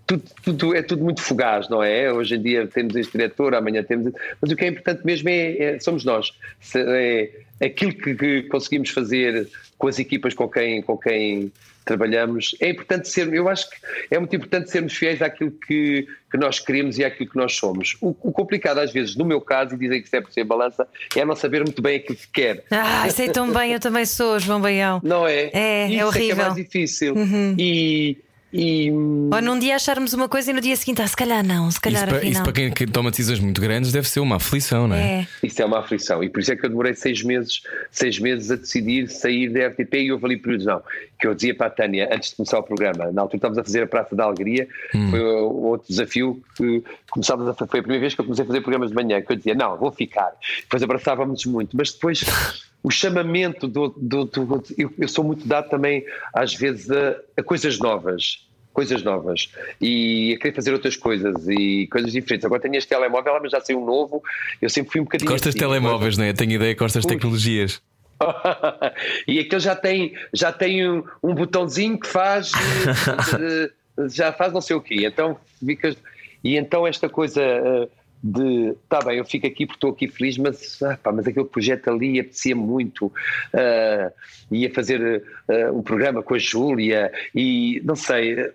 tudo, 0.07 0.23
tudo, 0.43 0.75
é 0.75 0.81
tudo 0.81 1.03
muito 1.03 1.21
fugaz, 1.21 1.69
não 1.69 1.83
é? 1.83 2.11
Hoje 2.11 2.35
em 2.35 2.41
dia 2.41 2.65
temos 2.67 2.95
este 2.95 3.11
diretor, 3.11 3.53
amanhã 3.53 3.83
temos. 3.83 4.11
Mas 4.41 4.51
o 4.51 4.55
que 4.55 4.65
é 4.65 4.67
importante 4.69 5.05
mesmo 5.05 5.29
é, 5.29 5.57
é 5.75 5.79
somos 5.79 6.03
nós. 6.03 6.33
É, 6.75 7.29
aquilo 7.63 7.93
que, 7.93 8.15
que, 8.15 8.43
conseguimos 8.43 8.89
fazer 8.89 9.47
com 9.77 9.87
as 9.87 9.99
equipas 9.99 10.33
com 10.33 10.49
quem, 10.49 10.81
com 10.81 10.97
quem 10.97 11.51
trabalhamos, 11.89 12.55
é 12.59 12.69
importante 12.69 13.09
ser, 13.09 13.33
eu 13.33 13.49
acho 13.49 13.67
que 13.67 13.75
é 14.11 14.19
muito 14.19 14.35
importante 14.35 14.69
sermos 14.69 14.93
fiéis 14.93 15.21
àquilo 15.23 15.51
que, 15.51 16.07
que 16.31 16.37
nós 16.37 16.59
queremos 16.59 16.99
e 16.99 17.03
àquilo 17.03 17.29
que 17.31 17.35
nós 17.35 17.55
somos. 17.55 17.97
O, 17.99 18.15
o 18.21 18.31
complicado, 18.31 18.77
às 18.77 18.93
vezes, 18.93 19.15
no 19.15 19.25
meu 19.25 19.41
caso, 19.41 19.73
e 19.73 19.77
dizem 19.77 19.99
que 19.99 20.07
isso 20.07 20.15
é 20.15 20.21
por 20.21 20.31
ser 20.31 20.43
balança, 20.43 20.87
é 21.15 21.25
não 21.25 21.35
saber 21.35 21.63
muito 21.63 21.81
bem 21.81 21.97
aquilo 21.97 22.17
que 22.17 22.27
quer. 22.27 22.63
Ah, 22.69 23.09
sei 23.09 23.29
tão 23.29 23.51
bem, 23.51 23.73
eu 23.73 23.79
também 23.79 24.05
sou, 24.05 24.39
João 24.39 24.61
Baião. 24.61 25.01
Não 25.03 25.27
é? 25.27 25.49
É, 25.51 25.87
isso 25.87 25.99
é 25.99 26.05
horrível. 26.05 26.31
É, 26.31 26.35
que 26.35 26.41
é 26.41 26.43
mais 26.43 26.55
difícil. 26.55 27.15
Uhum. 27.15 27.55
E 27.57 28.17
e... 28.51 28.89
Ou 28.91 29.41
num 29.43 29.59
dia 29.59 29.75
acharmos 29.75 30.13
uma 30.13 30.27
coisa 30.27 30.49
e 30.49 30.53
no 30.53 30.61
dia 30.61 30.75
seguinte, 30.75 31.01
ah, 31.01 31.07
se 31.07 31.15
calhar 31.15 31.45
não, 31.45 31.69
se 31.69 31.79
calhar 31.79 32.07
isso 32.07 32.15
para, 32.15 32.25
isso 32.25 32.43
para 32.43 32.51
quem 32.51 32.87
toma 32.87 33.11
decisões 33.11 33.39
muito 33.39 33.61
grandes 33.61 33.91
deve 33.91 34.09
ser 34.09 34.19
uma 34.21 34.37
aflição, 34.37 34.87
não 34.87 34.95
é? 34.95 35.21
é? 35.21 35.27
Isso 35.43 35.61
é 35.61 35.65
uma 35.65 35.79
aflição 35.79 36.23
e 36.23 36.29
por 36.29 36.39
isso 36.39 36.51
é 36.51 36.55
que 36.55 36.65
eu 36.65 36.69
demorei 36.69 36.95
seis 36.95 37.21
meses, 37.21 37.61
seis 37.91 38.17
meses 38.17 38.49
a 38.49 38.55
decidir 38.55 39.07
sair 39.07 39.49
da 39.49 39.67
RTP 39.67 39.93
e 39.95 40.11
houve 40.11 40.25
ali 40.25 40.37
períodos, 40.37 40.65
não, 40.65 40.81
que 41.19 41.27
eu 41.27 41.35
dizia 41.35 41.53
para 41.53 41.67
a 41.67 41.69
Tânia 41.69 42.09
antes 42.11 42.29
de 42.29 42.37
começar 42.37 42.59
o 42.59 42.63
programa, 42.63 43.11
na 43.11 43.21
altura 43.21 43.37
estávamos 43.37 43.57
a 43.57 43.63
fazer 43.63 43.83
a 43.83 43.87
Praça 43.87 44.15
da 44.15 44.23
Alegria, 44.23 44.67
hum. 44.95 45.09
foi 45.09 45.19
outro 45.19 45.87
desafio 45.89 46.41
que 46.55 46.83
começávamos 47.09 47.49
a, 47.49 47.53
foi 47.53 47.79
a 47.79 47.83
primeira 47.83 47.99
vez 47.99 48.13
que 48.13 48.21
eu 48.21 48.25
comecei 48.25 48.43
a 48.43 48.47
fazer 48.47 48.61
programas 48.61 48.89
de 48.89 48.95
manhã, 48.95 49.21
que 49.21 49.31
eu 49.31 49.35
dizia, 49.35 49.53
não, 49.53 49.77
vou 49.77 49.91
ficar, 49.91 50.31
depois 50.61 50.81
abraçávamos 50.81 51.45
muito, 51.45 51.75
mas 51.75 51.91
depois 51.91 52.23
o 52.81 52.89
chamamento 52.89 53.67
do, 53.67 53.89
do, 53.89 54.23
do 54.23 54.63
eu, 54.77 54.91
eu, 54.97 55.07
sou 55.07 55.23
muito 55.23 55.45
dado 55.45 55.69
também 55.69 56.05
às 56.33 56.55
vezes 56.55 56.89
a, 56.89 57.17
a 57.37 57.43
coisas 57.43 57.77
novas 57.77 58.47
coisas 58.71 59.03
novas 59.03 59.51
e 59.81 60.35
a 60.35 60.37
querer 60.41 60.55
fazer 60.55 60.71
outras 60.71 60.95
coisas 60.95 61.35
e 61.49 61.87
coisas 61.87 62.13
diferentes. 62.13 62.45
Agora 62.45 62.61
tenho 62.61 62.75
este 62.75 62.87
telemóvel, 62.87 63.37
mas 63.41 63.51
já 63.51 63.59
saiu 63.59 63.81
um 63.81 63.85
novo. 63.85 64.23
Eu 64.61 64.69
sempre 64.69 64.91
fui 64.93 65.01
um 65.01 65.03
bocadinho. 65.03 65.29
Gostas 65.29 65.49
assim, 65.49 65.57
de 65.57 65.65
telemóveis, 65.65 66.17
não 66.17 66.23
é? 66.23 66.31
Tenho 66.31 66.53
ideia 66.53 66.73
que 66.73 66.79
gostas 66.79 67.01
de 67.03 67.09
tecnologias. 67.09 67.81
e 69.27 69.39
aquele 69.39 69.61
já 69.61 69.75
tem, 69.75 70.13
já 70.33 70.51
tem 70.51 70.89
um, 70.89 71.03
um 71.23 71.33
botãozinho 71.33 71.99
que 71.99 72.07
faz, 72.07 72.51
eh, 73.39 73.71
já 74.09 74.31
faz 74.33 74.53
não 74.53 74.61
sei 74.61 74.75
o 74.75 74.81
quê. 74.81 75.05
Então 75.05 75.37
ficas. 75.63 75.97
E 76.43 76.55
então 76.55 76.87
esta 76.87 77.09
coisa 77.09 77.41
eh, 77.41 77.87
de 78.23 78.75
tá 78.87 78.99
bem, 79.01 79.17
eu 79.17 79.25
fico 79.25 79.47
aqui 79.47 79.65
porque 79.65 79.77
estou 79.77 79.91
aqui 79.91 80.07
feliz, 80.07 80.37
mas, 80.37 80.81
ah, 80.83 80.97
pá, 81.01 81.11
mas 81.11 81.27
aquele 81.27 81.45
projeto 81.45 81.89
ali 81.89 82.19
apetecia 82.19 82.55
muito. 82.55 83.07
Uh, 83.07 84.11
ia 84.51 84.73
fazer 84.73 85.23
uh, 85.47 85.77
um 85.77 85.81
programa 85.81 86.21
com 86.21 86.33
a 86.33 86.39
Júlia 86.39 87.11
e 87.33 87.81
não 87.85 87.95
sei, 87.95 88.51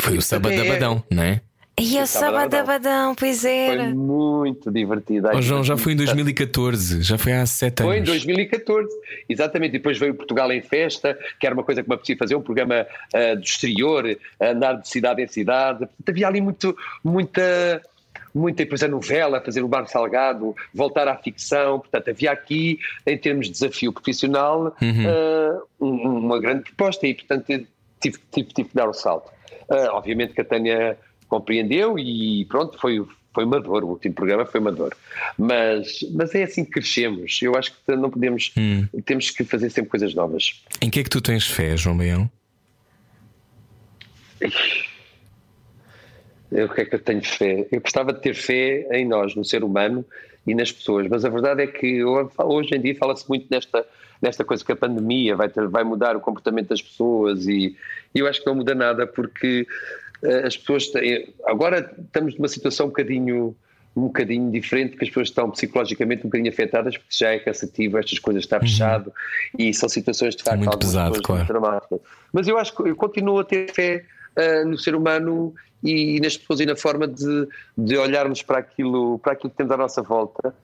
foi 0.00 0.16
o 0.16 0.22
Sábado 0.22 0.52
é... 0.52 0.78
Não 1.10 1.22
é? 1.22 1.40
E 1.80 1.98
o 1.98 2.06
Sábado 2.06 2.54
Abadão, 2.54 3.14
pois 3.14 3.44
era. 3.44 3.84
Foi 3.84 3.94
muito 3.94 4.70
divertido. 4.70 5.30
Oh, 5.32 5.40
João, 5.40 5.64
já 5.64 5.76
foi 5.76 5.94
em 5.94 5.96
2014, 5.96 7.02
já 7.02 7.16
foi 7.16 7.32
há 7.32 7.46
sete 7.46 7.82
anos. 7.82 7.92
Foi 7.92 8.00
em 8.00 8.04
2014, 8.04 8.88
exatamente. 9.28 9.70
E 9.70 9.78
depois 9.78 9.98
veio 9.98 10.14
Portugal 10.14 10.52
em 10.52 10.60
Festa, 10.60 11.18
que 11.40 11.46
era 11.46 11.54
uma 11.54 11.64
coisa 11.64 11.82
que 11.82 11.88
me 11.88 11.94
apetecia 11.94 12.16
fazer, 12.18 12.36
um 12.36 12.42
programa 12.42 12.86
uh, 13.14 13.36
do 13.36 13.42
exterior, 13.42 14.04
andar 14.38 14.74
de 14.74 14.88
cidade 14.88 15.22
em 15.22 15.26
cidade. 15.26 15.88
Havia 16.06 16.28
ali 16.28 16.40
muito, 16.42 16.76
muita 17.02 17.80
muita 18.34 18.64
depois 18.64 18.82
a 18.82 18.88
novela, 18.88 19.40
fazer 19.40 19.62
o 19.62 19.68
Bar 19.68 19.86
Salgado, 19.86 20.54
voltar 20.72 21.08
à 21.08 21.16
ficção. 21.16 21.80
Portanto, 21.80 22.10
havia 22.10 22.32
aqui, 22.32 22.78
em 23.06 23.16
termos 23.16 23.46
de 23.46 23.52
desafio 23.52 23.92
profissional, 23.92 24.74
uhum. 24.80 25.58
uh, 25.80 25.86
uma 25.86 26.40
grande 26.40 26.64
proposta 26.64 27.06
e, 27.06 27.14
portanto, 27.14 27.44
tive, 28.00 28.18
tive, 28.30 28.48
tive 28.48 28.68
que 28.68 28.74
dar 28.74 28.88
o 28.88 28.92
salto. 28.94 29.30
Uh, 29.68 29.90
obviamente 29.92 30.34
que 30.34 30.40
a 30.40 30.44
Tânia 30.44 30.98
compreendeu 31.32 31.98
e 31.98 32.44
pronto, 32.44 32.78
foi, 32.78 33.02
foi 33.32 33.46
mador, 33.46 33.82
o 33.84 33.88
último 33.88 34.14
programa 34.14 34.44
foi 34.44 34.60
mador. 34.60 34.94
Mas, 35.38 36.00
mas 36.12 36.34
é 36.34 36.42
assim 36.42 36.62
que 36.62 36.72
crescemos. 36.72 37.40
Eu 37.40 37.56
acho 37.56 37.72
que 37.72 37.96
não 37.96 38.10
podemos, 38.10 38.52
hum. 38.54 38.86
temos 39.06 39.30
que 39.30 39.42
fazer 39.42 39.70
sempre 39.70 39.90
coisas 39.90 40.14
novas. 40.14 40.62
Em 40.82 40.90
que 40.90 41.00
é 41.00 41.02
que 41.02 41.08
tu 41.08 41.22
tens 41.22 41.46
fé, 41.46 41.74
João 41.74 41.96
Leão? 41.96 42.30
o 46.50 46.68
que 46.68 46.82
é 46.82 46.84
que 46.84 46.94
eu 46.96 46.98
tenho 46.98 47.24
fé? 47.24 47.66
Eu 47.72 47.80
gostava 47.80 48.12
de 48.12 48.20
ter 48.20 48.34
fé 48.34 48.86
em 48.92 49.08
nós, 49.08 49.34
no 49.34 49.42
ser 49.42 49.64
humano 49.64 50.04
e 50.46 50.54
nas 50.54 50.70
pessoas, 50.70 51.06
mas 51.08 51.24
a 51.24 51.30
verdade 51.30 51.62
é 51.62 51.66
que 51.66 52.04
hoje 52.04 52.74
em 52.74 52.80
dia 52.80 52.94
fala-se 52.96 53.26
muito 53.26 53.46
nesta, 53.48 53.86
nesta 54.20 54.44
coisa 54.44 54.62
que 54.62 54.72
a 54.72 54.76
pandemia 54.76 55.34
vai, 55.34 55.48
ter, 55.48 55.66
vai 55.68 55.82
mudar 55.82 56.14
o 56.14 56.20
comportamento 56.20 56.68
das 56.68 56.82
pessoas 56.82 57.46
e, 57.46 57.74
eu 58.14 58.26
acho 58.26 58.40
que 58.40 58.46
não 58.46 58.56
muda 58.56 58.74
nada 58.74 59.06
porque 59.06 59.66
as 60.44 60.56
pessoas 60.56 60.88
têm, 60.88 61.34
agora 61.44 61.94
estamos 61.98 62.36
numa 62.36 62.48
situação 62.48 62.86
um 62.86 62.90
bocadinho 62.90 63.56
um 63.94 64.02
bocadinho 64.02 64.50
diferente, 64.50 64.96
que 64.96 65.04
as 65.04 65.10
pessoas 65.10 65.28
estão 65.28 65.50
psicologicamente 65.50 66.22
um 66.22 66.30
bocadinho 66.30 66.50
afetadas, 66.50 66.96
porque 66.96 67.14
já 67.14 67.30
é 67.30 67.38
cansativo, 67.38 67.98
estas 67.98 68.18
coisas 68.18 68.44
está 68.44 68.56
uhum. 68.56 68.62
fechado 68.62 69.06
uhum. 69.08 69.66
e 69.66 69.74
são 69.74 69.88
situações 69.88 70.34
de 70.34 70.42
facto 70.42 70.58
muito 70.58 70.78
pesado, 70.78 71.22
claro. 71.22 71.46
dramáticas. 71.46 72.00
Mas 72.32 72.48
eu 72.48 72.56
acho 72.58 72.74
que 72.74 72.88
eu 72.88 72.96
continuo 72.96 73.38
a 73.38 73.44
ter 73.44 73.70
fé 73.70 74.04
uh, 74.36 74.66
no 74.66 74.78
ser 74.78 74.94
humano 74.94 75.54
e, 75.82 76.16
e 76.16 76.20
nas 76.20 76.36
pessoas 76.36 76.60
e 76.60 76.66
na 76.66 76.76
forma 76.76 77.06
de, 77.06 77.48
de 77.76 77.96
olharmos 77.98 78.42
para 78.42 78.58
aquilo, 78.58 79.18
para 79.18 79.32
aquilo 79.32 79.50
que 79.50 79.56
temos 79.56 79.72
à 79.72 79.76
nossa 79.76 80.00
volta. 80.00 80.54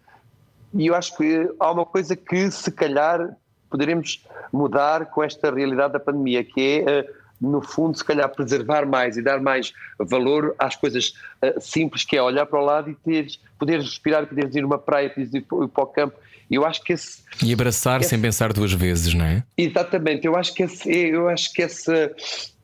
E 0.72 0.86
eu 0.86 0.94
acho 0.94 1.16
que 1.16 1.50
há 1.59 1.70
uma 1.70 1.84
coisa 1.84 2.16
que, 2.16 2.50
se 2.50 2.70
calhar, 2.70 3.36
poderemos 3.70 4.24
mudar 4.52 5.06
com 5.06 5.22
esta 5.22 5.50
realidade 5.50 5.92
da 5.92 6.00
pandemia, 6.00 6.42
que 6.44 6.82
é, 6.86 7.00
uh, 7.00 7.18
no 7.41 7.62
fundo, 7.62 7.97
se 7.97 8.05
calhar, 8.05 8.28
preservar 8.28 8.86
mais 8.86 9.16
e 9.16 9.22
dar 9.22 9.41
mais 9.41 9.72
valor 9.99 10.55
às 10.59 10.76
coisas 10.76 11.14
uh, 11.43 11.61
simples, 11.61 12.05
que 12.05 12.16
é 12.16 12.22
olhar 12.22 12.47
para 12.47 12.61
o 12.61 12.64
lado 12.64 12.91
e 12.91 12.95
teres, 12.95 13.39
poderes 13.59 13.84
respirar, 13.84 14.26
poderes 14.26 14.55
ir 14.55 14.64
uma 14.64 14.78
praia, 14.78 15.09
poderes 15.09 15.32
ir 15.34 15.43
para 15.43 15.84
o 15.84 15.86
campo. 15.86 16.16
Eu 16.51 16.64
acho 16.64 16.82
que 16.82 16.95
esse, 16.95 17.22
e 17.45 17.53
abraçar 17.53 18.01
esse, 18.01 18.11
sem 18.11 18.20
pensar 18.20 18.53
duas 18.53 18.72
vezes, 18.72 19.12
não 19.12 19.24
é? 19.24 19.43
Exatamente, 19.57 20.26
eu 20.26 20.34
acho 20.34 20.55
que 20.55 20.62
esse, 20.62 20.91
eu 20.91 21.28
acho 21.28 21.53
que 21.53 21.61
esse, 21.61 22.11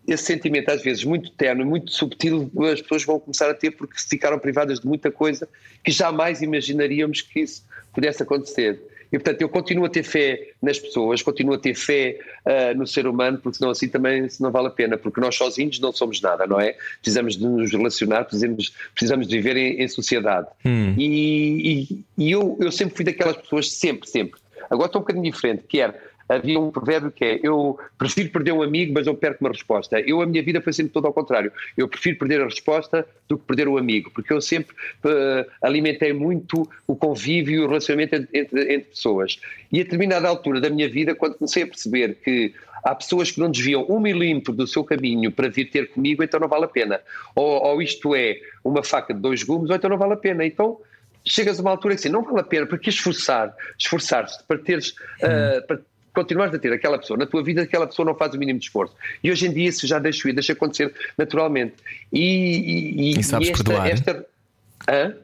esse 0.09 0.25
sentimento, 0.25 0.71
às 0.71 0.83
vezes 0.83 1.05
muito 1.05 1.31
terno, 1.31 1.67
muito 1.67 1.93
subtil, 1.93 2.51
as 2.73 2.81
pessoas 2.81 3.05
vão 3.05 3.21
começar 3.21 3.51
a 3.51 3.55
ter 3.55 3.73
porque 3.73 3.95
ficaram 3.99 4.39
privadas 4.39 4.81
de 4.81 4.87
muita 4.87 5.11
coisa 5.11 5.47
que 5.83 5.91
jamais 5.91 6.41
imaginaríamos 6.41 7.21
que 7.21 7.41
isso 7.41 7.63
pudesse 7.93 8.23
acontecer. 8.23 8.81
E, 9.15 9.19
portanto, 9.19 9.41
eu 9.43 9.49
continuo 9.49 9.85
a 9.85 9.89
ter 9.89 10.03
fé 10.03 10.49
nas 10.61 10.77
pessoas, 10.77 11.23
continuo 11.23 11.55
a 11.55 11.59
ter 11.59 11.73
fé 11.77 12.19
uh, 12.45 12.77
no 12.77 12.85
ser 12.85 13.07
humano, 13.07 13.39
porque 13.39 13.59
senão 13.59 13.71
assim 13.71 13.89
também 13.89 14.27
não 14.41 14.51
vale 14.51 14.67
a 14.67 14.71
pena, 14.71 14.99
porque 14.99 15.21
nós 15.21 15.37
sozinhos 15.37 15.79
não 15.79 15.93
somos 15.93 16.21
nada, 16.21 16.49
não 16.49 16.59
é? 16.59 16.75
Precisamos 17.01 17.37
de 17.37 17.47
nos 17.47 17.71
relacionar, 17.71 18.25
precisamos, 18.25 18.75
precisamos 18.93 19.29
de 19.29 19.37
viver 19.37 19.57
em, 19.57 19.81
em 19.81 19.87
sociedade. 19.87 20.49
Hum. 20.65 20.97
E, 20.99 21.87
e, 22.19 22.25
e 22.25 22.33
eu, 22.33 22.59
eu 22.61 22.73
sempre 22.73 22.97
fui 22.97 23.05
daquelas 23.05 23.37
pessoas, 23.37 23.71
sempre, 23.71 24.09
sempre. 24.09 24.41
Agora 24.69 24.87
estou 24.87 25.01
um 25.01 25.05
bocadinho 25.05 25.31
diferente, 25.31 25.63
que 25.69 25.79
era 25.79 25.95
havia 26.29 26.59
um 26.59 26.71
provérbio 26.71 27.11
que 27.11 27.25
é: 27.25 27.41
eu 27.43 27.79
prefiro 27.99 28.31
perder 28.31 28.53
um 28.53 28.63
amigo, 28.63 28.93
mas 28.95 29.07
eu 29.07 29.15
perco 29.15 29.45
uma 29.45 29.51
resposta. 29.51 30.01
Eu, 30.01 30.21
a 30.21 30.27
minha 30.27 30.43
vida 30.43 30.61
foi 30.61 30.73
sempre 30.73 30.93
todo 30.93 31.07
ao 31.07 31.13
contrário. 31.13 31.53
Eu 31.77 31.89
prefiro 31.89 32.19
perder 32.19 32.41
a 32.41 32.45
resposta 32.45 33.07
do 33.29 33.39
que 33.39 33.45
perder 33.45 33.69
o 33.69 33.79
amigo, 33.79 34.11
porque 34.11 34.33
eu 34.33 34.41
sempre 34.41 34.75
uh, 35.05 35.51
alimentei 35.63 36.13
muito 36.13 36.69
o 36.87 36.97
convívio 36.97 37.55
e 37.55 37.65
o 37.65 37.69
relacionamento 37.69 38.17
entre, 38.17 38.39
entre, 38.39 38.75
entre, 38.75 38.91
pessoas. 38.91 39.39
E 39.73 39.81
a 39.81 39.85
determinada 39.85 40.29
altura 40.29 40.61
da 40.61 40.71
minha 40.71 40.89
vida, 40.89 41.15
quando 41.15 41.35
comecei 41.35 41.63
a 41.63 41.67
perceber 41.67 42.17
que 42.23 42.55
há 42.85 42.95
pessoas 42.95 43.31
que 43.31 43.41
não 43.41 43.51
desviam 43.51 43.87
um 43.89 43.99
milímetro 43.99 44.53
do 44.53 44.67
seu 44.67 44.85
caminho 44.85 45.33
para 45.33 45.49
vir 45.49 45.71
ter 45.71 45.91
comigo, 45.91 46.23
então 46.23 46.39
não 46.39 46.49
vale 46.49 46.67
a 46.67 46.69
pena. 46.69 47.01
Ou, 47.35 47.63
ou 47.63 47.83
isto 47.83 48.15
é 48.15 48.39
uma 48.63 48.83
faca 48.83 49.15
de 49.15 49.21
dois 49.21 49.43
gumes, 49.43 49.71
ou 49.71 49.77
então 49.77 49.89
não 49.89 49.99
vale 49.99 50.13
a 50.13 50.17
pena. 50.17 50.45
Então 50.45 50.79
chegas 51.25 51.59
a 51.59 51.63
uma 51.63 51.71
altura 51.71 51.95
que 51.95 52.01
assim, 52.01 52.11
não 52.11 52.23
vale 52.23 52.41
a 52.41 52.45
pena, 52.45 52.67
porque 52.67 52.91
esforçar, 52.91 53.55
esforçar-se 53.79 54.45
para 54.45 54.59
teres. 54.59 54.91
Uh, 54.91 55.67
para 55.67 55.81
continuares 56.15 56.55
a 56.55 56.59
ter 56.59 56.73
aquela 56.73 56.99
pessoa 56.99 57.19
na 57.19 57.27
tua 57.27 57.43
vida, 57.43 57.63
aquela 57.63 57.87
pessoa 57.87 58.07
não 58.07 58.15
faz 58.15 58.33
o 58.35 58.39
mínimo 58.39 58.59
de 58.59 58.67
esforço. 58.67 58.95
E 59.23 59.31
hoje 59.31 59.47
em 59.47 59.53
dia 59.53 59.69
isso 59.69 59.87
já 59.87 59.99
deixa 59.99 60.29
ir, 60.29 60.33
deixa 60.33 60.53
acontecer 60.53 60.95
naturalmente. 61.19 61.75
E, 62.13 63.11
e, 63.13 63.19
e 63.19 63.23
sabes 63.23 63.49
e 63.49 63.51
esta, 63.53 63.65
perdoar? 63.65 63.89
Esta... 63.89 64.27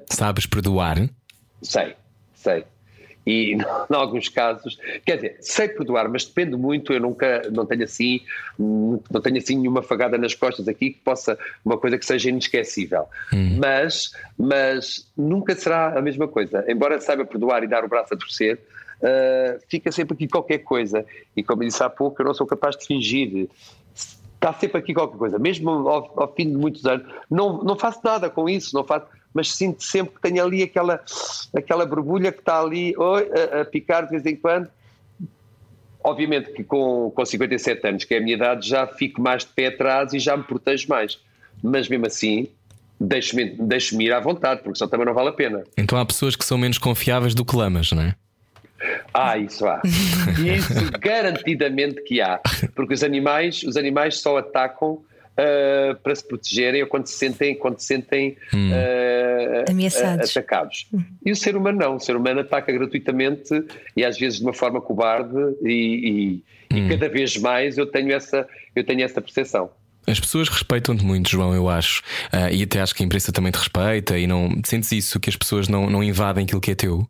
Sabes 0.06 0.46
perdoar? 0.46 1.08
Sei, 1.62 1.94
sei. 2.34 2.64
E 3.26 3.52
em 3.90 3.94
alguns 3.94 4.28
casos, 4.28 4.78
quer 5.04 5.16
dizer, 5.16 5.36
sei 5.40 5.68
perdoar, 5.68 6.08
mas 6.08 6.24
depende 6.24 6.56
muito. 6.56 6.92
Eu 6.92 7.00
nunca 7.00 7.42
não 7.50 7.66
tenho 7.66 7.84
assim, 7.84 8.20
não 8.58 9.20
tenho 9.22 9.38
assim 9.38 9.56
nenhuma 9.56 9.82
fagada 9.82 10.16
nas 10.16 10.34
costas 10.34 10.68
aqui 10.68 10.90
que 10.90 11.00
possa 11.00 11.38
uma 11.64 11.78
coisa 11.78 11.98
que 11.98 12.06
seja 12.06 12.28
inesquecível. 12.28 13.06
Hum. 13.32 13.58
Mas, 13.58 14.12
mas 14.36 15.06
nunca 15.16 15.54
será 15.54 15.98
a 15.98 16.02
mesma 16.02 16.26
coisa. 16.26 16.64
Embora 16.68 17.00
saiba 17.00 17.24
perdoar 17.24 17.62
e 17.62 17.66
dar 17.66 17.84
o 17.84 17.88
braço 17.88 18.14
a 18.14 18.16
torcer, 18.16 18.58
uh, 19.00 19.60
fica 19.68 19.92
sempre 19.92 20.14
aqui 20.14 20.28
qualquer 20.28 20.58
coisa. 20.58 21.04
E 21.36 21.42
como 21.42 21.62
eu 21.62 21.68
disse 21.68 21.82
há 21.82 21.90
pouco, 21.90 22.20
eu 22.20 22.26
não 22.26 22.34
sou 22.34 22.46
capaz 22.46 22.76
de 22.76 22.86
fingir. 22.86 23.48
Está 24.34 24.54
sempre 24.54 24.78
aqui 24.78 24.94
qualquer 24.94 25.18
coisa, 25.18 25.38
mesmo 25.38 25.70
ao, 25.70 26.12
ao 26.16 26.34
fim 26.34 26.50
de 26.50 26.56
muitos 26.56 26.86
anos. 26.86 27.06
Não, 27.30 27.62
não 27.62 27.76
faço 27.76 28.00
nada 28.02 28.30
com 28.30 28.48
isso, 28.48 28.74
não 28.74 28.84
faço, 28.84 29.06
mas 29.32 29.52
sinto 29.52 29.82
sempre 29.82 30.14
que 30.14 30.20
tenho 30.20 30.42
ali 30.44 30.62
aquela, 30.62 31.00
aquela 31.54 31.86
borbulha 31.86 32.32
que 32.32 32.40
está 32.40 32.60
ali 32.60 32.94
a, 32.96 33.60
a 33.60 33.64
picar 33.64 34.04
de 34.04 34.10
vez 34.10 34.26
em 34.26 34.36
quando. 34.36 34.68
Obviamente 36.02 36.52
que 36.52 36.64
com, 36.64 37.10
com 37.14 37.24
57 37.24 37.86
anos, 37.86 38.04
que 38.04 38.14
é 38.14 38.18
a 38.18 38.20
minha 38.20 38.34
idade, 38.34 38.68
já 38.68 38.86
fico 38.86 39.20
mais 39.20 39.44
de 39.44 39.50
pé 39.50 39.66
atrás 39.66 40.12
e 40.12 40.18
já 40.18 40.36
me 40.36 40.42
protejo 40.42 40.88
mais. 40.88 41.18
mas 41.62 41.88
mesmo 41.88 42.06
assim 42.06 42.48
deixo-me 43.00 43.56
deixo 43.58 44.00
ir 44.00 44.12
à 44.12 44.20
vontade, 44.20 44.62
porque 44.62 44.76
senão 44.76 44.90
também 44.90 45.06
não 45.06 45.14
vale 45.14 45.30
a 45.30 45.32
pena. 45.32 45.64
Então 45.76 45.98
há 45.98 46.04
pessoas 46.04 46.36
que 46.36 46.44
são 46.44 46.58
menos 46.58 46.76
confiáveis 46.76 47.34
do 47.34 47.44
que 47.44 47.56
lamas, 47.56 47.90
não 47.92 48.02
é? 48.02 48.14
Ah, 49.12 49.36
isso 49.38 49.66
há. 49.66 49.80
Isso 49.84 50.90
garantidamente 50.98 52.02
que 52.02 52.20
há. 52.20 52.40
Porque 52.74 52.94
os 52.94 53.02
animais, 53.02 53.62
os 53.62 53.76
animais 53.76 54.20
só 54.20 54.38
atacam 54.38 55.02
uh, 55.38 55.94
para 56.02 56.14
se 56.14 56.26
protegerem 56.26 56.82
ou 56.82 56.88
quando 56.88 57.06
se 57.06 57.14
sentem, 57.14 57.54
quando 57.54 57.78
se 57.78 57.86
sentem 57.86 58.36
Hum. 58.54 58.70
uh, 58.70 59.70
Ameaçados. 59.70 60.30
atacados. 60.30 60.86
E 61.24 61.30
o 61.32 61.36
ser 61.36 61.56
humano 61.56 61.78
não. 61.78 61.96
O 61.96 62.00
ser 62.00 62.16
humano 62.16 62.40
ataca 62.40 62.72
gratuitamente 62.72 63.50
e 63.96 64.04
às 64.04 64.18
vezes 64.18 64.38
de 64.38 64.44
uma 64.44 64.52
forma 64.52 64.80
cobarde 64.80 65.34
e, 65.62 66.42
e- 66.70 66.76
e 66.76 66.88
cada 66.88 67.08
vez 67.08 67.36
mais 67.36 67.76
eu 67.78 67.86
tenho 67.86 68.12
essa, 68.12 68.46
eu 68.76 68.84
tenho 68.84 69.02
essa 69.02 69.20
percepção. 69.20 69.70
As 70.06 70.18
pessoas 70.20 70.48
respeitam-te 70.48 71.04
muito, 71.04 71.28
João, 71.30 71.52
eu 71.54 71.68
acho. 71.68 72.02
Ah, 72.32 72.50
e 72.50 72.62
até 72.62 72.80
acho 72.80 72.94
que 72.94 73.02
a 73.02 73.06
imprensa 73.06 73.32
também 73.32 73.50
te 73.52 73.58
respeita 73.58 74.16
e 74.18 74.26
não. 74.26 74.50
Sentes 74.64 74.90
isso, 74.92 75.18
que 75.20 75.28
as 75.28 75.36
pessoas 75.36 75.68
não, 75.68 75.90
não 75.90 76.02
invadem 76.02 76.44
aquilo 76.44 76.60
que 76.60 76.70
é 76.70 76.74
teu? 76.74 77.06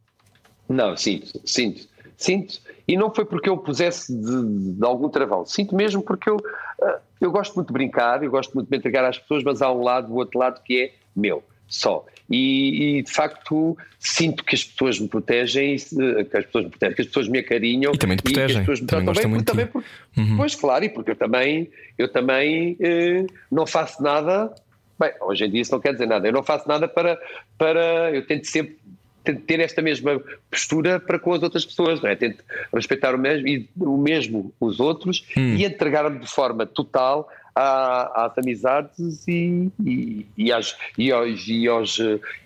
Não, 0.68 0.96
sinto, 0.96 1.40
sinto, 1.44 1.86
sinto. 2.16 2.60
E 2.92 2.96
não 2.96 3.14
foi 3.14 3.24
porque 3.24 3.48
eu 3.48 3.56
pusesse 3.56 4.12
de, 4.12 4.72
de 4.74 4.84
algum 4.84 5.08
travão. 5.08 5.44
Sinto 5.46 5.74
mesmo 5.76 6.02
porque 6.02 6.28
eu, 6.28 6.36
ah, 6.82 6.98
eu 7.20 7.30
gosto 7.30 7.54
muito 7.54 7.68
de 7.68 7.72
brincar, 7.72 8.22
eu 8.22 8.30
gosto 8.30 8.52
muito 8.54 8.66
de 8.66 8.70
me 8.72 8.78
entregar 8.78 9.04
às 9.04 9.18
pessoas, 9.18 9.44
mas 9.44 9.62
há 9.62 9.72
um 9.72 9.82
lado, 9.82 10.12
o 10.12 10.16
outro 10.16 10.38
lado 10.38 10.60
que 10.62 10.82
é 10.82 10.92
meu, 11.14 11.42
só. 11.68 12.04
E, 12.28 12.98
e, 12.98 13.02
de 13.02 13.12
facto 13.12 13.76
sinto 13.98 14.44
que 14.44 14.54
as 14.54 14.64
pessoas 14.64 14.98
me 15.00 15.08
protegem, 15.08 15.76
se- 15.78 15.96
que 16.24 16.36
as 16.36 16.44
pessoas 16.46 16.64
me 16.64 16.70
protegem, 16.70 16.94
que 16.96 17.02
as 17.02 17.06
pessoas 17.08 17.28
me 17.28 17.38
acarinham 17.40 17.92
E 17.92 17.98
também 17.98 18.16
te 18.16 18.22
que 18.22 18.28
as 18.30 18.34
protegem, 18.34 18.58
pessoas 18.60 18.80
me 18.80 18.86
também 18.86 19.04
tratam 19.04 19.30
bem, 19.30 19.38
porque 19.38 19.50
também 19.50 19.66
ti. 19.66 19.72
Uhum. 19.76 20.26
porque, 20.26 20.36
Pois 20.36 20.54
claro, 20.54 20.84
e 20.84 20.88
porque 20.88 21.10
eu 21.12 21.16
também, 21.16 21.70
eu 21.98 22.08
também 22.10 22.76
eh, 22.80 23.26
não 23.50 23.66
faço 23.66 24.02
nada. 24.02 24.52
Bem, 24.98 25.12
hoje 25.22 25.44
em 25.44 25.50
dia 25.50 25.60
isso 25.62 25.72
não 25.72 25.80
quer 25.80 25.92
dizer 25.92 26.06
nada. 26.06 26.26
Eu 26.28 26.32
não 26.32 26.42
faço 26.42 26.68
nada 26.68 26.86
para. 26.86 27.18
para 27.58 28.10
eu 28.12 28.26
tento 28.26 28.46
sempre 28.46 28.76
ter 29.24 29.60
esta 29.60 29.82
mesma 29.82 30.20
postura 30.50 30.98
para 30.98 31.18
com 31.18 31.32
as 31.32 31.42
outras 31.42 31.64
pessoas, 31.64 32.00
não 32.00 32.08
é? 32.10 32.16
Tento 32.16 32.42
respeitar 32.74 33.14
o 33.14 33.18
mesmo 33.18 33.46
e 33.48 33.68
o 33.78 33.96
mesmo 33.96 34.52
os 34.60 34.80
outros 34.80 35.24
Hum. 35.36 35.54
e 35.56 35.64
entregar-me 35.64 36.18
de 36.18 36.26
forma 36.26 36.64
total 36.66 37.28
à- 37.54 38.26
às 38.26 38.38
amizades 38.38 39.26
e, 39.28 39.68
e, 39.84 40.26
e, 40.36 40.52
às- 40.52 40.76
e 40.96 41.10
aos, 41.12 41.46
e, 41.48 41.68
aos, 41.68 41.98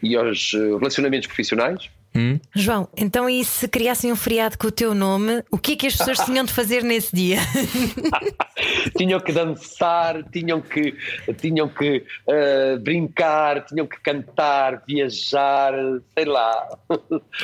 e 0.02 0.16
aos 0.16 0.52
eh, 0.54 0.58
relacionamentos 0.78 1.26
profissionais. 1.26 1.88
Hum? 2.16 2.38
João, 2.54 2.88
então 2.96 3.28
e 3.28 3.44
se 3.44 3.66
criassem 3.66 4.12
um 4.12 4.16
feriado 4.16 4.56
com 4.56 4.68
o 4.68 4.70
teu 4.70 4.94
nome, 4.94 5.42
o 5.50 5.58
que 5.58 5.72
é 5.72 5.76
que 5.76 5.86
as 5.88 5.96
pessoas 5.96 6.18
tinham 6.24 6.44
de 6.44 6.52
fazer 6.52 6.84
nesse 6.84 7.14
dia? 7.14 7.38
tinham 8.96 9.18
que 9.18 9.32
dançar, 9.32 10.22
tinham 10.30 10.60
que, 10.60 10.94
tinham 11.38 11.68
que 11.68 12.04
eh, 12.28 12.76
brincar, 12.78 13.64
tinham 13.64 13.86
que 13.86 14.00
cantar, 14.00 14.82
viajar, 14.86 15.72
sei 16.16 16.24
lá. 16.24 16.68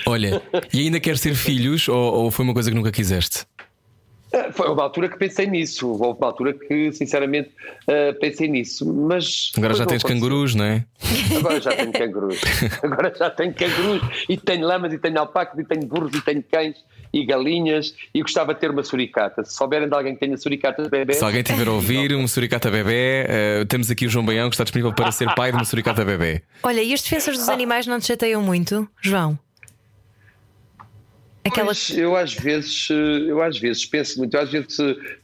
Olha, 0.06 0.40
e 0.72 0.80
ainda 0.80 1.00
queres 1.00 1.20
ter 1.20 1.34
filhos 1.34 1.88
ou, 1.88 1.96
ou 1.96 2.30
foi 2.30 2.44
uma 2.44 2.54
coisa 2.54 2.70
que 2.70 2.76
nunca 2.76 2.92
quiseste? 2.92 3.44
Eh, 4.32 4.52
Foi 4.52 4.68
uma 4.68 4.82
altura 4.82 5.08
que 5.08 5.16
pensei 5.18 5.46
nisso, 5.46 5.88
houve 5.88 6.18
uma 6.20 6.26
altura 6.28 6.52
que 6.54 6.92
sinceramente 6.92 7.50
eh, 7.86 8.12
pensei 8.14 8.48
nisso, 8.48 8.86
mas. 8.92 9.50
Agora 9.56 9.74
já 9.74 9.86
tens 9.86 10.04
aconteceu. 10.04 10.08
cangurus, 10.28 10.54
não 10.54 10.64
é? 10.64 10.84
Agora 11.36 11.60
já 11.60 11.70
tenho 11.74 11.92
cangurus. 11.92 12.40
Agora 12.82 13.12
já 13.16 13.30
tenho 13.30 13.54
cangurus 13.54 14.02
e 14.28 14.36
tenho 14.36 14.66
lamas 14.66 14.92
e 14.92 14.98
tenho 14.98 15.18
alpacas 15.18 15.58
e 15.58 15.64
tenho 15.64 15.86
burros 15.86 16.14
e 16.14 16.20
tenho 16.22 16.42
cães 16.50 16.76
e 17.12 17.24
galinhas 17.26 17.92
e 18.14 18.22
gostava 18.22 18.54
de 18.54 18.60
ter 18.60 18.70
uma 18.70 18.84
suricata. 18.84 19.44
Se 19.44 19.56
souberem 19.56 19.88
de 19.88 19.94
alguém 19.94 20.14
que 20.14 20.20
tenha 20.20 20.36
suricatas 20.36 20.86
bebês. 20.88 21.18
Se 21.18 21.24
alguém 21.24 21.42
tiver 21.42 21.66
a 21.66 21.72
ouvir 21.72 22.14
um 22.14 22.28
suricata 22.28 22.70
bebê, 22.70 23.26
eh, 23.28 23.64
temos 23.68 23.90
aqui 23.90 24.06
o 24.06 24.08
João 24.08 24.24
Baião 24.24 24.48
que 24.48 24.54
está 24.54 24.62
disponível 24.64 24.92
para 24.92 25.10
ser 25.10 25.34
pai 25.34 25.50
de 25.50 25.56
uma 25.56 25.64
suricata 25.64 26.04
bebê. 26.04 26.42
Olha, 26.62 26.80
e 26.82 26.94
as 26.94 27.02
defensas 27.02 27.36
dos 27.36 27.48
animais 27.48 27.86
não 27.86 27.98
te 27.98 28.06
chateiam 28.06 28.40
muito, 28.42 28.88
João? 29.02 29.36
Aquela. 31.44 31.66
Pois, 31.66 31.90
eu 31.96 32.16
às 32.16 32.34
vezes, 32.34 32.88
eu 32.90 33.42
às 33.42 33.58
vezes 33.58 33.86
penso 33.86 34.18
muito, 34.18 34.36
às 34.36 34.50
vezes 34.50 34.76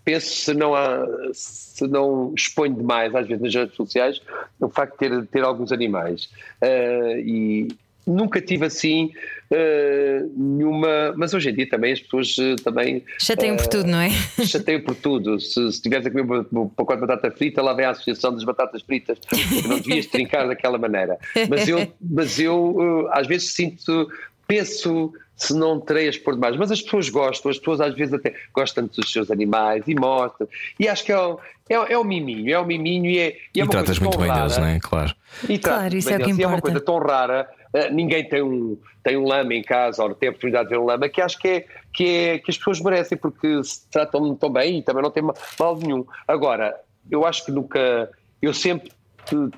penso 0.04 0.34
se 0.34 0.54
não 0.54 0.74
há, 0.74 1.06
se 1.32 1.86
não 1.86 2.32
exponho 2.36 2.74
demais, 2.74 3.14
às 3.14 3.26
vezes 3.26 3.42
nas 3.42 3.54
redes 3.54 3.76
sociais, 3.76 4.20
o 4.60 4.68
facto 4.68 4.92
de 4.92 4.98
ter, 4.98 5.26
ter 5.26 5.44
alguns 5.44 5.72
animais. 5.72 6.30
Eh, 6.60 7.20
e 7.20 7.68
nunca 8.06 8.40
tive 8.40 8.64
assim 8.64 9.10
eh, 9.50 10.24
nenhuma, 10.34 11.12
mas 11.16 11.34
hoje 11.34 11.50
em 11.50 11.54
dia 11.54 11.68
também 11.68 11.92
as 11.92 12.00
pessoas 12.00 12.34
eh, 12.38 12.56
também 12.62 13.04
Chateiam 13.20 13.56
por 13.56 13.66
tudo, 13.66 13.86
não 13.86 14.00
é? 14.00 14.10
chateiam 14.46 14.80
por 14.80 14.94
tudo. 14.94 15.38
Se, 15.38 15.52
se 15.52 15.68
estiveres 15.68 16.06
a 16.06 16.10
comer 16.10 16.46
um 16.52 16.68
pacote 16.68 17.00
de 17.00 17.06
batata 17.06 17.30
frita, 17.30 17.60
lá 17.60 17.74
vem 17.74 17.84
a 17.84 17.90
Associação 17.90 18.32
das 18.32 18.44
Batatas 18.44 18.80
Fritas, 18.82 19.18
porque 19.18 19.68
não 19.68 19.78
devias 19.80 20.06
trincar 20.06 20.48
daquela 20.48 20.78
maneira. 20.78 21.18
Mas 21.48 21.68
eu, 21.68 21.92
mas 22.00 22.38
eu 22.38 23.06
às 23.12 23.26
vezes 23.26 23.54
sinto, 23.54 24.08
penso 24.46 25.12
se 25.36 25.54
não 25.54 25.78
terei 25.78 26.06
a 26.06 26.10
expor 26.10 26.34
demais, 26.34 26.56
mas 26.56 26.70
as 26.72 26.80
pessoas 26.80 27.08
gostam, 27.10 27.50
as 27.50 27.58
pessoas 27.58 27.80
às 27.80 27.94
vezes 27.94 28.14
até 28.14 28.34
gostam 28.54 28.86
dos 28.86 29.12
seus 29.12 29.30
animais 29.30 29.84
e 29.86 29.94
mostram, 29.94 30.48
e 30.80 30.88
acho 30.88 31.04
que 31.04 31.12
é 31.12 31.20
um, 31.20 31.36
é, 31.68 31.74
é 31.92 31.98
um 31.98 32.04
miminho, 32.04 32.54
é 32.54 32.58
um 32.60 32.64
miminho 32.64 33.10
e 33.10 33.18
é, 33.18 33.28
e 33.28 33.36
E 33.56 33.60
é 33.60 33.64
uma 33.64 33.70
tratas 33.70 33.98
coisa 33.98 34.04
muito 34.04 34.18
bem 34.18 34.28
rara. 34.28 34.40
deles, 34.40 34.58
não 34.58 34.66
é? 34.66 34.78
Claro. 34.80 35.14
E 35.48 35.58
Claro, 35.58 35.94
isso 35.96 36.08
é 36.08 36.14
o 36.14 36.16
que 36.16 36.22
deles. 36.24 36.38
E 36.38 36.42
é 36.42 36.46
uma 36.46 36.56
importa. 36.56 36.72
coisa 36.72 36.80
tão 36.84 36.98
rara, 36.98 37.48
eh, 37.74 37.90
ninguém 37.90 38.26
tem 38.28 38.42
um, 38.42 38.78
tem 39.02 39.16
um 39.18 39.26
lama 39.26 39.52
em 39.54 39.62
casa 39.62 40.02
ou 40.02 40.14
tem 40.14 40.28
a 40.28 40.30
oportunidade 40.30 40.68
de 40.68 40.74
ver 40.74 40.80
um 40.80 40.86
lama, 40.86 41.08
que 41.08 41.20
acho 41.20 41.38
que 41.38 41.48
é 41.48 41.66
que, 41.92 42.04
é, 42.08 42.38
que 42.38 42.50
as 42.50 42.56
pessoas 42.56 42.80
merecem, 42.80 43.18
porque 43.18 43.62
se 43.62 43.86
tratam 43.90 44.34
tão 44.36 44.50
bem 44.50 44.78
e 44.78 44.82
também 44.82 45.02
não 45.02 45.10
tem 45.10 45.22
ma- 45.22 45.34
mal 45.58 45.76
nenhum. 45.76 46.04
Agora, 46.26 46.74
eu 47.10 47.26
acho 47.26 47.44
que 47.44 47.50
nunca, 47.52 48.10
eu 48.40 48.54
sempre 48.54 48.90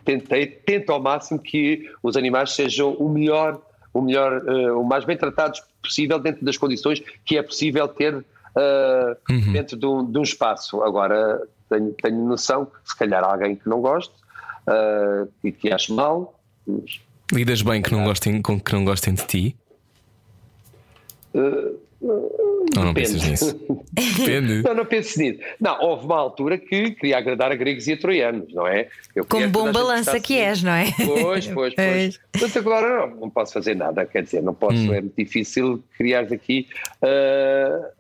tentei, 0.05 0.47
tento 0.47 0.91
ao 0.91 1.01
máximo 1.01 1.39
que 1.39 1.91
os 2.03 2.17
animais 2.17 2.53
sejam 2.53 2.93
o 2.95 3.09
melhor, 3.09 3.61
o 3.93 4.01
melhor, 4.01 4.43
eh, 4.47 4.73
o 4.73 4.83
mais 4.85 5.05
bem 5.05 5.17
tratados 5.17 5.63
possível 5.83 6.19
dentro 6.19 6.45
das 6.45 6.57
condições 6.57 7.03
que 7.25 7.37
é 7.37 7.43
possível 7.43 7.89
ter 7.89 8.25
eh, 8.57 9.17
dentro 9.53 9.77
de 9.77 9.87
um, 9.87 10.05
de 10.05 10.19
um 10.19 10.23
espaço. 10.23 10.83
Agora, 10.83 11.41
tenho, 11.69 11.93
tenho 11.93 12.25
noção 12.25 12.71
se 12.85 12.97
calhar 12.97 13.23
há 13.23 13.33
alguém 13.33 13.57
que 13.57 13.69
não 13.69 13.81
goste 13.81 14.15
eh, 14.67 15.27
e 15.45 15.53
que 15.53 15.73
ache 15.73 15.93
mal. 15.93 16.39
Lidas 17.33 17.63
bem 17.63 17.83
que 17.83 17.93
não 17.93 18.05
gostem, 18.05 18.41
com 18.43 18.61
que 18.61 18.73
não 18.73 18.85
gostem 18.85 19.15
de 19.15 19.27
ti? 19.27 19.57
Não 22.01 22.95
pensas 22.95 23.23
nisso? 23.23 23.61
Depende. 23.93 24.63
Não, 24.67 24.75
não 24.75 24.87
penso 24.87 25.19
nisso. 25.19 25.41
Não, 25.61 25.81
houve 25.81 26.05
uma 26.07 26.17
altura 26.17 26.57
que 26.57 26.93
queria 26.93 27.19
agradar 27.19 27.51
a 27.51 27.57
gregos 27.57 27.89
e 27.89 27.93
a 27.93 27.97
troianos, 27.97 28.53
não 28.55 28.67
é? 28.67 28.89
Eu 29.17 29.25
Como 29.25 29.49
bom 29.49 29.73
balança 29.73 30.21
que 30.21 30.39
és, 30.39 30.63
não 30.63 30.73
é? 30.73 30.93
Pois, 31.05 31.47
pois, 31.49 31.75
pois. 31.75 32.21
Mas 32.41 32.57
agora 32.57 33.07
não, 33.09 33.17
não 33.23 33.31
posso 33.31 33.53
fazer 33.53 33.75
nada, 33.75 34.07
quer 34.07 34.23
dizer, 34.23 34.43
não 34.43 34.55
posso, 34.55 34.79
Hum. 34.79 34.95
é 34.95 35.01
muito 35.01 35.17
difícil 35.17 35.83
criar 35.97 36.33
aqui 36.33 36.69
ah, 37.03 37.91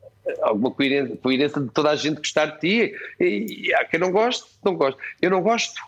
alguma 0.42 0.70
coerência, 0.70 1.16
coerência 1.16 1.60
de 1.60 1.70
toda 1.70 1.90
a 1.90 1.96
gente 1.96 2.18
gostar 2.18 2.46
de 2.46 2.60
ti. 2.60 2.94
E, 3.18 3.68
e 3.68 3.74
há 3.74 3.84
quem 3.84 3.98
não 3.98 4.12
goste, 4.12 4.44
não 4.64 4.76
gosto. 4.76 4.98
Eu 5.20 5.30
não 5.30 5.42
gosto. 5.42 5.80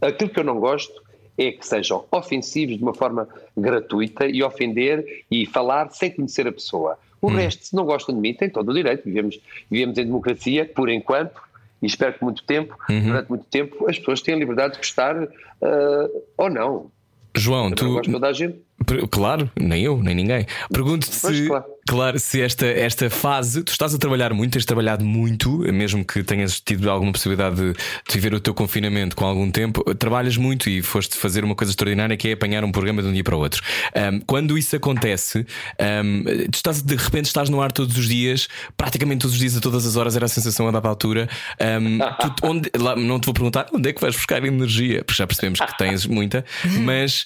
Aquilo 0.00 0.30
que 0.30 0.38
eu 0.38 0.44
não 0.44 0.60
gosto 0.60 1.02
é 1.38 1.52
que 1.52 1.66
sejam 1.66 2.04
ofensivos 2.10 2.76
de 2.76 2.82
uma 2.82 2.94
forma 2.94 3.28
gratuita 3.56 4.26
e 4.26 4.42
ofender 4.42 5.24
e 5.30 5.44
falar 5.46 5.90
sem 5.90 6.10
conhecer 6.10 6.46
a 6.46 6.52
pessoa. 6.52 6.98
O 7.20 7.28
resto, 7.28 7.64
se 7.64 7.74
não 7.74 7.84
gostam 7.84 8.14
de 8.14 8.20
mim, 8.20 8.34
têm 8.34 8.50
todo 8.50 8.70
o 8.70 8.74
direito. 8.74 9.04
Vivemos, 9.04 9.40
vivemos 9.70 9.98
em 9.98 10.04
democracia, 10.04 10.64
por 10.64 10.88
enquanto, 10.88 11.40
e 11.82 11.86
espero 11.86 12.14
que 12.14 12.24
muito 12.24 12.42
tempo, 12.44 12.76
durante 12.88 13.28
muito 13.28 13.44
tempo, 13.46 13.88
as 13.88 13.98
pessoas 13.98 14.20
tenham 14.20 14.38
liberdade 14.38 14.74
de 14.74 14.78
gostar 14.78 15.16
ah, 15.62 16.08
ou 16.36 16.50
não. 16.50 16.90
João, 17.34 17.68
não 17.68 17.76
tu. 17.76 17.92
gosto 17.92 18.10
toda 18.10 18.28
a 18.28 18.32
gente. 18.32 18.65
Claro, 19.10 19.50
nem 19.58 19.82
eu, 19.82 20.02
nem 20.02 20.14
ninguém. 20.14 20.46
Pergunto-te 20.70 21.14
se, 21.14 21.46
claro. 21.46 21.64
claro, 21.88 22.18
se 22.18 22.42
esta, 22.42 22.66
esta 22.66 23.08
fase, 23.08 23.62
tu 23.62 23.72
estás 23.72 23.94
a 23.94 23.98
trabalhar 23.98 24.34
muito, 24.34 24.52
tens 24.52 24.64
trabalhado 24.66 25.04
muito, 25.04 25.58
mesmo 25.72 26.04
que 26.04 26.22
tenhas 26.22 26.60
tido 26.60 26.90
alguma 26.90 27.10
possibilidade 27.10 27.56
de, 27.56 27.72
de 27.72 28.12
viver 28.12 28.34
o 28.34 28.40
teu 28.40 28.52
confinamento 28.52 29.16
com 29.16 29.24
algum 29.24 29.50
tempo, 29.50 29.82
trabalhas 29.94 30.36
muito 30.36 30.68
e 30.68 30.82
foste 30.82 31.16
fazer 31.16 31.42
uma 31.42 31.54
coisa 31.54 31.72
extraordinária 31.72 32.16
que 32.18 32.28
é 32.28 32.32
apanhar 32.32 32.62
um 32.64 32.70
programa 32.70 33.02
de 33.02 33.08
um 33.08 33.12
dia 33.12 33.24
para 33.24 33.34
o 33.34 33.40
outro. 33.40 33.62
Ahm, 33.94 34.20
quando 34.26 34.58
isso 34.58 34.76
acontece, 34.76 35.46
ahm, 35.78 36.22
tu 36.50 36.54
estás, 36.56 36.82
de 36.82 36.96
repente 36.96 37.26
estás 37.26 37.48
no 37.48 37.62
ar 37.62 37.72
todos 37.72 37.96
os 37.96 38.06
dias, 38.06 38.46
praticamente 38.76 39.20
todos 39.22 39.34
os 39.34 39.40
dias, 39.40 39.56
a 39.56 39.60
todas 39.60 39.86
as 39.86 39.96
horas, 39.96 40.14
era 40.16 40.26
a 40.26 40.28
sensação 40.28 40.68
a 40.68 40.70
dada 40.70 40.88
altura. 40.88 41.28
Ahm, 41.58 41.98
tu- 42.20 42.46
onde- 42.46 42.70
lá, 42.78 42.94
não 42.94 43.18
te 43.18 43.24
vou 43.24 43.34
perguntar 43.34 43.66
onde 43.72 43.88
é 43.88 43.92
que 43.92 44.00
vais 44.02 44.14
buscar 44.14 44.44
energia, 44.44 45.02
porque 45.02 45.16
já 45.18 45.26
percebemos 45.26 45.60
que 45.60 45.78
tens 45.78 46.04
muita, 46.06 46.44
mas 46.84 47.24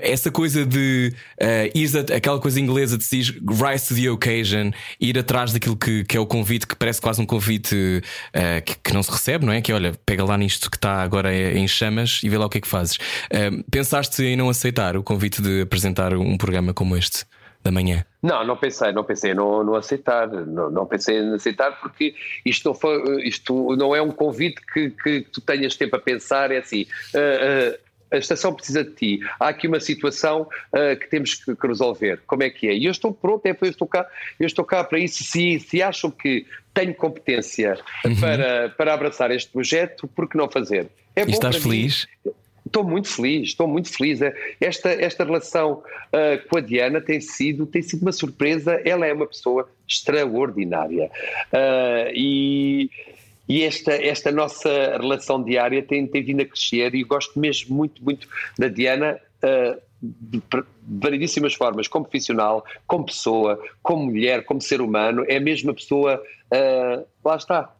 essa 0.00 0.30
coisa 0.30 0.67
de 0.68 1.12
uh, 1.40 2.12
a- 2.12 2.16
aquela 2.16 2.38
coisa 2.40 2.60
inglesa 2.60 2.96
de 2.96 3.04
se 3.04 3.16
rise 3.20 3.88
to 3.88 3.94
the 3.94 4.10
occasion, 4.10 4.70
ir 5.00 5.18
atrás 5.18 5.52
daquilo 5.52 5.76
que, 5.76 6.04
que 6.04 6.16
é 6.16 6.20
o 6.20 6.26
convite, 6.26 6.66
que 6.66 6.76
parece 6.76 7.00
quase 7.00 7.20
um 7.20 7.26
convite 7.26 7.74
uh, 7.74 8.62
que, 8.64 8.76
que 8.84 8.94
não 8.94 9.02
se 9.02 9.10
recebe, 9.10 9.44
não 9.44 9.52
é? 9.52 9.60
Que 9.60 9.72
olha, 9.72 9.92
pega 10.06 10.24
lá 10.24 10.36
nisto 10.36 10.70
que 10.70 10.76
está 10.76 11.02
agora 11.02 11.34
em 11.34 11.66
chamas 11.66 12.20
e 12.22 12.28
vê 12.28 12.38
lá 12.38 12.46
o 12.46 12.48
que 12.48 12.58
é 12.58 12.60
que 12.60 12.68
fazes. 12.68 12.98
Um, 13.32 13.62
pensaste 13.62 14.22
em 14.22 14.36
não 14.36 14.48
aceitar 14.48 14.96
o 14.96 15.02
convite 15.02 15.42
de 15.42 15.62
apresentar 15.62 16.14
um 16.14 16.36
programa 16.36 16.72
como 16.72 16.96
este? 16.96 17.24
da 17.62 17.72
manhã? 17.72 18.04
Não, 18.22 18.44
não 18.46 18.56
pensei, 18.56 18.92
não 18.92 19.04
pensei 19.04 19.34
no, 19.34 19.64
no 19.64 19.74
aceitar, 19.74 20.28
não, 20.28 20.70
não, 20.70 20.86
pensei 20.86 21.18
em 21.18 21.34
aceitar 21.34 21.72
porque 21.80 22.14
isto 22.44 22.68
não, 22.70 23.18
isto 23.20 23.76
não 23.76 23.94
é 23.94 24.00
um 24.02 24.10
convite 24.10 24.60
que, 24.72 24.90
que 24.90 25.22
tu 25.32 25.40
tenhas 25.40 25.76
tempo 25.76 25.96
a 25.96 25.98
pensar, 25.98 26.50
é 26.50 26.58
assim. 26.58 26.86
Uh, 27.14 27.74
uh, 27.74 27.78
a 28.10 28.16
estação 28.16 28.54
precisa 28.54 28.84
de 28.84 28.90
ti. 28.90 29.20
Há 29.38 29.48
aqui 29.48 29.68
uma 29.68 29.80
situação 29.80 30.42
uh, 30.42 30.98
que 30.98 31.08
temos 31.08 31.34
que, 31.34 31.54
que, 31.54 31.66
resolver. 31.66 32.20
Como 32.26 32.42
é 32.42 32.50
que 32.50 32.68
é? 32.68 32.74
E 32.74 32.86
eu 32.86 32.90
estou 32.90 33.12
pronto, 33.12 33.44
é, 33.46 33.56
eu, 33.60 33.68
estou 33.68 33.86
cá, 33.86 34.06
eu 34.38 34.46
estou 34.46 34.64
cá 34.64 34.82
para 34.84 34.98
isso. 34.98 35.24
Se, 35.24 35.60
se 35.60 35.82
acham 35.82 36.10
que 36.10 36.46
tenho 36.72 36.94
competência 36.94 37.78
uhum. 38.04 38.16
para, 38.16 38.68
para 38.70 38.94
abraçar 38.94 39.30
este 39.30 39.50
projeto, 39.50 40.08
por 40.08 40.28
que 40.28 40.36
não 40.36 40.48
fazer? 40.48 40.88
É 41.14 41.22
e 41.22 41.30
estás 41.30 41.56
feliz? 41.56 42.06
Mim. 42.24 42.32
Estou 42.68 42.84
muito 42.84 43.08
feliz, 43.08 43.48
estou 43.48 43.66
muito 43.66 43.90
feliz. 43.90 44.20
Esta, 44.60 44.90
esta 44.90 45.24
relação 45.24 45.82
uh, 46.12 46.48
com 46.48 46.58
a 46.58 46.60
Diana 46.60 47.00
tem 47.00 47.18
sido, 47.18 47.64
tem 47.64 47.80
sido 47.80 48.02
uma 48.02 48.12
surpresa. 48.12 48.80
Ela 48.84 49.06
é 49.06 49.12
uma 49.12 49.26
pessoa 49.26 49.68
extraordinária. 49.88 51.10
Uh, 51.50 52.12
e, 52.14 52.90
e 53.48 53.64
esta, 53.64 53.92
esta 53.92 54.30
nossa 54.30 54.96
relação 54.98 55.42
diária 55.42 55.82
tem, 55.82 56.06
tem 56.06 56.22
vindo 56.22 56.42
a 56.42 56.44
crescer 56.44 56.94
e 56.94 57.02
gosto 57.02 57.38
mesmo 57.38 57.74
muito, 57.74 58.02
muito 58.04 58.28
da 58.58 58.68
Diana. 58.68 59.18
Uh, 59.42 59.88
de 60.00 60.40
variedíssimas 60.86 61.54
formas, 61.54 61.88
como 61.88 62.04
profissional, 62.04 62.64
como 62.86 63.06
pessoa, 63.06 63.60
como 63.82 64.04
mulher, 64.04 64.44
como 64.44 64.60
ser 64.60 64.80
humano, 64.80 65.24
é 65.26 65.38
a 65.38 65.74
pessoa, 65.74 66.22
uh, 66.54 67.04
lá 67.24 67.34
está, 67.34 67.74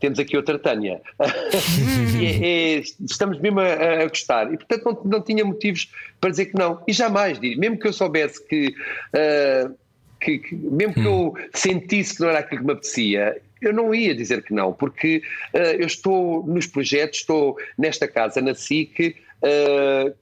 temos 0.00 0.18
aqui 0.18 0.36
outra 0.36 0.58
Tânia. 0.58 1.00
é, 1.18 2.76
é, 2.76 2.78
estamos 2.78 3.38
mesmo 3.40 3.60
a, 3.60 4.02
a, 4.02 4.06
gostar. 4.06 4.52
E, 4.52 4.56
portanto, 4.56 4.84
não, 4.84 5.10
não, 5.12 5.22
tinha 5.22 5.44
motivos 5.44 5.90
para 6.20 6.30
dizer 6.30 6.46
que 6.46 6.58
não. 6.58 6.82
E 6.86 6.92
jamais, 6.92 7.38
mesmo 7.38 7.78
que 7.78 7.88
eu 7.88 7.92
soubesse 7.92 8.44
que. 8.46 8.74
Uh, 9.14 9.74
que, 10.20 10.38
que, 10.38 10.54
mesmo 10.56 10.94
que 10.94 11.04
eu 11.04 11.34
sentisse 11.54 12.16
que 12.16 12.22
não 12.22 12.30
era 12.30 12.40
aquilo 12.40 12.60
que 12.60 12.66
me 12.66 12.72
apetecia, 12.72 13.40
eu 13.60 13.72
não 13.72 13.94
ia 13.94 14.14
dizer 14.14 14.42
que 14.42 14.52
não, 14.52 14.72
porque 14.72 15.22
uh, 15.54 15.58
eu 15.58 15.86
estou 15.86 16.44
nos 16.46 16.66
projetos, 16.66 17.20
estou 17.20 17.56
nesta 17.76 18.06
casa 18.06 18.40
na 18.40 18.54
SIC 18.54 19.16
uh, 19.42 20.14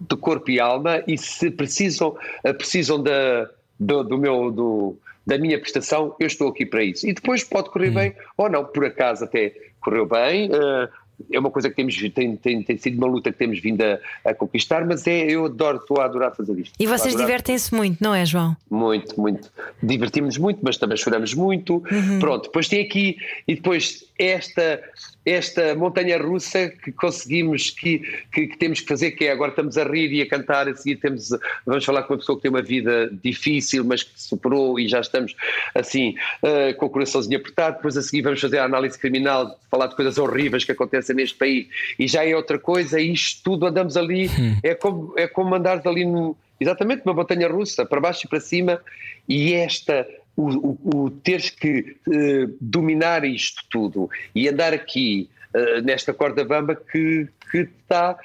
de 0.00 0.16
corpo 0.16 0.50
e 0.50 0.60
alma, 0.60 1.02
e 1.06 1.16
se 1.16 1.50
precisam, 1.50 2.16
uh, 2.46 2.54
precisam 2.54 3.02
da, 3.02 3.50
do, 3.78 4.02
do 4.02 4.18
meu. 4.18 4.50
Do, 4.50 4.98
da 5.26 5.38
minha 5.38 5.58
prestação, 5.58 6.14
eu 6.20 6.26
estou 6.26 6.48
aqui 6.48 6.66
para 6.66 6.84
isso. 6.84 7.08
E 7.08 7.14
depois 7.14 7.42
pode 7.42 7.70
correr 7.70 7.88
hum. 7.88 7.94
bem 7.94 8.14
ou 8.36 8.50
não, 8.50 8.62
por 8.62 8.84
acaso 8.84 9.24
até 9.24 9.54
correu 9.80 10.06
bem. 10.06 10.50
Uh, 10.50 10.88
é 11.30 11.38
uma 11.38 11.50
coisa 11.50 11.70
que 11.70 11.76
temos 11.76 11.96
tem, 12.12 12.36
tem, 12.36 12.62
tem 12.62 12.78
sido 12.78 12.98
uma 12.98 13.06
luta 13.06 13.32
que 13.32 13.38
temos 13.38 13.60
vindo 13.60 13.82
a, 13.82 13.98
a, 14.30 14.34
conquistar, 14.34 14.84
mas 14.84 15.06
é, 15.06 15.30
eu 15.30 15.46
adoro, 15.46 15.78
estou 15.78 16.00
a 16.00 16.04
adorar 16.04 16.34
fazer 16.34 16.58
isto. 16.58 16.74
E 16.78 16.86
vocês 16.86 17.14
divertem-se 17.16 17.74
muito, 17.74 18.02
não 18.02 18.14
é, 18.14 18.24
João? 18.24 18.56
Muito, 18.70 19.18
muito. 19.20 19.50
Divertimos 19.82 20.38
muito, 20.38 20.60
mas 20.62 20.76
também 20.76 20.96
choramos 20.96 21.34
muito. 21.34 21.82
Uhum. 21.90 22.18
Pronto, 22.18 22.44
depois 22.44 22.68
tem 22.68 22.84
aqui, 22.84 23.16
e 23.46 23.54
depois 23.54 24.04
esta 24.18 24.80
esta 25.24 25.74
montanha 25.74 26.18
russa 26.18 26.68
que 26.68 26.92
conseguimos, 26.92 27.70
que, 27.70 27.98
que, 28.32 28.46
que, 28.48 28.58
temos 28.58 28.80
que 28.80 28.88
fazer, 28.88 29.12
que 29.12 29.24
é 29.24 29.32
agora 29.32 29.50
estamos 29.50 29.78
a 29.78 29.84
rir 29.84 30.12
e 30.12 30.20
a 30.20 30.28
cantar, 30.28 30.68
a 30.68 30.74
seguir 30.74 30.96
temos, 30.96 31.30
vamos 31.64 31.84
falar 31.84 32.02
com 32.02 32.12
uma 32.12 32.18
pessoa 32.18 32.36
que 32.36 32.42
tem 32.42 32.50
uma 32.50 32.62
vida 32.62 33.10
difícil, 33.22 33.84
mas 33.84 34.02
que 34.02 34.20
superou 34.20 34.78
e 34.78 34.86
já 34.86 35.00
estamos 35.00 35.34
assim, 35.74 36.14
uh, 36.42 36.74
com 36.76 36.86
o 36.86 36.90
coraçãozinho 36.90 37.38
apertado, 37.38 37.76
depois 37.76 37.96
a 37.96 38.02
seguir 38.02 38.22
vamos 38.22 38.40
fazer 38.40 38.58
a 38.58 38.64
análise 38.64 38.98
criminal, 38.98 39.58
falar 39.70 39.86
de 39.86 39.96
coisas 39.96 40.18
horríveis 40.18 40.64
que 40.64 40.72
acontecem 40.72 41.16
neste 41.16 41.36
país. 41.36 41.66
E 41.98 42.06
já 42.06 42.24
é 42.26 42.34
outra 42.36 42.58
coisa, 42.58 43.00
e 43.00 43.12
isto 43.12 43.42
tudo 43.42 43.66
andamos 43.66 43.96
ali, 43.96 44.28
hum. 44.28 44.58
é 44.62 44.74
como, 44.74 45.14
é 45.16 45.26
como 45.26 45.54
andares 45.54 45.86
ali 45.86 46.04
no, 46.04 46.36
exatamente 46.60 47.02
uma 47.04 47.14
montanha 47.14 47.48
russa, 47.48 47.86
para 47.86 48.00
baixo 48.00 48.26
e 48.26 48.28
para 48.28 48.40
cima, 48.40 48.80
e 49.28 49.54
esta 49.54 50.06
o, 50.36 50.48
o, 50.48 51.04
o 51.04 51.10
teres 51.10 51.50
que 51.50 51.96
uh, 52.06 52.56
dominar 52.60 53.24
isto 53.24 53.62
tudo 53.70 54.10
e 54.34 54.48
andar 54.48 54.72
aqui 54.72 55.28
uh, 55.54 55.80
nesta 55.82 56.12
corda 56.12 56.44
bamba 56.44 56.74
que, 56.74 57.28
que, 57.50 57.58
está, 57.58 58.16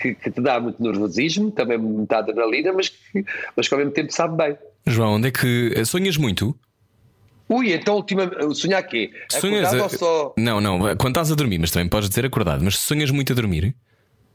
que, 0.00 0.14
que, 0.14 0.30
te 0.30 0.40
dá 0.40 0.60
muito 0.60 0.82
nervosismo, 0.82 1.50
também 1.50 1.78
muita 1.78 2.18
adrenalina, 2.18 2.72
mas 2.72 2.88
que, 2.88 3.24
mas 3.56 3.68
que 3.68 3.74
ao 3.74 3.78
mesmo 3.78 3.92
tempo 3.92 4.12
sabe 4.12 4.36
bem. 4.36 4.56
João, 4.86 5.14
onde 5.14 5.28
é 5.28 5.30
que 5.30 5.72
eh, 5.76 5.84
sonhas 5.84 6.16
muito? 6.16 6.56
Ui, 7.48 7.72
então 7.72 7.96
última, 7.96 8.30
sonhar 8.54 8.82
quê? 8.84 9.10
Sonhas 9.28 9.74
a... 9.74 9.88
só... 9.88 10.32
Não, 10.38 10.60
não, 10.60 10.78
quando 10.96 11.08
estás 11.08 11.32
a 11.32 11.34
dormir, 11.34 11.58
mas 11.58 11.72
também 11.72 11.88
podes 11.88 12.08
dizer 12.08 12.24
acordado, 12.24 12.62
mas 12.62 12.78
sonhas 12.78 13.10
muito 13.10 13.32
a 13.32 13.36
dormir? 13.36 13.74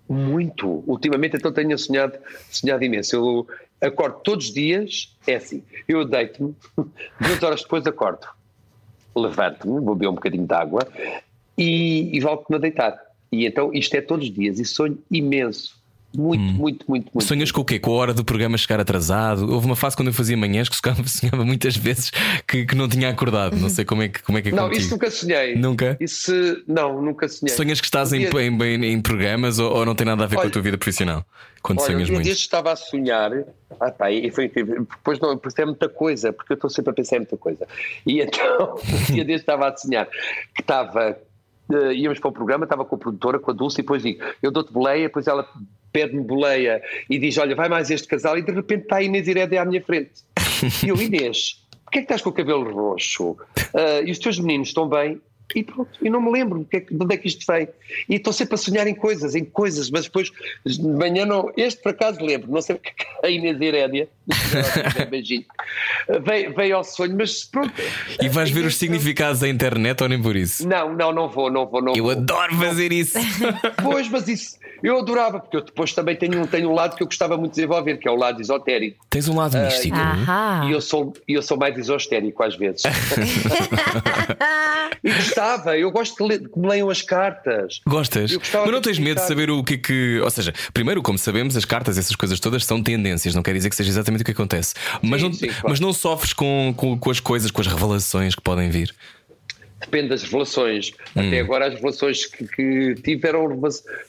Muito. 0.07 0.83
Ultimamente 0.87 1.37
então 1.37 1.51
tenho 1.51 1.77
sonhado, 1.77 2.17
sonhado 2.49 2.83
imenso. 2.83 3.15
Eu 3.15 3.47
acordo 3.81 4.19
todos 4.23 4.47
os 4.47 4.53
dias, 4.53 5.15
é 5.27 5.35
assim, 5.35 5.63
eu 5.87 6.05
deito-me, 6.05 6.55
duas 7.19 7.43
horas 7.43 7.61
depois 7.61 7.85
acordo, 7.85 8.27
levanto-me, 9.15 9.79
vou 9.81 9.95
beber 9.95 10.09
um 10.09 10.15
bocadinho 10.15 10.47
de 10.47 10.53
água 10.53 10.87
e, 11.57 12.15
e 12.15 12.19
volto-me 12.19 12.57
a 12.57 12.59
deitar. 12.59 12.99
E 13.31 13.45
então 13.45 13.73
isto 13.73 13.95
é 13.95 14.01
todos 14.01 14.27
os 14.27 14.33
dias 14.33 14.59
e 14.59 14.65
sonho 14.65 14.97
imenso. 15.09 15.83
Muito, 16.17 16.41
hum. 16.41 16.53
muito, 16.53 16.85
muito, 16.87 17.11
muito. 17.13 17.27
Sonhas 17.27 17.51
com 17.51 17.61
o 17.61 17.65
quê? 17.65 17.79
Com 17.79 17.91
a 17.91 17.95
hora 17.95 18.13
do 18.13 18.23
programa 18.23 18.57
chegar 18.57 18.79
atrasado? 18.79 19.51
Houve 19.51 19.65
uma 19.65 19.75
fase 19.75 19.95
quando 19.95 20.09
eu 20.09 20.13
fazia 20.13 20.35
manhãs 20.37 20.69
que 20.69 20.75
sonhava 21.07 21.45
muitas 21.45 21.75
vezes 21.75 22.11
que, 22.47 22.65
que 22.65 22.75
não 22.75 22.87
tinha 22.87 23.09
acordado. 23.09 23.55
Não 23.57 23.69
sei 23.69 23.85
como 23.85 24.03
é 24.03 24.09
que, 24.09 24.21
como 24.23 24.37
é, 24.37 24.41
que 24.41 24.49
é 24.49 24.51
Não, 24.51 24.63
contigo. 24.63 24.81
isso 24.81 24.91
nunca 24.91 25.11
sonhei. 25.11 25.55
Nunca? 25.55 25.97
Isso, 25.99 26.33
não, 26.67 27.01
nunca 27.01 27.27
sonhei. 27.27 27.55
Sonhas 27.55 27.79
que 27.79 27.87
estás 27.87 28.13
em, 28.13 28.23
em, 28.23 28.63
em, 28.63 28.85
em, 28.85 29.01
programas 29.01 29.59
ou, 29.59 29.71
ou, 29.71 29.85
não 29.85 29.95
tem 29.95 30.05
nada 30.05 30.23
a 30.23 30.27
ver 30.27 30.37
olha, 30.37 30.43
com 30.43 30.49
a 30.49 30.51
tua 30.51 30.61
vida 30.61 30.77
profissional? 30.77 31.25
Quando 31.61 31.79
olha, 31.79 31.93
sonhas 31.93 32.09
um 32.09 32.13
muito? 32.13 32.29
estava 32.29 32.71
a 32.71 32.75
sonhar, 32.75 33.31
ah, 33.79 33.91
pá, 33.91 34.11
e 34.11 34.29
foi 34.31 34.45
incrível. 34.45 34.85
Depois 34.89 35.19
não, 35.19 35.37
porque 35.37 35.61
é 35.61 35.65
muita 35.65 35.89
coisa, 35.89 36.31
porque 36.31 36.53
eu 36.53 36.55
estou 36.55 36.69
sempre 36.69 36.91
a 36.91 36.93
pensar 36.93 37.17
em 37.17 37.19
muita 37.19 37.37
coisa. 37.37 37.67
E 38.05 38.21
então, 38.21 38.75
um 39.09 39.13
dia 39.13 39.25
deste 39.25 39.43
estava 39.43 39.67
a 39.67 39.75
sonhar 39.75 40.07
que 40.53 40.61
estava 40.61 41.17
Uh, 41.67 41.91
íamos 41.91 42.19
para 42.19 42.29
o 42.29 42.31
programa, 42.31 42.65
estava 42.65 42.85
com 42.85 42.95
a 42.95 42.99
produtora, 42.99 43.39
com 43.39 43.49
a 43.49 43.53
Dulce, 43.53 43.79
e 43.79 43.81
depois 43.81 44.03
digo: 44.03 44.23
Eu 44.41 44.51
dou-te 44.51 44.71
boleia, 44.71 45.07
depois 45.07 45.25
ela 45.25 45.49
pede-me 45.95 46.21
boleia 46.21 46.81
e 47.09 47.17
diz: 47.17 47.37
Olha, 47.37 47.55
vai 47.55 47.69
mais 47.69 47.89
este 47.89 48.05
casal, 48.05 48.37
e 48.37 48.41
de 48.41 48.51
repente 48.51 48.83
está 48.83 48.97
a 48.97 49.01
Inês 49.01 49.29
Irédia 49.29 49.61
à 49.61 49.65
minha 49.65 49.81
frente. 49.81 50.11
E 50.83 50.89
eu, 50.89 51.01
Inês, 51.01 51.65
porquê 51.85 51.99
é 51.99 52.01
que 52.01 52.05
estás 52.05 52.21
com 52.21 52.31
o 52.31 52.33
cabelo 52.33 52.69
roxo? 52.69 53.31
Uh, 53.31 54.03
e 54.05 54.11
os 54.11 54.19
teus 54.19 54.37
meninos 54.37 54.67
estão 54.67 54.89
bem? 54.89 55.21
E 55.53 55.63
pronto, 55.63 55.91
e 56.01 56.09
não 56.09 56.21
me 56.21 56.31
lembro 56.31 56.67
de, 56.71 56.85
onde 56.99 57.13
é 57.13 57.17
que 57.17 57.27
isto 57.27 57.45
veio. 57.51 57.67
E 58.09 58.15
estou 58.15 58.33
sempre 58.33 58.55
a 58.55 58.57
sonhar 58.57 58.87
em 58.87 58.95
coisas, 58.95 59.35
em 59.35 59.45
coisas, 59.45 59.89
mas 59.91 60.05
depois 60.05 60.31
de 60.65 60.81
manhã 60.81 61.25
não. 61.25 61.51
Este 61.55 61.81
por 61.81 61.89
acaso 61.89 62.23
lembro, 62.23 62.51
não 62.51 62.61
sei 62.61 62.75
porque 62.75 62.93
a 63.23 63.29
Inês 63.29 63.61
Herédia, 63.61 64.09
beijinho, 65.09 65.45
veio, 66.23 66.53
veio 66.53 66.77
ao 66.77 66.83
sonho, 66.83 67.15
mas 67.17 67.43
pronto. 67.43 67.73
E 68.21 68.27
vais 68.27 68.49
ver 68.49 68.65
os 68.65 68.75
significados 68.77 69.41
da 69.41 69.47
internet 69.47 70.01
ou 70.01 70.09
nem 70.09 70.21
por 70.21 70.35
isso? 70.35 70.67
Não, 70.67 70.93
não, 70.93 71.11
não 71.11 71.29
vou, 71.29 71.51
não 71.51 71.65
vou. 71.65 71.81
Não 71.81 71.93
eu 71.95 72.05
vou. 72.05 72.11
adoro 72.13 72.55
fazer 72.55 72.91
isso. 72.91 73.17
Pois, 73.81 74.09
mas 74.09 74.27
isso 74.27 74.57
eu 74.83 74.99
adorava, 74.99 75.39
porque 75.39 75.57
eu 75.57 75.61
depois 75.61 75.93
também 75.93 76.15
tenho, 76.15 76.45
tenho 76.47 76.69
um 76.69 76.73
lado 76.73 76.95
que 76.95 77.03
eu 77.03 77.07
gostava 77.07 77.37
muito 77.37 77.53
de 77.53 77.61
desenvolver, 77.61 77.97
que 77.97 78.07
é 78.07 78.11
o 78.11 78.15
lado 78.15 78.39
esotérico. 78.41 79.03
Tens 79.09 79.27
um 79.27 79.35
lado 79.35 79.57
místico. 79.57 79.97
Uh, 79.97 80.67
e 80.67 80.71
eu 80.71 80.81
sou, 80.81 81.13
eu 81.27 81.41
sou 81.41 81.57
mais 81.57 81.77
esotérico 81.77 82.43
às 82.43 82.55
vezes. 82.55 82.83
gostava, 85.35 85.77
eu 85.77 85.91
gosto 85.91 86.15
que, 86.15 86.23
le, 86.23 86.39
que 86.39 86.57
me 86.57 86.67
leiam 86.67 86.89
as 86.89 87.01
cartas. 87.01 87.81
Gostas? 87.85 88.37
Mas 88.53 88.71
não 88.71 88.81
tens 88.81 88.97
medo 88.97 89.19
de 89.19 89.27
saber 89.27 89.49
o 89.49 89.63
que 89.63 89.73
é 89.73 89.77
que. 89.77 90.19
Ou 90.21 90.29
seja, 90.29 90.53
primeiro, 90.73 91.01
como 91.01 91.17
sabemos, 91.17 91.57
as 91.57 91.65
cartas, 91.65 91.97
essas 91.97 92.15
coisas 92.15 92.39
todas 92.39 92.63
são 92.65 92.81
tendências, 92.81 93.35
não 93.35 93.43
quer 93.43 93.53
dizer 93.53 93.69
que 93.69 93.75
seja 93.75 93.89
exatamente 93.89 94.21
o 94.21 94.25
que 94.25 94.31
acontece. 94.31 94.73
Mas, 95.01 95.21
sim, 95.21 95.27
não, 95.27 95.33
sim, 95.33 95.47
claro. 95.47 95.69
mas 95.69 95.79
não 95.79 95.93
sofres 95.93 96.33
com, 96.33 96.73
com, 96.75 96.97
com 96.97 97.11
as 97.11 97.19
coisas, 97.19 97.51
com 97.51 97.61
as 97.61 97.67
revelações 97.67 98.35
que 98.35 98.41
podem 98.41 98.69
vir 98.69 98.93
depende 99.81 100.09
das 100.09 100.23
revelações. 100.23 100.91
Hum. 101.15 101.27
Até 101.27 101.41
agora, 101.41 101.67
as 101.67 101.75
revelações 101.75 102.25
que, 102.25 102.47
que 102.47 102.95
tiveram 103.03 103.47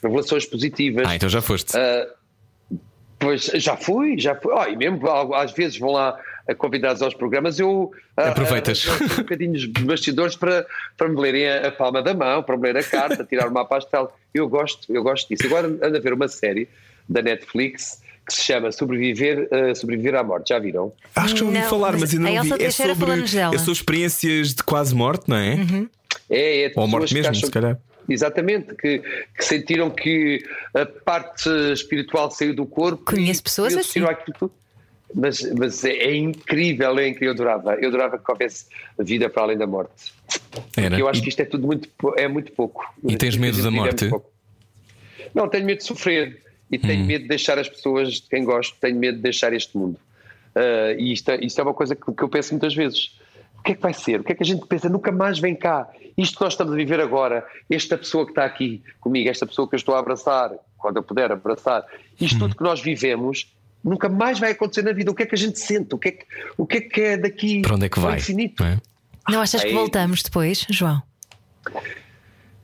revelações 0.03 0.47
positivas. 0.47 1.07
Ah, 1.07 1.17
então 1.17 1.29
já 1.29 1.43
foste. 1.43 1.77
Uh, 1.77 2.79
pois 3.19 3.51
já 3.57 3.77
fui, 3.77 4.19
já 4.19 4.35
fui. 4.35 4.55
Oh, 4.55 4.65
e 4.65 4.75
mesmo 4.75 5.35
às 5.35 5.53
vezes 5.53 5.79
vão 5.79 5.91
lá 5.91 6.19
convidados 6.55 7.03
aos 7.03 7.15
programas, 7.15 7.59
eu 7.59 7.91
ah, 8.17 8.29
aproveitas 8.29 8.85
uh, 8.85 9.05
um 9.05 9.17
bocadinhos 9.19 9.63
de 9.63 9.85
bastidores 9.85 10.37
para, 10.37 10.67
para 10.97 11.09
me 11.09 11.21
lerem 11.21 11.49
a, 11.49 11.69
a, 11.69 11.73
palma 11.73 12.03
da 12.03 12.15
mão, 12.15 12.43
para 12.43 12.57
me 12.57 12.73
ler 12.73 12.79
a 12.79 12.85
carta, 12.85 13.25
tirar 13.25 13.49
uma 13.49 13.65
pastel. 13.65 14.13
Eu 14.33 14.49
gosto, 14.49 14.93
eu 14.93 15.03
gosto 15.03 15.29
disso. 15.29 15.47
Agora 15.47 15.67
ando 15.67 15.97
a 15.97 16.01
ver 16.01 16.13
uma 16.13 16.29
série 16.29 16.69
da 17.09 17.23
Netflix 17.23 18.01
que 18.27 18.35
se 18.35 18.43
chama 18.43 18.73
Sobreviver, 18.73 19.49
uh, 19.53 19.75
Sobreviver 19.75 20.15
à 20.17 20.23
Morte. 20.23 20.49
Já 20.49 20.59
viram? 20.59 20.93
Acho 21.15 21.35
que 21.35 21.41
já 21.41 21.47
ouvi 21.47 21.59
não, 21.59 21.69
falar, 21.69 21.93
mas 21.99 22.13
ainda 22.13 22.31
não 22.31 22.43
vi. 22.43 22.65
É 22.65 22.71
sobre, 22.71 23.13
é 23.23 23.59
sobre 23.59 23.73
experiências 23.73 24.55
de 24.55 24.63
quase 24.63 24.95
morte, 24.95 25.29
não 25.29 25.37
é? 25.37 25.55
Uhum. 25.55 25.89
É, 26.29 26.65
é 26.65 26.73
Ou 26.75 26.89
morte 26.89 27.15
mesmo, 27.15 27.31
acham, 27.31 27.47
se 27.47 27.53
calhar. 27.53 27.79
Exatamente, 28.09 28.75
que, 28.75 29.01
que, 29.37 29.45
sentiram 29.45 29.91
que 29.91 30.45
a 30.73 30.87
parte 30.87 31.49
espiritual 31.73 32.31
saiu 32.31 32.55
do 32.55 32.65
corpo. 32.65 33.05
Conheço 33.05 33.43
pessoas 33.43 33.77
assim. 33.77 34.01
Mas, 35.15 35.41
mas 35.53 35.85
é, 35.85 35.93
é, 35.93 36.17
incrível, 36.17 36.99
é 36.99 37.09
incrível. 37.09 37.29
Eu 37.29 37.35
adorava, 37.35 37.75
eu 37.75 37.89
adorava 37.89 38.19
que 38.19 38.31
houvesse 38.31 38.67
vida 38.99 39.31
para 39.31 39.43
além 39.43 39.57
da 39.57 39.67
morte. 39.67 40.13
Era. 40.77 40.99
eu 40.99 41.09
acho 41.09 41.21
e... 41.21 41.23
que 41.23 41.29
isto 41.29 41.41
é 41.41 41.45
tudo 41.45 41.67
muito, 41.67 41.89
é 42.17 42.27
muito 42.29 42.53
pouco. 42.53 42.85
E 43.05 43.17
tens 43.17 43.37
medo 43.37 43.63
da 43.63 43.69
é 43.69 43.71
morte? 43.71 44.05
É 44.07 44.11
não, 45.35 45.49
tenho 45.49 45.65
medo 45.65 45.79
de 45.79 45.85
sofrer. 45.85 46.43
E 46.71 46.79
tenho 46.79 47.03
hum. 47.03 47.07
medo 47.07 47.23
de 47.23 47.29
deixar 47.29 47.59
as 47.59 47.69
pessoas 47.69 48.15
de 48.15 48.29
quem 48.29 48.45
gosto, 48.45 48.77
tenho 48.81 48.99
medo 48.99 49.17
de 49.17 49.23
deixar 49.23 49.53
este 49.53 49.77
mundo. 49.77 49.99
Uh, 50.57 50.99
e 50.99 51.13
isto, 51.13 51.31
é- 51.31 51.45
isto 51.45 51.61
é 51.61 51.63
uma 51.63 51.75
coisa 51.75 51.95
que, 51.95 52.13
que 52.13 52.23
eu 52.23 52.29
penso 52.29 52.53
muitas 52.53 52.75
vezes. 52.75 53.17
O 53.59 53.63
que 53.63 53.73
é 53.73 53.75
que 53.75 53.83
vai 53.83 53.93
ser? 53.93 54.21
O 54.21 54.25
que 54.25 54.33
é 54.33 54.35
que 54.35 54.43
a 54.43 54.47
gente 54.47 54.67
pensa? 54.67 54.89
Nunca 54.89 55.13
mais 55.13 55.39
vem 55.39 55.55
cá. 55.55 55.89
Isto 56.17 56.39
que 56.39 56.45
nós 56.45 56.55
estamos 56.55 56.73
a 56.73 56.77
viver 56.77 57.01
agora, 57.01 57.47
esta 57.69 57.97
pessoa 57.97 58.25
que 58.25 58.33
está 58.33 58.45
aqui 58.45 58.83
comigo, 59.01 59.29
esta 59.29 59.47
pessoa 59.47 59.69
que 59.69 59.75
eu 59.75 59.77
estou 59.77 59.95
a 59.95 59.99
abraçar, 59.99 60.53
quando 60.79 60.97
eu 60.97 61.03
puder 61.03 61.31
abraçar, 61.31 61.85
isto 62.21 62.39
tudo 62.39 62.57
que 62.57 62.63
nós 62.63 62.81
vivemos, 62.81 63.53
nunca 63.87 64.09
mais 64.09 64.39
vai 64.39 64.51
acontecer 64.51 64.83
na 64.83 64.93
vida. 64.93 65.11
O 65.11 65.15
que 65.15 65.23
é 65.23 65.27
que 65.27 65.35
a 65.35 65.39
gente 65.39 65.59
sente? 65.59 65.95
O 65.95 65.99
que 65.99 66.09
é 66.09 66.13
que, 66.13 66.27
o 66.59 66.67
que, 66.67 66.77
é, 66.79 66.81
que 66.81 67.01
é 67.01 67.17
daqui 67.17 67.63
Para 67.63 67.75
onde 67.77 67.87
é 67.87 67.89
que 67.89 68.01
vai? 68.01 68.19
infinito? 68.19 68.63
não 68.63 68.71
é? 68.71 68.79
Não 69.29 69.41
achas 69.41 69.63
que 69.63 69.73
voltamos 69.73 70.23
depois, 70.23 70.67
João? 70.71 71.03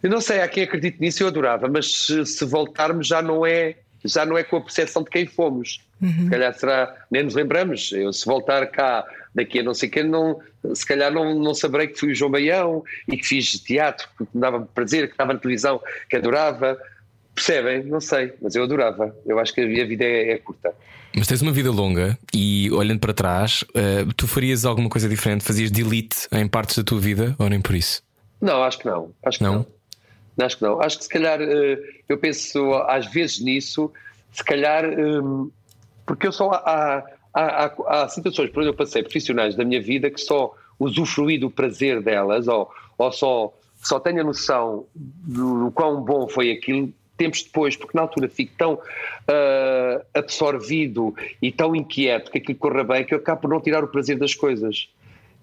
Eu 0.02 0.10
não 0.10 0.20
sei, 0.20 0.40
há 0.40 0.48
quem 0.48 0.64
acredite 0.64 1.00
nisso, 1.00 1.22
eu 1.22 1.28
adorava, 1.28 1.68
mas 1.68 2.06
se, 2.06 2.26
se 2.26 2.44
voltarmos 2.44 3.06
já 3.06 3.22
não 3.22 3.46
é 3.46 3.76
já 4.04 4.26
não 4.26 4.36
é 4.36 4.42
com 4.42 4.56
a 4.56 4.60
percepção 4.60 5.04
de 5.04 5.10
quem 5.10 5.26
fomos. 5.26 5.80
Se 6.00 6.30
calhar 6.30 6.52
será, 6.54 6.96
nem 7.08 7.22
nos 7.22 7.34
lembramos. 7.34 7.92
Eu 7.92 8.12
se 8.12 8.26
voltar 8.26 8.66
cá 8.66 9.06
daqui 9.32 9.60
a 9.60 9.62
não 9.62 9.72
sei 9.72 9.88
quem, 9.88 10.02
não, 10.02 10.40
se 10.74 10.84
calhar 10.84 11.12
não, 11.12 11.38
não 11.38 11.54
saberei 11.54 11.86
que 11.86 11.98
fui 11.98 12.10
o 12.10 12.14
João 12.14 12.32
Baião 12.32 12.82
e 13.06 13.16
que 13.16 13.24
fiz 13.24 13.52
teatro, 13.60 14.08
que 14.18 14.26
me 14.34 14.40
dava 14.40 14.68
prazer, 14.74 15.06
que 15.06 15.14
estava 15.14 15.32
na 15.32 15.38
televisão, 15.38 15.80
que 16.10 16.16
adorava. 16.16 16.76
Percebem? 17.32 17.84
Não 17.84 18.00
sei, 18.00 18.32
mas 18.42 18.56
eu 18.56 18.64
adorava. 18.64 19.16
Eu 19.24 19.38
acho 19.38 19.54
que 19.54 19.60
a 19.60 19.66
minha 19.66 19.86
vida 19.86 20.04
é, 20.04 20.32
é 20.32 20.38
curta. 20.38 20.74
Mas 21.16 21.26
tens 21.26 21.42
uma 21.42 21.52
vida 21.52 21.70
longa 21.70 22.18
e 22.32 22.70
olhando 22.72 22.98
para 23.00 23.12
trás, 23.12 23.64
eh, 23.74 24.06
tu 24.16 24.26
farias 24.26 24.64
alguma 24.64 24.88
coisa 24.88 25.08
diferente? 25.08 25.44
Fazias 25.44 25.70
delete 25.70 26.26
em 26.32 26.48
partes 26.48 26.76
da 26.76 26.82
tua 26.82 26.98
vida 26.98 27.36
ou 27.38 27.48
nem 27.48 27.60
por 27.60 27.74
isso? 27.74 28.02
Não, 28.40 28.62
acho 28.62 28.78
que 28.78 28.86
não. 28.86 29.10
Acho 29.24 29.38
que 29.38 29.44
Não? 29.44 29.54
não. 30.36 30.44
Acho 30.46 30.56
que 30.56 30.62
não. 30.64 30.80
Acho 30.80 30.98
que 30.98 31.04
se 31.04 31.10
calhar 31.10 31.40
eh, 31.40 31.78
eu 32.08 32.16
penso 32.18 32.74
às 32.88 33.06
vezes 33.06 33.40
nisso, 33.40 33.92
se 34.32 34.42
calhar 34.42 34.84
hum, 34.98 35.50
porque 36.06 36.26
eu 36.26 36.32
só 36.32 36.50
há, 36.50 37.04
há, 37.34 37.66
há, 37.66 38.02
há 38.04 38.08
situações 38.08 38.50
por 38.50 38.60
onde 38.60 38.70
eu 38.70 38.74
passei 38.74 39.02
profissionais 39.02 39.54
da 39.54 39.64
minha 39.64 39.80
vida 39.82 40.10
que 40.10 40.20
só 40.20 40.54
usufruí 40.78 41.38
do 41.38 41.50
prazer 41.50 42.02
delas 42.02 42.48
ou, 42.48 42.70
ou 42.98 43.12
só, 43.12 43.52
só 43.82 44.00
tenho 44.00 44.22
a 44.22 44.24
noção 44.24 44.86
do, 44.94 45.64
do 45.66 45.70
quão 45.70 46.00
bom 46.02 46.26
foi 46.26 46.50
aquilo 46.50 46.92
tempos 47.22 47.42
depois, 47.44 47.76
porque 47.76 47.96
na 47.96 48.02
altura 48.02 48.28
fico 48.28 48.52
tão 48.58 48.78
ah, 49.28 50.02
absorvido 50.14 51.14
e 51.40 51.52
tão 51.52 51.74
inquieto 51.76 52.30
que 52.30 52.38
aquilo 52.38 52.58
corra 52.58 52.82
bem 52.82 53.04
que 53.04 53.14
eu 53.14 53.18
acabo 53.18 53.42
por 53.42 53.50
não 53.50 53.60
tirar 53.60 53.84
o 53.84 53.88
prazer 53.88 54.18
das 54.18 54.34
coisas 54.34 54.88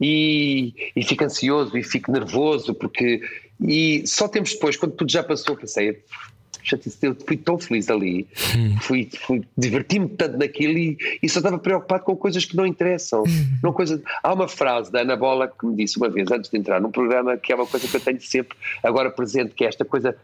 e, 0.02 0.74
e 0.96 1.04
fico 1.04 1.24
ansioso 1.24 1.78
e 1.78 1.84
fico 1.84 2.12
nervoso 2.12 2.74
porque 2.74 3.22
e 3.62 4.04
só 4.08 4.28
tempos 4.28 4.54
depois, 4.54 4.78
quando 4.78 4.94
tudo 4.94 5.12
já 5.12 5.22
passou, 5.22 5.56
pensei 5.56 6.02
"Chatice, 6.64 6.98
eu 7.02 7.16
fui 7.26 7.36
tão 7.36 7.58
feliz 7.58 7.90
ali, 7.90 8.28
fui, 8.82 9.10
fui 9.26 9.42
diverti-me 9.58 10.08
tanto 10.10 10.38
naquilo 10.38 10.78
e, 10.78 10.98
e 11.22 11.28
só 11.28 11.40
estava 11.40 11.58
preocupado 11.58 12.04
com 12.04 12.16
coisas 12.16 12.46
que 12.46 12.56
não 12.56 12.66
interessam. 12.66 13.24
Não 13.64 13.74
coisa... 13.74 14.02
Há 14.24 14.34
uma 14.34 14.48
frase 14.48 14.92
da 14.92 15.02
Ana 15.02 15.16
Bola 15.16 15.48
que 15.48 15.66
me 15.66 15.76
disse 15.76 15.98
uma 15.98 16.10
vez 16.10 16.30
antes 16.32 16.50
de 16.50 16.58
entrar 16.58 16.80
num 16.80 16.92
programa 16.92 17.36
que 17.38 17.52
é 17.52 17.56
uma 17.56 17.66
coisa 17.66 17.88
que 17.88 17.96
eu 17.96 18.00
tenho 18.00 18.22
sempre 18.22 18.58
agora 18.84 19.10
presente, 19.10 19.54
que 19.56 19.66
é 19.66 19.68
esta 19.68 19.84
coisa 19.84 20.16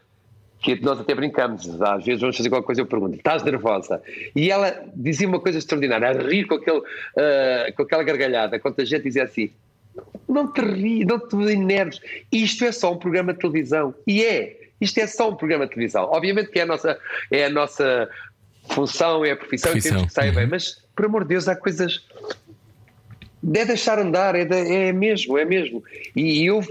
que 0.66 0.84
nós 0.84 1.00
até 1.00 1.14
brincamos, 1.14 1.80
às 1.82 2.04
vezes 2.04 2.22
vamos 2.22 2.36
fazer 2.36 2.50
qualquer 2.50 2.66
coisa, 2.66 2.82
eu 2.82 2.86
pergunto, 2.88 3.16
estás 3.16 3.44
nervosa? 3.44 4.02
E 4.36 4.50
ela 4.50 4.84
dizia 4.96 5.28
uma 5.28 5.40
coisa 5.40 5.60
extraordinária, 5.60 6.10
a 6.10 6.14
rir 6.14 6.46
com, 6.46 6.56
aquele, 6.56 6.82
ah, 7.18 7.72
com 7.76 7.84
aquela 7.84 8.04
gargalhada, 8.04 8.60
quando 8.60 8.80
a 8.80 8.86
gente 8.86 9.04
dizia 9.04 9.24
assim, 9.24 9.52
não 10.28 10.52
te 10.52 10.62
ri, 10.62 11.06
não 11.06 11.20
te 11.20 11.36
enerves, 11.36 12.02
isto 12.32 12.66
é 12.66 12.72
só 12.72 12.94
um 12.94 12.98
programa 12.98 13.32
de 13.34 13.40
televisão, 13.40 13.94
e 14.08 14.24
é, 14.24 14.70
isto 14.82 14.98
é 15.00 15.08
só 15.08 15.30
um 15.30 15.36
programa 15.36 15.66
de 15.66 15.74
televisão, 15.74 16.06
obviamente 16.12 16.50
que 16.50 16.60
é 16.60 16.64
a 16.64 16.66
nossa, 16.66 16.98
é 17.32 17.46
a 17.46 17.50
nossa 17.50 18.10
função, 18.70 19.24
é 19.24 19.32
a 19.32 19.36
profissão, 19.36 19.72
e 19.72 19.74
Profissão, 19.74 19.98
temos 19.98 20.08
que 20.08 20.14
sair 20.14 20.30
uhum. 20.30 20.36
bem, 20.36 20.48
mas, 20.48 20.84
por 20.96 21.06
amor 21.06 21.22
de 21.24 21.30
Deus, 21.30 21.48
há 21.48 21.56
coisas... 21.56 22.04
É 23.54 23.64
deixar 23.64 24.00
andar, 24.00 24.34
é, 24.34 24.44
de- 24.44 24.56
é 24.56 24.92
mesmo, 24.92 25.38
é 25.38 25.46
mesmo. 25.46 25.84
E 26.16 26.44
eu, 26.44 26.64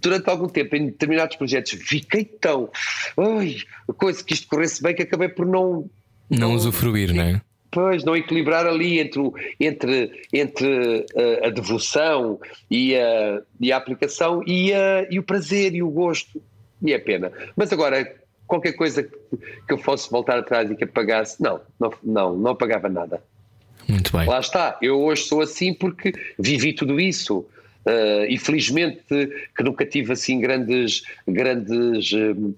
durante 0.00 0.28
algum 0.28 0.48
tempo, 0.48 0.74
em 0.76 0.86
determinados 0.86 1.36
projetos, 1.36 1.72
fiquei 1.72 2.24
tão. 2.24 2.68
Ai, 3.16 3.56
coisa 3.96 4.22
que 4.24 4.34
isto 4.34 4.48
corresse 4.48 4.82
bem 4.82 4.94
que 4.94 5.02
acabei 5.02 5.28
por 5.28 5.46
não. 5.46 5.88
Não 6.28 6.54
usufruir, 6.54 7.14
não 7.14 7.22
é? 7.22 7.40
Pois, 7.70 8.04
não 8.04 8.16
equilibrar 8.16 8.66
ali 8.66 8.98
entre, 8.98 9.20
entre, 9.60 10.10
entre 10.32 10.66
uh, 11.14 11.46
a 11.46 11.50
devoção 11.50 12.40
e 12.70 12.96
a, 12.96 13.42
e 13.60 13.70
a 13.70 13.76
aplicação 13.76 14.42
e, 14.46 14.72
a- 14.72 15.06
e 15.10 15.18
o 15.18 15.22
prazer 15.22 15.74
e 15.74 15.82
o 15.82 15.90
gosto. 15.90 16.42
E 16.82 16.92
é 16.92 16.98
pena. 16.98 17.30
Mas 17.54 17.72
agora, 17.72 18.16
qualquer 18.46 18.72
coisa 18.72 19.02
que, 19.02 19.10
que 19.66 19.72
eu 19.74 19.78
fosse 19.78 20.10
voltar 20.10 20.38
atrás 20.38 20.70
e 20.70 20.74
que 20.76 20.84
apagasse, 20.84 21.40
não, 21.42 21.60
não, 21.78 21.92
não, 22.02 22.36
não 22.36 22.50
apagava 22.52 22.88
nada. 22.88 23.22
Muito 23.88 24.10
bem. 24.16 24.26
Lá 24.26 24.40
está, 24.40 24.78
eu 24.82 24.98
hoje 25.00 25.22
sou 25.24 25.40
assim 25.42 25.72
porque 25.74 26.12
vivi 26.38 26.72
tudo 26.72 26.98
isso. 26.98 27.46
Uh, 27.86 28.26
e 28.28 28.36
felizmente 28.36 29.04
que 29.56 29.62
nunca 29.62 29.86
tive 29.86 30.12
assim 30.12 30.40
grandes, 30.40 31.02
grandes, 31.26 32.12
hum, 32.12 32.52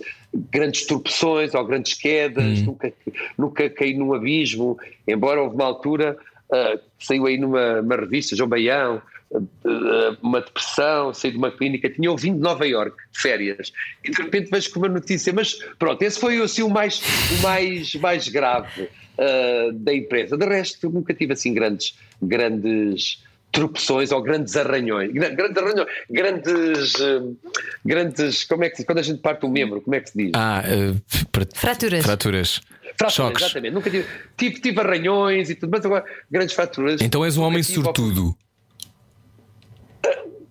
grandes 0.51 0.87
tropeções 0.87 1.55
ou 1.55 1.67
grandes 1.67 1.93
quedas, 1.93 2.63
nunca, 2.63 2.93
nunca 3.37 3.69
caí 3.69 3.93
num 3.93 4.15
abismo, 4.15 4.79
embora 5.07 5.43
houve 5.43 5.55
uma 5.55 5.67
altura 5.67 6.17
uh, 6.51 6.81
saiu 6.99 7.27
aí 7.27 7.37
numa 7.37 7.81
uma 7.81 7.97
revista, 7.97 8.35
João 8.35 8.49
Baião, 8.49 9.03
uma 10.23 10.41
depressão, 10.41 11.13
saí 11.13 11.31
de 11.31 11.37
uma 11.37 11.51
clínica, 11.51 11.91
tinha 11.91 12.11
ouvido 12.11 12.37
de 12.37 12.41
Nova 12.41 12.67
Iorque 12.67 12.97
de 13.13 13.21
férias, 13.21 13.73
e 14.03 14.11
de 14.11 14.23
repente 14.23 14.51
vejo 14.51 14.71
com 14.71 14.79
uma 14.79 14.89
notícia, 14.89 15.33
mas 15.33 15.55
pronto, 15.79 16.03
esse 16.03 16.19
foi 16.19 16.41
assim 16.41 16.63
o 16.63 16.71
mais, 16.71 17.03
o 17.39 17.43
mais, 17.43 17.95
mais 17.97 18.29
grave 18.29 18.83
uh, 18.83 19.73
da 19.75 19.93
empresa. 19.93 20.37
De 20.37 20.47
resto, 20.47 20.89
nunca 20.89 21.13
tive 21.13 21.35
assim 21.35 21.53
grandes, 21.53 21.99
grandes 22.23 23.23
tropeções 23.59 24.13
ou 24.13 24.23
grandes 24.23 24.57
arranhões, 24.57 25.11
Gra- 25.13 25.31
grandes 25.31 25.57
arranhões, 25.63 25.89
grandes, 26.09 26.95
uh, 26.95 27.37
grandes, 27.85 28.45
como 28.45 28.63
é 28.63 28.71
que 28.71 28.77
se 28.77 28.83
diz? 28.83 28.87
Quando 28.87 28.99
a 28.99 29.03
gente 29.03 29.21
parte 29.21 29.45
um 29.45 29.51
membro, 29.51 29.81
como 29.81 29.95
é 29.97 30.01
que 30.01 30.11
se 30.11 30.17
diz? 30.17 30.31
Ah, 30.35 30.63
eh, 30.65 30.95
para- 31.33 31.47
Fraturas. 31.55 32.05
Fraturas. 32.05 32.61
Fraturas, 32.97 33.13
Choques. 33.15 33.43
exatamente. 33.45 33.75
Nunca 33.75 33.91
tive, 33.91 34.07
tive, 34.37 34.61
tive 34.61 34.81
arranhões 34.81 35.51
e 35.51 35.55
tudo, 35.57 35.71
mas 35.71 35.85
agora 35.85 36.05
grandes 36.31 36.55
fraturas. 36.55 37.01
Então 37.01 37.25
és 37.25 37.37
um 37.37 37.43
homem 37.43 37.63
sortudo. 37.63 38.37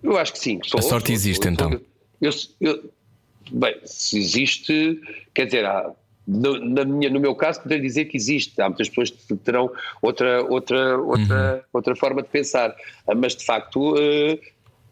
Eu 0.02 0.16
acho 0.16 0.32
que 0.32 0.38
sim. 0.38 0.60
Sou, 0.64 0.78
A 0.78 0.82
sorte 0.82 1.06
sou- 1.08 1.14
existe, 1.14 1.42
sou- 1.44 1.52
então. 1.52 1.80
Eu, 2.20 2.30
eu- 2.60 2.90
bem, 3.50 3.76
se 3.84 4.18
existe, 4.18 5.00
quer 5.34 5.46
dizer, 5.46 5.64
há, 5.64 5.90
no, 6.28 6.84
minha, 6.86 7.08
no 7.10 7.18
meu 7.18 7.34
caso, 7.34 7.62
poderia 7.62 7.82
dizer 7.82 8.04
que 8.04 8.16
existe. 8.16 8.60
Há 8.60 8.68
muitas 8.68 8.88
pessoas 8.88 9.10
que 9.10 9.34
terão 9.36 9.70
outra, 10.02 10.42
outra, 10.44 10.98
outra, 10.98 11.54
Uhum. 11.54 11.60
outra 11.72 11.96
forma 11.96 12.22
de 12.22 12.28
pensar, 12.28 12.74
Ah, 13.08 13.14
mas 13.14 13.34
de 13.34 13.44
facto. 13.44 13.94
eh, 13.98 14.38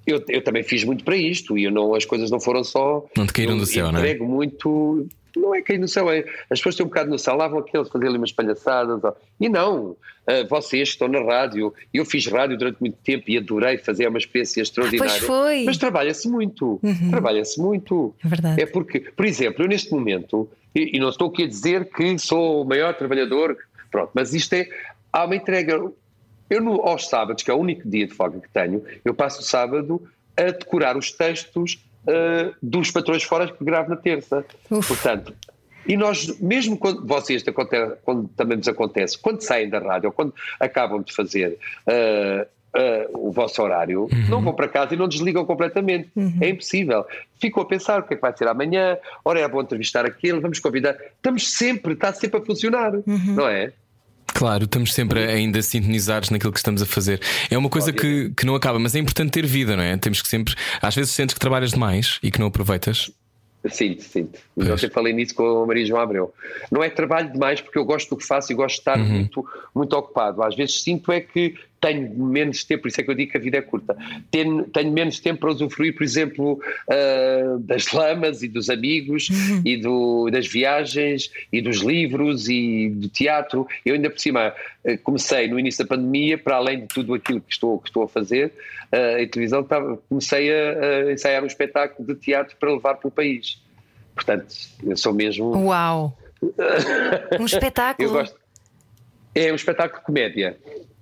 Eu, 0.06 0.22
eu 0.28 0.40
também 0.40 0.62
fiz 0.62 0.84
muito 0.84 1.02
para 1.04 1.16
isto 1.16 1.58
e 1.58 1.64
eu 1.64 1.70
não, 1.72 1.92
as 1.92 2.04
coisas 2.04 2.30
não 2.30 2.38
foram 2.38 2.62
só. 2.62 3.04
Não 3.16 3.26
te 3.26 3.32
caíram 3.32 3.58
do 3.58 3.66
céu, 3.66 3.90
não 3.90 3.98
é? 4.00 4.14
muito. 4.14 5.04
Não 5.36 5.52
é 5.54 5.60
cair 5.60 5.78
no 5.78 5.88
céu, 5.88 6.08
é. 6.10 6.20
As 6.48 6.60
pessoas 6.60 6.76
têm 6.76 6.86
um 6.86 6.88
bocado 6.88 7.10
no 7.10 7.18
céu, 7.18 7.34
lá 7.36 7.46
vão 7.48 7.58
aqueles 7.58 7.88
fazer 7.88 8.06
ali 8.06 8.16
umas 8.16 8.30
palhaçadas. 8.32 9.02
ó. 9.04 9.12
E 9.40 9.48
não, 9.48 9.96
ah, 10.26 10.46
vocês 10.48 10.90
estão 10.90 11.08
na 11.08 11.20
rádio, 11.22 11.74
eu 11.92 12.04
fiz 12.04 12.24
rádio 12.28 12.56
durante 12.56 12.78
muito 12.80 12.96
tempo 13.04 13.24
e 13.28 13.36
adorei 13.36 13.78
fazer 13.78 14.04
é 14.04 14.08
uma 14.08 14.16
experiência 14.18 14.62
extraordinária. 14.62 15.12
Pois 15.12 15.24
foi. 15.26 15.64
Mas 15.64 15.76
trabalha-se 15.76 16.28
muito, 16.28 16.80
trabalha-se 17.10 17.60
muito. 17.60 18.14
É 18.24 18.28
verdade. 18.28 18.62
É 18.62 18.66
porque, 18.66 19.00
por 19.00 19.26
exemplo, 19.26 19.64
eu 19.64 19.68
neste 19.68 19.90
momento, 19.92 20.48
e, 20.76 20.96
e 20.96 21.00
não 21.00 21.08
estou 21.08 21.28
aqui 21.28 21.44
a 21.44 21.46
dizer 21.48 21.86
que 21.86 22.18
sou 22.18 22.62
o 22.62 22.64
maior 22.64 22.94
trabalhador, 22.94 23.56
pronto, 23.90 24.10
mas 24.12 24.34
isto 24.34 24.52
é, 24.52 24.68
há 25.10 25.24
uma 25.24 25.34
entrega. 25.34 25.80
Eu 26.48 26.60
no, 26.60 26.82
aos 26.82 27.08
sábados, 27.08 27.42
que 27.42 27.50
é 27.50 27.54
o 27.54 27.56
único 27.56 27.88
dia 27.88 28.06
de 28.06 28.14
folga 28.14 28.38
que 28.38 28.48
tenho, 28.50 28.84
eu 29.04 29.14
passo 29.14 29.40
o 29.40 29.42
sábado 29.42 30.06
a 30.36 30.44
decorar 30.44 30.96
os 30.96 31.10
textos 31.10 31.82
ah, 32.06 32.52
dos 32.62 32.90
patrões 32.90 33.22
fora 33.22 33.50
que 33.50 33.64
gravo 33.64 33.90
na 33.90 33.96
terça. 33.96 34.44
Uf. 34.70 34.88
Portanto, 34.88 35.34
e 35.88 35.96
nós, 35.96 36.38
mesmo 36.40 36.76
quando 36.76 37.06
vocês, 37.06 37.44
quando 38.04 38.28
também 38.36 38.58
nos 38.58 38.68
acontece, 38.68 39.18
quando 39.18 39.40
saem 39.40 39.68
da 39.68 39.78
rádio 39.78 40.08
ou 40.08 40.12
quando 40.12 40.34
acabam 40.60 41.02
de 41.02 41.12
fazer 41.12 41.58
ah, 41.86 42.46
ah, 42.74 43.06
o 43.14 43.30
vosso 43.32 43.62
horário, 43.62 44.09
não 44.28 44.43
vão 44.43 44.55
para 44.55 44.68
casa 44.68 44.94
e 44.94 44.97
não 44.97 45.09
desligam 45.09 45.44
completamente. 45.44 46.10
É 46.40 46.48
impossível. 46.48 47.05
Ficam 47.40 47.62
a 47.62 47.66
pensar 47.66 48.01
o 48.01 48.02
que 48.02 48.14
é 48.14 48.16
que 48.16 48.22
vai 48.22 48.36
ser 48.36 48.48
amanhã, 48.48 48.97
ora 49.24 49.40
é 49.40 49.48
bom 49.48 49.60
entrevistar 49.60 50.05
aquele, 50.05 50.40
vamos 50.40 50.59
convidar. 50.59 50.97
Estamos 51.16 51.51
sempre, 51.51 51.94
está 51.94 52.12
sempre 52.12 52.40
a 52.40 52.44
funcionar, 52.44 52.93
não 53.06 53.48
é? 53.48 53.72
Claro, 54.34 54.64
estamos 54.64 54.93
sempre 54.93 55.24
ainda 55.24 55.62
sintonizados 55.62 56.28
naquilo 56.28 56.52
que 56.52 56.59
estamos 56.59 56.82
a 56.82 56.86
fazer. 56.86 57.20
É 57.51 57.56
uma 57.56 57.70
coisa 57.70 57.90
que, 57.90 58.30
que 58.36 58.44
não 58.44 58.55
acaba, 58.55 58.78
mas 58.78 58.94
é 58.94 58.98
importante 58.98 59.30
ter 59.30 59.47
vida, 59.47 59.74
não 59.74 59.82
é? 59.82 59.97
Temos 59.97 60.20
que 60.20 60.28
sempre. 60.28 60.55
Às 60.82 60.94
vezes 60.94 61.12
sentes 61.12 61.32
que 61.32 61.40
trabalhas 61.40 61.70
demais 61.70 62.18
e 62.22 62.30
que 62.30 62.38
não 62.38 62.48
aproveitas. 62.48 63.10
Sinto, 63.70 64.02
sinto. 64.02 64.38
Pois. 64.55 64.68
Eu 64.68 64.78
sempre 64.78 64.94
falei 64.94 65.12
nisso 65.12 65.34
com 65.34 65.62
a 65.62 65.66
Maria 65.66 65.86
João 65.86 66.01
Abreu. 66.01 66.34
Não 66.70 66.82
é 66.82 66.90
trabalho 66.90 67.32
demais 67.32 67.60
porque 67.60 67.78
eu 67.78 67.84
gosto 67.84 68.10
do 68.10 68.16
que 68.16 68.26
faço 68.26 68.52
e 68.52 68.55
gosto 68.55 68.74
de 68.76 68.80
estar 68.80 68.98
muito, 68.98 69.44
muito 69.74 69.97
ocupado. 69.97 70.43
Às 70.43 70.55
vezes 70.55 70.82
sinto 70.82 71.10
é 71.10 71.20
que, 71.20 71.56
tenho 71.80 72.14
menos 72.14 72.64
tempo, 72.64 72.82
por 72.82 72.88
isso 72.88 73.00
é 73.00 73.04
que 73.04 73.10
eu 73.10 73.14
digo 73.14 73.32
que 73.32 73.36
a 73.36 73.40
vida 73.40 73.58
é 73.58 73.62
curta. 73.62 73.96
Tenho, 74.30 74.64
tenho 74.64 74.92
menos 74.92 75.20
tempo 75.20 75.40
para 75.40 75.50
usufruir, 75.50 75.94
por 75.94 76.02
exemplo, 76.02 76.60
uh, 76.88 77.58
das 77.60 77.92
lamas 77.92 78.42
e 78.42 78.48
dos 78.48 78.70
amigos 78.70 79.28
Uhum. 79.28 79.62
e 79.64 79.76
do, 79.76 80.30
das 80.30 80.46
viagens 80.46 81.30
e 81.52 81.60
dos 81.60 81.78
livros 81.78 82.48
e 82.48 82.90
do 82.90 83.08
teatro. 83.08 83.66
Eu 83.84 83.94
ainda 83.94 84.10
por 84.10 84.18
cima 84.18 84.54
uh, 84.84 84.98
comecei 85.02 85.48
no 85.48 85.58
início 85.58 85.84
da 85.84 85.88
pandemia, 85.88 86.38
para 86.38 86.56
além 86.56 86.80
de 86.80 86.86
tudo 86.86 87.14
aquilo 87.14 87.40
que 87.40 87.52
estou, 87.52 87.78
que 87.78 87.88
estou 87.88 88.04
a 88.04 88.08
fazer 88.08 88.52
uh, 88.92 89.18
em 89.18 89.28
televisão, 89.28 89.60
estava, 89.60 89.96
comecei 90.08 90.52
a, 90.52 91.08
a 91.08 91.12
ensaiar 91.12 91.42
um 91.42 91.46
espetáculo 91.46 92.06
de 92.06 92.14
teatro 92.14 92.56
para 92.58 92.72
levar 92.72 92.94
para 92.94 93.08
o 93.08 93.10
país. 93.10 93.60
Portanto, 94.14 94.46
eu 94.82 94.96
sou 94.96 95.12
mesmo. 95.12 95.50
Uau! 95.66 96.16
Um 97.40 97.46
espetáculo. 97.46 98.08
Eu 98.08 98.12
gosto. 98.12 98.38
É 99.34 99.50
um 99.50 99.54
espetáculo 99.54 100.00
de 100.00 100.06
comédia. 100.06 100.56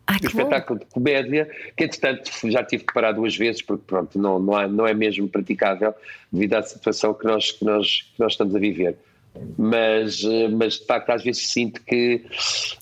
Ai, 0.07 0.17
um 0.17 0.19
que 0.19 0.29
bom. 0.29 0.39
espetáculo 0.43 0.79
de 0.81 0.87
comédia 0.87 1.51
que, 1.77 1.85
entretanto, 1.85 2.31
já 2.51 2.63
tive 2.63 2.85
que 2.85 2.93
parar 2.93 3.13
duas 3.13 3.37
vezes 3.37 3.63
porque, 3.63 3.85
pronto, 3.87 4.19
não, 4.19 4.39
não, 4.39 4.55
há- 4.57 4.69
não 4.69 4.87
é 4.87 4.93
mesmo 4.93 5.29
praticável 5.29 5.95
devido 6.31 6.55
à 6.55 6.63
situação 6.63 7.15
que 7.15 7.25
nós, 7.25 7.53
que 7.53 7.65
nós, 7.65 8.03
que 8.15 8.21
nós 8.21 8.33
estamos 8.33 8.55
a 8.55 8.59
viver. 8.59 8.97
Mas, 9.59 10.23
eh, 10.23 10.49
mas, 10.49 10.75
de 10.79 10.87
facto, 10.87 11.11
às 11.11 11.25
vezes 11.25 11.49
sinto 11.49 11.81
que 11.83 12.25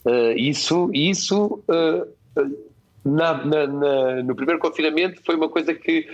eh, 0.05 0.35
isso, 0.37 0.91
isso 0.93 1.63
eh, 1.69 2.05
na- 3.05 3.45
na- 3.45 3.67
na- 3.67 4.23
no 4.23 4.35
primeiro 4.35 4.61
confinamento 4.61 5.23
foi 5.25 5.35
uma 5.37 5.49
coisa 5.49 5.73
que, 5.73 6.07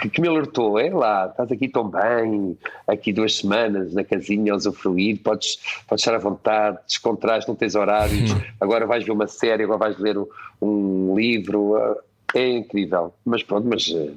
que, 0.00 0.08
que 0.08 0.20
me 0.20 0.28
alertou. 0.28 0.78
É 0.78 0.90
lá, 0.90 1.26
estás 1.30 1.50
aqui 1.52 1.68
tão 1.68 1.88
bem, 1.88 2.56
aqui 2.86 3.12
duas 3.12 3.36
semanas 3.36 3.92
na 3.92 4.04
casinha 4.04 4.52
a 4.52 4.56
usufruir, 4.56 5.18
podes, 5.22 5.58
podes 5.88 6.02
estar 6.02 6.14
à 6.14 6.18
vontade, 6.18 6.78
descontrais, 6.86 7.46
não 7.46 7.54
tens 7.54 7.74
horários, 7.74 8.30
agora 8.60 8.86
vais 8.86 9.04
ver 9.04 9.12
uma 9.12 9.26
série, 9.26 9.64
agora 9.64 9.78
vais 9.78 9.98
ler 9.98 10.16
um, 10.18 10.26
um 10.60 11.14
livro. 11.16 11.76
eh, 11.76 11.94
É 12.40 12.48
incrível. 12.48 13.12
Mas 13.24 13.42
pronto, 13.42 13.66
mas. 13.68 13.88
eh, 13.92 14.12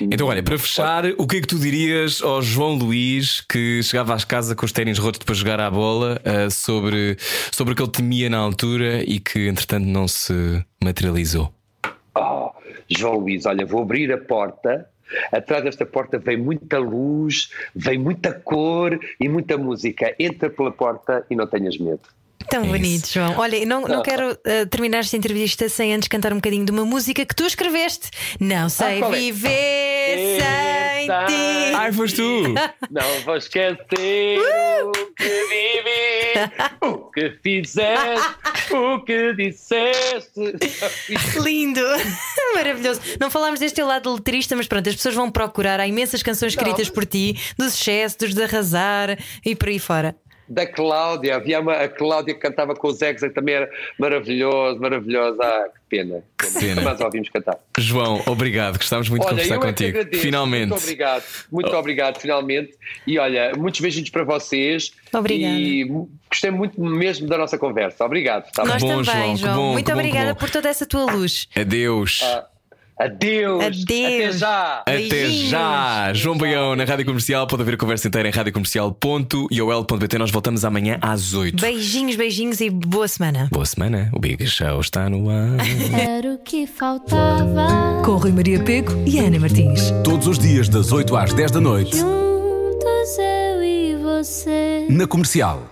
Então, 0.00 0.26
olha, 0.26 0.42
para 0.42 0.58
fechar, 0.58 1.04
o 1.16 1.26
que 1.26 1.36
é 1.36 1.40
que 1.40 1.46
tu 1.46 1.58
dirias 1.58 2.20
ao 2.22 2.42
João 2.42 2.74
Luís 2.74 3.40
que 3.40 3.82
chegava 3.82 4.14
às 4.14 4.24
casas 4.24 4.54
com 4.56 4.64
os 4.66 4.72
ténis 4.72 4.98
rotos 4.98 5.20
de 5.24 5.34
jogar 5.34 5.60
à 5.60 5.70
bola 5.70 6.20
ah, 6.24 6.50
sobre, 6.50 7.16
sobre 7.52 7.72
o 7.72 7.76
que 7.76 7.82
ele 7.82 7.90
temia 7.90 8.28
na 8.28 8.38
altura 8.38 9.02
e 9.04 9.18
que 9.20 9.46
entretanto 9.48 9.84
não 9.86 10.06
se 10.08 10.64
materializou? 10.82 11.52
Oh, 12.18 12.50
João 12.88 13.18
Luís, 13.18 13.46
olha, 13.46 13.64
vou 13.64 13.82
abrir 13.82 14.12
a 14.12 14.18
porta. 14.18 14.88
Atrás 15.32 15.64
desta 15.64 15.86
porta 15.86 16.18
vem 16.18 16.36
muita 16.36 16.78
luz, 16.78 17.50
vem 17.74 17.98
muita 17.98 18.32
cor 18.32 18.98
e 19.20 19.28
muita 19.28 19.56
música. 19.56 20.14
Entra 20.18 20.50
pela 20.50 20.70
porta 20.70 21.24
e 21.30 21.36
não 21.36 21.46
tenhas 21.46 21.78
medo. 21.78 22.08
Tão 22.48 22.64
É 22.64 22.66
bonito, 22.68 23.04
isso. 23.04 23.14
João. 23.14 23.34
Olha, 23.38 23.64
não, 23.66 23.80
não 23.82 24.02
quero 24.02 24.38
eh, 24.44 24.64
terminar 24.66 24.98
esta 24.98 25.16
entrevista 25.16 25.68
sem 25.68 25.92
antes 25.92 26.06
cantar 26.06 26.32
um 26.32 26.36
bocadinho 26.36 26.64
de 26.64 26.70
uma 26.70 26.84
música 26.84 27.24
que 27.26 27.34
tu 27.34 27.44
esceveste. 27.44 28.08
Não 28.38 28.68
sei 28.68 29.00
qual 29.00 29.12
é? 29.12 29.16
viver 29.18 30.16
sem 30.40 31.06
Sem- 31.06 31.26
ti. 31.26 31.74
Ai, 31.74 31.92
foste 31.92 32.16
tu! 32.16 32.42
Não 32.90 33.20
vou 33.24 33.36
esquecer 33.36 34.38
o 34.84 34.92
que 35.14 35.24
vivi, 35.24 36.50
o 36.82 37.10
que 37.10 37.30
fizeste, 37.42 38.74
o 38.74 39.00
que 39.04 39.32
disseste. 39.34 40.40
Lindo! 41.42 41.80
Maravilhoso. 42.54 43.00
Não 43.20 43.30
falámos 43.30 43.58
deste 43.60 43.76
teu 43.76 43.86
lado 43.86 44.12
letrista, 44.14 44.54
mas 44.56 44.66
pronto, 44.68 44.88
as 44.88 44.94
pessoas 44.96 45.14
vão 45.14 45.30
procurar. 45.30 45.80
Há 45.80 45.86
imensas 45.86 46.22
canções 46.22 46.52
escritas 46.52 46.88
por 46.88 47.04
ti, 47.04 47.36
dos 47.58 47.74
excessos, 47.74 48.16
dos 48.16 48.34
de 48.34 48.42
arrasar 48.42 49.18
e 49.44 49.54
por 49.56 49.68
aí 49.68 49.78
fora. 49.78 50.14
Da 50.48 50.66
Cláudia, 50.66 51.36
havia 51.36 51.60
uma, 51.60 51.72
a 51.74 51.88
Cláudia 51.88 52.34
que 52.34 52.40
cantava 52.40 52.74
com 52.74 52.88
os 52.88 52.98
Zex, 52.98 53.20
que 53.20 53.30
também 53.30 53.56
era 53.56 53.70
maravilhoso, 53.98 54.80
maravilhosa. 54.80 55.42
Ah, 55.42 55.68
que 55.74 55.80
pena. 55.88 56.22
Que 56.38 56.60
pena. 56.60 56.82
Mas 56.82 57.00
ouvimos 57.00 57.28
cantar. 57.30 57.58
João, 57.78 58.22
obrigado, 58.26 58.78
gostávamos 58.78 59.08
muito 59.08 59.22
de 59.22 59.26
Olha, 59.26 59.34
conversar 59.34 59.54
eu 59.54 59.60
é 59.60 59.66
contigo. 59.66 59.98
agradeço. 59.98 60.22
Finalmente. 60.22 60.68
Muito 60.68 60.82
obrigado. 60.82 61.24
Muito 61.50 61.76
obrigado, 61.76 62.20
finalmente. 62.20 62.72
E 63.06 63.18
olha, 63.18 63.52
muitos 63.56 63.80
beijinhos 63.80 64.10
para 64.10 64.24
vocês. 64.24 64.92
Obrigada. 65.12 65.52
E 65.54 65.84
gostei 66.30 66.50
muito 66.50 66.80
mesmo 66.80 67.26
da 67.26 67.38
nossa 67.38 67.58
conversa. 67.58 68.04
Obrigado. 68.04 68.50
Tá 68.52 68.62
bom? 68.62 68.68
Nós 68.68 68.82
bom, 68.82 68.88
também, 68.88 69.04
João, 69.04 69.34
que 69.34 69.40
João. 69.40 69.56
bom, 69.56 69.72
Muito 69.72 69.92
obrigada 69.92 70.34
bom. 70.34 70.40
por 70.40 70.50
toda 70.50 70.68
essa 70.68 70.86
tua 70.86 71.12
luz. 71.12 71.48
Adeus. 71.56 72.20
Adeus. 72.98 73.62
Adeus. 73.62 73.84
Até 73.84 74.32
já. 74.32 74.82
Até 74.86 75.28
já! 75.30 76.12
João 76.14 76.38
Baião 76.38 76.74
na 76.74 76.84
Rádio 76.84 77.04
Comercial. 77.04 77.46
Pode 77.46 77.62
haver 77.62 77.74
a 77.74 77.76
conversa 77.76 78.08
inteira 78.08 78.26
em 78.28 78.32
radiocomercial.iol.pt. 78.32 80.18
Nós 80.18 80.30
voltamos 80.30 80.64
amanhã 80.64 80.98
às 81.02 81.34
8. 81.34 81.60
Beijinhos, 81.60 82.16
beijinhos 82.16 82.60
e 82.60 82.70
boa 82.70 83.06
semana. 83.06 83.48
Boa 83.52 83.66
semana. 83.66 84.10
O 84.14 84.18
Big 84.18 84.46
Show 84.46 84.80
está 84.80 85.10
no 85.10 85.28
ar. 85.28 85.56
Era 85.92 86.34
o 86.34 86.38
que 86.38 86.66
faltava. 86.66 88.02
Com 88.04 88.16
Rui 88.16 88.32
Maria 88.32 88.62
Pego 88.62 88.92
e 89.06 89.18
Ana 89.18 89.38
Martins. 89.38 89.90
Todos 90.02 90.26
os 90.26 90.38
dias, 90.38 90.68
das 90.68 90.90
8 90.90 91.14
às 91.16 91.34
10 91.34 91.50
da 91.50 91.60
noite, 91.60 91.96
Juntos 91.98 93.18
eu 93.18 93.62
e 93.62 93.96
você. 94.02 94.86
na 94.88 95.06
comercial. 95.06 95.70